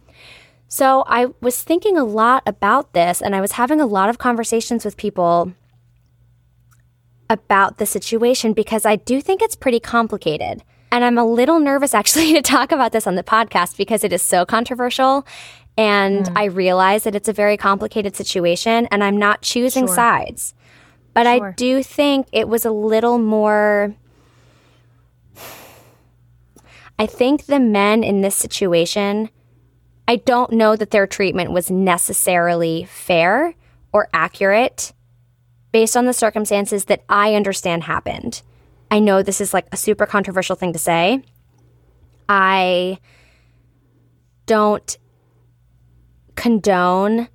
So 0.66 1.04
I 1.06 1.26
was 1.40 1.62
thinking 1.62 1.96
a 1.96 2.02
lot 2.04 2.42
about 2.46 2.94
this 2.94 3.22
and 3.22 3.36
I 3.36 3.40
was 3.40 3.52
having 3.52 3.80
a 3.80 3.86
lot 3.86 4.08
of 4.08 4.18
conversations 4.18 4.84
with 4.84 4.96
people 4.96 5.52
about 7.30 7.78
the 7.78 7.86
situation 7.86 8.52
because 8.52 8.84
I 8.84 8.96
do 8.96 9.20
think 9.20 9.40
it's 9.40 9.56
pretty 9.56 9.80
complicated. 9.80 10.62
And 10.90 11.04
I'm 11.04 11.16
a 11.16 11.24
little 11.24 11.60
nervous 11.60 11.94
actually 12.00 12.32
to 12.34 12.42
talk 12.42 12.72
about 12.72 12.90
this 12.92 13.06
on 13.06 13.14
the 13.14 13.22
podcast 13.22 13.76
because 13.76 14.02
it 14.02 14.12
is 14.12 14.20
so 14.22 14.44
controversial. 14.44 15.24
And 15.76 16.30
I 16.36 16.44
realize 16.44 17.04
that 17.04 17.14
it's 17.14 17.28
a 17.28 17.32
very 17.32 17.56
complicated 17.56 18.14
situation 18.14 18.86
and 18.90 19.02
I'm 19.02 19.16
not 19.16 19.42
choosing 19.42 19.88
sides. 19.88 20.54
But 21.14 21.26
I 21.26 21.52
do 21.52 21.82
think 21.82 22.26
it 22.32 22.48
was 22.48 22.64
a 22.64 22.70
little 22.70 23.18
more. 23.18 23.94
I 26.98 27.06
think 27.06 27.46
the 27.46 27.58
men 27.60 28.04
in 28.04 28.20
this 28.20 28.34
situation, 28.34 29.30
I 30.06 30.16
don't 30.16 30.52
know 30.52 30.76
that 30.76 30.90
their 30.90 31.06
treatment 31.06 31.52
was 31.52 31.70
necessarily 31.70 32.84
fair 32.84 33.54
or 33.92 34.08
accurate 34.12 34.92
based 35.72 35.96
on 35.96 36.04
the 36.04 36.12
circumstances 36.12 36.84
that 36.86 37.02
I 37.08 37.34
understand 37.34 37.84
happened. 37.84 38.42
I 38.90 38.98
know 38.98 39.22
this 39.22 39.40
is 39.40 39.54
like 39.54 39.66
a 39.72 39.76
super 39.76 40.04
controversial 40.04 40.54
thing 40.54 40.74
to 40.74 40.78
say. 40.78 41.22
I 42.28 42.98
don't 44.46 44.96
condone 46.36 47.28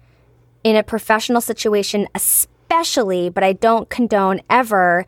in 0.64 0.76
a 0.76 0.84
professional 0.84 1.42
situation, 1.42 2.08
especially, 2.16 3.30
but 3.30 3.44
I 3.44 3.54
don't 3.54 3.90
condone 3.90 4.42
ever 4.50 5.06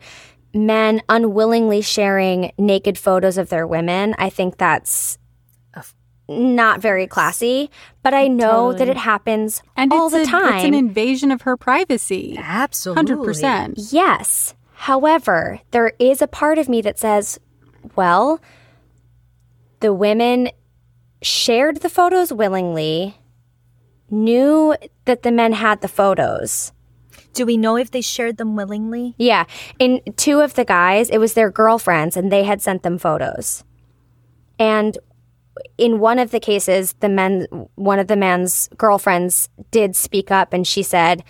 men 0.54 1.00
unwillingly 1.08 1.80
sharing 1.80 2.52
naked 2.58 2.98
photos 2.98 3.38
of 3.38 3.48
their 3.50 3.66
women. 3.66 4.14
I 4.18 4.30
think 4.30 4.56
that's 4.58 5.18
not 6.28 6.80
very 6.80 7.06
classy, 7.08 7.70
but 8.04 8.14
I 8.14 8.28
know 8.28 8.72
that 8.72 8.88
it 8.88 8.96
happens 8.96 9.62
And 9.76 9.92
all 9.92 10.08
the 10.08 10.22
a- 10.22 10.26
time. 10.26 10.54
It's 10.54 10.64
an 10.64 10.74
invasion 10.74 11.32
of 11.32 11.42
her 11.42 11.56
privacy. 11.56 12.36
Absolutely. 12.40 13.16
100%. 13.16 13.92
Yes. 13.92 14.54
However, 14.74 15.60
there 15.72 15.92
is 15.98 16.22
a 16.22 16.28
part 16.28 16.56
of 16.58 16.68
me 16.68 16.82
that 16.82 16.98
says, 17.00 17.38
well, 17.96 18.40
the 19.80 19.92
women 19.92 20.50
shared 21.20 21.78
the 21.78 21.88
photos 21.90 22.32
willingly, 22.32 23.16
knew 24.10 24.74
that 25.04 25.22
the 25.22 25.32
men 25.32 25.52
had 25.52 25.80
the 25.80 25.88
photos. 25.88 26.72
Do 27.32 27.46
we 27.46 27.56
know 27.56 27.76
if 27.76 27.90
they 27.90 28.00
shared 28.00 28.38
them 28.38 28.56
willingly? 28.56 29.14
Yeah. 29.16 29.44
In 29.78 30.00
two 30.16 30.40
of 30.40 30.54
the 30.54 30.64
guys, 30.64 31.10
it 31.10 31.18
was 31.18 31.34
their 31.34 31.50
girlfriends 31.50 32.16
and 32.16 32.30
they 32.30 32.42
had 32.42 32.60
sent 32.60 32.82
them 32.82 32.98
photos. 32.98 33.64
And 34.58 34.98
in 35.78 36.00
one 36.00 36.18
of 36.18 36.30
the 36.30 36.40
cases, 36.40 36.94
the 37.00 37.08
men 37.08 37.46
one 37.74 37.98
of 37.98 38.08
the 38.08 38.16
man's 38.16 38.68
girlfriends 38.76 39.48
did 39.70 39.94
speak 39.94 40.30
up 40.30 40.52
and 40.52 40.66
she 40.66 40.82
said, 40.82 41.22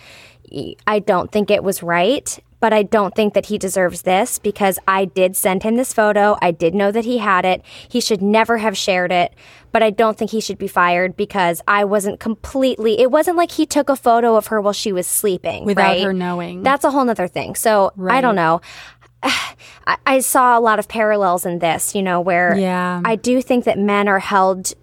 I 0.87 0.99
don't 0.99 1.31
think 1.31 1.49
it 1.49 1.63
was 1.63 1.83
right, 1.83 2.39
but 2.61 2.71
I 2.71 2.83
don't 2.83 3.13
think 3.15 3.33
that 3.33 3.47
he 3.47 3.57
deserves 3.57 4.03
this 4.03 4.39
because 4.39 4.79
I 4.87 5.05
did 5.05 5.35
send 5.35 5.63
him 5.63 5.75
this 5.75 5.91
photo. 5.93 6.37
I 6.41 6.51
did 6.51 6.75
know 6.75 6.91
that 6.91 7.05
he 7.05 7.17
had 7.17 7.43
it. 7.43 7.63
He 7.89 7.99
should 7.99 8.21
never 8.21 8.59
have 8.59 8.77
shared 8.77 9.11
it, 9.11 9.33
but 9.71 9.81
I 9.81 9.89
don't 9.89 10.15
think 10.15 10.29
he 10.29 10.39
should 10.39 10.59
be 10.59 10.67
fired 10.67 11.17
because 11.17 11.61
I 11.67 11.83
wasn't 11.83 12.19
completely, 12.19 13.01
it 13.01 13.09
wasn't 13.09 13.35
like 13.35 13.51
he 13.51 13.65
took 13.65 13.89
a 13.89 13.95
photo 13.95 14.35
of 14.35 14.47
her 14.47 14.61
while 14.61 14.73
she 14.73 14.93
was 14.93 15.07
sleeping. 15.07 15.65
Without 15.65 15.83
right? 15.83 16.03
her 16.03 16.13
knowing. 16.13 16.61
That's 16.61 16.85
a 16.85 16.91
whole 16.91 17.03
nother 17.03 17.27
thing. 17.27 17.55
So 17.55 17.93
I 18.07 18.21
don't 18.21 18.35
know. 18.35 18.61
I, 19.23 19.97
I 20.05 20.19
saw 20.19 20.57
a 20.57 20.61
lot 20.61 20.77
of 20.77 20.87
parallels 20.87 21.47
in 21.47 21.57
this, 21.57 21.95
you 21.95 22.03
know, 22.03 22.21
where 22.21 22.55
Yeah. 22.55 23.01
I 23.03 23.15
do 23.15 23.41
think 23.41 23.65
that 23.65 23.79
men 23.79 24.07
are 24.07 24.19
held. 24.19 24.73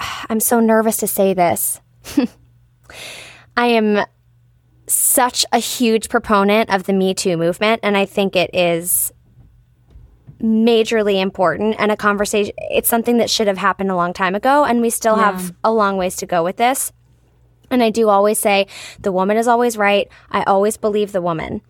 I'm 0.30 0.40
so 0.40 0.58
nervous 0.58 0.96
to 0.98 1.06
say 1.06 1.34
this. 1.34 1.82
I 3.56 3.66
am 3.66 4.04
such 4.86 5.46
a 5.52 5.58
huge 5.58 6.08
proponent 6.08 6.70
of 6.70 6.84
the 6.84 6.92
Me 6.92 7.14
Too 7.14 7.36
movement, 7.36 7.80
and 7.82 7.96
I 7.96 8.06
think 8.06 8.36
it 8.36 8.50
is 8.54 9.12
majorly 10.42 11.20
important 11.20 11.76
and 11.78 11.90
a 11.90 11.96
conversation. 11.96 12.54
It's 12.70 12.88
something 12.88 13.18
that 13.18 13.30
should 13.30 13.46
have 13.46 13.56
happened 13.58 13.90
a 13.90 13.96
long 13.96 14.12
time 14.12 14.34
ago, 14.34 14.64
and 14.64 14.80
we 14.80 14.90
still 14.90 15.16
have 15.16 15.54
a 15.64 15.72
long 15.72 15.96
ways 15.96 16.16
to 16.16 16.26
go 16.26 16.44
with 16.44 16.56
this. 16.56 16.92
And 17.70 17.82
I 17.82 17.90
do 17.90 18.08
always 18.08 18.38
say 18.38 18.66
the 19.00 19.10
woman 19.10 19.36
is 19.36 19.48
always 19.48 19.76
right. 19.76 20.08
I 20.30 20.42
always 20.42 20.76
believe 20.76 21.12
the 21.12 21.22
woman. 21.22 21.62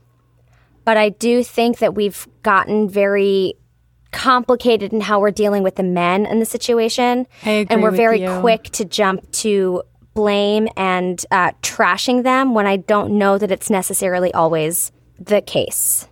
But 0.85 0.97
I 0.97 1.09
do 1.09 1.45
think 1.45 1.79
that 1.79 1.95
we've 1.95 2.27
gotten 2.43 2.89
very 2.89 3.55
complicated 4.11 4.93
in 4.93 5.01
how 5.01 5.21
we're 5.21 5.31
dealing 5.31 5.63
with 5.63 5.77
the 5.77 5.83
men 5.83 6.27
in 6.27 6.41
the 6.41 6.45
situation. 6.45 7.27
And 7.45 7.83
we're 7.83 7.91
very 7.91 8.23
you. 8.23 8.41
quick 8.41 8.65
to 8.73 8.85
jump 8.85 9.31
to 9.33 9.83
blame 10.15 10.69
and 10.77 11.25
uh, 11.31 11.53
trashing 11.63 12.23
them 12.23 12.55
when 12.55 12.67
I 12.67 12.77
don't 12.77 13.19
know 13.19 13.37
that 13.39 13.51
it's 13.51 13.69
necessarily 13.69 14.33
always 14.33 14.93
the 15.19 15.41
case. 15.43 16.09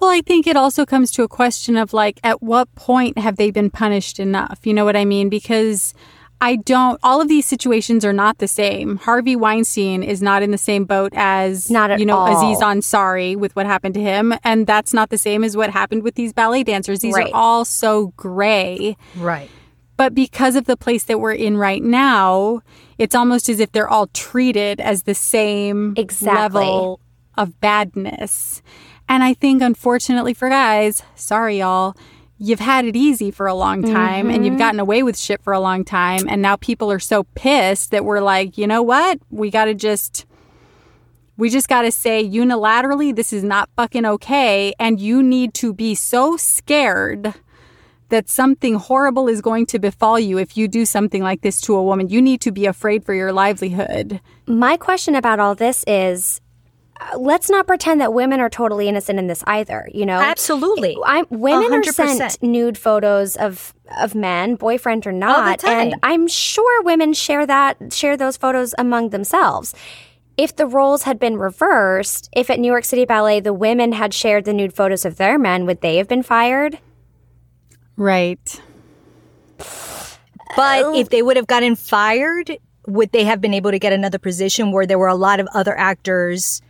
Well, 0.00 0.10
I 0.10 0.22
think 0.22 0.46
it 0.46 0.56
also 0.56 0.86
comes 0.86 1.10
to 1.12 1.22
a 1.22 1.28
question 1.28 1.76
of 1.76 1.92
like, 1.92 2.20
at 2.24 2.42
what 2.42 2.74
point 2.74 3.18
have 3.18 3.36
they 3.36 3.50
been 3.50 3.68
punished 3.70 4.18
enough? 4.18 4.60
You 4.64 4.72
know 4.72 4.84
what 4.86 4.96
I 4.96 5.04
mean? 5.04 5.28
Because 5.28 5.92
I 6.40 6.56
don't, 6.56 6.98
all 7.02 7.20
of 7.20 7.28
these 7.28 7.44
situations 7.44 8.02
are 8.02 8.12
not 8.14 8.38
the 8.38 8.48
same. 8.48 8.96
Harvey 8.96 9.36
Weinstein 9.36 10.02
is 10.02 10.22
not 10.22 10.42
in 10.42 10.52
the 10.52 10.58
same 10.58 10.86
boat 10.86 11.12
as, 11.14 11.70
Not 11.70 11.90
at 11.90 12.00
you 12.00 12.06
know, 12.06 12.16
all. 12.16 12.50
Aziz 12.50 12.62
Ansari 12.62 13.36
with 13.36 13.54
what 13.54 13.66
happened 13.66 13.92
to 13.92 14.00
him. 14.00 14.32
And 14.42 14.66
that's 14.66 14.94
not 14.94 15.10
the 15.10 15.18
same 15.18 15.44
as 15.44 15.54
what 15.54 15.68
happened 15.68 16.02
with 16.02 16.14
these 16.14 16.32
ballet 16.32 16.62
dancers. 16.64 17.00
These 17.00 17.14
Right. 17.14 17.26
are 17.26 17.34
all 17.34 17.64
so 17.66 18.14
gray. 18.16 18.96
Right. 19.16 19.50
But 20.00 20.14
because 20.14 20.56
of 20.56 20.64
the 20.64 20.78
place 20.78 21.04
that 21.04 21.20
we're 21.20 21.34
in 21.34 21.58
right 21.58 21.82
now, 21.82 22.62
it's 22.96 23.14
almost 23.14 23.50
as 23.50 23.60
if 23.60 23.70
they're 23.72 23.86
all 23.86 24.06
treated 24.06 24.80
as 24.80 25.02
the 25.02 25.14
same 25.14 25.92
Exactly. 25.94 26.60
level 26.60 27.00
of 27.36 27.60
badness. 27.60 28.62
And 29.10 29.22
I 29.22 29.34
think, 29.34 29.60
unfortunately 29.60 30.32
for 30.32 30.48
guys, 30.48 31.02
sorry, 31.16 31.58
y'all, 31.58 31.94
you've 32.38 32.60
had 32.60 32.86
it 32.86 32.96
easy 32.96 33.30
for 33.30 33.46
a 33.46 33.52
long 33.52 33.82
time 33.82 34.30
and 34.30 34.42
you've 34.42 34.52
mm-hmm. 34.52 34.58
gotten 34.58 34.80
away 34.80 35.02
with 35.02 35.18
shit 35.18 35.42
for 35.42 35.52
a 35.52 35.60
long 35.60 35.84
time. 35.84 36.26
And 36.30 36.40
now 36.40 36.56
people 36.56 36.90
are 36.90 36.98
so 36.98 37.24
pissed 37.34 37.90
that 37.90 38.02
we're 38.02 38.22
like, 38.22 38.56
you 38.56 38.66
know 38.66 38.80
what? 38.80 39.18
We 39.28 39.50
got 39.50 39.66
to 39.66 39.74
just. 39.74 40.24
We 41.36 41.50
just 41.50 41.68
got 41.68 41.82
to 41.82 41.92
say 41.92 42.26
unilaterally, 42.26 43.14
this 43.14 43.34
is 43.34 43.44
not 43.44 43.68
fucking 43.76 44.06
okay. 44.06 44.72
And 44.78 44.98
you 44.98 45.22
need 45.22 45.52
to 45.54 45.74
be 45.74 45.94
so 45.94 46.38
scared 46.38 47.34
that 48.10 48.28
something 48.28 48.74
horrible 48.74 49.28
is 49.28 49.40
going 49.40 49.66
to 49.66 49.78
befall 49.78 50.18
you 50.18 50.38
if 50.38 50.56
you 50.56 50.68
do 50.68 50.84
something 50.84 51.22
like 51.22 51.40
this 51.40 51.60
to 51.62 51.74
a 51.74 51.82
woman. 51.82 52.08
You 52.08 52.20
need 52.20 52.40
to 52.42 52.52
be 52.52 52.66
afraid 52.66 53.04
for 53.04 53.14
your 53.14 53.32
livelihood. 53.32 54.20
My 54.46 54.76
question 54.76 55.14
about 55.14 55.40
all 55.40 55.54
this 55.54 55.84
is 55.86 56.40
uh, 57.00 57.18
let's 57.18 57.48
not 57.48 57.66
pretend 57.66 58.00
that 58.00 58.12
women 58.12 58.40
are 58.40 58.50
totally 58.50 58.88
innocent 58.88 59.18
in 59.18 59.26
this 59.26 59.42
either, 59.46 59.88
you 59.92 60.04
know? 60.04 60.20
Absolutely. 60.20 60.96
I'm, 61.04 61.24
women 61.30 61.72
are 61.72 61.82
100%. 61.82 61.92
sent 61.92 62.42
nude 62.42 62.76
photos 62.76 63.36
of 63.36 63.74
of 64.00 64.14
men, 64.14 64.54
boyfriend 64.54 65.04
or 65.06 65.12
not, 65.12 65.64
and 65.64 65.92
time. 65.92 66.00
I'm 66.04 66.28
sure 66.28 66.82
women 66.82 67.12
share 67.12 67.44
that 67.46 67.92
share 67.92 68.16
those 68.16 68.36
photos 68.36 68.74
among 68.78 69.08
themselves. 69.10 69.74
If 70.36 70.54
the 70.56 70.66
roles 70.66 71.02
had 71.02 71.18
been 71.18 71.36
reversed, 71.36 72.28
if 72.32 72.50
at 72.50 72.60
New 72.60 72.70
York 72.70 72.84
City 72.84 73.04
Ballet 73.04 73.40
the 73.40 73.52
women 73.52 73.92
had 73.92 74.14
shared 74.14 74.44
the 74.44 74.52
nude 74.52 74.72
photos 74.72 75.04
of 75.04 75.16
their 75.16 75.38
men, 75.38 75.66
would 75.66 75.80
they 75.80 75.96
have 75.96 76.06
been 76.06 76.22
fired? 76.22 76.78
Right. 78.00 78.62
But 80.56 80.84
oh. 80.84 80.94
if 80.98 81.10
they 81.10 81.20
would 81.20 81.36
have 81.36 81.46
gotten 81.46 81.76
fired, 81.76 82.56
would 82.86 83.12
they 83.12 83.24
have 83.24 83.42
been 83.42 83.52
able 83.52 83.70
to 83.72 83.78
get 83.78 83.92
another 83.92 84.18
position 84.18 84.72
where 84.72 84.86
there 84.86 84.98
were 84.98 85.06
a 85.06 85.14
lot 85.14 85.38
of 85.38 85.46
other 85.52 85.76
actors 85.78 86.62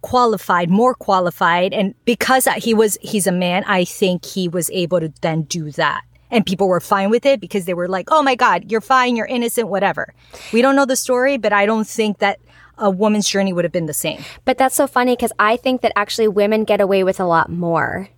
qualified, 0.00 0.68
more 0.68 0.96
qualified? 0.96 1.72
And 1.72 1.94
because 2.04 2.48
he 2.56 2.74
was, 2.74 2.98
he's 3.00 3.28
a 3.28 3.32
man, 3.32 3.62
I 3.68 3.84
think 3.84 4.24
he 4.24 4.48
was 4.48 4.68
able 4.70 4.98
to 4.98 5.12
then 5.20 5.42
do 5.42 5.70
that. 5.70 6.02
And 6.32 6.44
people 6.44 6.66
were 6.66 6.80
fine 6.80 7.08
with 7.08 7.24
it 7.24 7.40
because 7.40 7.66
they 7.66 7.74
were 7.74 7.86
like, 7.86 8.08
oh 8.10 8.24
my 8.24 8.34
God, 8.34 8.72
you're 8.72 8.80
fine, 8.80 9.14
you're 9.14 9.26
innocent, 9.26 9.68
whatever. 9.68 10.12
We 10.52 10.60
don't 10.60 10.74
know 10.74 10.86
the 10.86 10.96
story, 10.96 11.38
but 11.38 11.52
I 11.52 11.66
don't 11.66 11.86
think 11.86 12.18
that 12.18 12.40
a 12.78 12.90
woman's 12.90 13.28
journey 13.28 13.52
would 13.52 13.64
have 13.64 13.70
been 13.70 13.86
the 13.86 13.94
same. 13.94 14.24
But 14.44 14.58
that's 14.58 14.74
so 14.74 14.88
funny 14.88 15.14
because 15.14 15.32
I 15.38 15.56
think 15.56 15.82
that 15.82 15.92
actually 15.94 16.26
women 16.26 16.64
get 16.64 16.80
away 16.80 17.04
with 17.04 17.20
a 17.20 17.26
lot 17.26 17.48
more. 17.48 18.08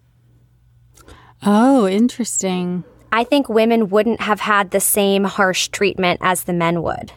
Oh, 1.45 1.87
interesting. 1.87 2.85
I 3.13 3.25
think 3.25 3.49
women 3.49 3.89
wouldn't 3.89 4.21
have 4.21 4.41
had 4.41 4.71
the 4.71 4.81
same 4.81 5.25
harsh 5.25 5.69
treatment 5.69 6.21
as 6.23 6.45
the 6.45 6.53
men 6.53 6.83
would. 6.83 7.13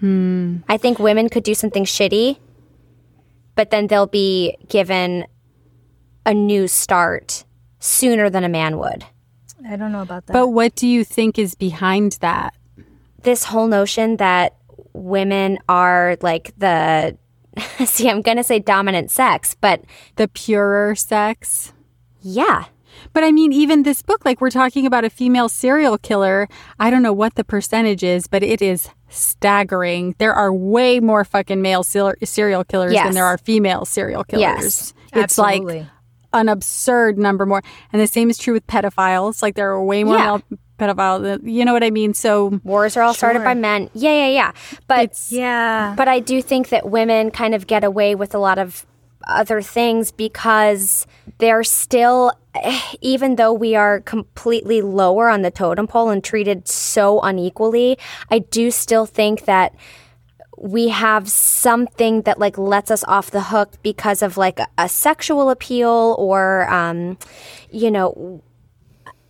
Hmm. 0.00 0.58
I 0.68 0.76
think 0.76 0.98
women 0.98 1.28
could 1.28 1.42
do 1.44 1.54
something 1.54 1.84
shitty, 1.84 2.38
but 3.54 3.70
then 3.70 3.86
they'll 3.86 4.06
be 4.06 4.56
given 4.68 5.26
a 6.26 6.34
new 6.34 6.68
start 6.68 7.44
sooner 7.78 8.28
than 8.28 8.44
a 8.44 8.48
man 8.48 8.78
would. 8.78 9.04
I 9.66 9.76
don't 9.76 9.92
know 9.92 10.02
about 10.02 10.26
that. 10.26 10.32
But 10.32 10.48
what 10.48 10.74
do 10.74 10.86
you 10.86 11.04
think 11.04 11.38
is 11.38 11.54
behind 11.54 12.12
that? 12.20 12.54
This 13.22 13.44
whole 13.44 13.68
notion 13.68 14.16
that 14.18 14.54
women 14.92 15.58
are 15.68 16.16
like 16.20 16.52
the 16.58 17.16
see, 17.86 18.10
I'm 18.10 18.20
going 18.20 18.36
to 18.36 18.44
say 18.44 18.58
dominant 18.58 19.10
sex, 19.10 19.56
but 19.58 19.82
The 20.16 20.28
purer 20.28 20.94
sex? 20.94 21.72
yeah. 22.20 22.66
But 23.16 23.24
I 23.24 23.32
mean, 23.32 23.50
even 23.50 23.82
this 23.82 24.02
book, 24.02 24.26
like 24.26 24.42
we're 24.42 24.50
talking 24.50 24.84
about 24.84 25.06
a 25.06 25.08
female 25.08 25.48
serial 25.48 25.96
killer. 25.96 26.48
I 26.78 26.90
don't 26.90 27.02
know 27.02 27.14
what 27.14 27.34
the 27.34 27.44
percentage 27.44 28.04
is, 28.04 28.26
but 28.26 28.42
it 28.42 28.60
is 28.60 28.90
staggering. 29.08 30.14
There 30.18 30.34
are 30.34 30.52
way 30.52 31.00
more 31.00 31.24
fucking 31.24 31.62
male 31.62 31.82
ser- 31.82 32.18
serial 32.24 32.62
killers 32.62 32.92
Yes. 32.92 33.06
than 33.06 33.14
there 33.14 33.24
are 33.24 33.38
female 33.38 33.86
serial 33.86 34.22
killers. 34.22 34.42
Yes, 34.42 34.94
it's 35.14 35.38
absolutely. 35.38 35.78
like 35.80 35.86
an 36.34 36.50
absurd 36.50 37.16
number 37.16 37.46
more. 37.46 37.62
And 37.90 38.02
the 38.02 38.06
same 38.06 38.28
is 38.28 38.36
true 38.36 38.52
with 38.52 38.66
pedophiles. 38.66 39.42
Like 39.42 39.54
there 39.54 39.70
are 39.70 39.82
way 39.82 40.04
more 40.04 40.18
Yeah. 40.18 40.24
male 40.26 40.42
pedophiles. 40.78 41.22
than- 41.22 41.48
You 41.48 41.64
know 41.64 41.72
what 41.72 41.82
I 41.84 41.90
mean? 41.90 42.12
So 42.12 42.60
Wars 42.64 42.98
are 42.98 43.02
all 43.02 43.14
started 43.14 43.42
by 43.44 43.54
men. 43.54 43.88
Yeah, 43.94 44.12
yeah, 44.12 44.28
yeah. 44.28 44.52
But 44.88 45.18
yeah. 45.30 45.94
But 45.96 46.06
I 46.08 46.20
do 46.20 46.42
think 46.42 46.68
that 46.68 46.90
women 46.90 47.30
kind 47.30 47.54
of 47.54 47.66
get 47.66 47.82
away 47.82 48.14
with 48.14 48.34
a 48.34 48.38
lot 48.38 48.58
of 48.58 48.84
other 49.26 49.60
things 49.60 50.12
because 50.12 51.06
they're 51.38 51.64
still, 51.64 52.32
even 53.00 53.36
though 53.36 53.52
we 53.52 53.74
are 53.74 54.00
completely 54.00 54.82
lower 54.82 55.28
on 55.28 55.42
the 55.42 55.50
totem 55.50 55.86
pole 55.86 56.10
and 56.10 56.22
treated 56.22 56.68
so 56.68 57.20
unequally, 57.20 57.98
I 58.30 58.40
do 58.40 58.70
still 58.70 59.06
think 59.06 59.44
that 59.44 59.74
we 60.58 60.88
have 60.88 61.28
something 61.28 62.22
that 62.22 62.38
like 62.38 62.56
lets 62.56 62.90
us 62.90 63.04
off 63.04 63.30
the 63.30 63.42
hook 63.42 63.74
because 63.82 64.22
of 64.22 64.36
like 64.36 64.58
a, 64.78 64.88
sexual 64.88 65.50
appeal 65.50 66.16
or, 66.18 66.68
um, 66.70 67.18
you 67.70 67.90
know, 67.90 68.42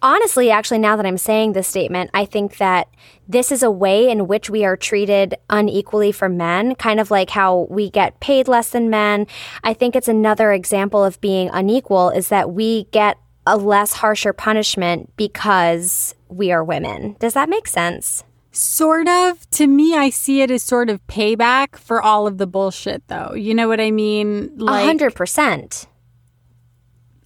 honestly, 0.03 0.51
actually, 0.51 0.79
now 0.79 0.97
that 0.97 1.07
I'm 1.07 1.19
saying 1.19 1.53
this 1.53 1.69
statement, 1.69 2.11
I 2.15 2.25
think 2.25 2.59
that 2.59 2.89
this 3.29 3.51
is 3.51 3.63
a 3.63 3.71
way 3.71 4.09
in 4.09 4.27
which 4.27 4.49
we 4.49 4.65
are 4.65 4.77
treated 4.77 5.35
unequally 5.51 6.13
for 6.13 6.29
men, 6.29 6.75
kind 6.75 7.01
of 7.01 7.11
like 7.11 7.31
how 7.31 7.67
we 7.71 7.91
get 7.91 8.21
paid 8.21 8.49
less 8.49 8.71
than 8.71 8.91
men. 8.91 9.27
I 9.65 9.75
think 9.75 9.97
it's 9.97 10.09
another 10.09 10.53
example 10.53 11.05
of 11.05 11.21
being 11.21 11.51
unequal 11.53 12.11
is 12.11 12.29
that 12.29 12.53
we 12.53 12.85
get 12.93 13.19
a 13.47 13.57
less 13.57 13.95
harsher 13.95 14.33
punishment 14.33 15.11
because 15.17 16.15
we 16.29 16.51
are 16.53 16.65
women. 16.65 17.17
Does 17.19 17.35
that 17.35 17.49
make 17.49 17.67
sense? 17.67 18.25
Sort 18.51 19.07
of. 19.07 19.49
To 19.51 19.67
me, 19.67 19.95
I 19.95 20.11
see 20.11 20.41
it 20.41 20.51
as 20.51 20.63
sort 20.63 20.89
of 20.89 21.07
payback 21.07 21.77
for 21.77 22.01
all 22.01 22.27
of 22.27 22.39
the 22.39 22.47
bullshit, 22.47 23.07
though. 23.09 23.35
You 23.35 23.55
know 23.55 23.69
what 23.69 23.81
I 23.81 23.91
mean? 23.91 24.59
A 24.67 24.85
hundred 24.85 25.15
percent. 25.15 25.87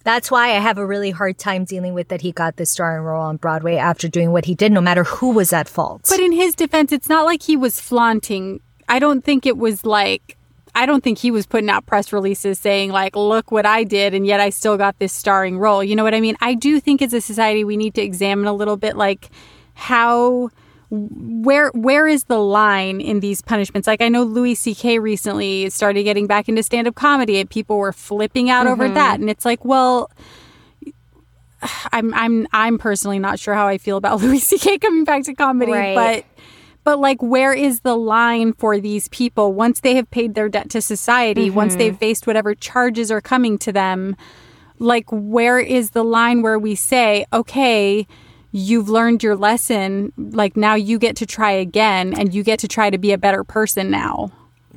That's 0.03 0.31
why 0.31 0.49
I 0.49 0.59
have 0.59 0.77
a 0.77 0.85
really 0.85 1.11
hard 1.11 1.37
time 1.37 1.65
dealing 1.65 1.93
with 1.93 2.07
that 2.09 2.21
he 2.21 2.31
got 2.31 2.57
this 2.57 2.71
starring 2.71 3.03
role 3.03 3.21
on 3.21 3.37
Broadway 3.37 3.75
after 3.75 4.07
doing 4.07 4.31
what 4.31 4.45
he 4.45 4.55
did, 4.55 4.71
no 4.71 4.81
matter 4.81 5.03
who 5.03 5.31
was 5.31 5.53
at 5.53 5.67
fault. 5.69 6.05
But 6.09 6.19
in 6.19 6.31
his 6.31 6.55
defense, 6.55 6.91
it's 6.91 7.09
not 7.09 7.25
like 7.25 7.43
he 7.43 7.55
was 7.55 7.79
flaunting. 7.79 8.61
I 8.89 8.99
don't 8.99 9.23
think 9.23 9.45
it 9.45 9.57
was 9.57 9.85
like. 9.85 10.37
I 10.73 10.85
don't 10.85 11.03
think 11.03 11.17
he 11.17 11.31
was 11.31 11.45
putting 11.45 11.69
out 11.69 11.85
press 11.85 12.13
releases 12.13 12.57
saying 12.57 12.91
like, 12.91 13.15
"Look 13.15 13.51
what 13.51 13.65
I 13.65 13.83
did," 13.83 14.13
and 14.13 14.25
yet 14.25 14.39
I 14.39 14.51
still 14.51 14.77
got 14.77 14.97
this 14.99 15.11
starring 15.11 15.59
role. 15.59 15.83
You 15.83 15.97
know 15.97 16.03
what 16.03 16.13
I 16.13 16.21
mean? 16.21 16.37
I 16.39 16.53
do 16.53 16.79
think 16.79 17.01
as 17.01 17.13
a 17.13 17.19
society 17.19 17.65
we 17.65 17.75
need 17.75 17.93
to 17.95 18.01
examine 18.01 18.47
a 18.47 18.53
little 18.53 18.77
bit 18.77 18.95
like 18.95 19.29
how 19.73 20.49
where 20.91 21.69
where 21.69 22.05
is 22.05 22.25
the 22.25 22.37
line 22.37 22.99
in 22.99 23.21
these 23.21 23.41
punishments? 23.41 23.87
Like 23.87 24.01
I 24.01 24.09
know 24.09 24.23
Louis 24.23 24.55
C.K. 24.55 24.99
recently 24.99 25.69
started 25.69 26.03
getting 26.03 26.27
back 26.27 26.49
into 26.49 26.61
stand 26.63 26.85
up 26.85 26.95
comedy, 26.95 27.39
and 27.39 27.49
people 27.49 27.77
were 27.77 27.93
flipping 27.93 28.49
out 28.49 28.67
over 28.67 28.85
mm-hmm. 28.85 28.95
that, 28.95 29.19
and 29.19 29.29
it's 29.29 29.45
like, 29.45 29.63
well. 29.65 30.11
I'm 31.93 32.13
I'm 32.13 32.47
I'm 32.51 32.77
personally 32.77 33.19
not 33.19 33.39
sure 33.39 33.53
how 33.53 33.67
I 33.67 33.77
feel 33.77 33.95
about 33.95 34.19
Louis 34.21 34.39
C.K. 34.39 34.79
coming 34.79 35.03
back 35.03 35.23
to 35.23 35.33
comedy, 35.33 35.71
Right. 35.71 35.95
but 35.95 36.25
but 36.83 36.99
like 36.99 37.21
where 37.21 37.53
is 37.53 37.81
the 37.81 37.95
line 37.95 38.53
for 38.53 38.79
these 38.79 39.07
people 39.09 39.53
once 39.53 39.81
they 39.81 39.95
have 39.95 40.09
paid 40.09 40.33
their 40.33 40.49
debt 40.49 40.69
to 40.71 40.81
society, 40.81 41.49
once 41.49 41.73
mm-hmm. 41.73 41.79
they've 41.79 41.97
faced 41.97 42.25
whatever 42.27 42.55
charges 42.55 43.11
are 43.11 43.21
coming 43.21 43.57
to 43.59 43.71
them? 43.71 44.15
Like 44.79 45.05
where 45.11 45.59
is 45.59 45.91
the 45.91 46.03
line 46.03 46.41
where 46.41 46.57
we 46.57 46.73
say, 46.73 47.25
okay, 47.31 48.07
you've 48.51 48.89
learned 48.89 49.23
your 49.23 49.35
lesson, 49.35 50.13
like 50.17 50.57
now 50.57 50.75
you 50.75 50.99
get 50.99 51.15
to 51.17 51.25
try 51.25 51.51
again 51.51 52.13
and 52.17 52.33
you 52.33 52.43
get 52.43 52.59
to 52.59 52.67
try 52.67 52.89
to 52.89 52.97
be 52.97 53.11
a 53.11 53.17
better 53.17 53.43
person 53.43 53.89
now. 53.89 54.31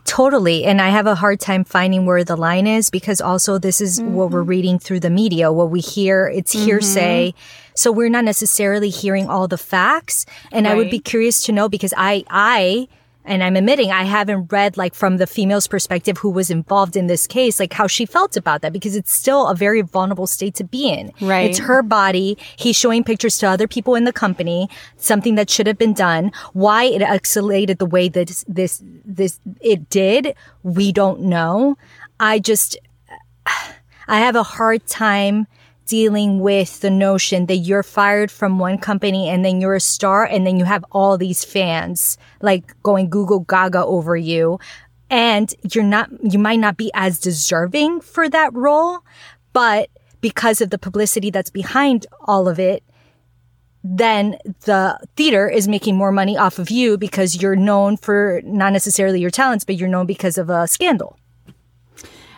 Totally. 0.04 0.64
And 0.64 0.82
I 0.82 0.90
have 0.90 1.06
a 1.06 1.14
hard 1.14 1.40
time 1.40 1.64
finding 1.64 2.04
where 2.04 2.24
the 2.24 2.36
line 2.36 2.66
is 2.66 2.90
because 2.90 3.20
also 3.20 3.58
this 3.58 3.80
is 3.80 4.02
what 4.02 4.30
we're 4.30 4.40
mm-hmm. 4.40 4.50
reading 4.50 4.78
through 4.78 5.00
the 5.00 5.10
media, 5.10 5.50
what 5.50 5.70
we 5.70 5.80
hear, 5.80 6.28
it's 6.28 6.52
hearsay. 6.52 7.30
Mm-hmm. 7.30 7.70
So 7.74 7.90
we're 7.90 8.10
not 8.10 8.24
necessarily 8.24 8.90
hearing 8.90 9.28
all 9.28 9.48
the 9.48 9.58
facts. 9.58 10.26
And 10.52 10.68
I 10.68 10.74
would 10.74 10.90
be 10.90 10.98
curious 10.98 11.42
to 11.46 11.52
know 11.52 11.68
because 11.68 11.94
I, 11.96 12.24
I, 12.28 12.88
and 13.24 13.42
I'm 13.42 13.56
admitting 13.56 13.90
I 13.90 14.04
haven't 14.04 14.52
read 14.52 14.76
like 14.76 14.94
from 14.94 15.16
the 15.16 15.26
female's 15.26 15.66
perspective 15.66 16.18
who 16.18 16.30
was 16.30 16.50
involved 16.50 16.96
in 16.96 17.06
this 17.06 17.26
case, 17.26 17.58
like 17.58 17.72
how 17.72 17.86
she 17.86 18.04
felt 18.04 18.36
about 18.36 18.62
that 18.62 18.72
because 18.72 18.94
it's 18.96 19.12
still 19.12 19.48
a 19.48 19.54
very 19.54 19.80
vulnerable 19.80 20.26
state 20.26 20.54
to 20.56 20.64
be 20.64 20.88
in. 20.88 21.10
Right. 21.20 21.48
It's 21.48 21.58
her 21.58 21.82
body. 21.82 22.36
He's 22.56 22.76
showing 22.76 23.02
pictures 23.02 23.38
to 23.38 23.46
other 23.46 23.66
people 23.66 23.94
in 23.94 24.04
the 24.04 24.12
company, 24.12 24.68
something 24.96 25.36
that 25.36 25.48
should 25.48 25.66
have 25.66 25.78
been 25.78 25.94
done. 25.94 26.32
Why 26.52 26.84
it 26.84 27.00
escalated 27.00 27.78
the 27.78 27.86
way 27.86 28.08
that 28.08 28.44
this, 28.46 28.82
this, 29.04 29.40
it 29.60 29.88
did, 29.88 30.34
we 30.62 30.92
don't 30.92 31.20
know. 31.20 31.78
I 32.20 32.38
just, 32.38 32.76
I 34.06 34.18
have 34.18 34.36
a 34.36 34.42
hard 34.42 34.86
time 34.86 35.46
dealing 35.86 36.40
with 36.40 36.80
the 36.80 36.90
notion 36.90 37.46
that 37.46 37.56
you're 37.56 37.82
fired 37.82 38.30
from 38.30 38.58
one 38.58 38.78
company 38.78 39.28
and 39.28 39.44
then 39.44 39.60
you're 39.60 39.74
a 39.74 39.80
star 39.80 40.24
and 40.24 40.46
then 40.46 40.58
you 40.58 40.64
have 40.64 40.84
all 40.92 41.18
these 41.18 41.44
fans 41.44 42.18
like 42.40 42.80
going 42.82 43.10
Google 43.10 43.40
Gaga 43.40 43.84
over 43.84 44.16
you 44.16 44.58
and 45.10 45.54
you're 45.72 45.84
not 45.84 46.10
you 46.22 46.38
might 46.38 46.58
not 46.58 46.76
be 46.76 46.90
as 46.94 47.18
deserving 47.18 48.00
for 48.00 48.28
that 48.28 48.52
role 48.54 49.00
but 49.52 49.90
because 50.20 50.60
of 50.60 50.70
the 50.70 50.78
publicity 50.78 51.30
that's 51.30 51.50
behind 51.50 52.06
all 52.26 52.48
of 52.48 52.58
it 52.58 52.82
then 53.84 54.38
the 54.64 54.98
theater 55.14 55.46
is 55.46 55.68
making 55.68 55.94
more 55.94 56.10
money 56.10 56.38
off 56.38 56.58
of 56.58 56.70
you 56.70 56.96
because 56.96 57.40
you're 57.40 57.54
known 57.54 57.98
for 57.98 58.40
not 58.42 58.72
necessarily 58.72 59.20
your 59.20 59.30
talents, 59.30 59.62
but 59.62 59.76
you're 59.76 59.90
known 59.90 60.06
because 60.06 60.38
of 60.38 60.48
a 60.48 60.66
scandal. 60.66 61.18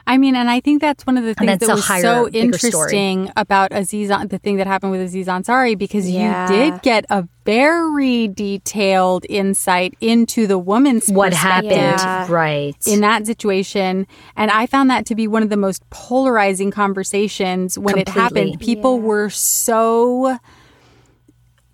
I 0.09 0.19
mean, 0.19 0.37
and 0.37 0.49
I 0.49 0.61
think 0.61 0.81
that's 0.81 1.05
one 1.05 1.19
of 1.19 1.24
the 1.24 1.35
things 1.35 1.49
that's 1.49 1.66
that 1.66 1.74
was 1.74 1.85
higher, 1.85 2.01
so 2.01 2.28
interesting 2.28 3.33
about 3.37 3.73
Aziz, 3.73 4.09
uh, 4.09 4.24
the 4.24 4.39
thing 4.39 4.57
that 4.59 4.66
happened 4.69 4.93
with 4.93 5.01
Aziz 5.01 5.27
Ansari, 5.27 5.77
because 5.77 6.09
Yeah. 6.09 6.49
you 6.49 6.57
did 6.70 6.83
get 6.83 7.07
a 7.11 7.27
very 7.45 8.28
detailed 8.28 9.27
insight 9.28 9.95
into 10.01 10.47
the 10.47 10.59
woman's 10.59 11.09
What 11.09 11.33
happened? 11.33 11.73
Yeah. 11.73 12.27
Right. 12.31 12.77
in 12.87 13.01
that 13.01 13.27
situation. 13.27 14.07
And 14.37 14.51
I 14.53 14.66
found 14.66 14.91
that 14.91 15.07
to 15.07 15.16
be 15.16 15.27
one 15.27 15.43
of 15.43 15.51
the 15.51 15.57
most 15.57 15.83
polarizing 15.91 16.70
conversations 16.70 17.77
when 17.77 17.99
it 17.99 18.09
happened. 18.09 18.61
People 18.61 19.01
were 19.01 19.28
so. 19.28 20.39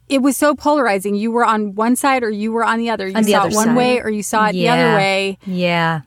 It 0.08 0.20
was 0.20 0.36
so 0.36 0.54
polarizing. 0.54 1.14
You 1.14 1.30
were 1.32 1.44
on 1.44 1.74
one 1.74 1.96
side 1.96 2.22
or 2.22 2.28
you 2.30 2.52
were 2.52 2.64
on 2.64 2.78
the 2.78 2.90
other. 2.90 3.08
You 3.08 3.14
On 3.16 3.22
the 3.22 3.32
saw 3.32 3.38
other 3.40 3.48
it 3.48 3.54
one 3.54 3.66
side. 3.68 3.76
way 3.76 4.00
or 4.00 4.10
you 4.10 4.22
saw 4.22 4.46
it 4.46 4.52
the 4.52 4.68
other 4.68 4.94
way. 4.96 5.38
yeah. 5.46 6.00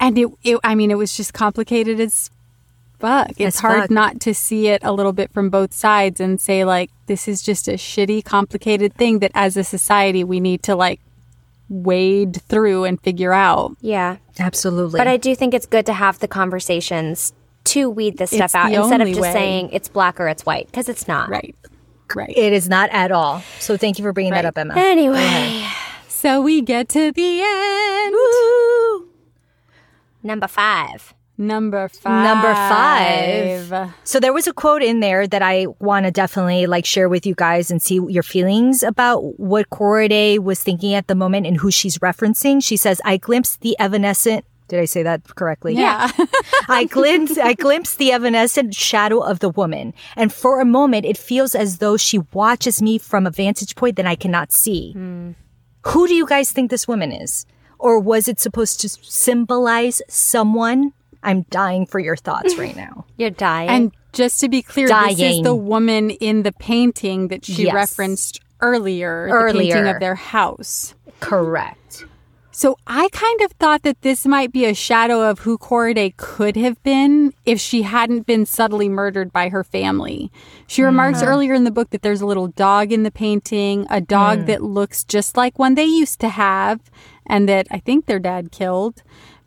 And 0.00 0.18
it, 0.18 0.28
it, 0.42 0.58
I 0.64 0.74
mean, 0.74 0.90
it 0.90 0.96
was 0.96 1.14
just 1.16 1.32
complicated 1.34 2.00
as 2.00 2.30
fuck. 2.98 3.30
It's 3.32 3.56
As 3.56 3.60
hard 3.60 3.80
fuck. 3.82 3.90
not 3.90 4.20
to 4.22 4.34
see 4.34 4.68
it 4.68 4.82
a 4.82 4.92
little 4.92 5.12
bit 5.12 5.32
from 5.32 5.50
both 5.50 5.72
sides 5.72 6.20
and 6.20 6.40
say, 6.40 6.64
like, 6.64 6.90
this 7.06 7.28
is 7.28 7.42
just 7.42 7.68
a 7.68 7.72
shitty, 7.72 8.24
complicated 8.24 8.94
thing 8.94 9.18
that 9.20 9.30
as 9.34 9.56
a 9.56 9.64
society 9.64 10.24
we 10.24 10.40
need 10.40 10.62
to, 10.64 10.74
like, 10.74 11.00
wade 11.68 12.40
through 12.48 12.84
and 12.84 13.00
figure 13.00 13.32
out. 13.32 13.76
Yeah. 13.80 14.16
Absolutely. 14.38 14.98
But 14.98 15.06
I 15.06 15.16
do 15.18 15.36
think 15.36 15.54
it's 15.54 15.66
good 15.66 15.86
to 15.86 15.92
have 15.92 16.18
the 16.18 16.28
conversations 16.28 17.32
to 17.64 17.88
weed 17.90 18.16
this 18.16 18.30
stuff 18.30 18.46
It's 18.46 18.54
out 18.54 18.72
instead 18.72 19.00
of 19.02 19.08
just 19.08 19.20
way. 19.20 19.32
saying 19.32 19.70
it's 19.72 19.88
black 19.88 20.18
or 20.18 20.26
it's 20.28 20.44
white 20.46 20.66
because 20.66 20.88
it's 20.88 21.06
not. 21.06 21.28
Right. 21.28 21.54
Right. 22.12 22.32
it 22.36 22.52
is 22.52 22.68
not 22.68 22.90
at 22.90 23.12
all. 23.12 23.40
So 23.60 23.76
thank 23.76 23.98
you 23.98 24.02
for 24.02 24.12
bringing 24.12 24.32
that 24.32 24.44
up, 24.44 24.58
Emma. 24.58 24.74
Anyway, 24.76 25.64
so 26.08 26.40
we 26.42 26.60
get 26.60 26.88
to 26.88 27.12
the 27.12 27.40
end. 27.42 29.09
Number 30.22 30.48
five. 30.48 31.14
Number 31.40 31.88
five. 31.88 32.24
Number 32.24 32.52
five. 32.52 33.94
So 34.04 34.20
there 34.20 34.34
was 34.34 34.46
a 34.46 34.52
quote 34.52 34.82
in 34.82 35.00
there 35.00 35.26
that 35.26 35.40
I 35.40 35.68
want 35.78 36.04
to 36.04 36.10
definitely 36.12 36.66
like 36.66 36.84
share 36.84 37.08
with 37.08 37.24
you 37.24 37.34
guys 37.34 37.70
and 37.70 37.80
see 37.80 37.98
your 38.08 38.22
feelings 38.22 38.82
about 38.82 39.40
what 39.40 39.70
Korede 39.70 40.40
was 40.40 40.62
thinking 40.62 40.92
at 40.92 41.06
the 41.06 41.14
moment 41.14 41.46
and 41.46 41.56
who 41.56 41.70
she's 41.70 41.96
referencing. 41.98 42.62
She 42.62 42.76
says, 42.76 43.00
"I 43.06 43.16
glimpsed 43.16 43.62
the 43.62 43.74
evanescent." 43.78 44.44
Did 44.68 44.80
I 44.80 44.84
say 44.84 45.02
that 45.02 45.34
correctly? 45.34 45.74
Yeah. 45.74 46.10
I 46.68 46.84
glimpsed, 46.84 47.38
I 47.38 47.54
glimpsed 47.54 47.98
the 47.98 48.12
evanescent 48.12 48.74
shadow 48.74 49.20
of 49.20 49.40
the 49.40 49.48
woman, 49.48 49.94
and 50.16 50.32
for 50.32 50.60
a 50.60 50.64
moment, 50.66 51.06
it 51.06 51.16
feels 51.16 51.54
as 51.54 51.78
though 51.78 51.96
she 51.96 52.18
watches 52.34 52.80
me 52.80 52.98
from 52.98 53.26
a 53.26 53.30
vantage 53.30 53.74
point 53.74 53.96
that 53.96 54.06
I 54.06 54.14
cannot 54.14 54.52
see. 54.52 54.92
Hmm. 54.92 55.30
Who 55.86 56.06
do 56.06 56.14
you 56.14 56.26
guys 56.26 56.52
think 56.52 56.70
this 56.70 56.86
woman 56.86 57.10
is? 57.10 57.46
Or 57.80 57.98
was 57.98 58.28
it 58.28 58.38
supposed 58.38 58.80
to 58.82 58.88
symbolize 58.88 60.02
someone? 60.08 60.92
I'm 61.22 61.42
dying 61.50 61.86
for 61.86 61.98
your 61.98 62.16
thoughts 62.16 62.56
right 62.56 62.76
now. 62.76 63.04
You're 63.16 63.30
dying. 63.30 63.68
and 63.68 63.92
just 64.12 64.40
to 64.40 64.48
be 64.48 64.62
clear, 64.62 64.88
this 64.88 65.20
is 65.20 65.42
the 65.42 65.54
woman 65.54 66.10
in 66.10 66.42
the 66.42 66.52
painting 66.52 67.28
that 67.28 67.44
she 67.44 67.64
Yes. 67.64 67.74
referenced 67.74 68.40
earlier. 68.60 69.28
The 69.28 69.52
painting 69.52 69.72
Earlier. 69.72 69.94
of 69.94 70.00
their 70.00 70.14
house. 70.16 70.94
Correct. 71.20 72.04
So 72.60 72.76
I 72.86 73.08
kind 73.12 73.40
of 73.40 73.52
thought 73.52 73.84
that 73.84 74.02
this 74.02 74.26
might 74.26 74.52
be 74.52 74.66
a 74.66 74.74
shadow 74.74 75.30
of 75.30 75.38
who 75.38 75.56
Korede 75.56 76.16
could 76.18 76.56
have 76.56 76.82
been 76.82 77.32
if 77.46 77.58
she 77.58 77.82
hadn't 77.82 78.26
been 78.26 78.44
subtly 78.44 78.86
murdered 78.86 79.32
by 79.32 79.48
her 79.48 79.64
family. 79.64 80.30
She 80.66 80.82
mm-hmm. 80.82 80.86
remarks 80.86 81.22
earlier 81.22 81.54
in 81.54 81.64
the 81.64 81.70
book 81.70 81.88
that 81.88 82.02
there's 82.02 82.20
a 82.20 82.26
little 82.26 82.48
dog 82.48 82.92
in 82.92 83.02
the 83.02 83.10
painting, 83.10 83.86
a 83.88 84.02
dog 84.02 84.40
mm. 84.40 84.46
that 84.46 84.62
looks 84.62 85.04
just 85.04 85.38
like 85.38 85.58
one 85.58 85.74
they 85.74 85.86
used 85.86 86.20
to 86.20 86.28
have 86.28 86.80
and 87.30 87.48
that 87.48 87.66
I 87.70 87.78
think 87.78 88.04
their 88.04 88.18
dad 88.18 88.52
killed. 88.52 89.02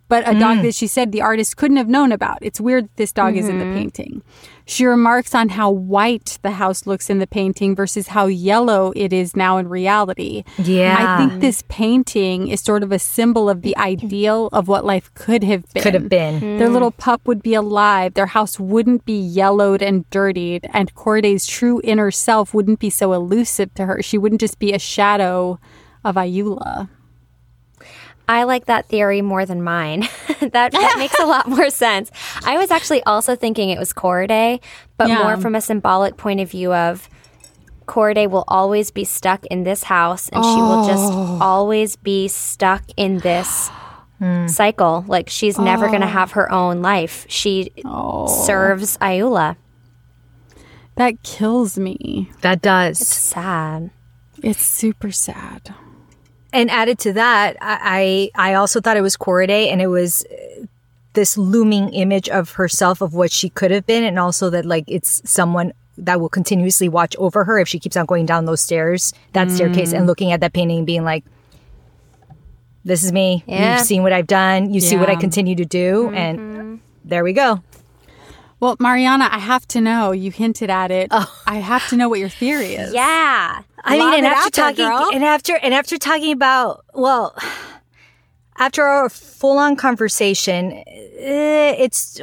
But 0.10 0.28
a 0.28 0.38
dog 0.38 0.60
mm. 0.60 0.62
that 0.64 0.76
she 0.76 0.86
said 0.86 1.12
the 1.12 1.24
artist 1.24 1.58
couldn't 1.58 1.78
have 1.78 1.88
known 1.88 2.12
about. 2.12 2.38
It's 2.42 2.62
weird 2.62 2.84
that 2.84 2.98
this 2.98 3.12
dog 3.12 3.36
is 3.36 3.48
in 3.48 3.58
the 3.58 3.66
mm-hmm. 3.66 3.78
painting. 3.78 4.22
She 4.66 4.86
remarks 4.86 5.34
on 5.34 5.50
how 5.50 5.72
white 5.72 6.38
the 6.44 6.52
house 6.52 6.86
looks 6.86 7.10
in 7.10 7.18
the 7.18 7.26
painting 7.26 7.76
versus 7.76 8.10
how 8.10 8.28
yellow 8.28 8.94
it 8.96 9.12
is 9.12 9.36
now 9.36 9.58
in 9.58 9.68
reality. 9.68 10.44
Yeah. 10.60 10.98
I 11.00 11.18
think 11.18 11.42
this 11.42 11.64
painting 11.68 12.50
is 12.50 12.62
sort 12.62 12.84
of 12.84 12.92
a 12.92 13.00
symbol 13.00 13.50
of 13.50 13.64
the 13.64 13.74
mm. 13.76 13.82
ideal 13.82 14.50
of 14.54 14.68
what 14.68 14.86
life 14.86 15.12
could 15.16 15.44
have 15.44 15.66
been. 15.74 15.82
Could 15.82 15.96
have 15.96 16.10
been. 16.10 16.60
Their 16.60 16.70
little 16.70 16.92
mm. 16.92 16.98
pup 16.98 17.26
would 17.26 17.42
be 17.42 17.56
alive. 17.56 18.14
Their 18.14 18.28
house 18.28 18.60
wouldn't 18.60 19.06
be 19.06 19.20
yellowed 19.20 19.82
and 19.82 20.08
dirtied. 20.12 20.70
And 20.74 20.94
Korede's 20.94 21.48
true 21.48 21.82
inner 21.84 22.12
self 22.12 22.54
wouldn't 22.54 22.80
be 22.80 22.92
so 22.92 23.14
elusive 23.14 23.74
to 23.76 23.88
her. 23.88 24.04
She 24.04 24.20
wouldn't 24.20 24.42
just 24.42 24.60
be 24.60 24.74
a 24.74 24.80
shadow 24.80 25.60
of 26.04 26.16
Ayoola. 26.16 26.90
I 28.28 28.44
like 28.44 28.66
that 28.66 28.88
theory 28.88 29.22
more 29.22 29.46
than 29.46 29.64
mine. 29.64 30.02
that 30.40 30.72
that 30.72 30.96
makes 30.98 31.20
a 31.20 31.26
lot 31.26 31.48
more 31.48 31.70
sense. 31.70 32.12
I 32.46 32.58
was 32.58 32.72
actually 32.72 33.04
also 33.04 33.36
thinking 33.36 33.70
it 33.70 33.80
was 33.80 33.94
Korede, 33.94 34.62
but 34.98 35.10
Yeah. 35.10 35.24
more 35.24 35.38
from 35.38 35.56
a 35.56 35.62
symbolic 35.62 36.18
point 36.18 36.40
of 36.40 36.50
view 36.50 36.74
of 36.74 37.10
Korede 37.86 38.30
will 38.30 38.46
always 38.48 38.92
be 38.92 39.04
stuck 39.04 39.46
in 39.48 39.64
this 39.64 39.84
house 39.84 40.30
and 40.30 40.44
she 40.44 40.56
will 40.56 40.88
just 40.88 41.14
oh. 41.14 41.38
always 41.42 41.96
be 41.98 42.28
stuck 42.28 42.84
in 42.96 43.18
this 43.20 43.70
hmm. 44.20 44.48
cycle. 44.48 45.04
Like 45.08 45.30
she's 45.30 45.60
never 45.60 45.88
going 45.88 46.02
to 46.02 46.08
oh. 46.08 46.12
have 46.12 46.32
her 46.32 46.52
own 46.52 46.82
life. 46.82 47.26
She 47.28 47.72
oh. 47.84 48.28
serves 48.46 48.98
Ayoola. 48.98 49.58
That 50.96 51.24
kills 51.24 51.78
me. 51.78 52.32
That 52.42 52.62
does. 52.62 53.02
It's 53.02 53.16
sad. 53.16 53.92
It's 54.42 54.64
super 54.64 55.12
sad. 55.12 55.74
And 56.54 56.70
added 56.70 57.00
to 57.00 57.14
that, 57.14 57.58
I 57.60 58.30
I 58.36 58.54
also 58.54 58.80
thought 58.80 58.96
it 58.96 59.02
was 59.02 59.18
Korede, 59.18 59.72
and 59.72 59.82
it 59.82 59.88
was 59.88 60.24
uh, 60.26 60.66
this 61.14 61.38
looming 61.38 61.90
image 61.94 62.30
of 62.30 62.52
herself 62.52 63.02
of 63.02 63.14
what 63.14 63.32
she 63.32 63.50
could 63.50 63.72
have 63.72 63.86
been, 63.88 64.04
and 64.04 64.20
also 64.20 64.50
that 64.52 64.64
like 64.64 64.84
it's 64.88 65.22
someone 65.30 65.74
that 65.98 66.22
will 66.22 66.30
continuously 66.30 66.88
watch 66.90 67.16
over 67.18 67.44
her 67.44 67.60
if 67.60 67.68
she 67.68 67.80
keeps 67.80 67.98
on 67.98 68.06
going 68.06 68.26
down 68.26 68.46
those 68.46 68.62
stairs, 68.62 69.14
that 69.34 69.50
staircase, 69.52 69.94
and 69.94 70.06
looking 70.08 70.32
at 70.32 70.42
that 70.42 70.54
painting, 70.54 70.78
and 70.78 70.86
being 70.88 71.04
like, 71.04 71.24
"This 72.86 73.04
is 73.04 73.12
me. 73.12 73.44
Yeah. 73.48 73.78
You've 73.78 73.86
seen 73.88 74.04
what 74.04 74.14
I've 74.14 74.28
done. 74.28 74.74
You 74.74 74.80
see 74.80 74.96
what 74.98 75.10
I 75.10 75.16
continue 75.16 75.56
to 75.56 75.66
do, 75.66 76.12
and 76.14 76.80
there 77.04 77.24
we 77.24 77.34
go." 77.34 77.62
Well, 78.60 78.78
Mariana, 78.80 79.28
I 79.30 79.40
have 79.40 79.68
to 79.70 79.82
know. 79.82 80.12
You 80.12 80.32
hinted 80.32 80.70
at 80.70 80.90
it. 80.90 81.10
I 81.12 81.56
have 81.56 81.90
to 81.90 81.98
know 81.98 82.08
what 82.10 82.20
your 82.20 82.30
theory 82.30 82.76
is. 82.84 82.94
Yeah. 82.94 83.64
I 83.84 83.98
mean, 83.98 84.14
and 84.14 84.26
it 84.26 84.30
after 84.32 84.62
out 84.62 84.76
there, 84.76 84.90
talking, 84.90 85.06
girl. 85.06 85.10
and 85.14 85.24
after 85.26 85.56
and 85.58 85.74
after 85.74 85.98
talking 85.98 86.32
about, 86.32 86.86
well, 86.94 87.36
after 88.58 88.84
our 88.84 89.10
full-on 89.10 89.76
conversation, 89.76 90.72
eh, 90.88 91.76
it's 91.78 92.22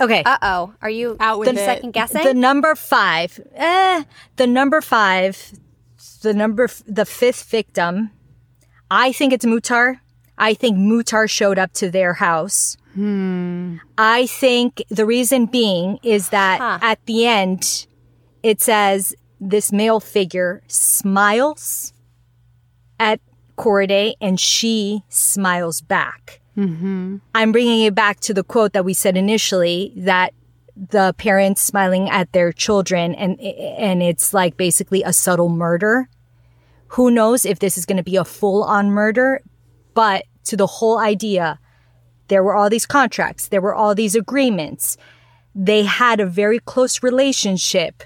okay. 0.00 0.22
Uh 0.24 0.38
oh. 0.42 0.74
Are 0.80 0.90
you 0.90 1.16
Out 1.20 1.38
with 1.38 1.50
the 1.50 1.56
second 1.56 1.92
guessing? 1.92 2.24
the 2.24 2.34
number 2.34 2.74
five, 2.74 3.38
eh, 3.54 4.04
the 4.36 4.46
number 4.46 4.80
five, 4.80 5.52
the 6.22 6.32
number, 6.34 6.64
f- 6.64 6.82
the 6.86 7.04
fifth 7.04 7.44
victim. 7.50 8.10
I 8.90 9.12
think 9.12 9.32
it's 9.32 9.44
Muhtar. 9.44 10.00
I 10.38 10.54
think 10.54 10.78
Muhtar 10.78 11.28
showed 11.28 11.58
up 11.58 11.72
to 11.74 11.90
their 11.90 12.14
house. 12.14 12.76
I 13.00 14.26
think 14.28 14.82
the 14.88 15.06
reason 15.06 15.46
being 15.46 15.98
is 16.02 16.30
that 16.30 16.58
Huh. 16.58 16.78
at 16.82 17.04
the 17.06 17.26
end, 17.26 17.86
it 18.42 18.60
says 18.60 19.14
this 19.40 19.72
male 19.72 20.00
figure 20.00 20.62
smiles 20.66 21.92
at 22.98 23.20
Korede 23.56 24.14
and 24.20 24.38
she 24.38 25.02
smiles 25.08 25.80
back. 25.80 26.40
Mm-hmm. 26.56 27.18
I'm 27.34 27.52
bringing 27.52 27.82
it 27.82 27.94
back 27.94 28.20
to 28.20 28.34
the 28.34 28.42
quote 28.42 28.72
that 28.72 28.84
we 28.84 28.94
said 28.94 29.16
initially 29.16 29.92
that 29.96 30.34
the 30.76 31.14
parents 31.18 31.60
smiling 31.60 32.08
at 32.08 32.32
their 32.32 32.52
children 32.52 33.14
and 33.14 33.40
and 33.40 34.02
it's 34.02 34.32
like 34.32 34.56
basically 34.56 35.02
a 35.02 35.12
subtle 35.12 35.48
murder. 35.48 36.08
Who 36.92 37.10
knows 37.10 37.44
if 37.44 37.58
this 37.58 37.76
is 37.76 37.84
going 37.84 37.96
to 37.96 38.02
be 38.02 38.16
a 38.16 38.24
full 38.24 38.64
on 38.64 38.90
murder, 38.90 39.42
but 39.94 40.24
to 40.44 40.56
the 40.56 40.66
whole 40.66 40.98
idea 40.98 41.58
there 42.28 42.44
were 42.44 42.54
all 42.54 42.70
these 42.70 42.86
contracts, 42.86 43.48
there 43.48 43.60
were 43.60 43.74
all 43.74 43.94
these 43.94 44.14
agreements. 44.14 44.96
They 45.54 45.82
had 45.82 46.20
a 46.20 46.26
very 46.26 46.58
close 46.58 47.02
relationship. 47.02 48.04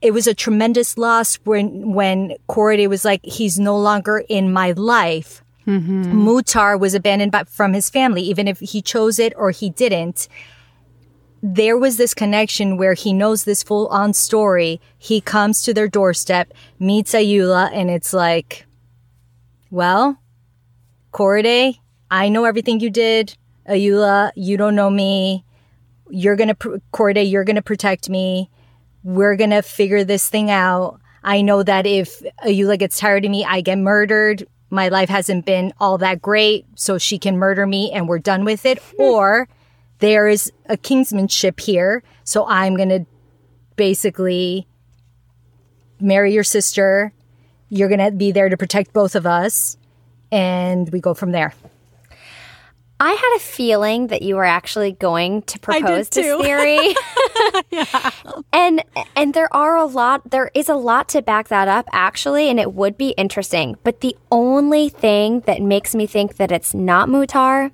It 0.00 0.12
was 0.12 0.26
a 0.26 0.34
tremendous 0.34 0.96
loss 0.96 1.36
when 1.44 1.92
when 1.92 2.36
Korede 2.48 2.88
was 2.88 3.04
like, 3.04 3.24
he's 3.24 3.58
no 3.58 3.76
longer 3.76 4.22
in 4.28 4.52
my 4.52 4.72
life. 4.72 5.42
Mm-hmm. 5.66 6.26
Muhtar 6.26 6.78
was 6.80 6.94
abandoned 6.94 7.32
by, 7.32 7.44
from 7.44 7.74
his 7.74 7.90
family, 7.90 8.22
even 8.22 8.48
if 8.48 8.60
he 8.60 8.80
chose 8.80 9.18
it 9.18 9.34
or 9.36 9.50
he 9.50 9.70
didn't. 9.70 10.28
There 11.42 11.76
was 11.76 11.98
this 11.98 12.14
connection 12.14 12.78
where 12.78 12.94
he 12.94 13.12
knows 13.12 13.44
this 13.44 13.62
full 13.62 13.86
on 13.88 14.12
story. 14.12 14.80
He 14.98 15.20
comes 15.20 15.62
to 15.62 15.74
their 15.74 15.86
doorstep, 15.86 16.52
meets 16.78 17.12
Ayoola, 17.12 17.70
and 17.72 17.90
it's 17.90 18.12
like, 18.12 18.66
well, 19.70 20.18
Korede, 21.12 21.78
I 22.10 22.28
know 22.28 22.44
everything 22.44 22.80
you 22.80 22.90
did. 22.90 23.36
Ayoola, 23.68 24.32
you 24.34 24.56
don't 24.56 24.74
know 24.74 24.90
me. 24.90 25.44
You're 26.08 26.36
gonna, 26.36 26.54
pr- 26.54 26.76
Korede, 26.92 27.30
you're 27.30 27.44
gonna 27.44 27.62
protect 27.62 28.08
me. 28.08 28.48
We're 29.02 29.36
going 29.36 29.50
to 29.50 29.62
figure 29.62 30.04
this 30.04 30.28
thing 30.28 30.50
out. 30.50 31.00
I 31.22 31.42
know 31.42 31.62
that 31.62 31.86
if 31.86 32.22
Ayoola 32.44 32.78
gets 32.78 32.98
tired 32.98 33.24
of 33.24 33.30
me, 33.30 33.44
I 33.44 33.60
get 33.60 33.78
murdered. 33.78 34.46
My 34.70 34.88
life 34.88 35.08
hasn't 35.08 35.46
been 35.46 35.72
all 35.80 35.98
that 35.98 36.20
great, 36.20 36.66
so 36.74 36.98
she 36.98 37.18
can 37.18 37.38
murder 37.38 37.66
me 37.66 37.90
and 37.92 38.08
we're 38.08 38.18
done 38.18 38.44
with 38.44 38.66
it. 38.66 38.78
Hmm. 38.78 39.02
or 39.02 39.48
there 39.98 40.28
is 40.28 40.52
a 40.66 40.76
kingsmanship 40.76 41.60
here, 41.60 42.02
so 42.22 42.46
I'm 42.46 42.76
going 42.76 42.88
to 42.90 43.06
basically 43.76 44.66
marry 46.00 46.32
your 46.32 46.44
sister. 46.44 47.12
You're 47.68 47.88
going 47.88 48.04
to 48.04 48.10
be 48.10 48.32
there 48.32 48.48
to 48.48 48.56
protect 48.56 48.92
both 48.92 49.14
of 49.14 49.26
us. 49.26 49.76
And 50.30 50.90
we 50.92 51.00
go 51.00 51.14
from 51.14 51.32
there. 51.32 51.54
I 53.00 53.12
had 53.12 53.36
a 53.36 53.40
feeling 53.40 54.08
that 54.08 54.22
you 54.22 54.34
were 54.36 54.44
actually 54.44 54.92
going 54.92 55.42
to 55.42 55.58
propose 55.58 56.08
this 56.08 56.26
theory. 56.42 56.94
And 58.52 58.82
and 59.14 59.34
there 59.34 59.54
are 59.54 59.76
a 59.76 59.84
lot 59.84 60.30
there 60.30 60.50
is 60.54 60.68
a 60.68 60.74
lot 60.74 61.08
to 61.10 61.22
back 61.22 61.48
that 61.48 61.68
up 61.68 61.88
actually 61.92 62.48
and 62.48 62.58
it 62.58 62.74
would 62.74 62.98
be 62.98 63.10
interesting. 63.10 63.76
But 63.84 64.00
the 64.00 64.16
only 64.32 64.88
thing 64.88 65.40
that 65.40 65.62
makes 65.62 65.94
me 65.94 66.06
think 66.06 66.36
that 66.36 66.50
it's 66.50 66.74
not 66.74 67.08
Muhtar 67.08 67.70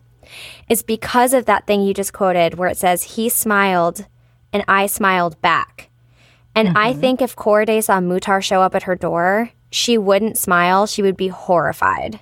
is 0.68 0.82
because 0.82 1.32
of 1.32 1.46
that 1.46 1.66
thing 1.66 1.82
you 1.82 1.94
just 1.94 2.12
quoted 2.12 2.54
where 2.54 2.68
it 2.68 2.76
says 2.76 3.14
he 3.14 3.28
smiled 3.28 4.06
and 4.52 4.64
I 4.68 4.86
smiled 4.86 5.40
back. 5.40 5.90
And 6.54 6.78
I 6.78 6.92
think 6.92 7.20
if 7.20 7.34
Korede 7.34 7.82
saw 7.82 7.98
Muhtar 7.98 8.40
show 8.42 8.62
up 8.62 8.76
at 8.76 8.84
her 8.84 8.94
door, 8.94 9.50
she 9.70 9.98
wouldn't 9.98 10.38
smile, 10.38 10.86
she 10.86 11.02
would 11.02 11.16
be 11.16 11.28
horrified. 11.28 12.20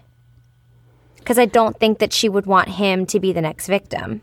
Because 1.23 1.39
I 1.39 1.47
don't 1.47 1.79
think 1.79 1.99
that 1.99 2.13
she 2.13 2.29
would 2.29 2.47
want 2.47 2.69
him 2.71 3.07
to 3.07 3.21
be 3.21 3.33
the 3.33 3.41
next 3.41 3.67
victim. 3.69 4.23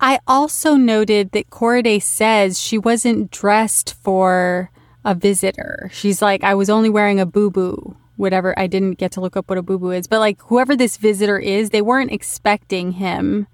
I 0.00 0.18
also 0.26 0.74
noted 0.74 1.30
that 1.32 1.50
Korede 1.50 2.02
says 2.02 2.60
she 2.60 2.76
wasn't 2.78 3.30
dressed 3.30 3.94
for 3.94 4.70
a 5.04 5.14
visitor. 5.14 5.88
She's 5.92 6.20
like, 6.20 6.42
I 6.44 6.54
was 6.54 6.68
only 6.68 6.90
wearing 6.90 7.20
a 7.20 7.26
boo 7.26 7.50
boo, 7.50 7.96
whatever. 8.16 8.58
I 8.58 8.66
didn't 8.66 8.98
get 8.98 9.12
to 9.12 9.20
look 9.20 9.36
up 9.36 9.48
what 9.48 9.58
a 9.58 9.62
boo 9.62 9.78
boo 9.78 9.90
is, 9.92 10.06
but 10.06 10.18
like 10.18 10.40
whoever 10.42 10.76
this 10.76 10.96
visitor 10.96 11.38
is, 11.38 11.70
they 11.70 11.82
weren't 11.82 12.12
expecting 12.12 12.92
him. 12.92 13.46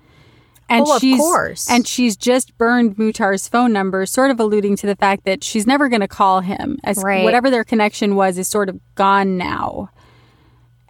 And 0.69 0.85
Oh, 0.87 0.95
of 0.97 1.01
she's, 1.01 1.19
course. 1.19 1.69
And 1.69 1.87
she's 1.87 2.17
just 2.17 2.57
burned 2.57 2.97
Muhtar's 2.97 3.49
phone 3.49 3.73
number, 3.73 4.07
sort 4.07 4.31
of 4.31 4.39
alluding 4.39 4.77
to 4.77 4.87
the 4.87 4.95
fact 4.97 5.25
that 5.25 5.43
she's 5.43 5.67
never 5.67 5.89
going 5.89 6.01
to 6.01 6.09
call 6.09 6.41
him. 6.41 6.79
As 6.85 7.03
Right. 7.03 7.25
whatever 7.25 7.51
their 7.51 7.65
connection 7.65 8.15
was 8.15 8.39
is 8.39 8.47
sort 8.49 8.69
of 8.69 8.79
gone 8.95 9.37
now. 9.37 9.91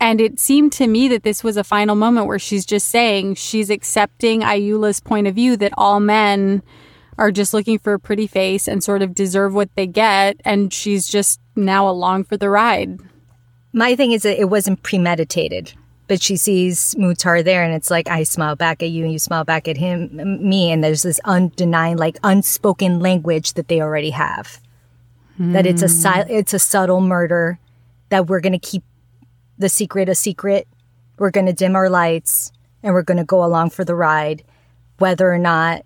And 0.00 0.20
it 0.20 0.40
seemed 0.40 0.72
to 0.72 0.86
me 0.86 1.08
that 1.08 1.22
this 1.22 1.44
was 1.44 1.58
a 1.58 1.64
final 1.64 1.94
moment 1.94 2.26
where 2.26 2.38
she's 2.38 2.64
just 2.64 2.88
saying 2.88 3.34
she's 3.34 3.68
accepting 3.68 4.40
Ayoola's 4.40 4.98
point 4.98 5.26
of 5.26 5.34
view 5.34 5.56
that 5.58 5.74
all 5.76 6.00
men 6.00 6.62
are 7.18 7.30
just 7.30 7.52
looking 7.52 7.78
for 7.78 7.92
a 7.92 8.00
pretty 8.00 8.26
face 8.26 8.66
and 8.66 8.82
sort 8.82 9.02
of 9.02 9.14
deserve 9.14 9.52
what 9.52 9.68
they 9.76 9.86
get. 9.86 10.40
And 10.42 10.72
she's 10.72 11.06
just 11.06 11.38
now 11.54 11.86
along 11.86 12.24
for 12.24 12.38
the 12.38 12.48
ride. 12.48 12.98
My 13.74 13.94
thing 13.94 14.12
is 14.12 14.22
that 14.22 14.40
it 14.40 14.48
wasn't 14.48 14.82
premeditated, 14.82 15.74
but 16.08 16.22
she 16.22 16.36
sees 16.36 16.94
Muhtar 16.96 17.44
there, 17.44 17.62
and 17.62 17.72
it's 17.72 17.90
like 17.90 18.08
I 18.08 18.24
smile 18.24 18.56
back 18.56 18.82
at 18.82 18.90
you, 18.90 19.04
and 19.04 19.12
you 19.12 19.18
smile 19.18 19.44
back 19.44 19.68
at 19.68 19.76
him, 19.76 20.10
me, 20.48 20.72
and 20.72 20.82
there's 20.82 21.02
this 21.02 21.20
undenying, 21.24 21.96
like 21.98 22.18
unspoken 22.24 22.98
language 22.98 23.52
that 23.52 23.68
they 23.68 23.80
already 23.80 24.10
have. 24.10 24.60
That 25.38 25.66
it's 25.66 25.82
a 25.82 26.26
it's 26.28 26.52
a 26.52 26.58
subtle 26.58 27.00
murder, 27.00 27.58
that 28.08 28.26
we're 28.26 28.40
gonna 28.40 28.58
keep 28.58 28.82
the 29.60 29.68
secret 29.68 30.08
a 30.08 30.14
secret. 30.14 30.66
We're 31.18 31.30
gonna 31.30 31.52
dim 31.52 31.76
our 31.76 31.88
lights, 31.88 32.50
and 32.82 32.94
we're 32.94 33.02
gonna 33.02 33.24
go 33.24 33.44
along 33.44 33.70
for 33.70 33.84
the 33.84 33.94
ride, 33.94 34.42
whether 34.98 35.32
or 35.32 35.38
not 35.38 35.84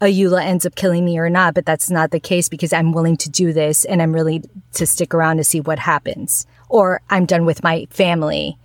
Ayoola 0.00 0.44
ends 0.44 0.64
up 0.64 0.76
killing 0.76 1.04
me 1.04 1.18
or 1.18 1.28
not, 1.28 1.54
but 1.54 1.66
that's 1.66 1.90
not 1.90 2.12
the 2.12 2.20
case 2.20 2.48
because 2.48 2.72
I'm 2.72 2.92
willing 2.92 3.16
to 3.16 3.30
do 3.30 3.52
this 3.52 3.84
and 3.84 4.00
I'm 4.00 4.12
really 4.12 4.42
to 4.74 4.86
stick 4.86 5.12
around 5.12 5.38
to 5.38 5.44
see 5.44 5.60
what 5.60 5.80
happens. 5.80 6.46
Or 6.68 7.00
I'm 7.10 7.26
done 7.26 7.44
with 7.44 7.64
my 7.64 7.88
family 7.90 8.56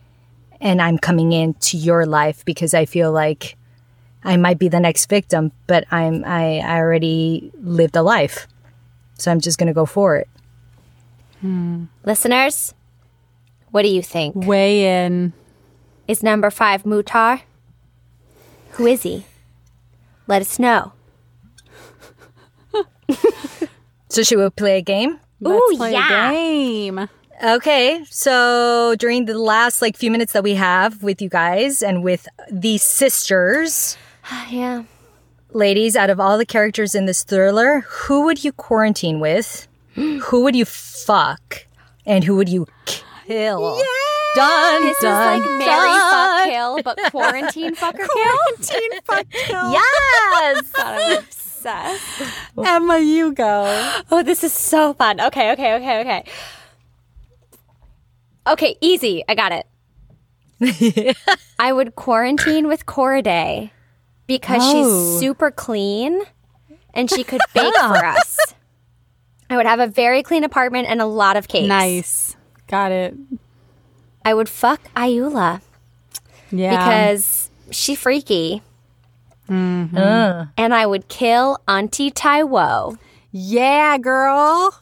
and 0.61 0.79
I'm 0.79 0.99
coming 0.99 1.31
into 1.31 1.77
your 1.77 2.05
life 2.05 2.45
because 2.45 2.75
I 2.75 2.85
feel 2.85 3.11
like 3.11 3.57
I 4.23 4.37
might 4.37 4.59
be 4.59 4.67
the 4.67 4.79
next 4.79 5.09
victim, 5.09 5.51
but 5.65 5.85
I'm 5.91 6.23
I, 6.23 6.59
I 6.59 6.77
already 6.77 7.51
lived 7.61 7.95
a 7.95 8.03
life. 8.03 8.47
So 9.17 9.31
I'm 9.31 9.39
just 9.39 9.57
gonna 9.57 9.73
go 9.73 9.85
for 9.85 10.17
it. 10.17 10.29
Listeners, 12.05 12.73
what 13.73 13.81
do 13.81 13.89
you 13.89 14.03
think? 14.03 14.35
Weigh 14.35 15.05
in. 15.05 15.33
Is 16.07 16.21
number 16.21 16.51
five 16.51 16.83
Muhtar? 16.83 17.41
Who 18.73 18.85
is 18.85 19.01
he? 19.01 19.25
Let 20.27 20.41
us 20.41 20.59
know. 20.59 20.93
So 24.13 24.21
should 24.21 24.37
we 24.37 24.47
play 24.51 24.77
a 24.77 24.81
game? 24.83 25.19
Let's 25.41 25.73
Ooh, 25.73 25.75
play 25.75 25.93
yeah. 25.93 26.29
a 26.29 26.33
game. 26.33 27.09
Okay, 27.43 28.05
so 28.11 28.93
during 28.99 29.25
the 29.25 29.35
last 29.39 29.81
like 29.81 29.97
few 29.97 30.11
minutes 30.11 30.33
that 30.33 30.43
we 30.43 30.53
have 30.53 31.01
with 31.01 31.19
you 31.19 31.29
guys 31.29 31.81
and 31.81 32.03
with 32.03 32.27
the 32.51 32.77
sisters, 32.77 33.97
yeah. 34.51 34.83
ladies, 35.51 35.95
out 35.95 36.11
of 36.11 36.19
all 36.19 36.37
the 36.37 36.45
characters 36.45 36.93
in 36.93 37.07
this 37.07 37.23
thriller, 37.23 37.87
who 37.89 38.25
would 38.25 38.43
you 38.43 38.51
quarantine 38.51 39.19
with? 39.19 39.67
who 39.95 40.43
would 40.43 40.55
you 40.55 40.65
fuck? 40.65 41.65
And 42.05 42.23
who 42.23 42.35
would 42.35 42.49
you 42.49 42.67
kill? 42.85 43.02
Yeah! 43.27 43.55
Dun, 44.35 44.81
This 44.81 44.99
dun, 44.99 45.39
is 45.39 45.41
like 45.43 45.51
Mary 45.59 45.89
dun. 45.89 46.11
fuck 46.11 46.49
kill, 46.49 46.81
but 46.83 46.97
quarantine 47.11 47.75
fucker 47.75 48.07
kill. 48.07 48.57
Teen 48.61 49.01
fuck 49.03 49.29
kill. 49.29 49.71
Yes! 49.71 50.71
God, 50.73 51.01
I'm 51.01 51.17
obsessed. 51.19 52.21
Emma, 52.57 52.97
you 52.99 53.31
go. 53.33 54.01
Oh, 54.11 54.23
this 54.23 54.43
is 54.43 54.51
so 54.53 54.93
fun. 54.95 55.21
Okay, 55.21 55.51
okay, 55.53 55.75
okay, 55.75 56.01
okay. 56.01 56.23
Okay, 58.47 58.75
easy. 58.81 59.23
I 59.29 59.35
got 59.35 59.51
it. 60.59 61.17
I 61.59 61.71
would 61.73 61.95
quarantine 61.95 62.67
with 62.67 62.85
Korede 62.85 63.69
because 64.27 64.61
Oh. 64.63 64.71
she's 65.13 65.19
super 65.19 65.51
clean 65.51 66.21
and 66.93 67.09
she 67.09 67.23
could 67.23 67.41
bake 67.53 67.73
for 67.75 68.05
us. 68.05 68.37
I 69.49 69.57
would 69.57 69.65
have 69.65 69.79
a 69.79 69.87
very 69.87 70.23
clean 70.23 70.43
apartment 70.43 70.87
and 70.89 71.01
a 71.01 71.05
lot 71.05 71.37
of 71.37 71.47
cakes. 71.47 71.67
Nice. 71.67 72.35
Got 72.67 72.91
it. 72.91 73.15
I 74.25 74.33
would 74.33 74.49
fuck 74.49 74.81
Ayoola 74.95 75.61
Yeah. 76.51 76.71
because 76.77 77.49
she 77.71 77.95
freaky. 77.95 78.61
Uh, 79.49 80.45
And 80.57 80.73
I 80.73 80.85
would 80.85 81.07
kill 81.09 81.57
Auntie 81.67 82.09
Taiwo. 82.11 82.97
yeah, 83.31 83.97
girl. 83.97 84.73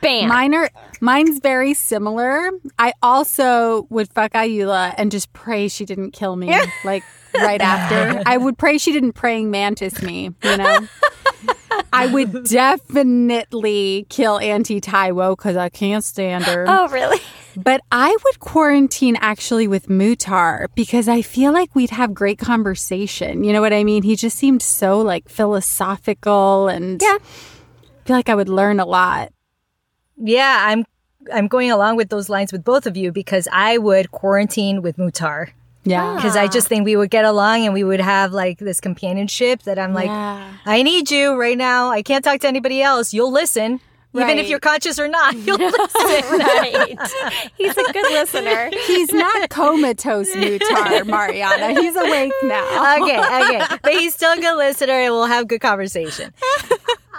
Bam. 0.00 0.28
Mine 0.28 0.54
are 0.54 0.70
mine's 1.00 1.40
very 1.40 1.74
similar. 1.74 2.50
I 2.78 2.92
also 3.02 3.86
would 3.90 4.08
fuck 4.12 4.32
Ayoola 4.32 4.94
and 4.96 5.10
just 5.10 5.32
pray 5.32 5.66
she 5.68 5.84
didn't 5.84 6.12
kill 6.12 6.36
me 6.36 6.56
like 6.84 7.02
right 7.34 7.60
after. 7.60 8.22
I 8.24 8.36
would 8.36 8.56
pray 8.56 8.78
she 8.78 8.92
didn't 8.92 9.12
praying 9.14 9.50
mantis 9.50 10.00
me, 10.00 10.32
you 10.44 10.56
know. 10.56 10.78
I 11.92 12.06
would 12.06 12.44
definitely 12.44 14.06
kill 14.08 14.38
Auntie 14.38 14.80
Taiwo 14.80 15.36
because 15.36 15.56
I 15.56 15.68
can't 15.68 16.04
stand 16.04 16.44
her. 16.44 16.64
oh, 16.68 16.88
really? 16.88 17.20
But 17.56 17.80
I 17.90 18.16
would 18.24 18.38
quarantine 18.40 19.16
actually 19.20 19.66
with 19.66 19.88
Muhtar 19.88 20.66
because 20.74 21.08
I 21.08 21.22
feel 21.22 21.52
like 21.52 21.74
we'd 21.74 21.90
have 21.90 22.14
great 22.14 22.38
conversation. 22.38 23.42
You 23.42 23.52
know 23.52 23.60
what 23.60 23.72
I 23.72 23.82
mean? 23.84 24.02
He 24.04 24.14
just 24.16 24.38
seemed 24.38 24.62
so 24.62 25.00
like 25.00 25.28
philosophical 25.28 26.68
and 26.68 27.00
Yeah. 27.02 27.18
I 27.20 28.06
feel 28.06 28.16
like 28.16 28.28
I 28.28 28.34
would 28.34 28.48
learn 28.48 28.80
a 28.80 28.86
lot. 28.86 29.32
yeah, 30.16 30.64
I'm 30.68 30.84
I'm 31.32 31.46
going 31.48 31.70
along 31.70 31.96
with 31.96 32.08
those 32.10 32.28
lines 32.28 32.52
with 32.52 32.64
both 32.64 32.86
of 32.86 32.96
you 32.96 33.12
because 33.12 33.48
I 33.52 33.76
would 33.78 34.10
quarantine 34.12 34.80
with 34.80 34.96
Muhtar. 34.96 35.48
Yeah. 35.88 36.16
Because 36.16 36.36
I 36.36 36.46
just 36.46 36.66
ah. 36.66 36.68
think 36.68 36.84
we 36.84 36.96
would 36.96 37.10
get 37.10 37.24
along 37.24 37.64
and 37.64 37.74
we 37.74 37.84
would 37.84 38.00
have 38.00 38.32
like 38.32 38.58
this 38.58 38.80
companionship 38.80 39.62
that 39.62 39.78
I'm 39.78 39.94
like, 39.94 40.06
Yeah. 40.06 40.52
I 40.64 40.82
need 40.82 41.10
you 41.10 41.34
right 41.34 41.56
now. 41.56 41.90
I 41.90 42.02
can't 42.02 42.24
talk 42.24 42.40
to 42.40 42.48
anybody 42.48 42.82
else. 42.82 43.12
You'll 43.12 43.32
listen. 43.32 43.80
Even 44.14 44.38
if 44.38 44.48
you're 44.48 44.58
conscious 44.58 44.98
or 44.98 45.06
not, 45.06 45.36
you'll 45.46 45.58
listen. 45.58 46.38
right. 46.38 46.98
He's 47.56 47.76
a 47.76 47.92
good 47.92 48.10
listener. 48.12 48.70
He's 48.86 49.12
not 49.12 49.48
comatose 49.50 50.34
Muhtar, 50.34 51.06
Mariana. 51.06 51.80
He's 51.80 51.94
awake 51.94 52.32
now. 52.42 52.96
okay, 53.02 53.18
okay. 53.18 53.76
But 53.82 53.92
he's 53.92 54.14
still 54.14 54.32
a 54.32 54.40
good 54.40 54.56
listener 54.56 54.92
and 54.92 55.12
we'll 55.12 55.26
have 55.26 55.46
good 55.46 55.60
conversation. 55.60 56.32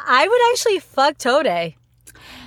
I 0.06 0.28
would 0.28 0.42
actually 0.52 0.80
fuck 0.80 1.18
Tade. 1.18 1.76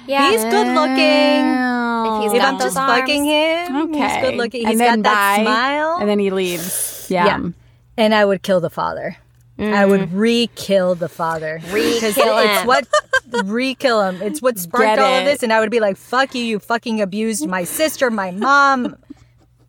Yeah. 0.06 0.30
He's 0.30 0.42
good 0.44 0.66
looking. 0.68 1.72
If 2.04 2.22
he's 2.22 2.32
If 2.32 2.38
got 2.38 2.54
I'm 2.54 2.58
just 2.60 2.76
arms. 2.76 3.00
fucking 3.00 3.24
him, 3.24 3.76
Okay. 3.76 3.98
he's 4.00 4.22
good 4.22 4.34
looking. 4.36 4.62
And 4.62 4.70
He's 4.70 4.78
then 4.78 5.02
got 5.02 5.10
that 5.10 5.36
bye, 5.38 5.42
smile. 5.44 5.96
And 6.00 6.08
then 6.08 6.18
he 6.18 6.30
leaves. 6.30 7.06
Yeah. 7.08 7.26
Yeah. 7.26 7.48
and 7.96 8.14
I 8.14 8.24
would 8.24 8.42
kill 8.42 8.60
the 8.60 8.70
father. 8.70 9.16
I 9.58 9.86
would 9.86 10.00
mm. 10.00 10.08
re-kill 10.12 10.96
the 10.96 11.08
father. 11.08 11.60
Re-kill 11.70 12.38
him. 12.38 12.48
it's 12.48 12.66
what 12.66 12.86
re-kill 13.44 14.02
him. 14.02 14.20
It's 14.22 14.42
what 14.42 14.58
sparked 14.58 14.82
Get 14.84 14.98
all 14.98 15.18
of 15.18 15.24
this, 15.24 15.44
and 15.44 15.52
I 15.52 15.60
would 15.60 15.70
be 15.70 15.78
like, 15.78 15.96
"Fuck 15.96 16.34
you! 16.34 16.42
You 16.42 16.58
fucking 16.58 17.00
abused 17.00 17.46
my 17.46 17.62
sister, 17.62 18.10
my 18.10 18.32
mom. 18.32 18.96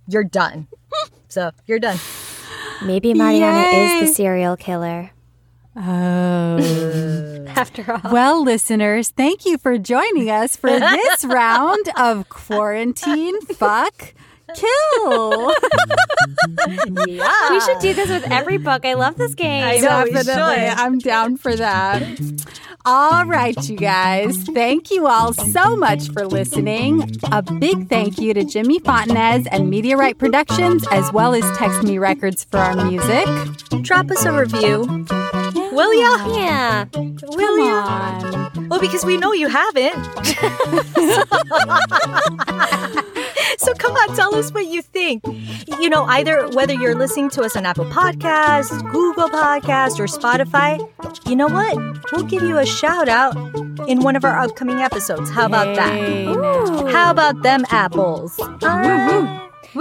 You're 0.07 0.23
done." 0.23 0.67
So 1.27 1.51
you're 1.67 1.79
done. 1.79 1.99
Maybe 2.83 3.13
Mariana 3.13 3.67
is 3.77 4.09
the 4.09 4.15
serial 4.15 4.55
killer. 4.57 5.11
Oh. 5.75 7.45
After 7.55 7.99
all. 8.03 8.11
Well, 8.11 8.43
listeners, 8.43 9.09
thank 9.09 9.45
you 9.45 9.57
for 9.57 9.77
joining 9.77 10.29
us 10.29 10.55
for 10.55 10.69
this 10.79 11.23
round 11.25 11.89
of 11.97 12.29
Quarantine 12.29 13.39
Fuck 13.41 14.13
Kill. 14.55 15.53
Yeah. 17.07 17.49
We 17.49 17.59
should 17.61 17.79
do 17.79 17.93
this 17.93 18.09
with 18.09 18.29
every 18.31 18.57
book. 18.57 18.85
I 18.85 18.93
love 18.93 19.17
this 19.17 19.33
game. 19.35 19.63
I 19.63 19.77
know. 19.77 20.03
we 20.03 20.11
Definitely. 20.11 20.55
should. 20.69 20.77
I'm 20.79 20.99
down 20.99 21.37
for 21.37 21.55
that. 21.55 22.03
All 22.85 23.25
right, 23.25 23.57
you 23.69 23.77
guys. 23.77 24.43
Thank 24.43 24.91
you 24.91 25.07
all 25.07 25.31
so 25.33 25.75
much 25.77 26.09
for 26.09 26.27
listening. 26.27 27.17
A 27.31 27.41
big 27.41 27.87
thank 27.87 28.19
you 28.19 28.33
to 28.33 28.43
Jimmy 28.43 28.79
Fontanez 28.79 29.47
and 29.51 29.69
Media 29.69 29.95
Right 29.95 30.17
Productions, 30.17 30.85
as 30.91 31.11
well 31.13 31.33
as 31.33 31.43
Text 31.57 31.83
Me 31.83 31.97
Records 31.97 32.43
for 32.43 32.57
our 32.57 32.75
music. 32.85 33.25
Drop 33.83 34.11
us 34.11 34.25
a 34.25 34.33
review. 34.33 35.05
Will 35.73 35.93
ya? 35.93 36.27
Yeah. 36.35 36.85
Will 36.95 37.37
Come 37.37 37.59
ya? 37.59 37.83
on. 38.55 38.69
Well, 38.69 38.79
because 38.79 39.05
we 39.05 39.17
know 39.17 39.33
you 39.33 39.47
haven't. 39.47 39.95
so 43.57 43.73
come 43.75 43.93
on, 43.93 44.15
tell 44.15 44.35
us 44.35 44.51
what 44.51 44.65
you 44.67 44.81
think. 44.81 45.23
You 45.79 45.89
know, 45.89 46.03
either 46.05 46.47
whether 46.49 46.73
you're 46.73 46.95
listening 46.95 47.29
to 47.31 47.41
us 47.41 47.55
on 47.55 47.65
Apple 47.65 47.85
Podcasts, 47.85 48.81
Google 48.91 49.29
Podcasts, 49.29 49.99
or 49.99 50.05
Spotify, 50.05 50.79
you 51.27 51.35
know 51.35 51.47
what? 51.47 51.77
We'll 52.11 52.25
give 52.25 52.43
you 52.43 52.57
a 52.57 52.65
shout 52.65 53.09
out 53.09 53.35
in 53.87 54.01
one 54.01 54.15
of 54.15 54.23
our 54.23 54.39
upcoming 54.39 54.79
episodes. 54.79 55.29
How 55.29 55.45
about 55.45 55.75
that? 55.75 56.91
How 56.91 57.11
about 57.11 57.41
them 57.43 57.65
apples? 57.69 58.37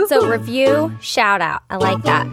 So, 0.08 0.26
review, 0.26 0.96
shout 1.00 1.40
out. 1.40 1.62
I 1.68 1.76
like 1.76 2.02
that. 2.04 2.26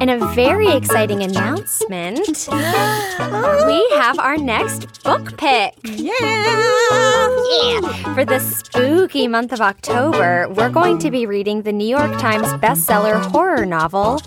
And 0.00 0.10
a 0.10 0.18
very 0.34 0.70
exciting 0.72 1.22
announcement 1.22 2.18
we 2.28 3.88
have 3.96 4.18
our 4.18 4.36
next 4.36 5.02
book 5.02 5.36
pick. 5.38 5.74
Yeah. 5.84 6.12
Yeah. 6.12 8.14
For 8.14 8.24
the 8.24 8.38
spooky 8.40 9.26
month 9.28 9.52
of 9.52 9.60
October, 9.60 10.48
we're 10.50 10.68
going 10.70 10.98
to 10.98 11.10
be 11.10 11.24
reading 11.26 11.62
the 11.62 11.72
New 11.72 11.86
York 11.88 12.12
Times 12.18 12.46
bestseller 12.62 13.24
horror 13.26 13.64
novel, 13.64 14.20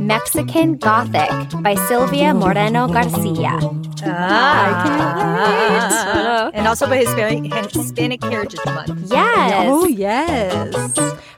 Mexican 0.00 0.76
Gothic 0.76 1.30
by 1.62 1.74
Silvia 1.88 2.32
Moreno 2.32 2.86
Garcia. 2.88 3.58
Ah, 4.04 4.68
I 4.68 4.86
can't 4.86 6.52
wait. 6.54 6.58
And 6.58 6.66
also 6.66 6.86
by 6.86 6.98
Hispanic, 6.98 7.52
Hispanic 7.72 8.22
Heritage 8.22 8.60
Month. 8.66 9.10
Yes. 9.12 9.66
Oh, 9.68 9.86
yes. 9.86 10.74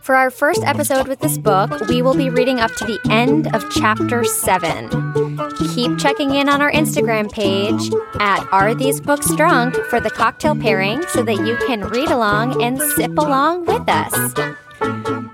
For 0.02 0.14
our 0.16 0.30
first 0.30 0.62
episode 0.64 1.08
with 1.08 1.20
this 1.20 1.36
book, 1.36 1.70
we 1.88 2.00
will 2.02 2.14
be 2.14 2.30
reading 2.30 2.58
up 2.58 2.74
to 2.76 2.84
the 2.84 2.98
end 3.10 3.54
of 3.54 3.70
chapter 3.70 4.24
7. 4.24 4.88
Keep 5.74 5.98
checking 5.98 6.34
in 6.34 6.48
on 6.48 6.62
our 6.62 6.72
Instagram 6.72 7.30
page 7.30 7.92
at 8.18 8.46
Are 8.50 8.74
These 8.74 9.00
Books 9.00 9.34
Drunk 9.34 9.76
for 9.88 10.00
the 10.00 10.10
cocktail 10.10 10.56
pairing 10.56 11.02
so 11.08 11.22
that 11.22 11.46
you 11.46 11.56
can 11.66 11.82
read 11.82 12.10
along 12.10 12.62
and 12.62 12.80
sip 12.80 13.16
along 13.18 13.66
with 13.66 13.88
us. 13.88 14.12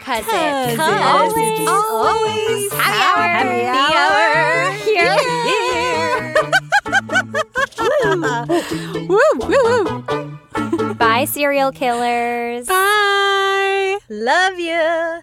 Cause 0.01 0.24
it's 0.28 0.80
always, 0.80 1.68
always 1.68 2.72
happy 2.72 3.64
hour. 3.66 4.72
Here. 4.82 5.14
Woo, 9.09 9.20
woo, 9.40 9.84
woo. 10.09 10.38
Bye, 10.99 11.27
serial 11.27 11.73
killers. 11.73 12.66
Bye. 12.66 13.99
Love 14.09 14.59
you. 14.59 15.20